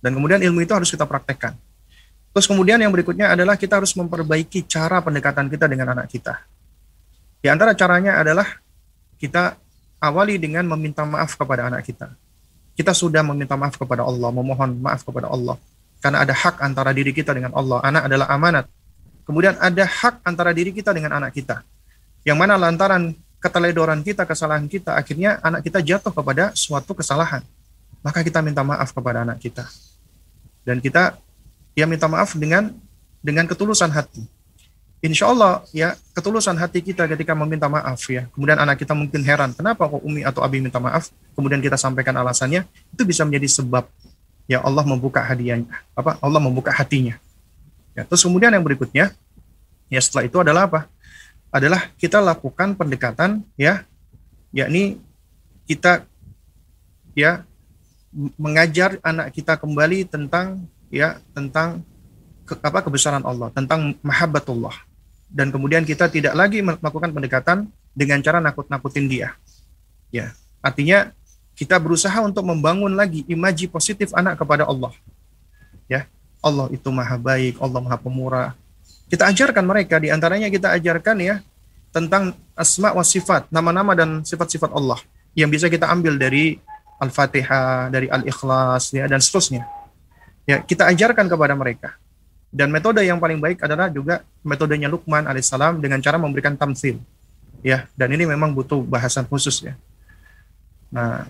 Dan 0.01 0.13
kemudian 0.13 0.41
ilmu 0.41 0.61
itu 0.61 0.73
harus 0.73 0.89
kita 0.89 1.05
praktekkan. 1.05 1.57
Terus 2.35 2.45
kemudian 2.45 2.77
yang 2.77 2.93
berikutnya 2.93 3.34
adalah 3.34 3.57
kita 3.57 3.80
harus 3.81 3.95
memperbaiki 3.97 4.67
cara 4.69 5.01
pendekatan 5.01 5.49
kita 5.49 5.65
dengan 5.65 5.97
anak 5.97 6.11
kita. 6.11 6.41
Di 7.45 7.53
antara 7.53 7.77
caranya 7.77 8.17
adalah 8.17 8.57
kita 9.22 9.53
awali 10.01 10.41
dengan 10.41 10.65
meminta 10.65 11.05
maaf 11.05 11.38
kepada 11.38 11.69
anak 11.69 11.85
kita. 11.85 12.09
Kita 12.73 12.89
sudah 12.89 13.22
meminta 13.22 13.53
maaf 13.53 13.77
kepada 13.77 14.01
Allah, 14.01 14.34
memohon 14.34 14.81
maaf 14.81 15.05
kepada 15.05 15.30
Allah. 15.30 15.53
Karena 16.01 16.26
ada 16.26 16.34
hak 16.34 16.57
antara 16.57 16.89
diri 16.89 17.13
kita 17.13 17.38
dengan 17.38 17.53
Allah. 17.53 17.85
Anak 17.85 18.09
adalah 18.09 18.34
amanat. 18.34 18.65
Kemudian 19.30 19.61
ada 19.61 19.85
hak 19.85 20.26
antara 20.26 20.57
diri 20.57 20.73
kita 20.73 20.89
dengan 20.89 21.22
anak 21.22 21.38
kita. 21.38 21.61
Yang 22.26 22.38
mana 22.41 22.57
lantaran 22.57 23.13
keteledoran 23.38 24.01
kita, 24.01 24.26
kesalahan 24.26 24.65
kita, 24.65 24.97
akhirnya 24.97 25.38
anak 25.45 25.61
kita 25.69 25.85
jatuh 25.85 26.17
kepada 26.17 26.49
suatu 26.57 26.97
kesalahan. 26.97 27.45
Maka 28.01 28.26
kita 28.26 28.41
minta 28.41 28.65
maaf 28.65 28.89
kepada 28.89 29.22
anak 29.22 29.38
kita. 29.38 29.69
Dan 30.65 30.81
kita 30.81 31.13
ya 31.77 31.85
minta 31.85 32.09
maaf 32.09 32.34
dengan 32.34 32.73
dengan 33.22 33.45
ketulusan 33.45 33.93
hati 33.93 34.34
insya 35.03 35.31
Allah 35.31 35.63
ya 35.76 35.95
ketulusan 36.15 36.55
hati 36.55 36.80
kita 36.80 37.07
ketika 37.09 37.35
meminta 37.35 37.67
maaf 37.67 37.99
ya. 38.07 38.27
Kemudian 38.31 38.59
anak 38.59 38.80
kita 38.80 38.95
mungkin 38.95 39.22
heran 39.23 39.51
kenapa 39.51 39.88
kok 39.89 40.01
umi 40.03 40.23
atau 40.23 40.41
abi 40.45 40.63
minta 40.63 40.80
maaf? 40.80 41.11
Kemudian 41.35 41.59
kita 41.59 41.76
sampaikan 41.76 42.15
alasannya 42.15 42.63
itu 42.93 43.03
bisa 43.03 43.27
menjadi 43.27 43.47
sebab 43.61 43.85
ya 44.45 44.61
Allah 44.61 44.85
membuka 44.85 45.22
hadiahnya 45.22 45.72
apa 45.97 46.17
Allah 46.22 46.39
membuka 46.39 46.72
hatinya. 46.72 47.17
Ya 47.95 48.03
terus 48.07 48.23
kemudian 48.23 48.51
yang 48.51 48.63
berikutnya 48.63 49.11
ya 49.91 49.99
setelah 49.99 50.26
itu 50.27 50.38
adalah 50.39 50.67
apa? 50.67 50.88
Adalah 51.51 51.91
kita 51.95 52.19
lakukan 52.19 52.76
pendekatan 52.76 53.43
ya 53.55 53.88
yakni 54.55 54.99
kita 55.65 56.03
ya 57.15 57.43
mengajar 58.39 58.95
anak 59.03 59.35
kita 59.35 59.59
kembali 59.59 60.07
tentang 60.07 60.67
ya 60.88 61.19
tentang 61.35 61.84
ke, 62.45 62.53
apa 62.61 62.80
kebesaran 62.85 63.26
Allah 63.26 63.49
tentang 63.51 63.97
mahabbatullah 64.05 64.73
dan 65.30 65.49
kemudian 65.49 65.84
kita 65.84 66.07
tidak 66.07 66.38
lagi 66.38 66.61
melakukan 66.61 67.11
pendekatan 67.11 67.57
dengan 67.91 68.22
cara 68.22 68.38
nakut-nakutin 68.39 69.09
dia. 69.09 69.34
Ya, 70.13 70.31
artinya 70.61 71.11
kita 71.57 71.80
berusaha 71.80 72.15
untuk 72.22 72.45
membangun 72.45 72.93
lagi 72.93 73.23
imaji 73.26 73.65
positif 73.67 74.11
anak 74.13 74.39
kepada 74.39 74.67
Allah. 74.67 74.93
Ya, 75.89 76.05
Allah 76.43 76.69
itu 76.69 76.88
maha 76.93 77.17
baik, 77.17 77.57
Allah 77.59 77.80
maha 77.81 77.97
pemurah. 77.97 78.49
Kita 79.09 79.27
ajarkan 79.27 79.65
mereka, 79.65 79.97
di 79.97 80.11
antaranya 80.11 80.51
kita 80.51 80.72
ajarkan 80.77 81.17
ya 81.23 81.35
tentang 81.95 82.35
asma 82.53 82.91
wa 82.91 83.03
sifat, 83.05 83.47
nama-nama 83.49 83.95
dan 83.95 84.22
sifat-sifat 84.22 84.72
Allah 84.76 84.99
yang 85.35 85.47
bisa 85.47 85.72
kita 85.72 85.88
ambil 85.88 86.19
dari 86.19 86.59
Al-Fatihah, 86.99 87.91
dari 87.91 88.07
Al-Ikhlas 88.07 88.91
ya 88.95 89.07
dan 89.07 89.19
seterusnya. 89.19 89.67
Ya, 90.45 90.61
kita 90.61 90.85
ajarkan 90.91 91.26
kepada 91.27 91.57
mereka. 91.57 91.97
Dan 92.51 92.72
metode 92.72 93.03
yang 93.03 93.19
paling 93.19 93.39
baik 93.41 93.63
adalah 93.63 93.91
juga 93.91 94.23
metodenya 94.45 94.88
Luqman 94.88 95.27
alaihissalam 95.27 95.84
dengan 95.84 95.99
cara 95.99 96.15
memberikan 96.15 96.55
tamsil. 96.55 96.97
Ya, 97.65 97.89
dan 97.97 98.13
ini 98.13 98.30
memang 98.30 98.53
butuh 98.53 98.85
bahasan 98.85 99.26
khusus 99.26 99.65
ya. 99.65 99.73
Nah, 100.93 101.27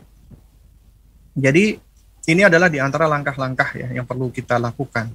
jadi 1.33 1.79
ini 2.25 2.41
adalah 2.41 2.69
di 2.69 2.81
antara 2.81 3.05
langkah-langkah 3.05 3.69
ya 3.77 3.87
yang 4.01 4.05
perlu 4.05 4.29
kita 4.29 4.57
lakukan. 4.57 5.09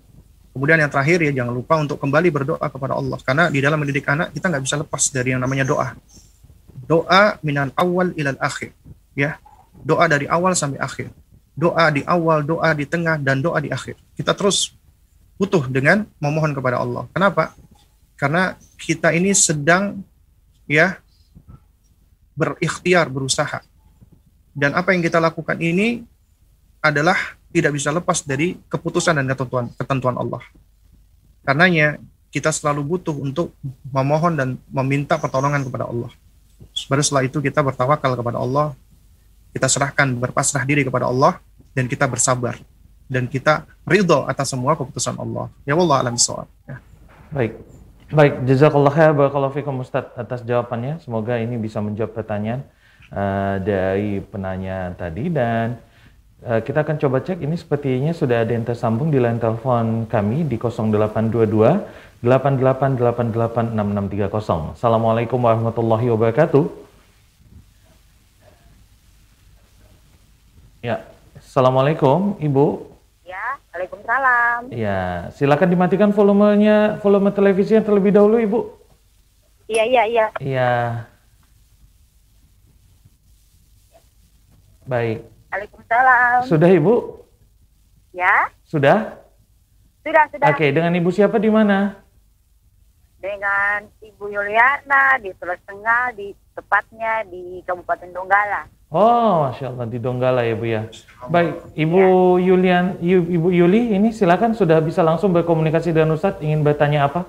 Kemudian 0.50 0.82
yang 0.82 0.90
terakhir 0.90 1.22
ya 1.22 1.30
jangan 1.30 1.54
lupa 1.54 1.78
untuk 1.78 1.98
kembali 2.02 2.28
berdoa 2.34 2.66
kepada 2.66 2.98
Allah 2.98 3.18
karena 3.22 3.44
di 3.48 3.62
dalam 3.62 3.78
mendidik 3.78 4.02
anak 4.10 4.34
kita 4.34 4.50
nggak 4.50 4.62
bisa 4.66 4.76
lepas 4.82 5.02
dari 5.14 5.30
yang 5.34 5.42
namanya 5.42 5.62
doa. 5.62 5.94
doa 6.90 7.38
minal 7.46 7.70
awal 7.78 8.10
ilal 8.18 8.34
akhir 8.42 8.74
ya 9.14 9.38
doa 9.86 10.10
dari 10.10 10.26
awal 10.26 10.58
sampai 10.58 10.82
akhir 10.82 11.06
doa 11.54 11.86
di 11.94 12.02
awal 12.02 12.42
doa 12.42 12.74
di 12.74 12.82
tengah 12.82 13.14
dan 13.22 13.38
doa 13.38 13.62
di 13.62 13.70
akhir 13.70 13.94
kita 14.18 14.34
terus 14.34 14.74
butuh 15.40 15.64
dengan 15.72 16.04
memohon 16.20 16.52
kepada 16.52 16.76
Allah. 16.76 17.08
Kenapa? 17.16 17.56
Karena 18.20 18.60
kita 18.76 19.16
ini 19.16 19.32
sedang 19.32 20.04
ya 20.68 21.00
berikhtiar 22.36 23.08
berusaha. 23.08 23.64
Dan 24.52 24.76
apa 24.76 24.92
yang 24.92 25.00
kita 25.00 25.16
lakukan 25.16 25.56
ini 25.56 26.04
adalah 26.84 27.16
tidak 27.48 27.72
bisa 27.72 27.88
lepas 27.88 28.20
dari 28.20 28.60
keputusan 28.68 29.16
dan 29.16 29.24
ketentuan 29.32 29.72
ketentuan 29.80 30.20
Allah. 30.20 30.44
Karenanya 31.40 31.96
kita 32.28 32.52
selalu 32.52 32.84
butuh 32.84 33.16
untuk 33.16 33.56
memohon 33.88 34.36
dan 34.36 34.48
meminta 34.68 35.16
pertolongan 35.16 35.64
kepada 35.64 35.88
Allah. 35.88 36.12
Baru 36.86 37.00
setelah 37.00 37.24
itu 37.24 37.40
kita 37.40 37.64
bertawakal 37.64 38.12
kepada 38.12 38.36
Allah, 38.36 38.76
kita 39.56 39.66
serahkan 39.66 40.12
berpasrah 40.20 40.68
diri 40.68 40.84
kepada 40.84 41.08
Allah 41.08 41.40
dan 41.72 41.88
kita 41.88 42.04
bersabar 42.04 42.60
dan 43.10 43.26
kita 43.26 43.66
ridho 43.82 44.22
atas 44.30 44.54
semua 44.54 44.78
keputusan 44.78 45.18
Allah. 45.18 45.50
Ya 45.66 45.74
Allah 45.74 45.98
alam 45.98 46.14
Ya. 46.14 46.78
Baik. 47.34 47.58
Baik, 48.10 48.42
jazakallah 48.46 48.90
khair 48.90 49.14
barakallahu 49.14 49.54
fikum 49.54 49.82
Ustaz 49.82 50.06
atas 50.14 50.42
jawabannya. 50.46 51.02
Semoga 51.02 51.38
ini 51.38 51.58
bisa 51.58 51.82
menjawab 51.82 52.14
pertanyaan 52.14 52.62
uh, 53.10 53.58
dari 53.62 54.18
penanya 54.18 54.90
tadi 54.98 55.30
dan 55.30 55.78
uh, 56.42 56.58
kita 56.58 56.82
akan 56.82 56.98
coba 56.98 57.22
cek 57.22 57.38
ini 57.42 57.54
sepertinya 57.54 58.10
sudah 58.10 58.42
ada 58.42 58.50
yang 58.50 58.66
tersambung 58.66 59.14
di 59.14 59.22
line 59.22 59.38
telepon 59.38 60.10
kami 60.10 60.42
di 60.46 60.58
0822 60.58 62.26
88886630. 62.26 64.74
Assalamualaikum 64.74 65.38
warahmatullahi 65.38 66.10
wabarakatuh. 66.10 66.66
Ya, 70.82 71.06
Assalamualaikum 71.40 72.36
Ibu. 72.42 72.89
Waalaikumsalam. 73.70 74.60
Ya, 74.74 75.30
silakan 75.34 75.70
dimatikan 75.70 76.10
volumenya, 76.10 76.98
volume 76.98 77.30
televisinya 77.30 77.86
terlebih 77.86 78.10
dahulu 78.10 78.42
Ibu. 78.42 78.60
Iya, 79.70 79.84
iya, 79.86 80.02
iya. 80.10 80.26
Iya. 80.42 80.72
Baik. 84.90 85.22
Waalaikumsalam. 85.54 86.38
Sudah 86.50 86.70
Ibu? 86.70 86.94
Ya. 88.10 88.50
Sudah? 88.66 89.22
Sudah, 90.02 90.24
sudah. 90.34 90.50
Oke, 90.50 90.74
dengan 90.74 90.90
Ibu 90.90 91.14
siapa 91.14 91.38
di 91.38 91.46
mana? 91.46 92.00
dengan 93.20 93.84
Ibu 94.00 94.32
Yuliana 94.32 95.20
di 95.20 95.28
Sulawesi 95.36 95.64
Tengah, 95.68 96.16
di 96.16 96.32
tepatnya 96.56 97.22
di 97.28 97.60
Kabupaten 97.68 98.10
Donggala. 98.16 98.64
Oh, 98.90 99.46
masya 99.46 99.70
Allah 99.70 99.86
di 99.86 100.02
Donggala 100.02 100.42
ya 100.42 100.58
Bu 100.58 100.66
ya. 100.66 100.82
Baik, 101.30 101.62
Ibu 101.78 102.42
ya. 102.42 102.50
Yulian, 102.50 102.98
Ibu 102.98 103.54
Yuli, 103.54 103.94
ini 103.94 104.10
silakan 104.10 104.50
sudah 104.50 104.82
bisa 104.82 105.06
langsung 105.06 105.30
berkomunikasi 105.30 105.94
dengan 105.94 106.18
Ustadz. 106.18 106.42
Ingin 106.42 106.66
bertanya 106.66 107.06
apa? 107.06 107.22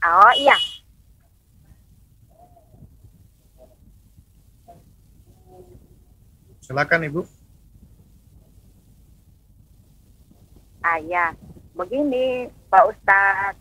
Oh 0.00 0.32
iya. 0.40 0.56
Silakan 6.64 7.04
Ibu. 7.12 7.20
Ah 10.80 10.96
ya, 10.96 11.36
begini 11.76 12.48
Pak 12.72 12.88
Ustadz. 12.88 13.60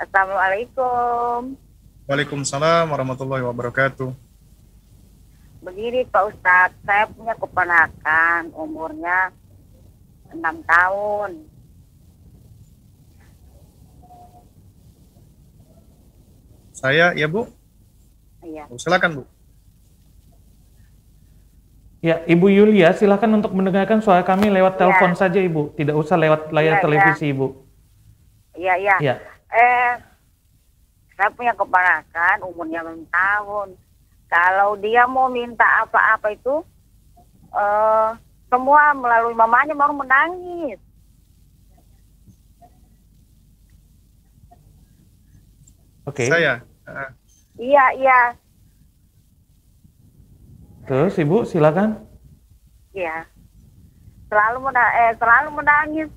Assalamualaikum. 0.00 1.67
Waalaikumsalam 2.08 2.88
warahmatullahi 2.88 3.44
wabarakatuh. 3.44 4.08
Begini 5.60 6.08
Pak 6.08 6.32
Ustadz, 6.32 6.80
saya 6.80 7.04
punya 7.12 7.36
keponakan 7.36 8.48
umurnya 8.56 9.28
enam 10.32 10.56
tahun. 10.64 11.44
Saya, 16.72 17.12
ya 17.12 17.28
Bu? 17.28 17.44
Iya. 18.40 18.64
Silakan 18.80 19.20
Bu. 19.20 19.22
Ya, 22.00 22.24
Ibu 22.24 22.48
Yulia, 22.48 22.96
silakan 22.96 23.44
untuk 23.44 23.52
mendengarkan 23.52 24.00
suara 24.00 24.24
kami 24.24 24.48
lewat 24.48 24.80
ya. 24.80 24.88
telepon 24.88 25.12
saja, 25.12 25.44
Ibu. 25.44 25.76
Tidak 25.76 25.92
usah 25.92 26.16
lewat 26.16 26.56
layar 26.56 26.80
ya, 26.80 26.82
televisi, 26.88 27.28
ya. 27.28 27.32
Ibu. 27.36 27.46
Iya, 28.56 28.74
iya. 28.80 28.96
Ya. 28.96 29.14
Eh, 29.52 30.07
saya 31.18 31.34
punya 31.34 31.50
keponakan 31.58 32.46
umurnya 32.46 32.86
6 32.86 33.02
tahun. 33.10 33.74
Kalau 34.30 34.78
dia 34.78 35.02
mau 35.10 35.26
minta 35.26 35.66
apa-apa 35.82 36.30
itu, 36.30 36.62
eh, 37.50 38.10
semua 38.46 38.94
melalui 38.94 39.34
mamanya 39.34 39.74
mau 39.74 39.90
menangis. 39.90 40.78
Oke. 46.06 46.24
Okay. 46.24 46.28
Saya. 46.30 46.62
Iya, 47.58 47.84
iya. 47.98 48.20
Terus 50.86 51.18
Ibu 51.18 51.42
silakan. 51.42 51.98
Iya. 52.94 53.26
Selalu 54.30 54.70
menangis, 54.70 54.96
eh, 55.02 55.12
selalu 55.18 55.48
menangis 55.50 56.08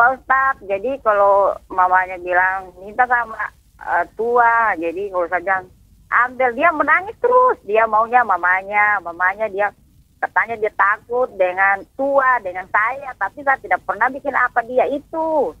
Pak 0.00 0.08
Ustadz. 0.16 0.64
Jadi 0.64 0.96
kalau 1.04 1.52
mamanya 1.68 2.16
bilang 2.24 2.72
minta 2.80 3.04
sama 3.04 3.59
uh, 3.80 4.04
tua, 4.14 4.76
jadi 4.76 5.08
kalau 5.08 5.28
saja 5.32 5.64
ambil 6.26 6.50
dia 6.52 6.68
menangis 6.70 7.16
terus. 7.18 7.58
Dia 7.64 7.88
maunya 7.88 8.20
mamanya, 8.22 9.00
mamanya 9.00 9.48
dia 9.48 9.72
katanya 10.20 10.60
dia 10.60 10.72
takut 10.76 11.32
dengan 11.40 11.80
tua, 11.96 12.36
dengan 12.44 12.68
saya, 12.68 13.16
tapi 13.16 13.40
saya 13.40 13.56
tidak 13.58 13.80
pernah 13.88 14.12
bikin 14.12 14.36
apa 14.36 14.60
dia 14.68 14.84
itu. 14.92 15.56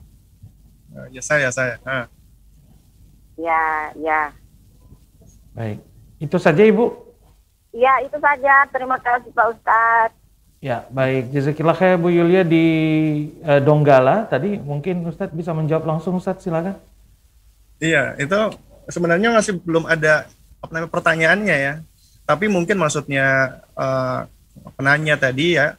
Uh, 0.92 1.06
ya 1.10 1.22
saya, 1.24 1.48
saya. 1.48 1.80
Uh. 1.82 2.06
Ya, 3.40 3.94
ya. 3.96 4.20
Baik. 5.56 5.80
Itu 6.20 6.36
saja 6.36 6.60
Ibu. 6.60 6.92
Ya, 7.72 8.04
itu 8.04 8.18
saja. 8.20 8.68
Terima 8.68 9.00
kasih 9.00 9.32
Pak 9.32 9.46
Ustadz. 9.56 10.18
Ya, 10.60 10.84
baik. 10.92 11.32
Jazakillah 11.32 11.72
khair 11.72 11.96
Bu 11.96 12.12
Yulia 12.12 12.44
di 12.44 12.64
uh, 13.40 13.64
Donggala. 13.64 14.28
Tadi 14.28 14.60
mungkin 14.60 15.08
Ustadz 15.08 15.32
bisa 15.32 15.56
menjawab 15.56 15.88
langsung 15.88 16.20
Ustadz, 16.20 16.44
silakan. 16.44 16.76
Iya, 17.80 18.14
itu 18.20 18.38
sebenarnya 18.92 19.32
masih 19.32 19.56
belum 19.58 19.88
ada 19.88 20.28
apa 20.60 20.70
namanya 20.76 20.92
pertanyaannya 20.92 21.56
ya. 21.56 21.74
Tapi 22.28 22.46
mungkin 22.46 22.76
maksudnya 22.78 23.58
uh, 23.74 24.28
penanya 24.76 25.16
tadi 25.16 25.56
ya, 25.56 25.74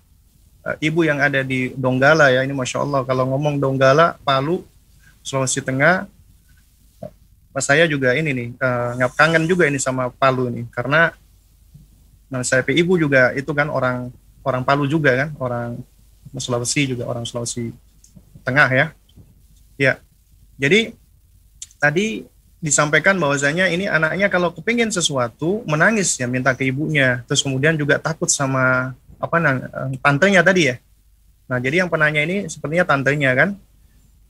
uh, 0.65 0.75
ibu 0.81 1.05
yang 1.05 1.21
ada 1.21 1.45
di 1.45 1.71
Donggala 1.77 2.33
ya, 2.33 2.43
ini 2.43 2.51
Masya 2.51 2.83
Allah, 2.83 3.05
kalau 3.05 3.29
ngomong 3.31 3.61
Donggala, 3.61 4.19
Palu, 4.25 4.65
Sulawesi 5.23 5.63
Tengah, 5.63 6.09
saya 7.61 7.87
juga 7.87 8.17
ini 8.17 8.33
nih, 8.35 8.49
uh, 8.59 9.07
kangen 9.15 9.47
juga 9.47 9.69
ini 9.69 9.79
sama 9.79 10.11
Palu 10.11 10.51
nih, 10.51 10.65
karena 10.73 11.15
Nah, 12.31 12.47
saya 12.47 12.63
ibu 12.71 12.95
juga 12.95 13.35
itu 13.35 13.51
kan 13.51 13.67
orang 13.67 14.07
orang 14.47 14.63
Palu 14.63 14.87
juga 14.87 15.11
kan, 15.19 15.29
orang 15.35 15.75
Sulawesi 16.39 16.95
juga 16.95 17.03
orang 17.11 17.27
Sulawesi 17.27 17.75
Tengah 18.47 18.71
ya. 18.71 18.85
Ya. 19.75 19.99
Jadi 20.55 20.95
tadi 21.81 22.21
disampaikan 22.61 23.17
bahwasanya 23.17 23.73
ini 23.73 23.89
anaknya 23.89 24.29
kalau 24.29 24.53
kepingin 24.53 24.93
sesuatu 24.93 25.65
menangis 25.65 26.13
ya 26.21 26.29
minta 26.29 26.53
ke 26.53 26.69
ibunya, 26.69 27.25
terus 27.25 27.41
kemudian 27.41 27.73
juga 27.73 27.97
takut 27.97 28.29
sama 28.29 28.93
apa 29.17 29.37
nang 29.41 29.65
tantenya 29.97 30.45
tadi 30.45 30.69
ya. 30.69 30.75
Nah, 31.49 31.57
jadi 31.57 31.81
yang 31.83 31.89
penanya 31.89 32.21
ini 32.21 32.45
sepertinya 32.45 32.85
tantenya 32.85 33.33
kan. 33.33 33.49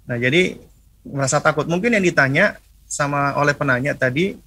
Nah, 0.08 0.18
jadi 0.18 0.58
merasa 1.04 1.44
takut. 1.44 1.68
Mungkin 1.68 1.92
yang 1.92 2.02
ditanya 2.08 2.56
sama 2.88 3.36
oleh 3.36 3.52
penanya 3.52 3.94
tadi, 3.94 4.40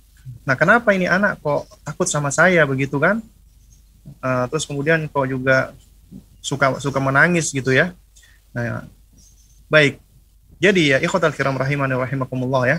nah 0.49 0.57
kenapa 0.57 0.97
ini 0.97 1.05
anak 1.05 1.39
kok 1.45 1.69
takut 1.85 2.09
sama 2.09 2.33
saya 2.33 2.65
begitu 2.65 2.97
kan? 2.97 3.21
uh, 4.21 4.45
terus 4.51 4.65
kemudian 4.69 5.09
kok 5.09 5.27
juga 5.29 5.73
suka 6.45 6.77
suka 6.81 7.01
menangis 7.01 7.51
gitu 7.51 7.73
ya. 7.73 7.97
Nah, 8.53 8.85
baik. 9.73 9.99
Jadi 10.61 10.95
ya 10.95 10.99
ikhwatal 11.01 11.35
kiram 11.35 11.57
rahiman 11.57 11.89
rahimakumullah 11.89 12.63
ya. 12.69 12.79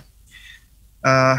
Uh, 1.06 1.38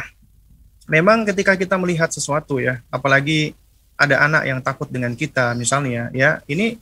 memang 0.86 1.26
ketika 1.26 1.59
kita 1.59 1.74
melihat 1.74 2.06
sesuatu 2.14 2.62
ya, 2.62 2.78
apalagi 2.86 3.59
ada 3.98 4.22
anak 4.22 4.43
yang 4.47 4.60
takut 4.62 4.86
dengan 4.86 5.10
kita 5.18 5.51
misalnya 5.59 6.06
ya, 6.14 6.38
ini 6.47 6.78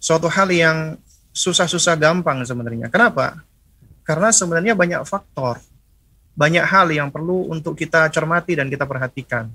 suatu 0.00 0.32
hal 0.32 0.48
yang 0.48 0.96
susah-susah 1.36 1.92
gampang 2.00 2.40
sebenarnya. 2.48 2.88
Kenapa? 2.88 3.44
Karena 4.08 4.32
sebenarnya 4.32 4.72
banyak 4.72 5.04
faktor, 5.04 5.60
banyak 6.32 6.64
hal 6.64 6.88
yang 6.88 7.12
perlu 7.12 7.52
untuk 7.52 7.76
kita 7.76 8.08
cermati 8.08 8.56
dan 8.56 8.72
kita 8.72 8.88
perhatikan. 8.88 9.52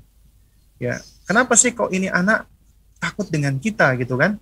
Ya, 0.77 1.01
kenapa 1.25 1.57
sih 1.57 1.73
kok 1.73 1.89
ini 1.89 2.05
anak 2.05 2.45
takut 3.01 3.29
dengan 3.29 3.57
kita 3.57 3.93
gitu 3.97 4.17
kan 4.17 4.37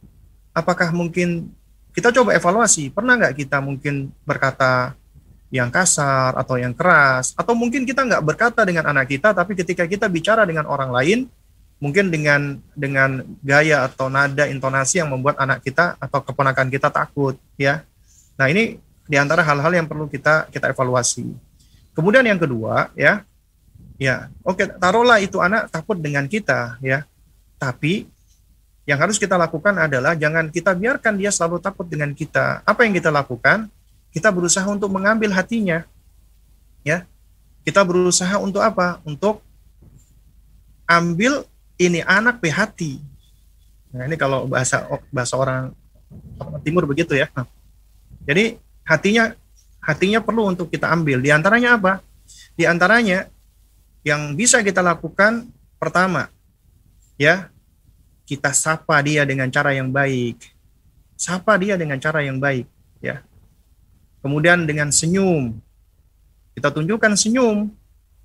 apakah 0.55 0.95
mungkin 0.95 1.51
kita 1.91 2.11
coba 2.15 2.35
evaluasi 2.35 2.91
pernah 2.91 3.19
nggak 3.19 3.35
kita 3.35 3.59
mungkin 3.59 4.11
berkata 4.23 4.95
yang 5.53 5.69
kasar 5.69 6.34
atau 6.35 6.57
yang 6.57 6.73
keras 6.73 7.31
atau 7.38 7.53
mungkin 7.53 7.85
kita 7.85 8.01
nggak 8.01 8.23
berkata 8.26 8.65
dengan 8.65 8.89
anak 8.89 9.13
kita 9.13 9.31
tapi 9.31 9.53
ketika 9.53 9.85
kita 9.85 10.09
bicara 10.09 10.43
dengan 10.43 10.65
orang 10.65 10.89
lain 10.89 11.19
mungkin 11.80 12.07
dengan 12.07 12.57
dengan 12.73 13.22
gaya 13.43 13.84
atau 13.85 14.07
nada 14.07 14.47
intonasi 14.47 15.03
yang 15.03 15.11
membuat 15.11 15.35
anak 15.38 15.61
kita 15.61 15.99
atau 15.99 16.23
keponakan 16.23 16.72
kita 16.72 16.88
takut 16.88 17.35
ya. 17.59 17.84
Nah 18.39 18.47
ini 18.47 18.80
di 19.05 19.15
antara 19.19 19.43
hal-hal 19.43 19.69
yang 19.76 19.88
perlu 19.88 20.07
kita 20.07 20.47
kita 20.49 20.72
evaluasi. 20.72 21.35
Kemudian 21.93 22.23
yang 22.23 22.39
kedua 22.39 22.91
ya 22.95 23.27
ya 23.99 24.31
oke 24.43 24.80
taruhlah 24.80 25.19
itu 25.19 25.39
anak 25.43 25.67
takut 25.67 25.99
dengan 25.99 26.26
kita 26.31 26.80
ya. 26.80 27.03
Tapi 27.59 28.07
yang 28.85 29.01
harus 29.01 29.17
kita 29.19 29.35
lakukan 29.35 29.76
adalah 29.76 30.13
jangan 30.15 30.47
kita 30.53 30.77
biarkan 30.77 31.19
dia 31.19 31.34
selalu 31.34 31.59
takut 31.59 31.85
dengan 31.89 32.15
kita. 32.15 32.63
Apa 32.63 32.88
yang 32.88 32.95
kita 32.95 33.11
lakukan 33.11 33.67
kita 34.15 34.31
berusaha 34.31 34.63
untuk 34.71 34.87
mengambil 34.87 35.35
hatinya. 35.35 35.83
Ya. 36.87 37.03
Kita 37.67 37.83
berusaha 37.83 38.39
untuk 38.39 38.63
apa? 38.63 39.03
Untuk 39.03 39.43
ambil 40.87 41.43
ini 41.75 41.99
anak 42.07 42.39
hati. 42.47 43.03
Nah, 43.91 44.07
ini 44.07 44.15
kalau 44.15 44.47
bahasa 44.47 44.87
bahasa 45.11 45.35
orang 45.35 45.75
timur 46.63 46.87
begitu 46.87 47.11
ya. 47.11 47.27
Nah, 47.35 47.43
jadi 48.23 48.55
hatinya 48.87 49.35
hatinya 49.83 50.23
perlu 50.23 50.47
untuk 50.47 50.71
kita 50.71 50.87
ambil. 50.87 51.19
Di 51.19 51.35
antaranya 51.35 51.75
apa? 51.75 51.99
Di 52.55 52.63
antaranya 52.63 53.27
yang 54.07 54.31
bisa 54.39 54.63
kita 54.63 54.79
lakukan 54.79 55.49
pertama 55.75 56.31
ya 57.19 57.51
kita 58.25 58.53
sapa 58.55 58.97
dia 59.05 59.27
dengan 59.27 59.51
cara 59.51 59.75
yang 59.75 59.93
baik. 59.93 60.39
Sapa 61.15 61.55
dia 61.55 61.77
dengan 61.79 61.95
cara 62.01 62.25
yang 62.25 62.41
baik, 62.41 62.67
ya. 62.99 63.23
Kemudian 64.26 64.65
dengan 64.65 64.89
senyum. 64.89 65.53
Kita 66.57 66.73
tunjukkan 66.73 67.14
senyum. 67.14 67.69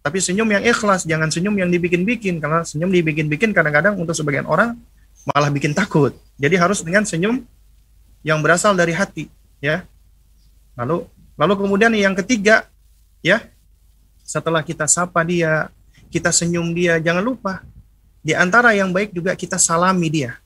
Tapi 0.00 0.16
senyum 0.16 0.48
yang 0.48 0.64
ikhlas, 0.64 1.04
jangan 1.04 1.28
senyum 1.28 1.52
yang 1.60 1.68
dibikin-bikin. 1.68 2.40
Karena 2.40 2.64
senyum 2.64 2.88
dibikin-bikin 2.88 3.52
kadang-kadang 3.52 4.00
untuk 4.00 4.16
sebagian 4.16 4.48
orang 4.48 4.80
malah 5.28 5.52
bikin 5.52 5.76
takut. 5.76 6.16
Jadi 6.40 6.56
harus 6.56 6.80
dengan 6.80 7.04
senyum 7.04 7.44
yang 8.24 8.40
berasal 8.40 8.72
dari 8.72 8.96
hati. 8.96 9.28
ya. 9.60 9.84
Lalu 10.80 11.04
lalu 11.36 11.54
kemudian 11.60 11.92
yang 11.92 12.16
ketiga, 12.16 12.64
ya 13.20 13.44
setelah 14.24 14.64
kita 14.64 14.88
sapa 14.88 15.20
dia, 15.20 15.68
kita 16.08 16.32
senyum 16.32 16.72
dia, 16.72 16.96
jangan 16.96 17.20
lupa 17.20 17.60
di 18.24 18.32
antara 18.32 18.72
yang 18.72 18.88
baik 18.88 19.12
juga 19.12 19.36
kita 19.36 19.60
salami 19.60 20.08
dia. 20.08 20.40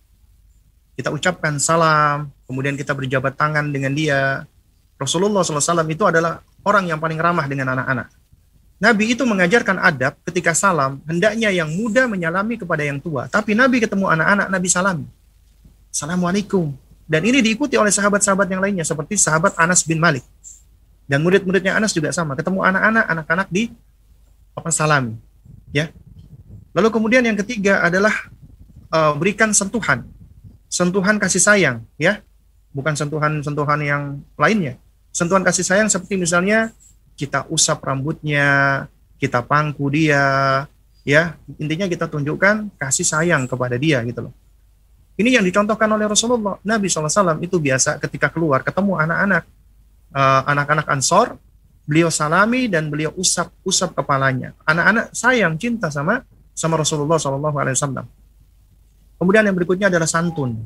Kita 0.98 1.14
ucapkan 1.14 1.62
salam, 1.62 2.31
kemudian 2.47 2.74
kita 2.74 2.90
berjabat 2.90 3.39
tangan 3.39 3.70
dengan 3.70 3.94
dia, 3.94 4.47
Rasulullah 4.94 5.42
SAW 5.42 5.90
itu 5.90 6.06
adalah 6.06 6.38
orang 6.62 6.86
yang 6.86 7.02
paling 7.02 7.18
ramah 7.18 7.46
dengan 7.50 7.74
anak-anak. 7.74 8.08
Nabi 8.78 9.14
itu 9.14 9.22
mengajarkan 9.22 9.80
adab 9.80 10.18
ketika 10.26 10.52
salam, 10.52 10.98
hendaknya 11.06 11.48
yang 11.50 11.70
muda 11.70 12.10
menyalami 12.10 12.58
kepada 12.58 12.82
yang 12.82 12.98
tua. 12.98 13.30
Tapi 13.30 13.54
Nabi 13.54 13.82
ketemu 13.82 14.10
anak-anak, 14.10 14.46
Nabi 14.50 14.68
salami. 14.68 15.06
Assalamualaikum. 15.88 16.74
Dan 17.06 17.22
ini 17.22 17.38
diikuti 17.40 17.78
oleh 17.78 17.92
sahabat-sahabat 17.94 18.50
yang 18.50 18.60
lainnya, 18.60 18.82
seperti 18.82 19.14
sahabat 19.14 19.54
Anas 19.56 19.86
bin 19.86 20.02
Malik. 20.02 20.26
Dan 21.06 21.22
murid-muridnya 21.22 21.76
Anas 21.76 21.94
juga 21.94 22.10
sama. 22.10 22.34
Ketemu 22.34 22.64
anak-anak, 22.64 23.04
anak-anak 23.08 23.48
di 23.52 23.70
apa 24.56 24.70
salami. 24.72 25.16
Ya. 25.70 25.88
Lalu 26.74 26.88
kemudian 26.90 27.22
yang 27.22 27.38
ketiga 27.38 27.84
adalah 27.84 28.12
uh, 28.90 29.14
berikan 29.14 29.54
sentuhan. 29.54 30.06
Sentuhan 30.66 31.16
kasih 31.22 31.40
sayang, 31.40 31.76
ya. 31.96 32.20
Bukan 32.74 32.98
sentuhan-sentuhan 32.98 33.80
yang 33.86 34.02
lainnya 34.34 34.82
sentuhan 35.14 35.46
kasih 35.46 35.62
sayang 35.62 35.86
seperti 35.86 36.18
misalnya 36.18 36.74
kita 37.14 37.46
usap 37.46 37.86
rambutnya, 37.86 38.84
kita 39.22 39.46
pangku 39.46 39.86
dia, 39.86 40.66
ya 41.06 41.38
intinya 41.62 41.86
kita 41.86 42.10
tunjukkan 42.10 42.74
kasih 42.74 43.06
sayang 43.06 43.46
kepada 43.46 43.78
dia 43.78 44.02
gitu 44.02 44.26
loh. 44.26 44.34
Ini 45.14 45.38
yang 45.38 45.46
dicontohkan 45.46 45.86
oleh 45.86 46.10
Rasulullah. 46.10 46.58
Nabi 46.66 46.90
SAW 46.90 47.38
itu 47.38 47.62
biasa 47.62 48.02
ketika 48.02 48.34
keluar 48.34 48.66
ketemu 48.66 48.98
anak-anak, 48.98 49.46
uh, 50.10 50.42
anak-anak 50.50 50.86
Ansor, 50.90 51.38
beliau 51.86 52.10
salami 52.10 52.66
dan 52.66 52.90
beliau 52.90 53.14
usap-usap 53.14 53.94
kepalanya. 53.94 54.58
Anak-anak 54.66 55.14
sayang 55.14 55.54
cinta 55.54 55.86
sama 55.94 56.26
sama 56.50 56.82
Rasulullah 56.82 57.14
SAW. 57.22 58.02
Kemudian 59.14 59.46
yang 59.46 59.54
berikutnya 59.54 59.86
adalah 59.86 60.10
santun. 60.10 60.58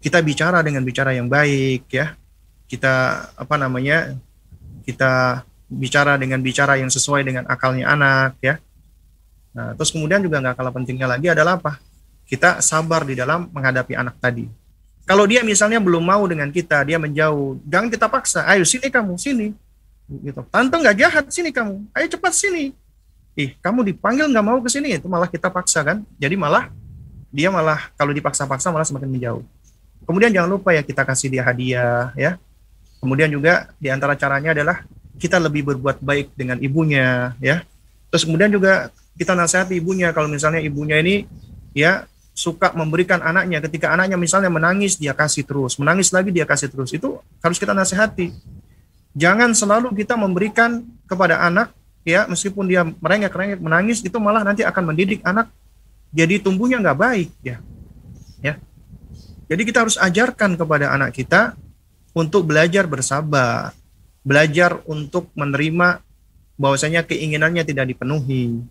Kita 0.00 0.24
bicara 0.24 0.64
dengan 0.64 0.80
bicara 0.80 1.12
yang 1.12 1.28
baik, 1.28 1.84
ya 1.92 2.16
kita 2.72 3.28
apa 3.36 3.60
namanya 3.60 4.16
kita 4.88 5.44
bicara 5.68 6.16
dengan 6.16 6.40
bicara 6.40 6.80
yang 6.80 6.88
sesuai 6.88 7.20
dengan 7.20 7.44
akalnya 7.44 7.92
anak 7.92 8.40
ya. 8.40 8.56
Nah 9.52 9.76
terus 9.76 9.92
kemudian 9.92 10.24
juga 10.24 10.40
nggak 10.40 10.56
kalah 10.56 10.72
pentingnya 10.72 11.04
lagi 11.04 11.28
adalah 11.28 11.60
apa? 11.60 11.76
Kita 12.24 12.64
sabar 12.64 13.04
di 13.04 13.12
dalam 13.12 13.52
menghadapi 13.52 13.92
anak 13.92 14.16
tadi. 14.16 14.48
Kalau 15.04 15.28
dia 15.28 15.44
misalnya 15.44 15.84
belum 15.84 16.00
mau 16.00 16.24
dengan 16.24 16.48
kita 16.48 16.80
dia 16.88 16.96
menjauh 16.96 17.60
jangan 17.68 17.92
kita 17.92 18.08
paksa. 18.08 18.48
Ayo 18.48 18.64
sini 18.64 18.88
kamu 18.88 19.20
sini. 19.20 19.52
Gitu. 20.08 20.40
Tante 20.48 20.72
nggak 20.72 20.96
jahat 20.96 21.24
sini 21.28 21.52
kamu. 21.52 21.92
Ayo 21.92 22.08
cepat 22.08 22.32
sini. 22.32 22.72
Ih 23.36 23.52
kamu 23.60 23.84
dipanggil 23.92 24.32
nggak 24.32 24.44
mau 24.48 24.64
ke 24.64 24.72
sini 24.72 24.96
itu 24.96 25.04
malah 25.12 25.28
kita 25.28 25.52
paksa 25.52 25.84
kan? 25.84 26.00
Jadi 26.16 26.40
malah 26.40 26.72
dia 27.28 27.52
malah 27.52 27.92
kalau 28.00 28.16
dipaksa-paksa 28.16 28.72
malah 28.72 28.88
semakin 28.88 29.12
menjauh. 29.12 29.44
Kemudian 30.08 30.32
jangan 30.32 30.56
lupa 30.56 30.72
ya 30.72 30.80
kita 30.80 31.04
kasih 31.04 31.28
dia 31.28 31.44
hadiah 31.44 32.16
ya 32.16 32.40
Kemudian 33.02 33.34
juga 33.34 33.74
di 33.82 33.90
antara 33.90 34.14
caranya 34.14 34.54
adalah 34.54 34.86
kita 35.18 35.42
lebih 35.42 35.74
berbuat 35.74 35.98
baik 35.98 36.38
dengan 36.38 36.62
ibunya, 36.62 37.34
ya. 37.42 37.66
Terus 38.14 38.22
kemudian 38.22 38.54
juga 38.54 38.94
kita 39.18 39.34
nasihati 39.34 39.74
ibunya 39.74 40.14
kalau 40.14 40.30
misalnya 40.30 40.62
ibunya 40.62 41.02
ini 41.02 41.26
ya 41.74 42.06
suka 42.32 42.72
memberikan 42.72 43.20
anaknya 43.20 43.60
ketika 43.66 43.92
anaknya 43.92 44.14
misalnya 44.14 44.48
menangis 44.48 44.94
dia 44.96 45.12
kasih 45.12 45.42
terus, 45.42 45.82
menangis 45.82 46.14
lagi 46.14 46.30
dia 46.30 46.46
kasih 46.46 46.70
terus. 46.70 46.94
Itu 46.94 47.18
harus 47.42 47.58
kita 47.58 47.74
nasihati. 47.74 48.30
Jangan 49.18 49.50
selalu 49.52 49.92
kita 49.98 50.14
memberikan 50.14 50.86
kepada 51.10 51.42
anak 51.42 51.74
ya 52.06 52.24
meskipun 52.30 52.70
dia 52.70 52.86
merengek-rengek 52.86 53.58
menangis 53.58 53.98
itu 54.00 54.16
malah 54.22 54.46
nanti 54.46 54.62
akan 54.62 54.94
mendidik 54.94 55.22
anak 55.22 55.50
jadi 56.12 56.38
tumbuhnya 56.38 56.78
nggak 56.78 56.98
baik 56.98 57.30
ya. 57.42 57.58
Ya. 58.44 58.60
Jadi 59.48 59.62
kita 59.66 59.82
harus 59.82 59.96
ajarkan 59.98 60.54
kepada 60.54 60.92
anak 60.92 61.16
kita 61.16 61.56
untuk 62.12 62.48
belajar 62.48 62.84
bersabar, 62.88 63.72
belajar 64.22 64.80
untuk 64.84 65.32
menerima 65.32 66.00
bahwasanya 66.60 67.02
keinginannya 67.02 67.64
tidak 67.64 67.90
dipenuhi, 67.90 68.62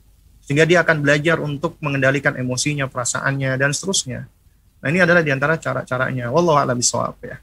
sehingga 0.45 0.63
dia 0.63 0.85
akan 0.85 1.01
belajar 1.01 1.41
untuk 1.41 1.75
mengendalikan 1.81 2.37
emosinya, 2.37 2.87
perasaannya, 2.87 3.57
dan 3.57 3.73
seterusnya. 3.73 4.29
Nah 4.81 4.87
ini 4.89 5.01
adalah 5.01 5.21
di 5.21 5.29
antara 5.29 5.57
cara-caranya. 5.61 6.33
Wallahu 6.33 6.57
a'lam 6.57 6.77
bishawab 6.77 7.17
ya. 7.21 7.37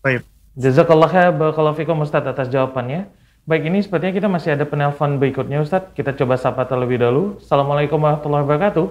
Baik. 0.00 0.24
Jazakallah 0.52 1.08
khair 1.08 1.32
barakallahu 1.32 1.76
fikum 1.76 1.96
Ustaz 2.04 2.24
atas 2.24 2.48
jawabannya. 2.52 3.08
Baik, 3.42 3.66
ini 3.66 3.82
sepertinya 3.82 4.14
kita 4.14 4.28
masih 4.30 4.54
ada 4.54 4.64
penelpon 4.68 5.18
berikutnya 5.18 5.64
Ustaz. 5.64 5.90
Kita 5.96 6.14
coba 6.14 6.36
sapa 6.36 6.62
terlebih 6.68 7.00
dahulu. 7.00 7.40
Assalamualaikum 7.40 7.98
warahmatullahi 7.98 8.44
wabarakatuh. 8.46 8.86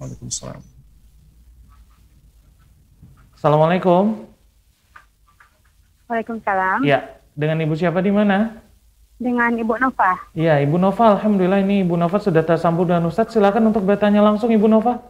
Waalaikumsalam. 0.00 0.60
Assalamualaikum. 3.36 4.31
Waalaikumsalam. 6.12 6.84
Ya, 6.84 7.16
dengan 7.32 7.56
Ibu 7.64 7.72
siapa 7.72 8.04
di 8.04 8.12
mana? 8.12 8.60
Dengan 9.16 9.48
Ibu 9.56 9.80
Nova. 9.80 10.12
Iya, 10.36 10.60
Ibu 10.60 10.76
Nova. 10.76 11.16
Alhamdulillah 11.16 11.64
ini 11.64 11.80
Ibu 11.88 11.96
Nova 11.96 12.20
sudah 12.20 12.44
tersambung 12.44 12.84
dengan 12.84 13.08
Ustadz. 13.08 13.32
Silakan 13.32 13.72
untuk 13.72 13.88
bertanya 13.88 14.20
langsung 14.20 14.52
Ibu 14.52 14.68
Nova. 14.68 15.00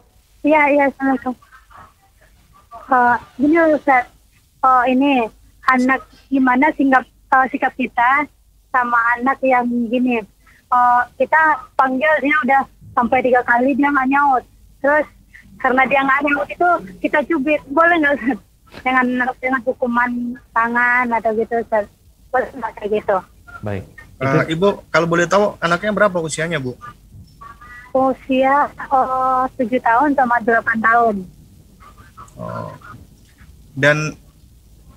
Iya, 0.47 0.63
iya. 0.71 0.83
Assalamualaikum. 0.87 1.35
Uh, 2.87 3.15
gini 3.35 3.57
Ustadz, 3.75 4.07
uh, 4.63 4.87
ini 4.87 5.27
anak 5.67 6.07
gimana 6.31 6.71
sikap, 6.79 7.03
uh, 7.35 7.45
sikap 7.51 7.75
kita 7.75 8.23
sama 8.71 8.95
anak 9.19 9.43
yang 9.43 9.67
gini. 9.91 10.23
Uh, 10.71 11.03
kita 11.19 11.67
panggil 11.75 12.09
dia 12.23 12.35
udah 12.47 12.61
sampai 12.95 13.19
tiga 13.19 13.43
kali 13.43 13.75
dia 13.75 13.91
nggak 13.91 14.07
nyaut. 14.07 14.43
Terus 14.79 15.07
karena 15.59 15.83
dia 15.83 15.99
nggak 15.99 16.21
nyaut 16.31 16.47
itu 16.47 16.69
kita 17.03 17.19
cubit. 17.27 17.59
Boleh 17.67 17.99
nggak 17.99 18.15
Ustadz? 18.23 18.52
Dengan 18.81 19.29
dengan 19.37 19.61
hukuman 19.61 20.11
tangan 20.49 21.05
atau 21.13 21.31
gitu 21.37 21.55
kayak 21.69 22.89
gitu. 22.89 23.17
Baik. 23.61 23.83
Uh, 24.17 24.45
Ibu, 24.47 24.67
kalau 24.87 25.07
boleh 25.09 25.27
tahu 25.27 25.59
anaknya 25.59 25.91
berapa 25.91 26.17
usianya, 26.23 26.57
Bu? 26.57 26.73
Usia 27.93 28.71
oh, 28.89 29.45
tujuh 29.59 29.77
tahun 29.83 30.17
sama 30.17 30.41
delapan 30.41 30.77
tahun. 30.79 31.15
Oh. 32.39 32.73
Dan 33.77 34.17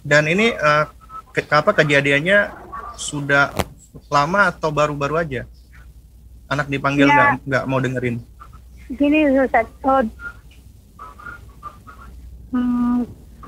dan 0.06 0.24
ini 0.30 0.54
uh, 0.54 0.88
ke, 1.34 1.44
apa 1.44 1.74
kejadiannya 1.76 2.54
sudah 2.96 3.52
lama 4.08 4.48
atau 4.48 4.70
baru-baru 4.72 5.20
aja? 5.20 5.42
Anak 6.46 6.70
dipanggil 6.70 7.10
iya. 7.10 7.12
nggak 7.12 7.28
ya, 7.28 7.42
nggak 7.44 7.64
mau 7.66 7.80
dengerin? 7.82 8.16
Gini 8.86 9.26
Ustaz, 9.34 9.66
oh, 9.82 10.06
hmm, 12.54 13.02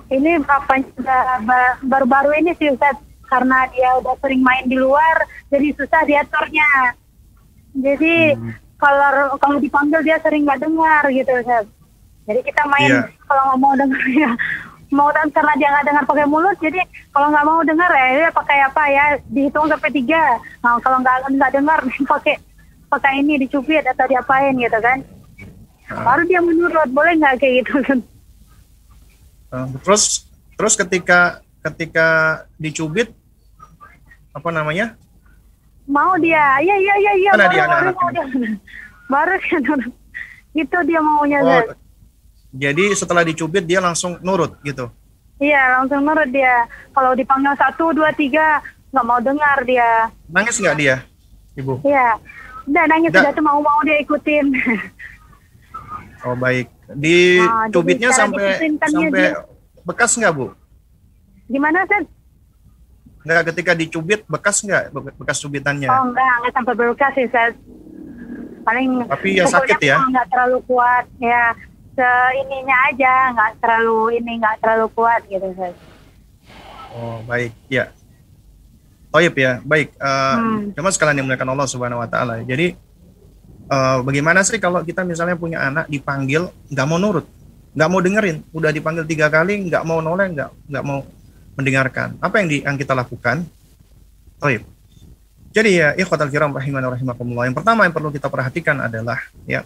ini 0.08 0.40
apa 0.40 0.74
baru-baru 1.82 2.32
ini 2.38 2.52
sih 2.54 2.72
Ustaz 2.72 2.96
karena 3.24 3.68
dia 3.68 3.92
udah 3.96 4.16
sering 4.18 4.40
main 4.40 4.64
di 4.64 4.74
luar 4.74 5.16
jadi 5.48 5.68
susah 5.74 6.02
diaturnya 6.04 6.70
jadi 7.74 8.34
Hmm. 8.34 8.52
kalau 8.78 9.36
kalau 9.36 9.56
dipanggil 9.58 10.00
dia 10.00 10.16
sering 10.18 10.46
nggak 10.46 10.62
dengar 10.62 11.02
gitu 11.08 11.28
Ustaz. 11.34 11.66
jadi 12.24 12.40
kita 12.40 12.62
main 12.66 12.88
Iya. 12.88 13.00
kalau 13.24 13.42
nggak 13.46 13.60
mau 13.60 13.74
dengar 13.74 14.02
ya 14.24 14.30
mau 14.88 15.12
dan 15.12 15.28
karena 15.28 15.52
dia 15.54 15.68
nggak 15.68 15.86
dengar 15.86 16.04
pakai 16.06 16.24
mulut 16.24 16.56
jadi 16.56 16.80
kalau 17.10 17.28
nggak 17.28 17.44
mau 17.44 17.60
dengar 17.60 17.90
ya 17.90 18.06
dia 18.16 18.30
pakai 18.32 18.58
apa 18.62 18.82
ya 18.88 19.04
dihitung 19.28 19.68
sampai 19.68 19.90
tiga 19.92 20.22
nah, 20.58 20.80
kalau 20.80 20.98
nggak 20.98 21.28
nggak 21.28 21.52
dengar 21.52 21.78
pakai 22.16 22.34
pakai 22.88 23.12
ini 23.20 23.36
dicubit 23.36 23.84
atau 23.84 24.08
diapain 24.08 24.56
gitu 24.56 24.78
kan 24.80 25.04
Ah. 25.88 26.04
baru 26.04 26.22
dia 26.24 26.40
menurut 26.40 26.88
boleh 26.88 27.16
nggak 27.16 27.40
kayak 27.40 27.64
gitu 27.64 27.80
kan 27.82 27.98
terus 29.82 30.28
terus 30.54 30.74
ketika 30.76 31.40
ketika 31.64 32.08
dicubit 32.60 33.12
apa 34.32 34.48
namanya? 34.52 34.94
Mau 35.88 36.14
dia. 36.20 36.60
Iya 36.60 36.76
iya 36.76 36.94
iya 37.00 37.12
iya. 37.16 37.30
Baru 37.32 37.48
dia 37.52 37.64
baru 37.66 37.90
dia. 38.12 38.24
Baru 39.12 39.34
dia 39.40 39.58
nurut. 39.64 39.94
itu 40.58 40.78
dia 40.90 41.00
maunya 41.00 41.38
oh 41.44 41.70
jadi 42.50 42.90
setelah 42.96 43.22
dicubit 43.22 43.68
dia 43.68 43.78
langsung 43.78 44.16
nurut 44.24 44.56
gitu? 44.64 44.88
Iya 45.38 45.80
langsung 45.80 46.04
nurut 46.04 46.28
dia. 46.32 46.64
Kalau 46.92 47.12
dipanggil 47.16 47.52
satu 47.56 47.92
dua 47.92 48.12
tiga 48.16 48.60
nggak 48.92 49.04
mau 49.06 49.20
dengar 49.20 49.64
dia. 49.64 50.08
Nangis 50.28 50.56
nggak 50.60 50.76
dia 50.76 50.96
ibu? 51.58 51.80
Iya. 51.84 52.16
Udah 52.68 52.84
nangis 52.84 53.10
Nggak. 53.12 53.22
udah 53.24 53.32
tuh 53.32 53.44
mau 53.44 53.58
mau 53.60 53.80
dia 53.84 53.98
ikutin. 54.00 54.46
Oh 56.26 56.34
baik 56.34 56.66
dicubitnya 56.90 58.08
jadi 58.08 58.14
cara 58.14 58.20
sampai 58.22 58.46
sampai 58.82 59.10
dia- 59.12 59.44
bekas 59.82 60.12
nggak 60.14 60.32
bu 60.32 60.46
gimana 61.46 61.84
Zat? 61.84 62.04
nggak 63.20 63.42
ketika 63.46 63.72
dicubit 63.72 64.20
bekas 64.24 64.60
nggak 64.60 64.88
be- 64.90 65.16
bekas 65.16 65.36
cubitannya 65.38 65.84
oh 65.86 66.02
enggak 66.06 66.32
enggak 66.38 66.52
sampai 66.54 66.74
berluka 66.74 67.06
sih 67.12 67.26
Zat. 67.26 67.52
paling 68.62 69.04
Tapi 69.04 69.28
ya 69.34 69.44
sakit 69.44 69.78
ya? 69.78 69.96
nggak 70.02 70.28
terlalu 70.28 70.58
kuat 70.64 71.04
ya 71.18 71.52
se 71.92 72.08
ininya 72.38 72.76
aja 72.86 73.14
nggak 73.32 73.50
terlalu 73.58 74.16
ini 74.16 74.32
nggak 74.38 74.56
terlalu 74.58 74.86
kuat 74.92 75.20
gitu 75.24 75.48
Zat. 75.54 75.74
oh 76.90 77.20
baik 77.24 77.52
ya 77.66 77.92
Toyib 79.08 79.34
ya 79.34 79.60
baik 79.62 79.96
uh, 79.96 80.36
Hmm. 80.36 80.72
Cuma 80.72 80.88
sekalian 80.88 81.16
dimuliakan 81.18 81.48
Allah 81.48 81.64
Subhanahu 81.64 82.00
Wa 82.00 82.08
Taala 82.08 82.40
jadi 82.42 82.76
eh, 83.68 83.98
bagaimana 84.02 84.40
sih 84.44 84.58
kalau 84.58 84.80
kita 84.82 85.04
misalnya 85.04 85.36
punya 85.36 85.64
anak 85.64 85.86
dipanggil 85.92 86.48
nggak 86.72 86.86
mau 86.88 86.98
nurut? 86.98 87.26
Nggak 87.76 87.88
mau 87.88 88.00
dengerin? 88.00 88.36
Udah 88.50 88.70
dipanggil 88.72 89.04
tiga 89.04 89.28
kali 89.28 89.68
nggak 89.68 89.84
mau 89.84 90.00
noleh 90.00 90.32
nggak 90.32 90.50
nggak 90.72 90.84
mau 90.84 91.04
mendengarkan. 91.54 92.16
Apa 92.22 92.40
yang, 92.42 92.48
di, 92.48 92.56
yang 92.64 92.76
kita 92.78 92.94
lakukan? 92.96 93.44
Toyib 94.38 94.78
jadi 95.48 95.70
ya 95.72 95.88
ikhwatal 95.96 96.28
kiram 96.28 96.52
rahiman 96.52 96.84
wa 96.84 96.92
rahimakumullah. 96.92 97.44
Yang 97.48 97.56
pertama 97.64 97.88
yang 97.88 97.94
perlu 97.96 98.12
kita 98.12 98.28
perhatikan 98.28 98.76
adalah 98.84 99.18
ya 99.48 99.64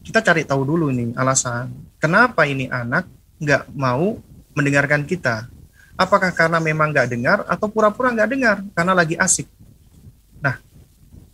kita 0.00 0.24
cari 0.24 0.48
tahu 0.48 0.64
dulu 0.64 0.88
nih 0.88 1.12
alasan 1.12 1.68
kenapa 2.00 2.48
ini 2.48 2.72
anak 2.72 3.04
nggak 3.36 3.68
mau 3.76 4.16
mendengarkan 4.56 5.04
kita? 5.04 5.46
Apakah 5.94 6.32
karena 6.32 6.56
memang 6.58 6.88
nggak 6.90 7.08
dengar 7.12 7.38
atau 7.44 7.68
pura-pura 7.68 8.08
nggak 8.10 8.30
dengar? 8.32 8.56
Karena 8.72 8.92
lagi 8.96 9.14
asik. 9.20 9.44
Nah 10.40 10.56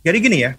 jadi 0.03 0.17
gini 0.19 0.37
ya 0.43 0.51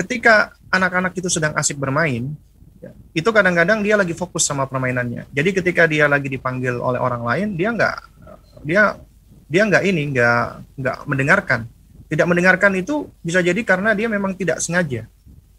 ketika 0.00 0.56
anak-anak 0.72 1.12
itu 1.12 1.28
sedang 1.28 1.52
asik 1.52 1.76
bermain 1.76 2.32
ya, 2.80 2.90
itu 3.12 3.28
kadang-kadang 3.28 3.84
dia 3.84 4.00
lagi 4.00 4.16
fokus 4.16 4.48
sama 4.48 4.64
permainannya. 4.64 5.28
Jadi 5.28 5.50
ketika 5.52 5.84
dia 5.84 6.08
lagi 6.08 6.32
dipanggil 6.32 6.80
oleh 6.80 6.96
orang 6.96 7.22
lain 7.22 7.48
dia 7.54 7.68
nggak 7.68 7.96
dia 8.64 8.96
dia 9.50 9.62
nggak 9.68 9.82
ini 9.84 10.02
nggak 10.16 10.40
nggak 10.80 10.96
mendengarkan. 11.04 11.60
Tidak 12.10 12.26
mendengarkan 12.26 12.74
itu 12.74 13.06
bisa 13.22 13.38
jadi 13.38 13.60
karena 13.62 13.94
dia 13.94 14.10
memang 14.10 14.34
tidak 14.34 14.58
sengaja. 14.64 15.06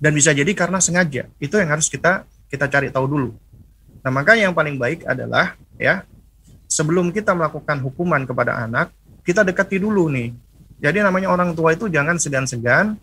Dan 0.02 0.18
bisa 0.18 0.34
jadi 0.34 0.50
karena 0.58 0.82
sengaja. 0.82 1.30
Itu 1.38 1.62
yang 1.62 1.70
harus 1.70 1.88
kita 1.88 2.26
kita 2.50 2.66
cari 2.68 2.90
tahu 2.90 3.06
dulu. 3.06 3.30
Nah 4.02 4.12
maka 4.12 4.34
yang 4.34 4.52
paling 4.52 4.76
baik 4.82 5.06
adalah 5.06 5.54
ya 5.78 6.04
sebelum 6.66 7.14
kita 7.14 7.38
melakukan 7.38 7.78
hukuman 7.86 8.26
kepada 8.26 8.58
anak 8.66 8.90
kita 9.22 9.46
dekati 9.46 9.78
dulu 9.78 10.10
nih. 10.10 10.34
Jadi 10.82 10.98
namanya 11.06 11.30
orang 11.30 11.54
tua 11.54 11.78
itu 11.78 11.86
jangan 11.86 12.18
segan-segan 12.18 12.98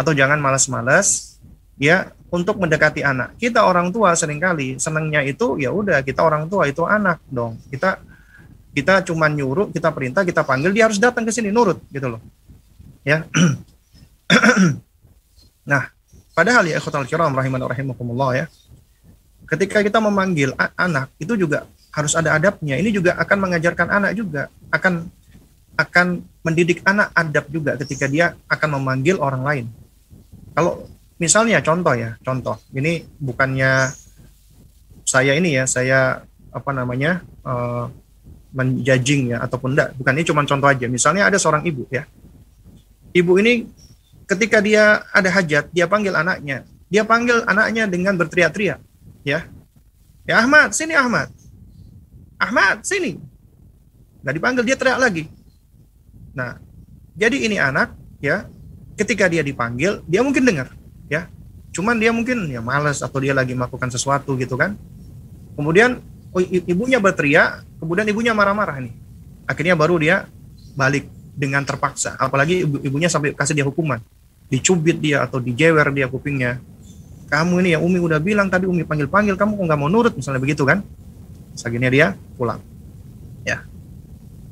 atau 0.00 0.16
jangan 0.16 0.40
malas-malas 0.40 1.36
ya 1.76 2.08
untuk 2.32 2.56
mendekati 2.56 3.04
anak. 3.04 3.36
Kita 3.36 3.68
orang 3.68 3.92
tua 3.92 4.16
sering 4.16 4.40
kali 4.40 4.80
senangnya 4.80 5.20
itu 5.20 5.60
ya 5.60 5.68
udah 5.68 6.00
kita 6.00 6.24
orang 6.24 6.48
tua 6.48 6.64
itu 6.64 6.88
anak 6.88 7.20
dong. 7.28 7.60
Kita 7.68 8.00
kita 8.72 9.04
cuma 9.04 9.28
nyuruh 9.28 9.68
kita 9.68 9.92
perintah 9.92 10.24
kita 10.24 10.40
panggil 10.40 10.72
dia 10.72 10.88
harus 10.88 10.96
datang 10.96 11.28
ke 11.28 11.32
sini 11.34 11.52
nurut 11.52 11.84
gitu 11.92 12.16
loh. 12.16 12.20
Ya. 13.04 13.28
Nah 15.60 15.86
padahal 16.32 16.66
ya 16.66 16.80
ikhwatal 16.80 17.04
kiram 17.04 17.36
rahiman 17.36 17.60
rahimakumullah 17.60 18.32
ya. 18.32 18.46
Ketika 19.44 19.84
kita 19.84 20.00
memanggil 20.00 20.56
anak 20.56 21.12
itu 21.20 21.36
juga 21.36 21.68
harus 21.92 22.16
ada 22.16 22.38
adabnya. 22.38 22.80
Ini 22.80 22.90
juga 22.90 23.18
akan 23.18 23.38
mengajarkan 23.50 23.86
anak 23.90 24.12
juga. 24.16 24.48
Akan 24.72 25.10
akan 25.76 26.24
mendidik 26.40 26.80
anak 26.88 27.12
adab 27.12 27.44
juga 27.52 27.76
ketika 27.76 28.08
dia 28.08 28.34
akan 28.48 28.80
memanggil 28.80 29.20
orang 29.20 29.42
lain 29.44 29.66
kalau 30.54 30.86
misalnya 31.20 31.60
contoh 31.60 31.94
ya 31.94 32.16
contoh. 32.24 32.56
Ini 32.72 33.04
bukannya 33.20 33.92
saya 35.04 35.34
ini 35.36 35.58
ya 35.58 35.64
saya 35.68 36.24
apa 36.50 36.70
namanya 36.74 37.22
eh, 37.46 37.84
menjudging 38.50 39.36
ya 39.36 39.38
ataupun 39.46 39.76
enggak. 39.76 39.94
Bukan 39.94 40.12
ini 40.16 40.24
cuma 40.26 40.42
contoh 40.42 40.66
aja. 40.66 40.86
Misalnya 40.90 41.30
ada 41.30 41.38
seorang 41.38 41.62
ibu 41.66 41.86
ya. 41.92 42.06
Ibu 43.14 43.38
ini 43.42 43.66
ketika 44.26 44.62
dia 44.62 45.02
ada 45.10 45.30
hajat 45.30 45.70
dia 45.70 45.86
panggil 45.86 46.14
anaknya. 46.14 46.66
Dia 46.90 47.06
panggil 47.06 47.46
anaknya 47.46 47.86
dengan 47.86 48.18
berteriak-teriak 48.18 48.82
ya. 49.22 49.46
Ya 50.26 50.34
Ahmad 50.42 50.74
sini 50.74 50.98
Ahmad. 50.98 51.30
Ahmad 52.40 52.82
sini. 52.82 53.18
Nggak 54.26 54.34
dipanggil 54.34 54.64
dia 54.66 54.76
teriak 54.76 54.98
lagi. 54.98 55.24
Nah 56.34 56.58
jadi 57.14 57.36
ini 57.38 57.56
anak 57.58 57.94
ya 58.18 58.50
ketika 59.00 59.24
dia 59.32 59.40
dipanggil 59.40 60.04
dia 60.04 60.20
mungkin 60.20 60.44
dengar 60.44 60.68
ya. 61.08 61.24
Cuman 61.72 61.96
dia 61.96 62.12
mungkin 62.12 62.50
ya 62.52 62.60
malas 62.60 63.00
atau 63.00 63.16
dia 63.16 63.32
lagi 63.32 63.56
melakukan 63.56 63.88
sesuatu 63.88 64.36
gitu 64.36 64.60
kan. 64.60 64.76
Kemudian 65.56 66.04
oh, 66.36 66.42
ibunya 66.44 67.00
berteriak 67.00 67.64
kemudian 67.80 68.04
ibunya 68.12 68.36
marah-marah 68.36 68.76
nih. 68.84 68.92
Akhirnya 69.48 69.74
baru 69.74 69.96
dia 69.96 70.28
balik 70.76 71.08
dengan 71.32 71.64
terpaksa. 71.64 72.20
Apalagi 72.20 72.68
ibu, 72.68 72.76
ibunya 72.84 73.08
sampai 73.08 73.32
kasih 73.32 73.56
dia 73.56 73.64
hukuman. 73.64 74.04
Dicubit 74.52 75.00
dia 75.00 75.24
atau 75.24 75.40
dijewer 75.40 75.88
dia 75.96 76.10
kupingnya. 76.10 76.60
Kamu 77.30 77.62
ini 77.62 77.78
ya 77.78 77.78
Umi 77.78 78.02
udah 78.02 78.18
bilang 78.18 78.50
tadi 78.50 78.66
Umi 78.66 78.82
panggil-panggil 78.82 79.38
kamu 79.38 79.54
kok 79.54 79.64
nggak 79.70 79.80
mau 79.80 79.86
nurut? 79.88 80.12
Misalnya 80.18 80.42
begitu 80.42 80.66
kan. 80.66 80.82
Terus 81.54 81.66
dia 81.70 82.18
pulang 82.34 82.58
ya. 83.46 83.62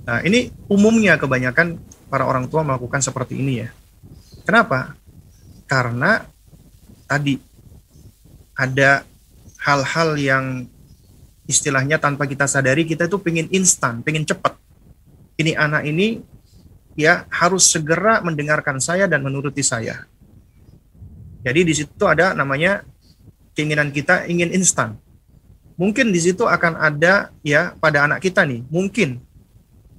Nah 0.07 0.23
ini 0.23 0.55
umumnya 0.71 1.19
kebanyakan 1.19 1.83
para 2.09 2.25
orang 2.25 2.47
tua 2.49 2.65
melakukan 2.65 3.03
seperti 3.05 3.37
ini 3.37 3.67
ya 3.67 3.69
kenapa 4.49 4.97
karena 5.69 6.25
tadi 7.05 7.37
ada 8.57 9.05
hal-hal 9.61 10.17
yang 10.17 10.65
istilahnya 11.45 12.01
tanpa 12.01 12.25
kita 12.25 12.49
sadari 12.49 12.89
kita 12.89 13.05
itu 13.05 13.21
pengen 13.21 13.53
instan, 13.53 14.01
pengen 14.01 14.25
cepat. 14.25 14.57
Ini 15.37 15.53
anak 15.53 15.85
ini 15.85 16.25
ya 16.97 17.29
harus 17.29 17.69
segera 17.69 18.25
mendengarkan 18.25 18.81
saya 18.81 19.05
dan 19.05 19.21
menuruti 19.21 19.61
saya. 19.61 20.09
Jadi 21.45 21.61
di 21.69 21.75
situ 21.77 22.05
ada 22.09 22.33
namanya 22.33 22.83
keinginan 23.53 23.93
kita 23.93 24.25
ingin 24.27 24.51
instan. 24.57 24.97
Mungkin 25.79 26.11
di 26.11 26.19
situ 26.19 26.49
akan 26.49 26.75
ada 26.75 27.31
ya 27.45 27.77
pada 27.79 28.09
anak 28.09 28.25
kita 28.25 28.43
nih, 28.43 28.67
mungkin 28.67 29.23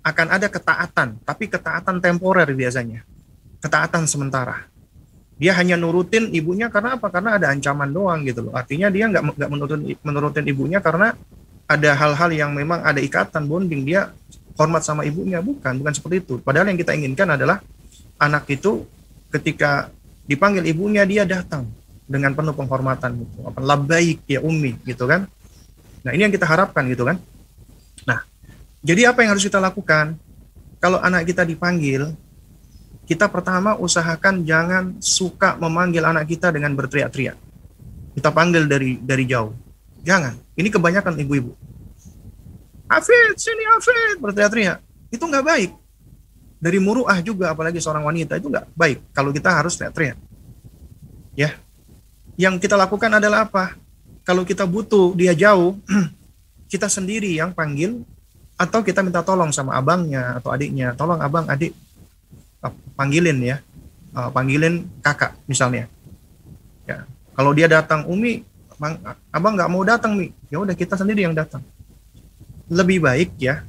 akan 0.03 0.27
ada 0.27 0.51
ketaatan, 0.51 1.23
tapi 1.23 1.47
ketaatan 1.47 2.03
temporer 2.03 2.51
biasanya. 2.51 3.08
Ketaatan 3.59 4.07
sementara 4.07 4.69
dia 5.39 5.55
hanya 5.55 5.79
nurutin 5.79 6.27
ibunya 6.35 6.67
karena 6.67 6.99
apa? 6.99 7.07
Karena 7.07 7.39
ada 7.39 7.47
ancaman 7.47 7.87
doang 7.95 8.27
gitu 8.27 8.43
loh. 8.43 8.53
Artinya 8.55 8.91
dia 8.91 9.07
nggak 9.07 9.39
nggak 9.39 9.49
menurutin 9.49 9.81
menurutin 10.03 10.45
ibunya 10.51 10.83
karena 10.83 11.15
ada 11.63 11.95
hal-hal 11.95 12.29
yang 12.35 12.51
memang 12.51 12.83
ada 12.83 12.99
ikatan 12.99 13.47
bonding 13.47 13.87
dia 13.87 14.11
hormat 14.59 14.83
sama 14.83 15.07
ibunya 15.07 15.39
bukan 15.39 15.79
bukan 15.79 15.93
seperti 15.95 16.27
itu. 16.27 16.33
Padahal 16.43 16.67
yang 16.67 16.75
kita 16.75 16.91
inginkan 16.91 17.39
adalah 17.39 17.63
anak 18.19 18.51
itu 18.51 18.83
ketika 19.31 19.87
dipanggil 20.27 20.67
ibunya 20.67 21.07
dia 21.07 21.23
datang 21.23 21.71
dengan 22.03 22.35
penuh 22.35 22.51
penghormatan 22.51 23.23
gitu. 23.23 23.47
Apa 23.47 23.63
labaik 23.63 24.27
ya 24.27 24.43
umi 24.43 24.75
gitu 24.83 25.07
kan. 25.07 25.23
Nah, 26.03 26.11
ini 26.11 26.27
yang 26.27 26.35
kita 26.35 26.43
harapkan 26.43 26.83
gitu 26.91 27.07
kan. 27.07 27.15
Nah, 28.03 28.27
jadi 28.83 29.15
apa 29.15 29.23
yang 29.23 29.39
harus 29.39 29.45
kita 29.47 29.63
lakukan? 29.63 30.19
Kalau 30.83 30.99
anak 30.99 31.27
kita 31.27 31.47
dipanggil, 31.47 32.11
kita 33.09 33.25
pertama 33.25 33.73
usahakan 33.81 34.45
jangan 34.45 35.01
suka 35.01 35.57
memanggil 35.57 36.05
anak 36.05 36.29
kita 36.29 36.53
dengan 36.53 36.77
berteriak-teriak. 36.77 37.33
Kita 38.13 38.29
panggil 38.29 38.69
dari 38.69 39.01
dari 39.01 39.25
jauh. 39.25 39.49
Jangan. 40.05 40.37
Ini 40.53 40.69
kebanyakan 40.69 41.17
ibu-ibu. 41.17 41.57
Afid, 42.85 43.33
sini 43.41 43.65
Afid, 43.73 44.21
berteriak-teriak. 44.21 44.77
Itu 45.09 45.25
nggak 45.25 45.45
baik. 45.45 45.71
dari 46.59 46.77
muruah 46.77 47.23
juga 47.23 47.55
apalagi 47.55 47.79
seorang 47.79 48.03
wanita 48.03 48.35
itu 48.35 48.51
nggak 48.51 48.75
baik 48.75 49.15
kalau 49.15 49.31
kita 49.31 49.47
harus 49.47 49.79
teriak-teriak 49.79 50.19
ya 51.39 51.55
yang 52.35 52.59
kita 52.59 52.75
lakukan 52.75 53.07
adalah 53.15 53.47
apa 53.47 53.79
kalau 54.27 54.43
kita 54.43 54.67
butuh 54.67 55.15
dia 55.15 55.31
jauh 55.31 55.79
kita 56.71 56.91
sendiri 56.91 57.31
yang 57.31 57.55
panggil 57.55 58.03
atau 58.59 58.83
kita 58.83 58.99
minta 58.99 59.23
tolong 59.23 59.55
sama 59.55 59.79
abangnya 59.79 60.35
atau 60.35 60.51
adiknya 60.51 60.91
tolong 60.99 61.23
abang 61.23 61.47
adik 61.47 61.71
panggilin 62.95 63.39
ya. 63.43 63.57
Uh, 64.09 64.29
panggilin 64.33 64.89
kakak 65.05 65.37
misalnya. 65.45 65.85
Ya 66.89 67.05
kalau 67.37 67.53
dia 67.53 67.69
datang 67.69 68.03
umi 68.09 68.43
abang, 69.31 69.53
nggak 69.55 69.69
mau 69.69 69.83
datang 69.83 70.15
mi 70.15 70.31
ya 70.47 70.59
udah 70.59 70.73
kita 70.73 70.97
sendiri 70.97 71.23
yang 71.23 71.35
datang. 71.35 71.61
Lebih 72.67 73.03
baik 73.03 73.37
ya 73.37 73.63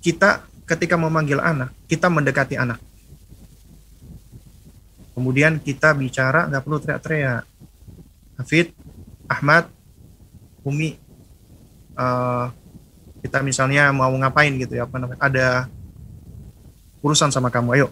kita 0.00 0.44
ketika 0.64 0.96
memanggil 0.96 1.42
anak 1.42 1.74
kita 1.90 2.08
mendekati 2.08 2.54
anak. 2.56 2.80
Kemudian 5.14 5.62
kita 5.62 5.94
bicara 5.94 6.46
nggak 6.50 6.62
perlu 6.62 6.78
teriak-teriak. 6.82 7.44
Hafid 8.34 8.74
Ahmad 9.30 9.70
Umi 10.66 10.98
uh, 11.98 12.50
kita 13.24 13.40
misalnya 13.40 13.88
mau 13.94 14.12
ngapain 14.12 14.52
gitu 14.60 14.76
ya 14.76 14.84
apa 14.84 15.00
namanya 15.00 15.20
ada 15.22 15.48
urusan 17.00 17.32
sama 17.32 17.48
kamu 17.48 17.80
ayo 17.80 17.88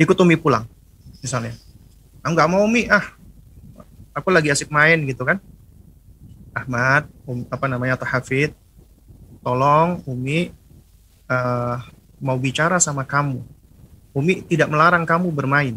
ikut 0.00 0.16
Umi 0.18 0.36
pulang 0.38 0.66
misalnya. 1.22 1.54
Aku 2.24 2.32
nggak 2.32 2.50
mau 2.50 2.64
Umi 2.64 2.88
ah 2.88 3.04
aku 4.14 4.30
lagi 4.30 4.50
asik 4.50 4.70
main 4.70 5.02
gitu 5.04 5.26
kan. 5.26 5.38
Ahmad 6.54 7.10
um, 7.26 7.42
apa 7.50 7.66
namanya 7.66 7.98
atau 7.98 8.06
Hafid 8.06 8.54
tolong 9.42 10.00
Umi 10.06 10.54
uh, 11.26 11.82
mau 12.22 12.38
bicara 12.38 12.78
sama 12.78 13.02
kamu. 13.02 13.42
Umi 14.14 14.46
tidak 14.46 14.70
melarang 14.70 15.02
kamu 15.02 15.34
bermain. 15.34 15.76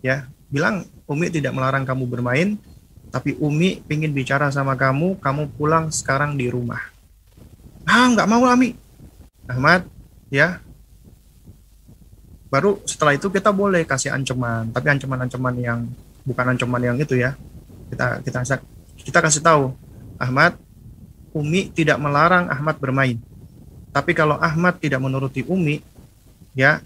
Ya 0.00 0.28
bilang 0.48 0.88
Umi 1.04 1.28
tidak 1.28 1.52
melarang 1.52 1.84
kamu 1.84 2.08
bermain 2.08 2.56
tapi 3.12 3.36
Umi 3.38 3.84
ingin 3.86 4.10
bicara 4.10 4.48
sama 4.50 4.74
kamu 4.74 5.20
kamu 5.20 5.52
pulang 5.54 5.92
sekarang 5.92 6.34
di 6.34 6.48
rumah. 6.48 6.80
Ah 7.84 8.08
nggak 8.08 8.26
mau 8.26 8.48
Ami 8.48 8.74
Ahmad 9.44 9.84
ya 10.32 10.63
baru 12.54 12.78
setelah 12.86 13.18
itu 13.18 13.26
kita 13.34 13.50
boleh 13.50 13.82
kasih 13.82 14.14
ancaman. 14.14 14.70
Tapi 14.70 14.86
ancaman-ancaman 14.94 15.54
yang 15.58 15.78
bukan 16.22 16.54
ancaman 16.54 16.82
yang 16.86 16.96
itu 17.02 17.18
ya. 17.18 17.34
Kita 17.90 18.22
kita 18.22 18.46
kita 19.02 19.18
kasih 19.18 19.42
tahu 19.42 19.74
Ahmad 20.22 20.54
Umi 21.34 21.74
tidak 21.74 21.98
melarang 21.98 22.46
Ahmad 22.46 22.78
bermain. 22.78 23.18
Tapi 23.90 24.14
kalau 24.14 24.38
Ahmad 24.38 24.78
tidak 24.78 25.02
menuruti 25.02 25.42
Umi 25.50 25.82
ya 26.54 26.78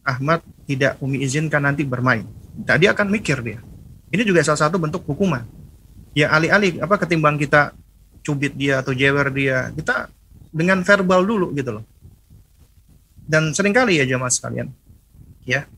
Ahmad 0.00 0.40
tidak 0.64 0.96
Umi 1.04 1.20
izinkan 1.20 1.60
nanti 1.60 1.84
bermain. 1.84 2.24
Nah, 2.64 2.80
dia 2.80 2.96
akan 2.96 3.12
mikir 3.12 3.44
dia. 3.44 3.60
Ini 4.08 4.24
juga 4.24 4.40
salah 4.40 4.68
satu 4.68 4.80
bentuk 4.80 5.04
hukuman. 5.04 5.44
Ya 6.16 6.32
alih-alih 6.32 6.80
apa 6.80 6.96
ketimbang 6.96 7.36
kita 7.36 7.76
cubit 8.24 8.56
dia 8.56 8.80
atau 8.80 8.96
jewer 8.96 9.28
dia 9.34 9.68
kita 9.76 10.08
dengan 10.54 10.80
verbal 10.80 11.26
dulu 11.26 11.52
gitu 11.52 11.76
loh. 11.76 11.84
Dan 13.24 13.56
sering 13.56 13.72
kali 13.72 13.98
ya 13.98 14.04
jemaah 14.04 14.30
sekalian, 14.30 14.68
ya 15.44 15.68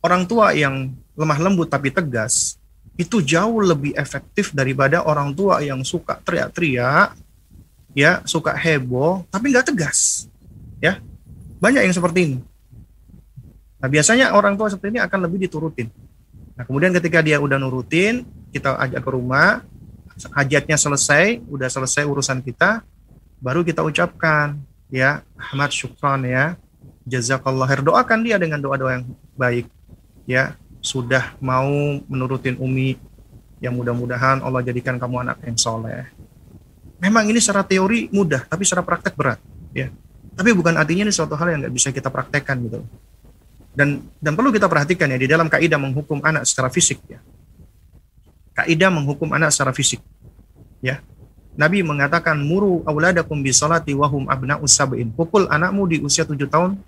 orang 0.00 0.24
tua 0.24 0.56
yang 0.56 0.94
lemah 1.18 1.38
lembut 1.38 1.68
tapi 1.68 1.92
tegas 1.92 2.56
itu 2.96 3.24
jauh 3.24 3.64
lebih 3.64 3.96
efektif 3.96 4.52
daripada 4.52 5.00
orang 5.00 5.32
tua 5.32 5.64
yang 5.64 5.80
suka 5.80 6.20
teriak-teriak, 6.20 7.16
ya 7.96 8.20
suka 8.28 8.52
heboh 8.52 9.24
tapi 9.32 9.48
nggak 9.52 9.72
tegas, 9.72 10.28
ya 10.84 11.00
banyak 11.60 11.88
yang 11.88 11.96
seperti 11.96 12.20
ini. 12.28 12.38
Nah 13.80 13.88
biasanya 13.88 14.36
orang 14.36 14.60
tua 14.60 14.68
seperti 14.68 14.96
ini 14.96 15.00
akan 15.00 15.18
lebih 15.24 15.48
diturutin. 15.48 15.88
Nah 16.52 16.68
kemudian 16.68 16.92
ketika 16.92 17.24
dia 17.24 17.40
udah 17.40 17.56
nurutin, 17.56 18.28
kita 18.52 18.76
ajak 18.76 19.00
ke 19.00 19.10
rumah, 19.16 19.64
hajatnya 20.36 20.76
selesai, 20.76 21.40
udah 21.48 21.72
selesai 21.72 22.04
urusan 22.04 22.44
kita, 22.44 22.84
baru 23.40 23.64
kita 23.64 23.80
ucapkan 23.80 24.60
ya 24.92 25.24
Ahmad 25.40 25.72
syukran 25.72 26.28
ya 26.28 26.60
jazakallah 27.04 27.68
khair. 27.68 27.82
Doakan 27.84 28.20
dia 28.24 28.36
dengan 28.36 28.60
doa-doa 28.60 29.00
yang 29.00 29.04
baik. 29.36 29.66
Ya 30.28 30.56
sudah 30.80 31.36
mau 31.40 31.68
menurutin 32.08 32.56
Umi 32.56 32.96
yang 33.60 33.76
mudah-mudahan 33.76 34.40
Allah 34.40 34.64
jadikan 34.64 34.96
kamu 34.96 35.28
anak 35.28 35.38
yang 35.44 35.56
soleh. 35.60 36.08
Memang 37.00 37.28
ini 37.28 37.40
secara 37.40 37.64
teori 37.64 38.08
mudah 38.12 38.44
tapi 38.48 38.64
secara 38.64 38.84
praktek 38.84 39.16
berat 39.16 39.40
ya. 39.76 39.92
Tapi 40.36 40.56
bukan 40.56 40.76
artinya 40.76 41.08
ini 41.08 41.12
suatu 41.12 41.36
hal 41.36 41.52
yang 41.52 41.60
nggak 41.64 41.74
bisa 41.76 41.88
kita 41.92 42.08
praktekkan 42.08 42.56
gitu. 42.64 42.80
Dan 43.76 44.02
dan 44.18 44.32
perlu 44.34 44.50
kita 44.50 44.66
perhatikan 44.66 45.12
ya 45.12 45.18
di 45.20 45.28
dalam 45.28 45.46
kaidah 45.46 45.76
menghukum 45.76 46.24
anak 46.24 46.48
secara 46.48 46.72
fisik 46.72 47.00
ya. 47.08 47.20
Kaidah 48.56 48.88
menghukum 48.88 49.28
anak 49.32 49.52
secara 49.52 49.72
fisik 49.76 50.00
ya. 50.80 51.04
Nabi 51.60 51.84
mengatakan 51.84 52.40
muru 52.40 52.80
auladakum 52.88 53.36
bi 53.44 53.52
salati 53.52 53.92
wahum 53.92 54.24
abna 54.32 54.56
sab'in. 54.64 55.12
Pukul 55.12 55.44
anakmu 55.50 55.84
di 55.90 55.96
usia 56.00 56.24
tujuh 56.24 56.48
tahun. 56.48 56.80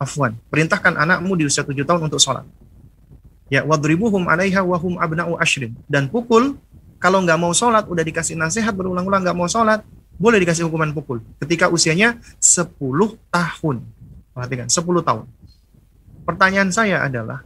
Afwan. 0.00 0.32
Perintahkan 0.48 0.96
anakmu 0.96 1.36
di 1.36 1.44
usia 1.44 1.60
tujuh 1.60 1.84
tahun 1.84 2.08
untuk 2.08 2.16
sholat. 2.16 2.48
Ya, 3.52 3.60
wadribuhum 3.68 4.24
alaiha 4.32 4.64
wahum 4.64 4.96
abna'u 4.96 5.36
ashrin. 5.36 5.76
Dan 5.84 6.08
pukul, 6.08 6.56
kalau 6.96 7.20
nggak 7.20 7.36
mau 7.36 7.52
sholat, 7.52 7.84
udah 7.84 8.00
dikasih 8.00 8.40
nasihat 8.40 8.72
berulang-ulang 8.72 9.20
nggak 9.20 9.36
mau 9.36 9.44
sholat, 9.44 9.84
boleh 10.16 10.40
dikasih 10.40 10.64
hukuman 10.64 10.96
pukul. 10.96 11.20
Ketika 11.36 11.68
usianya 11.68 12.16
10 12.40 12.72
tahun. 13.28 13.76
Perhatikan, 14.32 14.72
10 14.72 15.04
tahun. 15.04 15.28
Pertanyaan 16.24 16.72
saya 16.72 17.04
adalah, 17.04 17.44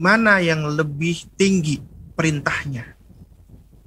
mana 0.00 0.40
yang 0.40 0.64
lebih 0.64 1.28
tinggi 1.36 1.84
perintahnya? 2.16 2.96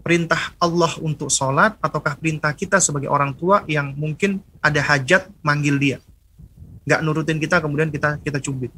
perintah 0.06 0.54
Allah 0.62 0.94
untuk 1.02 1.34
sholat 1.34 1.82
ataukah 1.82 2.14
perintah 2.14 2.54
kita 2.54 2.78
sebagai 2.78 3.10
orang 3.10 3.34
tua 3.34 3.66
yang 3.66 3.90
mungkin 3.98 4.38
ada 4.62 4.78
hajat 4.78 5.34
manggil 5.42 5.82
dia 5.82 5.98
nggak 6.86 7.00
nurutin 7.02 7.42
kita 7.42 7.60
kemudian 7.60 7.90
kita 7.90 8.22
kita 8.22 8.38
cubit. 8.40 8.72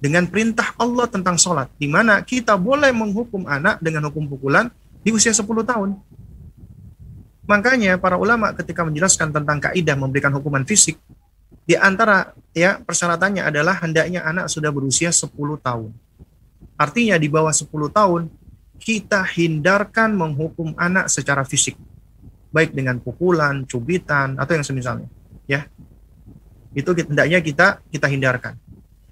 Dengan 0.00 0.24
perintah 0.24 0.72
Allah 0.80 1.04
tentang 1.12 1.36
sholat 1.36 1.68
di 1.76 1.84
mana 1.84 2.24
kita 2.24 2.56
boleh 2.56 2.88
menghukum 2.88 3.44
anak 3.44 3.84
dengan 3.84 4.08
hukum 4.08 4.24
pukulan 4.24 4.72
di 5.04 5.12
usia 5.12 5.28
10 5.30 5.44
tahun. 5.44 6.00
Makanya 7.44 8.00
para 8.00 8.16
ulama 8.16 8.56
ketika 8.56 8.80
menjelaskan 8.80 9.28
tentang 9.28 9.60
kaidah 9.60 9.96
memberikan 10.00 10.32
hukuman 10.32 10.64
fisik 10.64 10.96
di 11.68 11.76
antara 11.76 12.32
ya 12.56 12.80
persyaratannya 12.80 13.44
adalah 13.44 13.76
hendaknya 13.84 14.24
anak 14.24 14.48
sudah 14.48 14.72
berusia 14.72 15.12
10 15.12 15.28
tahun. 15.60 15.92
Artinya 16.80 17.20
di 17.20 17.28
bawah 17.28 17.52
10 17.52 17.68
tahun 17.92 18.32
kita 18.80 19.20
hindarkan 19.36 20.16
menghukum 20.16 20.72
anak 20.80 21.12
secara 21.12 21.44
fisik. 21.44 21.76
Baik 22.48 22.72
dengan 22.72 22.96
pukulan, 22.96 23.68
cubitan 23.68 24.40
atau 24.40 24.56
yang 24.56 24.64
semisalnya 24.64 25.06
ya 25.50 25.66
itu 26.76 26.90
hendaknya 26.94 27.38
kita 27.42 27.82
kita 27.90 28.06
hindarkan 28.06 28.54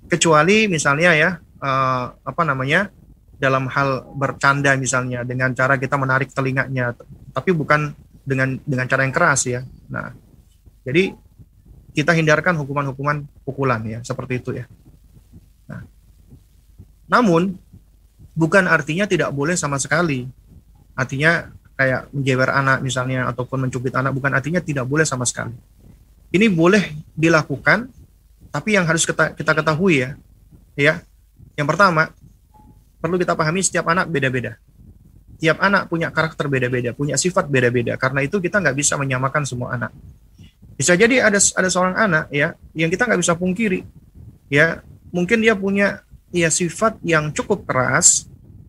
kecuali 0.06 0.70
misalnya 0.70 1.10
ya 1.14 1.30
uh, 1.38 2.04
apa 2.22 2.42
namanya 2.46 2.88
dalam 3.38 3.70
hal 3.70 4.08
bercanda 4.18 4.74
misalnya 4.74 5.22
dengan 5.22 5.54
cara 5.54 5.78
kita 5.78 5.94
menarik 5.94 6.30
telinganya 6.34 6.94
tapi 7.34 7.54
bukan 7.54 7.94
dengan 8.26 8.58
dengan 8.62 8.86
cara 8.86 9.06
yang 9.06 9.14
keras 9.14 9.46
ya 9.46 9.60
nah 9.90 10.14
jadi 10.82 11.14
kita 11.94 12.14
hindarkan 12.14 12.54
hukuman-hukuman 12.58 13.26
pukulan 13.42 13.82
ya 13.86 13.98
seperti 14.02 14.38
itu 14.42 14.50
ya 14.58 14.64
nah 15.66 15.82
namun 17.08 17.58
bukan 18.38 18.70
artinya 18.70 19.10
tidak 19.10 19.34
boleh 19.34 19.58
sama 19.58 19.82
sekali. 19.82 20.30
Artinya 20.94 21.50
kayak 21.74 22.14
menjewer 22.14 22.50
anak 22.54 22.78
misalnya 22.86 23.26
ataupun 23.26 23.66
mencubit 23.66 23.90
anak 23.98 24.14
bukan 24.14 24.30
artinya 24.30 24.62
tidak 24.62 24.86
boleh 24.86 25.02
sama 25.02 25.26
sekali. 25.26 25.58
Ini 26.28 26.46
boleh 26.52 26.92
dilakukan, 27.16 27.88
tapi 28.52 28.76
yang 28.76 28.84
harus 28.84 29.08
kita, 29.08 29.32
kita 29.32 29.52
ketahui 29.56 30.04
ya, 30.04 30.10
ya. 30.76 30.94
Yang 31.56 31.68
pertama, 31.72 32.12
perlu 33.00 33.16
kita 33.16 33.32
pahami 33.32 33.64
setiap 33.64 33.88
anak 33.88 34.12
beda-beda. 34.12 34.60
Tiap 35.38 35.56
anak 35.62 35.88
punya 35.88 36.12
karakter 36.12 36.50
beda-beda, 36.50 36.92
punya 36.92 37.16
sifat 37.16 37.48
beda-beda. 37.48 37.96
Karena 37.96 38.26
itu 38.26 38.42
kita 38.42 38.60
nggak 38.60 38.76
bisa 38.76 39.00
menyamakan 39.00 39.48
semua 39.48 39.72
anak. 39.78 39.94
Bisa 40.78 40.94
jadi 40.94 41.26
ada 41.26 41.40
ada 41.40 41.68
seorang 41.72 41.96
anak 41.98 42.24
ya 42.30 42.54
yang 42.76 42.86
kita 42.86 43.08
nggak 43.08 43.18
bisa 43.18 43.34
pungkiri, 43.34 43.82
ya 44.46 44.78
mungkin 45.10 45.42
dia 45.42 45.58
punya 45.58 46.06
ya 46.30 46.52
sifat 46.52 47.00
yang 47.02 47.32
cukup 47.32 47.64
keras 47.64 48.28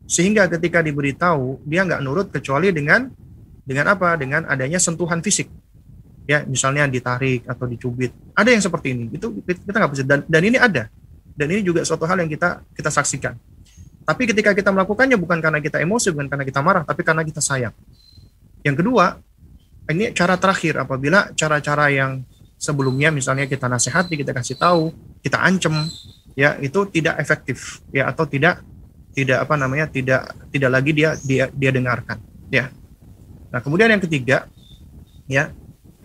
sehingga 0.09 0.49
ketika 0.49 0.81
diberitahu 0.81 1.61
dia 1.69 1.85
nggak 1.85 2.01
nurut 2.01 2.27
kecuali 2.33 2.73
dengan 2.73 3.13
dengan 3.61 3.93
apa 3.93 4.17
dengan 4.17 4.49
adanya 4.49 4.81
sentuhan 4.81 5.21
fisik 5.21 5.45
ya 6.29 6.45
misalnya 6.45 6.85
ditarik 6.85 7.49
atau 7.49 7.65
dicubit. 7.65 8.13
Ada 8.37 8.53
yang 8.53 8.61
seperti 8.61 8.93
ini. 8.93 9.09
Itu 9.09 9.33
kita 9.41 9.73
nggak 9.73 9.91
bisa. 9.97 10.03
Dan, 10.05 10.21
dan 10.29 10.41
ini 10.45 10.61
ada. 10.61 10.85
Dan 11.33 11.49
ini 11.49 11.65
juga 11.65 11.81
suatu 11.81 12.05
hal 12.05 12.21
yang 12.21 12.29
kita 12.29 12.61
kita 12.77 12.93
saksikan. 12.93 13.33
Tapi 14.05 14.29
ketika 14.29 14.53
kita 14.53 14.69
melakukannya 14.69 15.17
bukan 15.17 15.41
karena 15.41 15.57
kita 15.57 15.81
emosi 15.81 16.13
bukan 16.13 16.29
karena 16.29 16.45
kita 16.45 16.61
marah 16.61 16.85
tapi 16.85 17.01
karena 17.01 17.25
kita 17.25 17.41
sayang. 17.41 17.73
Yang 18.61 18.85
kedua 18.85 19.17
ini 19.89 20.13
cara 20.13 20.37
terakhir. 20.37 20.77
Apabila 20.77 21.33
cara-cara 21.33 21.89
yang 21.89 22.21
sebelumnya 22.61 23.09
misalnya 23.09 23.49
kita 23.49 23.65
nasihati, 23.65 24.13
kita 24.13 24.29
kasih 24.29 24.61
tahu, 24.61 24.93
kita 25.25 25.41
ancam, 25.41 25.89
ya 26.37 26.61
itu 26.61 26.85
tidak 26.93 27.17
efektif. 27.17 27.81
Ya 27.89 28.05
atau 28.05 28.29
tidak 28.29 28.61
tidak 29.17 29.49
apa 29.49 29.57
namanya 29.57 29.89
tidak 29.89 30.29
tidak 30.53 30.69
lagi 30.69 30.91
dia 30.93 31.17
dia 31.25 31.49
dia 31.49 31.71
dengarkan. 31.73 32.21
Ya. 32.53 32.69
Nah, 33.49 33.65
kemudian 33.65 33.89
yang 33.89 34.01
ketiga 34.01 34.45
ya 35.25 35.49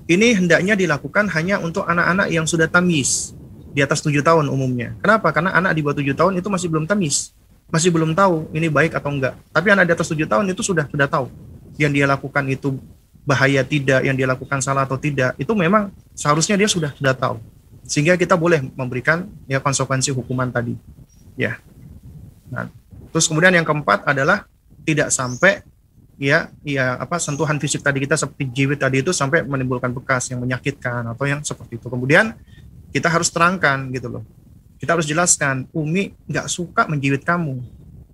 ini 0.04 0.36
hendaknya 0.36 0.74
dilakukan 0.76 1.30
hanya 1.32 1.60
untuk 1.60 1.84
anak-anak 1.88 2.28
yang 2.28 2.44
sudah 2.44 2.68
tamis 2.68 3.32
di 3.74 3.80
atas 3.80 4.04
tujuh 4.04 4.20
tahun 4.20 4.52
umumnya. 4.52 4.94
Kenapa? 5.00 5.32
Karena 5.32 5.56
anak 5.56 5.72
di 5.74 5.80
bawah 5.80 5.96
tujuh 5.96 6.14
tahun 6.14 6.38
itu 6.38 6.48
masih 6.52 6.68
belum 6.68 6.84
tamis, 6.84 7.32
masih 7.72 7.90
belum 7.90 8.12
tahu 8.12 8.48
ini 8.52 8.68
baik 8.68 8.94
atau 8.94 9.10
enggak. 9.10 9.34
Tapi 9.50 9.66
anak 9.72 9.84
di 9.88 9.92
atas 9.96 10.06
tujuh 10.12 10.28
tahun 10.28 10.44
itu 10.52 10.62
sudah 10.62 10.86
sudah 10.86 11.08
tahu 11.08 11.26
yang 11.80 11.90
dia 11.90 12.06
lakukan 12.06 12.44
itu 12.46 12.76
bahaya 13.24 13.64
tidak, 13.64 14.04
yang 14.04 14.14
dia 14.14 14.28
lakukan 14.28 14.60
salah 14.60 14.84
atau 14.84 15.00
tidak. 15.00 15.32
Itu 15.40 15.56
memang 15.56 15.90
seharusnya 16.12 16.54
dia 16.60 16.68
sudah 16.68 16.92
sudah 16.94 17.16
tahu 17.16 17.40
sehingga 17.84 18.16
kita 18.16 18.34
boleh 18.34 18.64
memberikan 18.74 19.28
ya 19.44 19.60
konsekuensi 19.60 20.08
hukuman 20.16 20.48
tadi 20.48 20.72
ya 21.36 21.60
nah 22.48 22.68
terus 23.12 23.28
kemudian 23.28 23.52
yang 23.52 23.66
keempat 23.66 24.08
adalah 24.08 24.48
tidak 24.88 25.12
sampai 25.12 25.60
ya 26.20 26.50
ya 26.62 26.98
apa 26.98 27.18
sentuhan 27.18 27.58
fisik 27.58 27.82
tadi 27.82 28.02
kita 28.04 28.14
seperti 28.14 28.50
jiwit 28.50 28.78
tadi 28.80 29.02
itu 29.02 29.10
sampai 29.10 29.42
menimbulkan 29.42 29.90
bekas 29.90 30.30
yang 30.30 30.40
menyakitkan 30.40 31.04
atau 31.10 31.24
yang 31.26 31.42
seperti 31.42 31.76
itu 31.78 31.86
kemudian 31.90 32.34
kita 32.94 33.10
harus 33.10 33.28
terangkan 33.30 33.90
gitu 33.90 34.08
loh 34.08 34.22
kita 34.78 34.94
harus 34.94 35.06
jelaskan 35.06 35.66
Umi 35.74 36.14
nggak 36.30 36.46
suka 36.46 36.86
menjiwit 36.86 37.26
kamu 37.26 37.60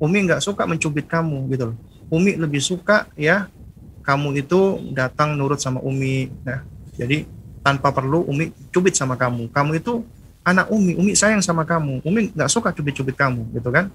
Umi 0.00 0.18
nggak 0.24 0.40
suka 0.40 0.64
mencubit 0.64 1.04
kamu 1.06 1.48
gitu 1.52 1.74
loh 1.74 1.76
Umi 2.08 2.34
lebih 2.40 2.64
suka 2.64 3.06
ya 3.14 3.52
kamu 4.00 4.40
itu 4.40 4.80
datang 4.96 5.36
nurut 5.36 5.60
sama 5.60 5.84
Umi 5.84 6.32
nah 6.40 6.64
jadi 6.96 7.24
tanpa 7.60 7.92
perlu 7.92 8.24
Umi 8.28 8.52
cubit 8.72 8.96
sama 8.96 9.16
kamu. 9.16 9.52
Kamu 9.52 9.70
itu 9.76 10.04
anak 10.44 10.72
Umi, 10.72 10.96
Umi 10.96 11.12
sayang 11.16 11.44
sama 11.44 11.64
kamu. 11.68 12.04
Umi 12.04 12.32
nggak 12.32 12.50
suka 12.50 12.72
cubit-cubit 12.72 13.16
kamu, 13.16 13.46
gitu 13.56 13.68
kan? 13.72 13.92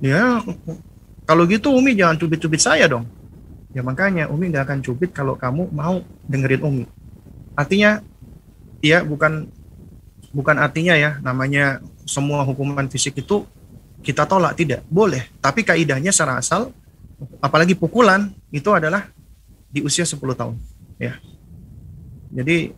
Ya, 0.00 0.40
kalau 1.26 1.44
gitu 1.46 1.74
Umi 1.74 1.94
jangan 1.98 2.16
cubit-cubit 2.16 2.62
saya 2.62 2.86
dong. 2.86 3.06
Ya 3.70 3.86
makanya 3.86 4.26
Umi 4.28 4.50
nggak 4.50 4.66
akan 4.66 4.80
cubit 4.82 5.14
kalau 5.14 5.38
kamu 5.38 5.70
mau 5.70 6.02
dengerin 6.26 6.62
Umi. 6.62 6.84
Artinya, 7.54 8.02
ya 8.82 9.06
bukan 9.06 9.46
bukan 10.30 10.56
artinya 10.62 10.94
ya 10.94 11.18
namanya 11.22 11.82
semua 12.06 12.46
hukuman 12.46 12.86
fisik 12.86 13.18
itu 13.18 13.46
kita 14.02 14.26
tolak 14.26 14.58
tidak 14.58 14.82
boleh. 14.90 15.30
Tapi 15.38 15.62
kaidahnya 15.62 16.10
secara 16.10 16.42
asal, 16.42 16.74
apalagi 17.38 17.78
pukulan 17.78 18.32
itu 18.50 18.70
adalah 18.74 19.06
di 19.70 19.84
usia 19.86 20.02
10 20.02 20.18
tahun. 20.34 20.56
Ya, 20.98 21.16
jadi 22.34 22.74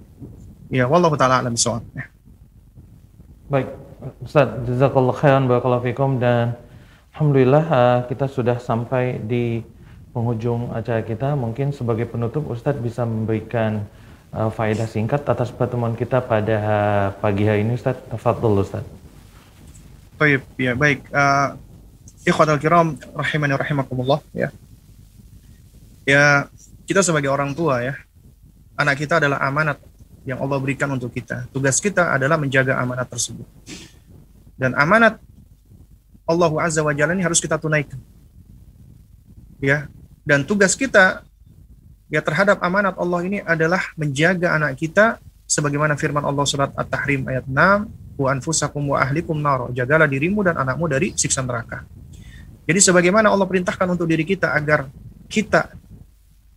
Ya, 0.72 0.88
wallahu 0.88 1.20
taala 1.20 1.44
alam 1.44 1.52
bisawab. 1.52 1.84
Ya. 1.92 2.08
Baik, 3.52 3.68
Ustaz, 4.24 4.48
jazakallah 4.64 5.12
khairan 5.12 5.44
barakallahu 5.44 5.84
fikum 5.84 6.16
dan 6.16 6.56
alhamdulillah 7.12 7.64
uh, 7.68 7.98
kita 8.08 8.24
sudah 8.24 8.56
sampai 8.56 9.20
di 9.20 9.60
penghujung 10.12 10.70
acara 10.76 11.00
kita. 11.02 11.34
Mungkin 11.34 11.72
sebagai 11.72 12.06
penutup 12.06 12.46
Ustaz 12.52 12.76
bisa 12.76 13.02
memberikan 13.02 13.84
uh, 14.30 14.52
faedah 14.52 14.86
singkat 14.86 15.24
atas 15.24 15.50
pertemuan 15.50 15.96
kita 15.96 16.20
pada 16.20 16.56
pagi 17.18 17.48
hari 17.48 17.64
ini 17.64 17.74
Ustaz. 17.74 17.96
Tafadhol 18.08 18.60
Ustaz. 18.60 18.84
Baik, 20.20 20.44
ya 20.60 20.76
baik. 20.76 21.08
Uh, 21.10 21.58
Ikhwatal 22.22 22.62
kiram 22.62 22.94
rahimani 23.18 23.58
rahimakumullah 23.58 24.22
ya. 24.30 24.54
Ya, 26.06 26.46
kita 26.86 27.02
sebagai 27.02 27.30
orang 27.30 27.54
tua 27.54 27.82
ya, 27.82 27.94
anak 28.78 29.02
kita 29.02 29.18
adalah 29.18 29.42
amanat 29.42 29.78
yang 30.22 30.38
Allah 30.38 30.58
berikan 30.62 30.90
untuk 30.94 31.10
kita. 31.10 31.50
Tugas 31.50 31.82
kita 31.82 32.14
adalah 32.14 32.38
menjaga 32.38 32.78
amanat 32.78 33.10
tersebut. 33.10 33.46
Dan 34.54 34.78
amanat 34.78 35.18
Allah 36.26 36.52
Azza 36.62 36.82
wa 36.86 36.94
Jalla 36.94 37.14
ini 37.14 37.26
harus 37.26 37.42
kita 37.42 37.58
tunaikan. 37.58 37.98
Ya, 39.62 39.90
dan 40.22 40.46
tugas 40.46 40.78
kita 40.78 41.26
ya 42.12 42.20
terhadap 42.22 42.62
amanat 42.62 42.94
Allah 42.98 43.20
ini 43.26 43.38
adalah 43.42 43.82
menjaga 43.98 44.54
anak 44.54 44.78
kita 44.78 45.18
sebagaimana 45.48 45.98
firman 45.98 46.22
Allah 46.22 46.44
surat 46.48 46.70
At-Tahrim 46.72 47.28
ayat 47.28 47.44
6, 47.48 47.88
"Wa 48.20 48.28
anfusakum 48.32 48.94
wa 48.94 49.00
ahlikum 49.00 49.36
nar." 49.36 49.72
Jagalah 49.72 50.08
dirimu 50.08 50.44
dan 50.46 50.56
anakmu 50.56 50.88
dari 50.88 51.12
siksa 51.16 51.44
neraka. 51.44 51.84
Jadi 52.62 52.78
sebagaimana 52.78 53.28
Allah 53.28 53.48
perintahkan 53.48 53.88
untuk 53.90 54.06
diri 54.06 54.22
kita 54.22 54.54
agar 54.54 54.86
kita 55.26 55.74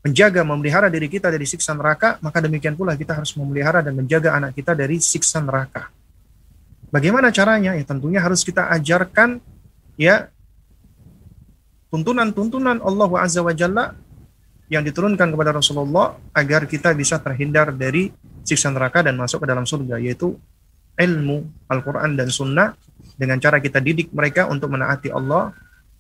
menjaga, 0.05 0.45
memelihara 0.45 0.85
diri 0.93 1.09
kita 1.09 1.33
dari 1.33 1.49
siksa 1.49 1.73
neraka, 1.73 2.21
maka 2.21 2.37
demikian 2.37 2.77
pula 2.77 2.93
kita 2.93 3.17
harus 3.17 3.33
memelihara 3.33 3.81
dan 3.81 3.97
menjaga 3.97 4.37
anak 4.37 4.53
kita 4.53 4.77
dari 4.77 5.01
siksa 5.01 5.41
neraka. 5.41 5.89
Bagaimana 6.93 7.33
caranya? 7.33 7.73
Ya 7.73 7.81
tentunya 7.81 8.21
harus 8.21 8.45
kita 8.45 8.69
ajarkan 8.69 9.41
ya 9.97 10.29
tuntunan-tuntunan 11.89 12.81
Allah 12.81 13.09
Azza 13.21 13.41
wa 13.45 13.53
Jalla 13.53 13.93
yang 14.71 14.81
diturunkan 14.81 15.29
kepada 15.29 15.53
Rasulullah 15.53 16.17
agar 16.33 16.65
kita 16.65 16.93
bisa 16.97 17.21
terhindar 17.21 17.69
dari 17.69 18.09
siksa 18.41 18.73
neraka 18.73 19.05
dan 19.05 19.17
masuk 19.17 19.45
ke 19.45 19.47
dalam 19.49 19.65
surga 19.65 20.01
yaitu 20.01 20.37
ilmu 20.97 21.45
Al-Quran 21.69 22.17
dan 22.17 22.31
Sunnah 22.31 22.73
dengan 23.15 23.37
cara 23.37 23.61
kita 23.61 23.79
didik 23.79 24.09
mereka 24.11 24.49
untuk 24.49 24.73
menaati 24.73 25.13
Allah 25.13 25.53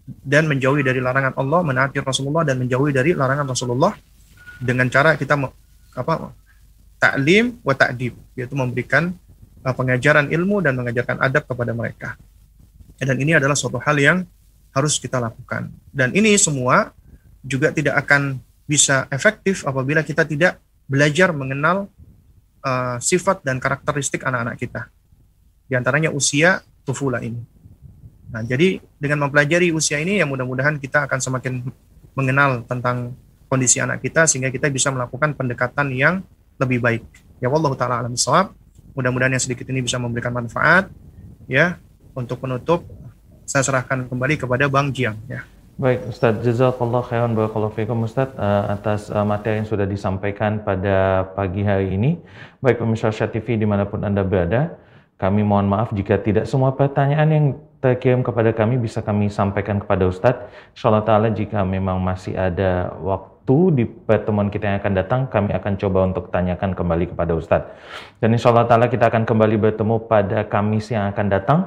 dan 0.05 0.45
menjauhi 0.45 0.85
dari 0.85 1.01
larangan 1.01 1.33
Allah, 1.37 1.65
menaati 1.65 1.97
Rasulullah 2.01 2.45
dan 2.45 2.61
menjauhi 2.61 2.93
dari 2.93 3.17
larangan 3.17 3.49
Rasulullah 3.49 3.93
dengan 4.61 4.87
cara 4.87 5.17
kita 5.17 5.35
apa 5.95 6.31
taklim 7.01 7.59
wa 7.65 7.73
ta'dib 7.73 8.13
yaitu 8.37 8.55
memberikan 8.55 9.11
uh, 9.65 9.73
pengajaran 9.73 10.29
ilmu 10.29 10.61
dan 10.61 10.77
mengajarkan 10.77 11.19
adab 11.19 11.43
kepada 11.49 11.71
mereka. 11.73 12.09
Dan 12.95 13.19
ini 13.19 13.35
adalah 13.35 13.57
suatu 13.57 13.81
hal 13.81 13.97
yang 13.99 14.17
harus 14.75 14.99
kita 14.99 15.23
lakukan. 15.23 15.71
Dan 15.95 16.11
ini 16.11 16.35
semua 16.35 16.91
juga 17.39 17.71
tidak 17.71 17.95
akan 18.03 18.43
bisa 18.67 19.07
efektif 19.07 19.63
apabila 19.63 20.03
kita 20.03 20.27
tidak 20.27 20.59
belajar 20.85 21.31
mengenal 21.31 21.87
uh, 22.59 22.99
sifat 22.99 23.39
dan 23.47 23.63
karakteristik 23.63 24.27
anak-anak 24.27 24.59
kita. 24.59 24.91
Di 25.65 25.79
antaranya 25.79 26.11
usia 26.11 26.59
tufula 26.83 27.23
ini. 27.23 27.39
Nah, 28.29 28.43
jadi 28.43 28.83
dengan 28.99 29.25
mempelajari 29.25 29.71
usia 29.71 30.01
ini 30.03 30.19
ya 30.19 30.27
mudah-mudahan 30.27 30.75
kita 30.75 31.07
akan 31.07 31.19
semakin 31.23 31.63
mengenal 32.17 32.67
tentang 32.67 33.15
kondisi 33.47 33.79
anak 33.79 34.03
kita 34.03 34.27
sehingga 34.27 34.51
kita 34.51 34.67
bisa 34.67 34.91
melakukan 34.91 35.31
pendekatan 35.37 35.93
yang 35.95 36.19
lebih 36.59 36.83
baik. 36.83 37.03
Ya 37.39 37.47
Allah 37.47 37.71
taala 37.79 37.95
alam. 38.03 38.17
Mudah-mudahan 38.95 39.31
yang 39.35 39.43
sedikit 39.43 39.67
ini 39.71 39.85
bisa 39.85 39.95
memberikan 39.95 40.35
manfaat 40.35 40.91
ya. 41.47 41.79
Untuk 42.15 42.39
penutup 42.39 42.87
saya 43.45 43.63
serahkan 43.63 44.09
kembali 44.09 44.35
kepada 44.41 44.65
Bang 44.67 44.89
Jiang 44.91 45.17
ya. 45.29 45.45
Baik, 45.75 46.07
Ustaz 46.07 46.39
Jazakallah 46.39 47.03
khairan 47.03 47.35
barakallahu 47.35 47.75
fikum 47.75 48.07
Ustaz 48.07 48.31
uh, 48.39 48.71
atas 48.71 49.11
uh, 49.11 49.27
materi 49.27 49.59
yang 49.59 49.67
sudah 49.67 49.83
disampaikan 49.83 50.63
pada 50.63 51.27
pagi 51.35 51.67
hari 51.67 51.99
ini. 51.99 52.15
Baik 52.63 52.79
pemirsa 52.79 53.11
TV 53.11 53.59
di 53.59 53.67
mana 53.67 53.83
pun 53.83 53.99
Anda 53.99 54.23
berada, 54.23 54.71
kami 55.19 55.43
mohon 55.43 55.67
maaf 55.67 55.91
jika 55.91 56.15
tidak 56.15 56.47
semua 56.47 56.71
pertanyaan 56.71 57.27
yang 57.27 57.45
terkirim 57.83 58.23
kepada 58.23 58.55
kami 58.55 58.79
bisa 58.79 59.03
kami 59.03 59.27
sampaikan 59.27 59.83
kepada 59.83 60.07
Ustadz. 60.07 60.47
Insyaallah 60.79 61.03
ta'ala 61.03 61.27
jika 61.35 61.67
memang 61.67 61.99
masih 61.99 62.39
ada 62.39 62.95
waktu 63.03 63.34
di 63.45 63.85
pertemuan 63.85 64.49
kita 64.49 64.65
yang 64.65 64.77
akan 64.81 64.93
datang, 64.97 65.21
kami 65.29 65.53
akan 65.53 65.73
coba 65.77 65.99
untuk 66.09 66.33
tanyakan 66.33 66.73
kembali 66.73 67.13
kepada 67.13 67.37
Ustadz. 67.37 67.69
Dan 68.17 68.33
insyaallah 68.33 68.65
ta'ala 68.65 68.89
kita 68.89 69.13
akan 69.13 69.21
kembali 69.21 69.61
bertemu 69.61 70.09
pada 70.09 70.49
Kamis 70.49 70.89
yang 70.89 71.05
akan 71.13 71.25
datang 71.29 71.59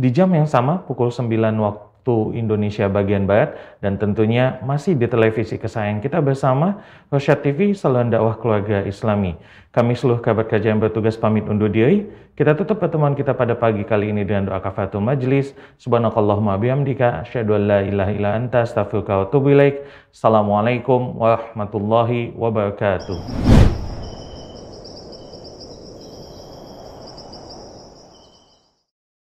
di 0.00 0.08
jam 0.08 0.32
yang 0.32 0.48
sama 0.48 0.80
pukul 0.80 1.12
9 1.12 1.28
waktu 1.60 1.85
waktu 2.06 2.38
Indonesia 2.38 2.86
bagian 2.86 3.26
Barat 3.26 3.58
dan 3.82 3.98
tentunya 3.98 4.62
masih 4.62 4.94
di 4.94 5.10
televisi 5.10 5.58
kesayangan 5.58 5.98
kita 5.98 6.22
bersama 6.22 6.86
Rosyad 7.10 7.42
TV 7.42 7.74
Saluran 7.74 8.14
Dakwah 8.14 8.38
Keluarga 8.38 8.86
Islami. 8.86 9.34
Kami 9.74 9.98
seluruh 9.98 10.22
kabar 10.22 10.46
kerja 10.46 10.70
yang 10.70 10.78
bertugas 10.78 11.18
pamit 11.18 11.50
undur 11.50 11.66
diri. 11.66 12.06
Kita 12.38 12.54
tutup 12.54 12.78
pertemuan 12.78 13.18
kita 13.18 13.34
pada 13.34 13.58
pagi 13.58 13.82
kali 13.82 14.14
ini 14.14 14.22
dengan 14.22 14.54
doa 14.54 14.62
kafatul 14.62 15.02
majlis. 15.02 15.52
Subhanakallahumma 15.82 16.54
bihamdika 16.62 17.26
asyhadu 17.26 17.58
an 17.58 17.62
la 17.66 17.80
ilaha 17.82 18.12
illa 18.14 18.30
anta 18.38 18.62
astaghfiruka 18.62 19.12
wa 19.12 19.24
atubu 19.26 19.52
ilaik. 19.52 19.82
Assalamualaikum 20.14 21.18
warahmatullahi 21.18 22.32
wabarakatuh. 22.38 23.65